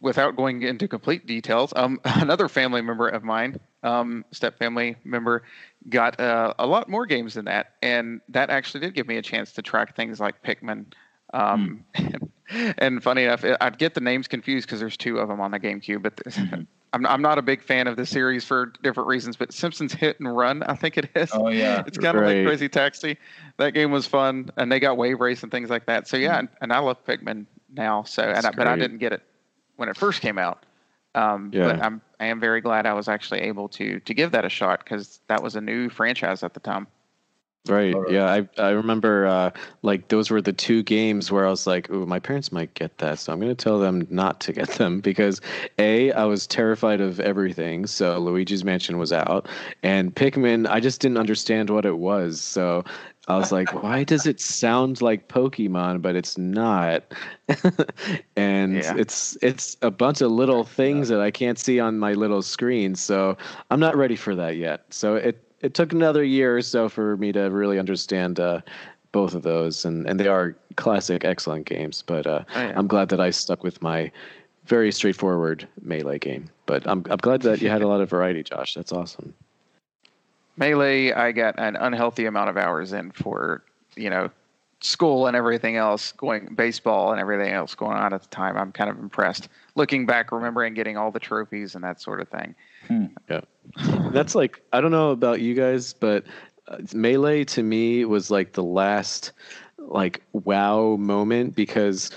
without 0.00 0.36
going 0.36 0.62
into 0.62 0.88
complete 0.88 1.26
details, 1.26 1.72
um, 1.76 2.00
another 2.04 2.48
family 2.48 2.80
member 2.80 3.08
of 3.08 3.24
mine, 3.24 3.58
um, 3.82 4.24
step 4.30 4.58
family 4.58 4.96
member, 5.04 5.42
got 5.88 6.18
uh, 6.20 6.54
a 6.58 6.66
lot 6.66 6.88
more 6.88 7.06
games 7.06 7.34
than 7.34 7.44
that, 7.46 7.74
and 7.82 8.20
that 8.28 8.50
actually 8.50 8.80
did 8.80 8.94
give 8.94 9.06
me 9.06 9.16
a 9.16 9.22
chance 9.22 9.52
to 9.52 9.62
track 9.62 9.96
things 9.96 10.20
like 10.20 10.42
Pikmin. 10.42 10.86
Um, 11.32 11.84
and 12.78 13.02
funny 13.02 13.24
enough, 13.24 13.44
I'd 13.60 13.78
get 13.78 13.94
the 13.94 14.00
names 14.00 14.28
confused 14.28 14.66
because 14.66 14.80
there's 14.80 14.96
two 14.96 15.18
of 15.18 15.28
them 15.28 15.40
on 15.40 15.50
the 15.50 15.60
GameCube, 15.60 16.02
but. 16.02 16.20
I'm, 16.94 17.04
I'm 17.04 17.20
not 17.20 17.36
a 17.36 17.42
big 17.42 17.62
fan 17.62 17.86
of 17.86 17.96
the 17.96 18.06
series 18.06 18.46
for 18.46 18.72
different 18.82 19.08
reasons, 19.08 19.36
but 19.36 19.52
Simpsons 19.52 19.92
Hit 19.92 20.18
and 20.20 20.34
Run, 20.34 20.62
I 20.62 20.74
think 20.74 20.96
it 20.96 21.10
is. 21.14 21.28
Oh 21.34 21.48
yeah. 21.48 21.82
It's 21.86 21.98
kind 21.98 22.16
of 22.16 22.22
Right. 22.22 22.38
like 22.38 22.46
Crazy 22.46 22.66
Taxi. 22.66 23.18
That 23.58 23.74
game 23.74 23.90
was 23.90 24.06
fun, 24.06 24.48
and 24.56 24.72
they 24.72 24.80
got 24.80 24.96
Wave 24.96 25.20
Race 25.20 25.42
and 25.42 25.52
things 25.52 25.68
like 25.68 25.84
that. 25.84 26.08
So 26.08 26.16
yeah, 26.16 26.38
and, 26.38 26.48
and 26.62 26.72
I 26.72 26.78
love 26.78 27.04
Pikmin 27.04 27.44
now. 27.74 28.04
So 28.04 28.22
and 28.22 28.46
I, 28.46 28.50
but 28.52 28.66
I 28.66 28.76
didn't 28.76 28.98
get 28.98 29.12
it 29.12 29.22
when 29.76 29.90
it 29.90 29.98
first 29.98 30.22
came 30.22 30.38
out. 30.38 30.64
Um, 31.14 31.50
But 31.50 31.82
I'm 31.82 32.00
I 32.20 32.26
am 32.26 32.40
very 32.40 32.62
glad 32.62 32.86
I 32.86 32.94
was 32.94 33.06
actually 33.06 33.40
able 33.40 33.68
to 33.70 34.00
to 34.00 34.14
give 34.14 34.30
that 34.32 34.46
a 34.46 34.48
shot 34.48 34.82
because 34.82 35.20
that 35.28 35.42
was 35.42 35.56
a 35.56 35.60
new 35.60 35.90
franchise 35.90 36.42
at 36.42 36.54
the 36.54 36.60
time. 36.60 36.86
Right. 37.68 37.94
Yeah. 38.08 38.26
I, 38.32 38.48
I 38.60 38.70
remember 38.70 39.26
uh, 39.26 39.50
like 39.82 40.08
those 40.08 40.30
were 40.30 40.40
the 40.42 40.52
two 40.52 40.82
games 40.82 41.30
where 41.30 41.46
I 41.46 41.50
was 41.50 41.66
like, 41.66 41.90
ooh, 41.90 42.06
my 42.06 42.18
parents 42.18 42.50
might 42.52 42.72
get 42.74 42.98
that. 42.98 43.18
So 43.18 43.32
I'm 43.32 43.40
going 43.40 43.54
to 43.54 43.64
tell 43.64 43.78
them 43.78 44.06
not 44.10 44.40
to 44.40 44.52
get 44.52 44.70
them 44.70 45.00
because 45.02 45.40
A, 45.78 46.12
I 46.12 46.24
was 46.24 46.46
terrified 46.46 47.00
of 47.00 47.20
everything. 47.20 47.86
So 47.86 48.18
Luigi's 48.18 48.64
Mansion 48.64 48.98
was 48.98 49.12
out. 49.12 49.48
And 49.82 50.14
Pikmin, 50.14 50.68
I 50.68 50.80
just 50.80 51.00
didn't 51.00 51.18
understand 51.18 51.70
what 51.70 51.84
it 51.84 51.98
was. 51.98 52.40
So 52.40 52.84
I 53.28 53.36
was 53.36 53.52
like, 53.52 53.72
why 53.82 54.04
does 54.04 54.26
it 54.26 54.40
sound 54.40 55.00
like 55.02 55.28
Pokemon, 55.28 56.00
but 56.02 56.16
it's 56.16 56.38
not? 56.38 57.04
and 58.36 58.74
Yeah. 58.76 58.94
it's 58.96 59.36
it's 59.42 59.76
a 59.82 59.90
bunch 59.90 60.20
of 60.20 60.30
little 60.30 60.64
things 60.64 61.08
that 61.08 61.20
I 61.20 61.30
can't 61.30 61.58
see 61.58 61.80
on 61.80 61.98
my 61.98 62.14
little 62.14 62.42
screen. 62.42 62.94
So 62.94 63.36
I'm 63.70 63.80
not 63.80 63.96
ready 63.96 64.16
for 64.16 64.34
that 64.34 64.56
yet. 64.56 64.84
So 64.90 65.14
it 65.16 65.42
it 65.60 65.74
took 65.74 65.92
another 65.92 66.24
year 66.24 66.56
or 66.56 66.62
so 66.62 66.88
for 66.88 67.16
me 67.16 67.32
to 67.32 67.42
really 67.50 67.78
understand 67.78 68.40
uh, 68.40 68.60
both 69.12 69.34
of 69.34 69.42
those, 69.42 69.84
and 69.84 70.06
and 70.06 70.18
they 70.20 70.28
are 70.28 70.56
classic, 70.76 71.24
excellent 71.24 71.66
games. 71.66 72.02
But 72.06 72.26
uh, 72.26 72.44
Oh, 72.54 72.60
yeah. 72.60 72.72
I'm 72.76 72.86
glad 72.86 73.08
that 73.10 73.20
I 73.20 73.30
stuck 73.30 73.62
with 73.64 73.82
my 73.82 74.10
very 74.66 74.92
straightforward 74.92 75.66
melee 75.82 76.18
game. 76.18 76.48
But 76.66 76.86
I'm 76.86 77.04
I'm 77.10 77.18
glad 77.18 77.42
that 77.42 77.60
you 77.60 77.68
had 77.68 77.82
a 77.82 77.88
lot 77.88 78.00
of 78.00 78.10
variety, 78.10 78.42
Josh. 78.42 78.74
That's 78.74 78.92
awesome. 78.92 79.34
Melee, 80.56 81.12
I 81.12 81.32
got 81.32 81.58
an 81.58 81.76
unhealthy 81.76 82.26
amount 82.26 82.50
of 82.50 82.56
hours 82.56 82.92
in 82.92 83.10
for 83.12 83.62
you 83.96 84.10
know 84.10 84.30
school 84.80 85.26
and 85.26 85.36
everything 85.36 85.76
else 85.76 86.12
going 86.12 86.54
baseball 86.54 87.10
and 87.10 87.20
everything 87.20 87.52
else 87.52 87.74
going 87.74 87.96
on 87.96 88.12
at 88.12 88.22
the 88.22 88.28
time. 88.28 88.56
I'm 88.56 88.72
kind 88.72 88.90
of 88.90 88.98
impressed 88.98 89.48
looking 89.74 90.06
back, 90.06 90.30
remembering 90.32 90.74
getting 90.74 90.96
all 90.96 91.10
the 91.10 91.20
trophies 91.20 91.74
and 91.74 91.82
that 91.84 92.00
sort 92.00 92.20
of 92.20 92.28
thing. 92.28 92.54
Yeah. 93.28 93.40
That's 94.12 94.34
like 94.34 94.62
I 94.72 94.80
don't 94.80 94.90
know 94.90 95.10
about 95.10 95.40
you 95.40 95.54
guys, 95.54 95.92
but 95.92 96.24
uh, 96.68 96.78
melee 96.94 97.44
to 97.44 97.62
me 97.62 98.04
was 98.04 98.30
like 98.30 98.52
the 98.52 98.62
last 98.62 99.32
like 99.78 100.22
wow 100.32 100.96
moment 100.96 101.54
because 101.54 102.10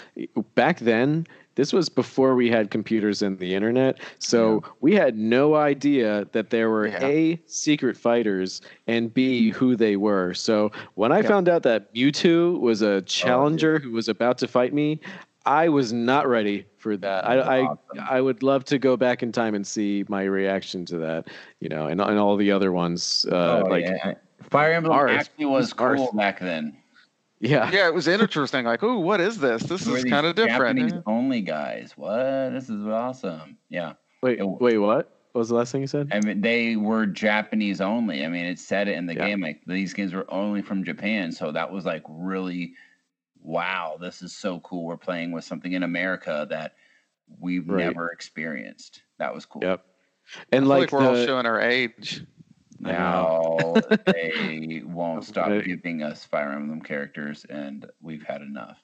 back 0.56 0.80
then 0.80 1.26
this 1.56 1.74
was 1.74 1.90
before 1.90 2.36
we 2.36 2.50
had 2.50 2.72
computers 2.72 3.22
and 3.22 3.38
the 3.40 3.54
internet 3.54 4.00
so 4.20 4.64
we 4.80 4.94
had 4.94 5.18
no 5.18 5.56
idea 5.56 6.26
that 6.32 6.50
there 6.50 6.70
were 6.70 6.88
Yeah. 6.88 7.06
a 7.06 7.42
secret 7.46 7.98
fighters 7.98 8.62
and 8.88 9.14
b 9.14 9.50
who 9.52 9.76
they 9.76 9.96
were 9.98 10.34
so 10.34 10.72
when 10.96 11.12
i 11.12 11.20
Yeah. 11.20 11.28
found 11.28 11.50
out 11.50 11.64
that 11.64 11.94
mewtwo 11.94 12.60
was 12.60 12.82
a 12.82 13.02
challenger 13.02 13.80
who 13.80 13.92
was 13.92 14.08
about 14.08 14.38
to 14.40 14.48
fight 14.48 14.74
me 14.74 15.00
I 15.44 15.70
was 15.70 15.92
not 15.92 16.28
ready 16.28 16.68
for 16.78 16.96
that. 16.98 17.28
I, 17.28 17.40
I 17.40 17.62
Awesome. 17.64 17.80
I 18.08 18.22
would 18.22 18.44
love 18.44 18.64
to 18.66 18.78
go 18.78 18.96
back 18.96 19.24
in 19.24 19.32
time 19.32 19.56
and 19.56 19.66
see 19.66 20.06
my 20.08 20.22
reaction 20.26 20.86
to 20.86 20.98
that. 21.00 21.30
You 21.60 21.68
know, 21.68 21.88
and 21.88 22.00
and 22.00 22.20
all 22.20 22.38
the 22.38 22.52
other 22.52 22.72
ones. 22.72 23.26
Uh, 23.28 23.64
Oh, 23.66 23.68
like 23.68 23.86
yeah. 23.86 24.14
Fire 24.52 24.74
Emblem 24.74 24.94
ours. 24.96 25.10
actually 25.22 25.46
was 25.48 25.74
cool 25.74 26.12
back 26.14 26.40
then. 26.40 26.78
Yeah, 27.42 27.70
Yeah, 27.72 27.88
it 27.88 27.94
was 27.94 28.08
interesting. 28.08 28.66
Like, 28.66 28.84
ooh, 28.84 29.00
what 29.00 29.20
is 29.20 29.38
this? 29.40 29.64
This 29.64 29.86
We're 29.86 29.98
is 29.98 30.04
kind 30.06 30.26
of 30.26 30.36
different. 30.36 30.78
Japanese 30.80 31.04
only 31.06 31.42
guys. 31.42 31.94
What? 31.98 32.52
This 32.52 32.70
is 32.70 32.86
awesome. 32.88 33.58
Yeah. 33.70 33.94
Wait, 34.22 34.40
It- 34.40 34.46
wait, 34.46 34.78
what? 34.78 35.18
What 35.34 35.40
was 35.40 35.50
the 35.50 35.56
last 35.56 35.72
thing 35.72 35.80
you 35.82 35.88
said? 35.88 36.10
I 36.12 36.20
mean, 36.20 36.42
they 36.42 36.76
were 36.76 37.06
Japanese 37.06 37.80
only. 37.80 38.26
I 38.26 38.28
mean, 38.28 38.46
it 38.46 38.60
said 38.60 38.88
it 38.90 38.98
in 38.98 39.06
the 39.06 39.16
Yeah. 39.16 39.28
game. 39.28 39.42
Like 39.42 39.62
these 39.66 39.94
games 39.94 40.14
were 40.14 40.26
only 40.32 40.62
from 40.62 40.84
Japan, 40.84 41.32
so 41.32 41.52
that 41.54 41.72
was 41.72 41.86
like 41.86 42.04
really, 42.10 42.74
wow. 43.42 43.98
This 44.00 44.22
is 44.22 44.36
so 44.36 44.60
cool. 44.60 44.84
We're 44.86 44.98
playing 44.98 45.32
with 45.32 45.46
something 45.46 45.72
in 45.72 45.84
America 45.84 46.46
that 46.50 46.74
we've 47.40 47.68
Right. 47.68 47.86
never 47.86 48.12
experienced. 48.12 49.04
That 49.20 49.34
was 49.34 49.46
cool. 49.46 49.64
Yep. 49.64 49.86
I 50.36 50.40
And 50.52 50.64
feel 50.64 50.70
like, 50.70 50.80
like 50.80 50.92
we're 50.92 51.08
all 51.08 51.26
showing 51.26 51.46
our 51.46 51.62
age. 51.62 52.26
Now 52.82 53.58
they 54.06 54.82
won't 54.86 55.24
stop 55.24 55.50
Right. 55.50 55.64
giving 55.66 56.04
us 56.04 56.26
Fire 56.26 56.52
Emblem 56.54 56.82
characters, 56.82 57.46
and 57.50 57.86
we've 58.02 58.24
had 58.24 58.42
enough. 58.42 58.78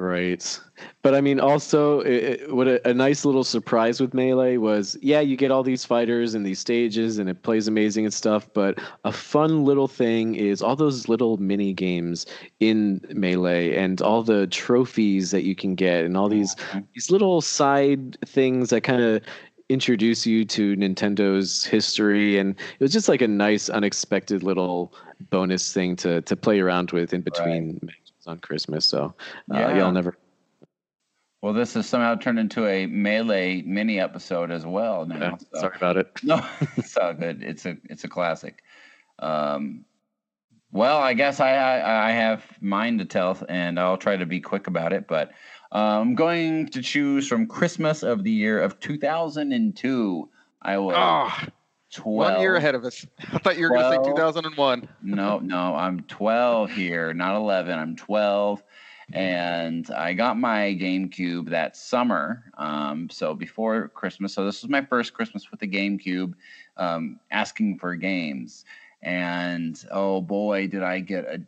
Right. 0.00 0.60
But 1.02 1.16
I 1.16 1.20
mean, 1.20 1.40
also, 1.40 2.00
it, 2.02 2.22
it- 2.42 2.54
what 2.54 2.68
a, 2.68 2.88
a 2.88 2.94
nice 2.94 3.24
little 3.24 3.42
surprise 3.42 4.00
with 4.00 4.14
Melee 4.14 4.56
was 4.56 4.96
yeah, 5.02 5.18
you 5.18 5.36
get 5.36 5.50
all 5.50 5.64
these 5.64 5.84
fighters 5.84 6.34
and 6.34 6.46
these 6.46 6.60
stages, 6.60 7.18
and 7.18 7.28
it 7.28 7.42
plays 7.42 7.66
amazing 7.66 8.04
and 8.04 8.14
stuff. 8.14 8.48
But 8.54 8.78
a 9.04 9.10
fun 9.10 9.64
little 9.64 9.88
thing 9.88 10.36
is 10.36 10.62
all 10.62 10.76
those 10.76 11.08
little 11.08 11.36
mini 11.38 11.72
games 11.72 12.26
in 12.60 13.00
Melee 13.12 13.74
and 13.74 14.00
all 14.00 14.22
the 14.22 14.46
trophies 14.46 15.32
that 15.32 15.42
you 15.42 15.56
can 15.56 15.74
get, 15.74 16.04
and 16.04 16.16
all 16.16 16.28
these 16.28 16.54
mm-hmm. 16.54 16.80
these 16.94 17.10
little 17.10 17.40
side 17.40 18.16
things 18.24 18.70
that 18.70 18.82
kind 18.82 19.02
of 19.02 19.20
introduce 19.68 20.26
you 20.26 20.44
to 20.46 20.76
Nintendo's 20.76 21.64
history. 21.64 22.38
And 22.38 22.50
it 22.78 22.82
was 22.82 22.92
just 22.92 23.08
like 23.08 23.20
a 23.22 23.28
nice, 23.28 23.68
unexpected 23.68 24.42
little 24.42 24.92
bonus 25.30 25.72
thing 25.72 25.96
to 25.96 26.22
to 26.22 26.36
play 26.36 26.60
around 26.60 26.90
with 26.92 27.12
in 27.12 27.20
between 27.22 27.78
matches 27.82 28.26
on 28.26 28.38
Christmas. 28.38 28.86
So 28.86 29.14
uh, 29.52 29.58
Yeah. 29.58 29.76
y'all 29.78 29.92
never. 29.92 30.16
Well, 31.40 31.52
this 31.52 31.74
has 31.74 31.86
somehow 31.88 32.16
turned 32.16 32.38
into 32.40 32.66
a 32.66 32.86
melee 32.86 33.62
mini 33.62 34.00
episode 34.00 34.50
as 34.50 34.66
well. 34.66 35.06
Now, 35.06 35.16
Yeah, 35.18 35.36
so- 35.36 35.60
sorry 35.60 35.76
about 35.76 35.96
it. 35.96 36.10
No, 36.24 36.44
it's 36.76 36.96
all 36.96 37.14
good. 37.14 37.42
It's 37.42 37.64
a 37.66 37.76
it's 37.84 38.04
a 38.04 38.08
classic. 38.08 38.62
Um, 39.20 39.84
well, 40.72 40.98
I 40.98 41.14
guess 41.14 41.40
I 41.40 41.50
I 41.54 42.08
I 42.08 42.10
have 42.12 42.44
mine 42.60 42.98
to 42.98 43.04
tell, 43.04 43.38
and 43.48 43.78
I'll 43.78 43.96
try 43.96 44.16
to 44.16 44.26
be 44.26 44.40
quick 44.40 44.66
about 44.66 44.92
it. 44.92 45.06
But 45.08 45.30
I'm 45.70 46.14
going 46.14 46.68
to 46.70 46.82
choose 46.82 47.28
from 47.28 47.46
Christmas 47.46 48.02
of 48.02 48.24
the 48.24 48.30
year 48.30 48.60
of 48.60 48.80
2002. 48.80 50.28
I 50.62 50.78
was 50.78 50.94
Oh, 50.96 51.48
12. 51.92 52.32
one 52.32 52.40
year 52.40 52.56
ahead 52.56 52.74
of 52.74 52.84
us. 52.84 53.06
I 53.32 53.38
thought 53.38 53.58
you 53.58 53.64
were 53.64 53.70
going 53.70 53.98
to 53.98 54.04
say 54.04 54.10
2001. 54.10 54.88
No, 55.02 55.38
no, 55.42 55.74
I'm 55.74 56.00
12 56.04 56.70
here, 56.70 57.12
not 57.12 57.36
11. 57.36 57.78
I'm 57.78 57.96
12, 57.96 58.62
and 59.12 59.90
I 59.90 60.14
got 60.14 60.38
my 60.38 60.76
GameCube 60.80 61.50
that 61.50 61.76
summer. 61.76 62.44
Um, 62.56 63.10
so 63.10 63.34
before 63.34 63.88
Christmas. 63.88 64.34
So 64.34 64.44
this 64.44 64.62
was 64.62 64.70
my 64.70 64.84
first 64.84 65.12
Christmas 65.12 65.50
with 65.50 65.60
the 65.60 65.68
GameCube, 65.68 66.34
um, 66.76 67.20
asking 67.30 67.78
for 67.78 67.94
games. 67.94 68.64
And 69.02 69.82
oh 69.90 70.20
boy, 70.20 70.66
did 70.66 70.82
I 70.82 71.00
get 71.00 71.24
a 71.26 71.40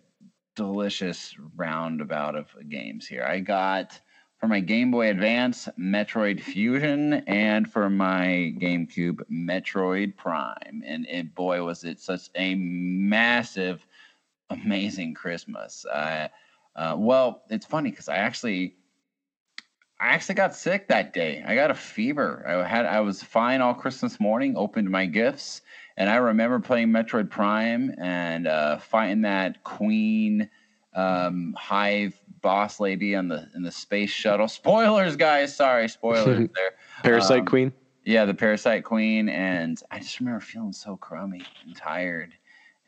delicious 0.56 1.34
roundabout 1.56 2.36
of 2.36 2.48
games 2.68 3.06
here. 3.06 3.24
I 3.24 3.40
got 3.40 3.98
for 4.40 4.48
my 4.48 4.60
Game 4.60 4.90
Boy 4.90 5.10
Advance 5.10 5.68
Metroid 5.78 6.40
Fusion, 6.40 7.12
and 7.26 7.70
for 7.70 7.90
my 7.90 8.54
GameCube 8.58 9.20
Metroid 9.30 10.16
Prime. 10.16 10.82
And 10.86 11.34
boy, 11.34 11.62
was 11.62 11.84
it 11.84 12.00
such 12.00 12.30
a 12.34 12.54
massive, 12.54 13.86
amazing 14.48 15.12
Christmas. 15.12 15.84
Uh, 15.84 16.28
uh, 16.74 16.94
well, 16.96 17.42
it's 17.50 17.66
funny 17.66 17.90
because 17.90 18.08
I 18.08 18.16
actually. 18.16 18.76
I 20.02 20.14
actually 20.14 20.36
got 20.36 20.56
sick 20.56 20.88
that 20.88 21.12
day. 21.12 21.44
I 21.46 21.54
got 21.54 21.70
a 21.70 21.74
fever. 21.74 22.42
I 22.48 22.66
had 22.66 22.86
I 22.86 23.00
was 23.00 23.22
fine 23.22 23.60
all 23.60 23.74
Christmas 23.74 24.18
morning. 24.18 24.56
Opened 24.56 24.88
my 24.88 25.04
gifts, 25.04 25.60
and 25.98 26.08
I 26.08 26.16
remember 26.16 26.58
playing 26.58 26.88
Metroid 26.88 27.28
Prime 27.28 27.94
and 27.98 28.46
uh, 28.46 28.78
fighting 28.78 29.20
that 29.22 29.62
Queen 29.62 30.48
um, 30.94 31.54
Hive 31.58 32.18
boss 32.42 32.80
lady 32.80 33.14
on 33.14 33.28
the 33.28 33.48
in 33.54 33.62
the 33.62 33.70
space 33.70 34.10
shuttle. 34.10 34.48
Spoilers, 34.60 35.16
guys. 35.16 35.54
Sorry, 35.54 35.88
spoilers 35.88 36.48
there. 36.54 36.72
Parasite 37.02 37.40
Um, 37.40 37.46
Queen. 37.46 37.72
Yeah, 38.04 38.24
the 38.24 38.34
Parasite 38.34 38.82
Queen, 38.84 39.28
and 39.28 39.80
I 39.90 39.98
just 39.98 40.18
remember 40.20 40.40
feeling 40.40 40.72
so 40.72 40.96
crummy 40.96 41.42
and 41.66 41.76
tired, 41.76 42.32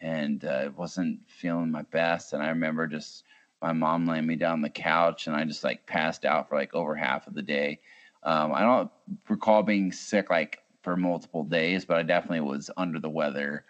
and 0.00 0.44
uh, 0.44 0.70
wasn't 0.74 1.20
feeling 1.28 1.70
my 1.70 1.82
best. 1.82 2.32
And 2.32 2.42
I 2.42 2.48
remember 2.48 2.86
just 2.86 3.24
my 3.60 3.72
mom 3.72 4.06
laying 4.06 4.26
me 4.26 4.36
down 4.36 4.52
on 4.54 4.62
the 4.62 4.70
couch, 4.70 5.26
and 5.26 5.36
I 5.36 5.44
just 5.44 5.64
like 5.64 5.86
passed 5.86 6.24
out 6.24 6.48
for 6.48 6.56
like 6.56 6.74
over 6.74 6.94
half 6.96 7.26
of 7.26 7.34
the 7.34 7.42
day. 7.42 7.80
Um, 8.24 8.52
I 8.54 8.62
don't 8.62 8.90
recall 9.28 9.62
being 9.62 9.92
sick 9.92 10.30
like 10.30 10.60
for 10.82 10.96
multiple 10.96 11.44
days, 11.44 11.84
but 11.84 11.98
I 11.98 12.02
definitely 12.02 12.40
was 12.40 12.70
under 12.76 12.98
the 12.98 13.10
weather 13.10 13.64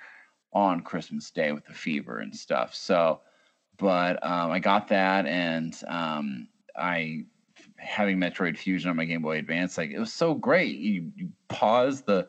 on 0.53 0.81
Christmas 0.83 1.31
Day 1.31 1.53
with 1.53 1.67
the 1.67 1.75
fever 1.75 2.19
and 2.19 2.35
stuff. 2.35 2.75
So, 2.75 3.21
but 3.79 4.25
um, 4.25 4.51
I 4.51 4.59
got 4.59 4.89
that, 4.89 5.27
and 5.27 5.77
um, 5.89 6.49
I 6.77 7.25
having 7.77 8.19
Metroid 8.19 8.57
Fusion 8.57 8.91
on 8.91 8.97
my 8.97 9.05
Game 9.05 9.23
Boy 9.23 9.39
Advance, 9.39 9.77
like 9.77 9.91
it 9.91 9.99
was 9.99 10.13
so 10.13 10.35
great. 10.35 10.77
You, 10.79 11.11
you 11.17 11.29
pause 11.49 12.03
the, 12.03 12.29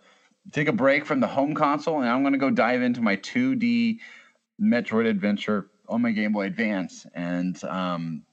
take 0.52 0.68
a 0.68 0.74
break 0.74 1.06
from 1.06 1.20
the 1.20 1.28
home 1.28 1.54
console, 1.54 2.00
and 2.00 2.10
I'm 2.10 2.24
gonna 2.24 2.38
go 2.38 2.50
dive 2.50 2.82
into 2.82 3.02
my 3.02 3.16
2D 3.18 4.00
Metroid 4.62 5.08
adventure 5.08 5.70
on 5.88 6.02
my 6.02 6.12
Game 6.12 6.34
Boy 6.34 6.48
Advance, 6.48 7.06
and 7.14 7.62
um, 7.66 8.24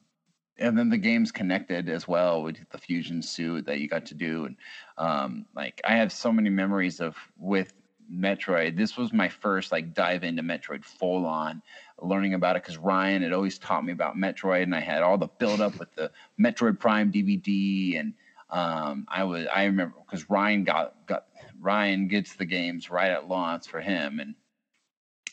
and 0.59 0.77
then 0.77 0.91
the 0.91 0.99
game's 0.99 1.32
connected 1.32 1.89
as 1.89 2.07
well 2.07 2.43
with 2.43 2.57
the 2.70 2.78
fusion 2.78 3.23
suit 3.23 3.66
that 3.66 3.81
you 3.81 3.89
got 3.89 4.07
to 4.07 4.15
do, 4.15 4.47
and 4.47 4.57
um, 4.99 5.47
like 5.55 5.81
I 5.85 5.97
have 5.97 6.12
so 6.12 6.32
many 6.32 6.51
memories 6.51 7.01
of 7.01 7.16
with 7.39 7.73
Metroid. 8.12 8.77
This 8.77 8.97
was 8.97 9.12
my 9.12 9.28
first 9.28 9.73
like 9.73 9.95
dive 9.95 10.24
into 10.24 10.43
Metroid 10.43 10.85
full 10.85 11.27
on, 11.27 11.62
learning 12.03 12.35
about 12.35 12.57
it 12.57 12.63
because 12.63 12.79
Ryan 12.79 13.23
had 13.23 13.33
always 13.33 13.59
taught 13.59 13.85
me 13.85 13.93
about 13.93 14.17
Metroid, 14.17 14.65
and 14.65 14.75
I 14.75 14.81
had 14.81 15.03
all 15.03 15.19
the 15.19 15.29
build 15.29 15.61
up 15.61 15.79
with 15.79 15.95
the 15.95 16.11
Metroid 16.41 16.79
Prime 16.79 17.13
DVD, 17.13 17.99
and 18.01 18.15
um, 18.51 19.07
I 19.09 19.25
was 19.25 19.47
I 19.55 19.65
remember 19.65 19.95
because 20.05 20.29
Ryan 20.29 20.65
got 20.65 21.07
got 21.07 21.27
Ryan 21.61 22.09
gets 22.09 22.35
the 22.35 22.45
games 22.45 22.91
right 22.91 23.11
at 23.11 23.29
launch 23.29 23.69
for 23.69 23.81
him, 23.81 24.21
and 24.21 24.35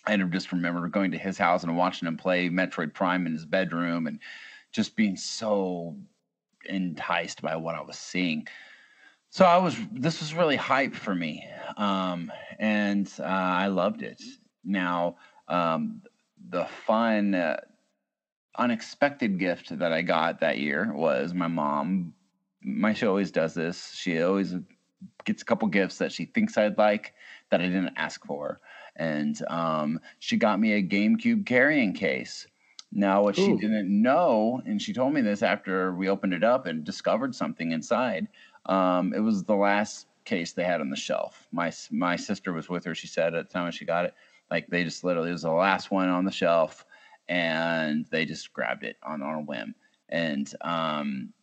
I 0.05 0.17
just 0.17 0.51
remember 0.51 0.87
going 0.87 1.11
to 1.11 1.17
his 1.17 1.37
house 1.37 1.63
and 1.63 1.77
watching 1.77 2.07
him 2.07 2.17
play 2.17 2.49
Metroid 2.49 2.93
Prime 2.93 3.25
in 3.25 3.33
his 3.33 3.45
bedroom, 3.45 4.07
and 4.07 4.19
just 4.71 4.95
being 4.95 5.17
so 5.17 5.95
enticed 6.65 7.41
by 7.41 7.55
what 7.55 7.75
I 7.75 7.81
was 7.81 7.97
seeing. 7.97 8.47
So 9.29 9.45
I 9.45 9.57
was 9.57 9.75
this 9.91 10.19
was 10.19 10.33
really 10.33 10.55
hype 10.55 10.95
for 10.95 11.13
me, 11.13 11.45
um, 11.75 12.31
and 12.59 13.11
uh, 13.19 13.23
I 13.23 13.67
loved 13.67 14.01
it. 14.01 14.21
Now 14.63 15.17
um, 15.47 16.01
the 16.49 16.65
fun, 16.85 17.35
uh, 17.35 17.57
unexpected 18.57 19.39
gift 19.39 19.77
that 19.77 19.93
I 19.93 20.01
got 20.01 20.39
that 20.39 20.57
year 20.57 20.91
was 20.93 21.33
my 21.33 21.47
mom. 21.47 22.13
My 22.61 22.93
she 22.93 23.05
always 23.05 23.31
does 23.31 23.53
this. 23.53 23.93
She 23.93 24.21
always 24.21 24.55
gets 25.25 25.41
a 25.41 25.45
couple 25.45 25.67
gifts 25.67 25.99
that 25.99 26.11
she 26.11 26.25
thinks 26.25 26.57
I'd 26.57 26.77
like 26.77 27.13
that 27.51 27.61
I 27.61 27.65
didn't 27.65 27.93
ask 27.97 28.25
for, 28.25 28.59
and 28.95 29.39
um, 29.49 29.99
she 30.19 30.37
got 30.37 30.59
me 30.59 30.73
a 30.73 30.83
GameCube 30.83 31.45
carrying 31.45 31.93
case. 31.93 32.47
Now, 32.91 33.23
what 33.23 33.35
she 33.35 33.53
didn't 33.53 33.89
know, 33.89 34.61
and 34.65 34.81
she 34.81 34.93
told 34.93 35.13
me 35.13 35.21
this 35.21 35.43
after 35.43 35.93
we 35.93 36.09
opened 36.09 36.33
it 36.33 36.43
up 36.43 36.65
and 36.65 36.83
discovered 36.83 37.35
something 37.35 37.71
inside. 37.71 38.27
Um, 38.65 39.13
it 39.13 39.19
was 39.19 39.43
the 39.43 39.55
last 39.55 40.07
case 40.25 40.53
they 40.53 40.63
had 40.63 40.81
on 40.81 40.89
the 40.89 40.95
shelf. 40.95 41.47
My 41.51 41.71
my 41.91 42.15
sister 42.15 42.53
was 42.53 42.69
with 42.69 42.85
her. 42.85 42.95
She 42.95 43.07
said 43.07 43.35
at 43.35 43.47
the 43.47 43.53
time 43.53 43.71
she 43.71 43.85
got 43.85 44.05
it, 44.05 44.13
like 44.49 44.67
they 44.67 44.83
just 44.83 45.03
literally 45.03 45.29
it 45.29 45.33
was 45.33 45.41
the 45.43 45.51
last 45.51 45.91
one 45.91 46.09
on 46.09 46.25
the 46.25 46.31
shelf, 46.31 46.85
and 47.27 48.05
they 48.11 48.25
just 48.25 48.53
grabbed 48.53 48.83
it 48.83 48.97
on 49.03 49.21
on 49.21 49.35
a 49.35 49.41
whim. 49.41 49.75
And 50.09 50.51
um, 50.61 51.33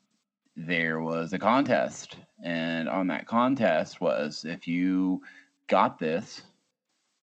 there 0.57 1.01
was 1.01 1.33
a 1.33 1.39
contest, 1.39 2.17
and 2.43 2.89
on 2.89 3.09
that 3.09 3.27
contest 3.27 4.01
was 4.01 4.45
if 4.45 4.67
you 4.67 5.23
got 5.67 5.99
this, 5.99 6.43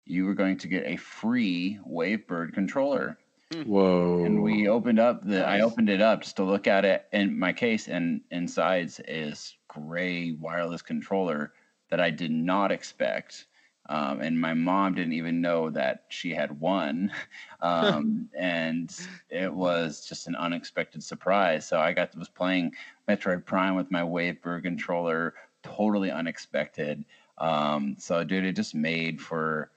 you 0.04 0.24
were 0.24 0.34
going 0.34 0.58
to 0.58 0.68
get 0.68 0.86
a 0.86 0.96
free 0.96 1.78
Wavebird 1.86 2.52
controller 2.52 3.18
Whoa. 3.64 4.24
and 4.24 4.42
we 4.42 4.68
opened 4.68 5.00
up 5.00 5.24
the 5.24 5.44
i 5.44 5.60
opened 5.60 5.88
it 5.88 6.00
up 6.00 6.22
just 6.22 6.36
to 6.36 6.44
look 6.44 6.68
at 6.68 6.84
it 6.84 7.06
in 7.12 7.36
my 7.36 7.52
case 7.52 7.88
and 7.88 8.20
inside 8.30 8.92
is 9.08 9.56
gray 9.66 10.32
wireless 10.32 10.82
controller 10.82 11.52
that 11.90 12.00
i 12.00 12.10
did 12.10 12.30
not 12.30 12.70
expect 12.70 13.46
Um, 13.90 14.20
and 14.20 14.40
my 14.40 14.54
mom 14.54 14.94
didn't 14.94 15.14
even 15.14 15.40
know 15.40 15.68
that 15.70 16.04
she 16.08 16.30
had 16.30 16.58
won. 16.58 17.12
Um, 17.62 18.30
and 18.38 18.90
it 19.28 19.52
was 19.52 20.06
just 20.06 20.26
an 20.26 20.34
unexpected 20.34 21.02
surprise. 21.02 21.68
So 21.68 21.78
I 21.78 21.92
got 21.92 22.16
was 22.16 22.30
playing 22.30 22.72
Metroid 23.06 23.44
Prime 23.44 23.74
with 23.74 23.90
my 23.90 24.00
Wavebird 24.00 24.62
controller, 24.62 25.34
totally 25.62 26.10
unexpected. 26.10 27.04
Um, 27.36 27.96
so, 27.98 28.24
dude, 28.24 28.46
it 28.46 28.56
just 28.56 28.74
made 28.74 29.20
for 29.20 29.70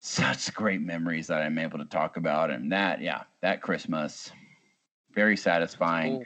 such 0.00 0.54
great 0.54 0.80
memories 0.80 1.26
that 1.26 1.42
I'm 1.42 1.58
able 1.58 1.76
to 1.76 1.84
talk 1.84 2.16
about. 2.16 2.50
And 2.50 2.72
that, 2.72 3.02
yeah, 3.02 3.24
that 3.42 3.60
Christmas, 3.60 4.32
very 5.14 5.36
satisfying. 5.36 6.16
Cool. 6.16 6.24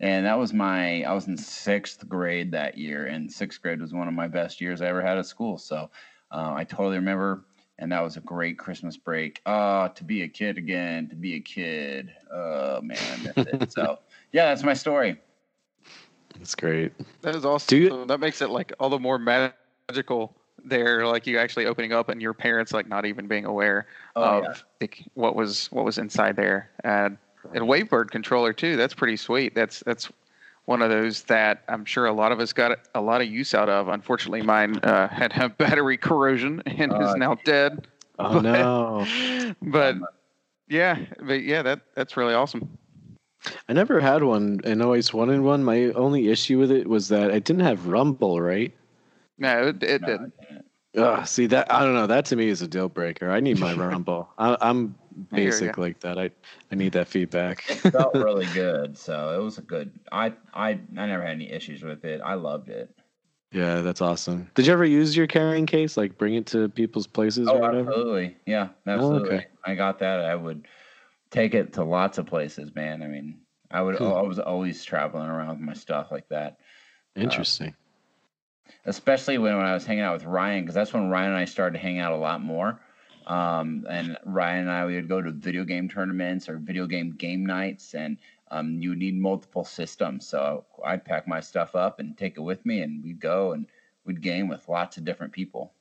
And 0.00 0.24
that 0.24 0.38
was 0.38 0.54
my, 0.54 1.02
I 1.02 1.12
was 1.12 1.28
in 1.28 1.36
sixth 1.36 2.08
grade 2.08 2.50
that 2.52 2.78
year, 2.78 3.08
and 3.08 3.30
sixth 3.30 3.60
grade 3.60 3.82
was 3.82 3.92
one 3.92 4.08
of 4.08 4.14
my 4.14 4.26
best 4.26 4.62
years 4.62 4.80
I 4.80 4.86
ever 4.86 5.02
had 5.02 5.18
at 5.18 5.26
school. 5.26 5.58
So 5.58 5.90
uh, 6.30 6.52
I 6.54 6.64
totally 6.64 6.96
remember. 6.96 7.44
And 7.80 7.90
that 7.90 8.02
was 8.04 8.16
a 8.16 8.20
great 8.20 8.56
Christmas 8.56 8.96
break. 8.96 9.40
Oh, 9.46 9.88
to 9.88 10.04
be 10.04 10.22
a 10.22 10.28
kid 10.28 10.58
again, 10.58 11.08
to 11.08 11.16
be 11.16 11.34
a 11.34 11.40
kid. 11.40 12.14
Oh, 12.32 12.80
man, 12.80 12.96
I 13.12 13.16
miss 13.16 13.46
it. 13.48 13.72
So, 13.72 13.98
yeah, 14.32 14.46
that's 14.46 14.62
my 14.62 14.74
story. 14.74 15.20
That's 16.36 16.54
great. 16.54 16.92
That 17.22 17.34
is 17.34 17.44
awesome. 17.44 17.78
You- 17.78 18.04
that 18.06 18.20
makes 18.20 18.40
it 18.42 18.50
like 18.50 18.72
all 18.78 18.90
the 18.90 18.98
more 18.98 19.18
magical 19.18 20.36
there, 20.64 21.04
like 21.06 21.26
you 21.26 21.38
actually 21.38 21.66
opening 21.66 21.92
up 21.92 22.08
and 22.08 22.22
your 22.22 22.32
parents 22.32 22.72
like 22.72 22.88
not 22.88 23.06
even 23.06 23.26
being 23.26 23.44
aware 23.44 23.86
Oh, 24.14 24.22
of 24.22 24.44
yeah. 24.44 24.54
like, 24.80 25.04
what 25.14 25.34
was 25.34 25.70
what 25.72 25.84
was 25.84 25.98
inside 25.98 26.36
there. 26.36 26.70
And 26.84 27.18
and 27.52 27.64
Wavebird 27.64 28.10
controller 28.10 28.52
too. 28.52 28.76
That's 28.76 28.94
pretty 28.94 29.16
sweet. 29.16 29.54
That's 29.54 29.80
that's 29.80 30.10
one 30.66 30.82
of 30.82 30.90
those 30.90 31.22
that 31.24 31.62
I'm 31.68 31.84
sure 31.84 32.06
a 32.06 32.12
lot 32.12 32.32
of 32.32 32.40
us 32.40 32.52
got 32.52 32.78
a 32.94 33.00
lot 33.00 33.20
of 33.20 33.28
use 33.28 33.54
out 33.54 33.68
of. 33.68 33.88
Unfortunately, 33.88 34.42
mine 34.42 34.78
uh, 34.78 35.08
had 35.08 35.32
had 35.32 35.56
battery 35.58 35.96
corrosion 35.96 36.62
and 36.66 36.92
is 36.92 37.08
Uh, 37.10 37.14
now 37.16 37.34
dead. 37.44 37.86
Oh 38.18 38.40
no. 38.40 39.06
But 39.62 39.96
yeah, 40.68 40.98
but 41.22 41.42
yeah, 41.42 41.62
that 41.62 41.80
that's 41.94 42.16
really 42.16 42.34
awesome. 42.34 42.78
I 43.68 43.74
never 43.74 44.00
had 44.00 44.22
one 44.24 44.60
and 44.64 44.82
always 44.82 45.12
wanted 45.12 45.40
one. 45.40 45.62
My 45.64 45.86
only 45.92 46.28
issue 46.28 46.58
with 46.58 46.70
it 46.70 46.86
was 46.88 47.08
that 47.08 47.30
it 47.30 47.44
didn't 47.44 47.62
have 47.64 47.86
Rumble, 47.86 48.40
right? 48.40 48.72
No, 49.36 49.68
it, 49.68 49.82
it 49.82 50.00
No, 50.00 50.06
did. 50.06 50.20
I 50.20 50.24
didn't. 50.24 50.64
Ugh, 50.96 51.26
see 51.26 51.46
that 51.48 51.70
I 51.70 51.80
don't 51.84 51.94
know. 51.94 52.06
That 52.06 52.24
to 52.26 52.36
me 52.36 52.48
is 52.48 52.62
a 52.62 52.68
deal 52.68 52.88
breaker. 52.88 53.30
I 53.30 53.40
need 53.40 53.58
my 53.58 53.74
Rumble. 53.74 54.28
I, 54.38 54.56
I'm 54.60 54.94
I 54.96 55.02
hear 55.02 55.03
basic 55.32 55.78
like 55.78 56.00
that. 56.00 56.18
I 56.18 56.30
I 56.70 56.74
need 56.74 56.92
that 56.92 57.08
feedback. 57.08 57.64
it 57.70 57.92
felt 57.92 58.14
really 58.14 58.46
good. 58.54 58.96
So 58.98 59.38
it 59.38 59.42
was 59.42 59.58
a 59.58 59.62
good. 59.62 59.92
I 60.12 60.32
I 60.52 60.70
I 60.70 60.78
never 61.06 61.22
had 61.22 61.32
any 61.32 61.50
issues 61.50 61.82
with 61.82 62.04
it. 62.04 62.20
I 62.24 62.34
loved 62.34 62.68
it. 62.68 62.94
yeah, 63.52 63.80
that's 63.80 64.00
awesome. 64.00 64.50
Did 64.54 64.66
you 64.66 64.72
ever 64.72 64.84
use 64.84 65.16
your 65.16 65.26
carrying 65.26 65.66
case? 65.66 65.96
Like 65.96 66.18
bring 66.18 66.34
it 66.34 66.46
to 66.48 66.68
people's 66.68 67.06
places 67.06 67.48
or 67.48 67.56
Oh, 67.56 67.58
whatever? 67.60 67.90
absolutely. 67.90 68.36
Yeah, 68.46 68.68
absolutely. 68.86 69.36
okay. 69.36 69.46
I 69.64 69.74
got 69.74 69.98
that. 70.00 70.20
I 70.24 70.34
would 70.34 70.66
take 71.30 71.54
it 71.54 71.72
to 71.74 71.84
lots 71.84 72.18
of 72.18 72.26
places, 72.26 72.74
man. 72.74 73.02
I 73.02 73.06
mean, 73.06 73.38
I 73.70 73.82
would. 73.82 73.96
Hmm. 73.96 74.04
I 74.04 74.22
was 74.22 74.38
always 74.38 74.84
traveling 74.84 75.26
around 75.28 75.48
with 75.50 75.60
my 75.60 75.74
stuff 75.74 76.10
like 76.10 76.28
that. 76.28 76.58
Interesting. 77.16 77.74
especially 78.86 79.38
when, 79.38 79.56
when 79.56 79.66
I 79.66 79.74
was 79.74 79.86
hanging 79.86 80.02
out 80.02 80.14
with 80.14 80.24
Ryan, 80.24 80.62
because 80.64 80.74
that's 80.74 80.92
when 80.92 81.08
Ryan 81.08 81.30
and 81.30 81.38
I 81.38 81.44
started 81.44 81.74
to 81.74 81.82
hang 81.82 81.98
out 82.00 82.12
a 82.12 82.16
lot 82.16 82.42
more. 82.42 82.80
Um, 83.26 83.86
and 83.88 84.16
Ryan 84.24 84.60
and 84.62 84.70
I 84.70 84.84
we 84.86 84.94
would 84.96 85.08
go 85.08 85.22
to 85.22 85.30
video 85.30 85.64
game 85.64 85.88
tournaments 85.88 86.48
or 86.48 86.58
video 86.58 86.86
game 86.86 87.12
game 87.12 87.44
nights, 87.46 87.94
and 87.94 88.18
um, 88.50 88.80
you 88.82 88.90
would 88.90 88.98
need 88.98 89.16
multiple 89.18 89.64
systems. 89.64 90.26
So 90.26 90.64
I'd 90.84 91.04
pack 91.04 91.26
my 91.26 91.40
stuff 91.40 91.74
up 91.74 92.00
and 92.00 92.16
take 92.16 92.36
it 92.36 92.40
with 92.40 92.64
me, 92.66 92.82
and 92.82 93.02
we'd 93.02 93.20
go 93.20 93.52
and 93.52 93.66
we'd 94.04 94.20
game 94.20 94.48
with 94.48 94.68
lots 94.68 94.96
of 94.96 95.04
different 95.04 95.32
people. 95.32 95.72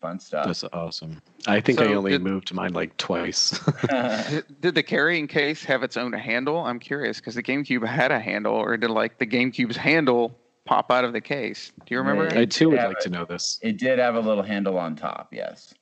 Fun 0.00 0.20
stuff. 0.20 0.46
That's 0.46 0.62
awesome. 0.74 1.22
I 1.46 1.58
think 1.60 1.80
I 1.80 1.86
only 1.94 2.10
did- 2.12 2.22
moved 2.22 2.52
mine 2.52 2.74
like 2.74 2.94
twice. 2.98 3.58
Did, 4.28 4.44
did 4.60 4.74
the 4.74 4.82
carrying 4.82 5.26
case 5.26 5.64
have 5.64 5.82
its 5.82 5.96
own 5.96 6.12
handle? 6.12 6.58
I'm 6.58 6.78
curious 6.78 7.18
because 7.18 7.34
the 7.34 7.42
GameCube 7.42 7.86
had 7.86 8.10
a 8.12 8.20
handle, 8.20 8.54
or 8.54 8.76
did 8.76 8.90
like 8.90 9.16
the 9.18 9.26
GameCube's 9.26 9.76
handle 9.76 10.38
pop 10.66 10.90
out 10.90 11.04
of 11.06 11.14
the 11.14 11.20
case? 11.22 11.72
Do 11.86 11.94
you 11.94 11.98
remember? 11.98 12.24
Yeah. 12.34 12.40
I 12.40 12.44
too 12.44 12.68
would 12.70 12.76
Yeah, 12.76 12.88
like 12.88 12.98
to 13.00 13.08
know 13.08 13.24
this. 13.24 13.58
it 13.62 13.78
did 13.78 13.98
have 13.98 14.16
a 14.16 14.20
little 14.20 14.42
handle 14.42 14.76
on 14.78 14.96
top, 14.96 15.28
yes. 15.32 15.72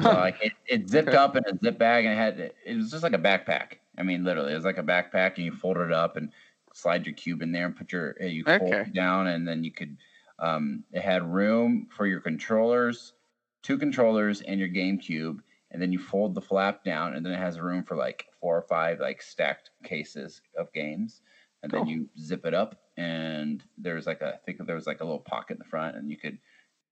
So 0.00 0.14
like 0.18 0.36
it, 0.40 0.52
it 0.66 0.88
zipped 0.90 1.14
Okay. 1.14 1.16
up 1.16 1.36
in 1.36 1.44
a 1.46 1.56
zip 1.62 1.78
bag 1.78 2.04
and 2.04 2.14
it 2.14 2.16
had 2.16 2.52
it 2.64 2.76
was 2.76 2.90
just 2.90 3.02
like 3.02 3.12
a 3.14 3.18
backpack. 3.18 3.78
I 3.98 4.02
mean, 4.02 4.24
literally, 4.24 4.52
it 4.52 4.56
was 4.56 4.64
like 4.64 4.78
a 4.78 4.82
backpack, 4.82 5.36
and 5.36 5.44
you 5.44 5.52
fold 5.52 5.78
it 5.78 5.92
up 5.92 6.16
and 6.16 6.32
slide 6.74 7.06
your 7.06 7.14
cube 7.14 7.40
in 7.42 7.52
there 7.52 7.66
and 7.66 7.74
put 7.76 7.92
your 7.92 8.14
you 8.22 8.44
fold 8.44 8.76
Okay. 8.76 8.86
it 8.86 8.92
down, 8.92 9.26
and 9.26 9.46
then 9.48 9.64
you 9.64 9.72
could. 9.72 9.96
Um, 10.38 10.84
it 10.92 11.00
had 11.00 11.22
room 11.24 11.88
for 11.90 12.06
your 12.06 12.20
controllers, 12.20 13.14
two 13.62 13.78
controllers, 13.78 14.42
and 14.42 14.60
your 14.60 14.68
GameCube, 14.68 15.38
and 15.70 15.80
then 15.80 15.92
you 15.92 15.98
fold 15.98 16.34
the 16.34 16.42
flap 16.42 16.84
down, 16.84 17.14
and 17.16 17.24
then 17.24 17.32
it 17.32 17.38
has 17.38 17.58
room 17.58 17.82
for 17.82 17.96
like 17.96 18.26
four 18.38 18.54
or 18.58 18.62
five 18.62 19.00
like 19.00 19.22
stacked 19.22 19.70
cases 19.82 20.42
of 20.58 20.70
games, 20.74 21.22
and 21.62 21.72
then 21.72 21.86
you 21.86 22.10
zip 22.18 22.44
it 22.44 22.52
up, 22.52 22.82
and 22.98 23.64
there's 23.78 24.06
like 24.06 24.20
a 24.20 24.34
I 24.34 24.38
think 24.38 24.58
there 24.66 24.76
was 24.76 24.86
like 24.86 25.00
a 25.00 25.04
little 25.04 25.20
pocket 25.20 25.54
in 25.54 25.58
the 25.58 25.64
front, 25.64 25.96
and 25.96 26.10
you 26.10 26.18
could 26.18 26.38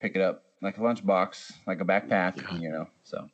pick 0.00 0.16
it 0.16 0.22
up 0.22 0.44
like 0.62 0.78
a 0.78 0.80
lunchbox, 0.80 1.52
like 1.66 1.80
a 1.80 1.84
backpack, 1.84 2.40
Yeah. 2.40 2.58
you 2.58 2.70
know. 2.70 2.86
So 3.04 3.28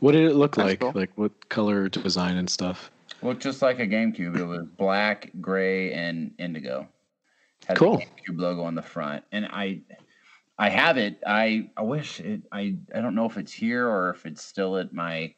What 0.00 0.12
did 0.12 0.24
it 0.30 0.34
look 0.34 0.56
That's 0.56 0.68
like? 0.68 0.80
cool. 0.80 0.92
Like 0.94 1.10
what 1.16 1.48
color 1.48 1.88
design 1.88 2.36
and 2.36 2.48
stuff? 2.48 2.90
looked 3.22 3.42
just 3.42 3.62
like 3.62 3.78
a 3.78 3.86
GameCube. 3.86 4.36
It 4.36 4.44
was 4.44 4.66
black, 4.76 5.30
gray, 5.40 5.92
and 5.94 6.32
indigo. 6.38 6.86
Had 7.66 7.78
Cool. 7.78 7.98
the 7.98 8.04
GameCube 8.04 8.38
logo 8.38 8.62
on 8.64 8.74
the 8.74 8.82
front, 8.82 9.24
and 9.32 9.46
I, 9.46 9.80
I 10.58 10.68
have 10.68 10.98
it. 10.98 11.22
I 11.26 11.70
I 11.76 11.82
wish 11.82 12.20
it. 12.20 12.42
I 12.52 12.76
I 12.94 13.00
don't 13.00 13.14
know 13.14 13.24
if 13.24 13.38
it's 13.38 13.52
here 13.52 13.88
or 13.88 14.10
if 14.10 14.26
it's 14.26 14.42
still 14.44 14.76
at 14.76 14.92
my 14.92 15.34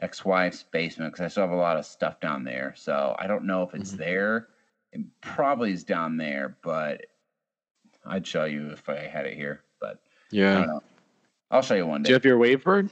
ex-wife's 0.00 0.64
basement 0.64 1.12
because 1.12 1.24
I 1.24 1.28
still 1.28 1.44
have 1.44 1.52
a 1.52 1.56
lot 1.56 1.76
of 1.78 1.86
stuff 1.86 2.20
down 2.20 2.44
there. 2.44 2.74
So 2.76 3.14
I 3.18 3.26
don't 3.26 3.44
know 3.44 3.62
if 3.62 3.72
it's 3.74 3.92
Mhm. 3.92 3.98
there. 3.98 4.48
It 4.92 5.00
probably 5.22 5.72
is 5.72 5.84
down 5.84 6.16
there, 6.18 6.56
but 6.62 7.06
I'd 8.04 8.26
show 8.26 8.44
you 8.44 8.70
if 8.70 8.88
I 8.88 8.96
had 9.06 9.24
it 9.26 9.34
here. 9.36 9.62
Yeah. 10.32 10.78
I'll 11.50 11.62
show 11.62 11.74
you 11.74 11.86
one 11.86 12.02
day. 12.02 12.08
Do 12.08 12.10
you 12.10 12.14
have 12.14 12.24
your 12.24 12.38
Wavebird? 12.38 12.90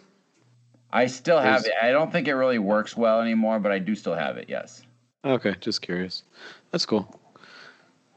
I 0.93 1.07
still 1.07 1.39
have 1.39 1.61
Is- 1.61 1.67
it. 1.67 1.73
I 1.83 1.91
don't 1.91 2.13
think 2.13 2.29
it 2.29 2.35
really 2.35 2.59
works 2.59 2.97
well 2.97 3.21
anymore, 3.21 3.59
but 3.59 3.73
I 3.73 3.79
do 3.79 3.95
still 3.95 4.15
have 4.15 4.37
it. 4.37 4.47
Yes. 4.49 4.83
Okay, 5.25 5.55
just 5.61 5.83
curious. 5.83 6.25
That's 6.71 6.87
cool. 6.87 7.21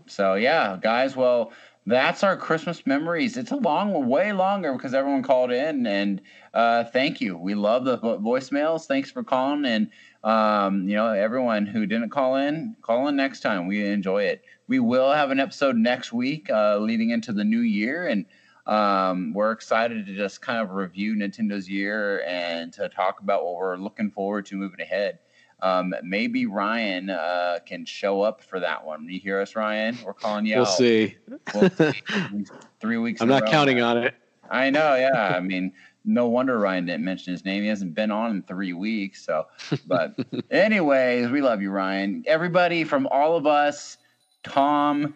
So 0.05 0.35
yeah, 0.35 0.77
guys. 0.81 1.15
Well, 1.15 1.51
that's 1.85 2.23
our 2.23 2.37
Christmas 2.37 2.85
memories. 2.85 3.35
It's 3.37 3.51
a 3.51 3.57
long, 3.57 4.07
way 4.07 4.31
longer 4.31 4.73
because 4.73 4.93
everyone 4.93 5.23
called 5.23 5.51
in, 5.51 5.85
and 5.85 6.21
uh, 6.53 6.85
thank 6.85 7.19
you. 7.21 7.37
We 7.37 7.55
love 7.55 7.85
the 7.85 7.97
voicemails. 7.97 8.85
Thanks 8.85 9.11
for 9.11 9.23
calling, 9.23 9.65
and 9.65 9.89
um, 10.23 10.87
you 10.87 10.95
know 10.95 11.07
everyone 11.11 11.65
who 11.65 11.85
didn't 11.85 12.09
call 12.09 12.35
in, 12.37 12.75
call 12.81 13.07
in 13.07 13.15
next 13.15 13.41
time. 13.41 13.67
We 13.67 13.85
enjoy 13.85 14.23
it. 14.23 14.43
We 14.67 14.79
will 14.79 15.11
have 15.11 15.29
an 15.31 15.39
episode 15.39 15.75
next 15.75 16.13
week, 16.13 16.49
uh, 16.49 16.77
leading 16.77 17.09
into 17.09 17.33
the 17.33 17.43
new 17.43 17.59
year, 17.61 18.07
and 18.07 18.25
um, 18.65 19.33
we're 19.33 19.51
excited 19.51 20.05
to 20.05 20.15
just 20.15 20.41
kind 20.41 20.61
of 20.61 20.71
review 20.71 21.15
Nintendo's 21.15 21.67
year 21.69 22.23
and 22.25 22.71
to 22.73 22.89
talk 22.89 23.19
about 23.21 23.43
what 23.43 23.55
we're 23.55 23.77
looking 23.77 24.09
forward 24.09 24.45
to 24.47 24.55
moving 24.55 24.81
ahead. 24.81 25.19
Um, 25.61 25.93
maybe 26.03 26.45
Ryan 26.45 27.09
uh, 27.09 27.59
can 27.65 27.85
show 27.85 28.21
up 28.21 28.43
for 28.43 28.59
that 28.59 28.85
one. 28.85 29.07
You 29.07 29.19
hear 29.19 29.39
us, 29.39 29.55
Ryan? 29.55 29.97
We're 30.05 30.13
calling 30.13 30.45
you 30.45 30.55
We'll 30.55 30.65
out. 30.65 30.77
see. 30.77 31.15
We'll 31.53 31.69
see. 31.69 32.03
Three 32.81 32.97
weeks. 32.97 33.21
I'm 33.21 33.29
not 33.29 33.43
row 33.43 33.49
counting 33.49 33.81
on 33.81 33.97
it. 33.97 34.13
I 34.49 34.69
know, 34.69 34.95
yeah. 34.95 35.33
I 35.37 35.39
mean, 35.39 35.71
no 36.05 36.27
wonder 36.27 36.59
Ryan 36.59 36.85
didn't 36.85 37.05
mention 37.05 37.31
his 37.31 37.45
name. 37.45 37.63
He 37.63 37.69
hasn't 37.69 37.93
been 37.95 38.11
on 38.11 38.31
in 38.31 38.43
three 38.43 38.73
weeks. 38.73 39.25
So, 39.25 39.47
but 39.87 40.15
anyways, 40.51 41.29
we 41.29 41.41
love 41.41 41.61
you, 41.61 41.71
Ryan. 41.71 42.23
Everybody 42.27 42.83
from 42.83 43.07
all 43.07 43.37
of 43.37 43.47
us, 43.47 43.97
Tom, 44.43 45.15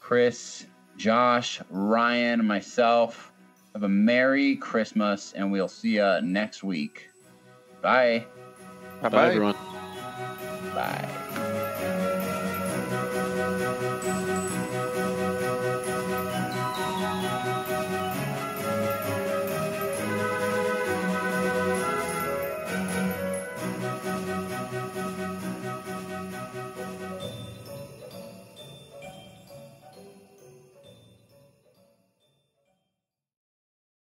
Chris, 0.00 0.66
Josh, 0.98 1.60
Ryan, 1.70 2.44
myself, 2.44 3.30
have 3.72 3.84
a 3.84 3.88
Merry 3.88 4.56
Christmas, 4.56 5.32
and 5.32 5.50
we'll 5.52 5.68
see 5.68 5.94
you 5.94 6.20
next 6.22 6.64
week. 6.64 7.08
Bye. 7.80 8.26
Bye 9.00 9.08
Bye, 9.08 9.28
everyone. 9.28 9.54
Bye. 10.74 11.24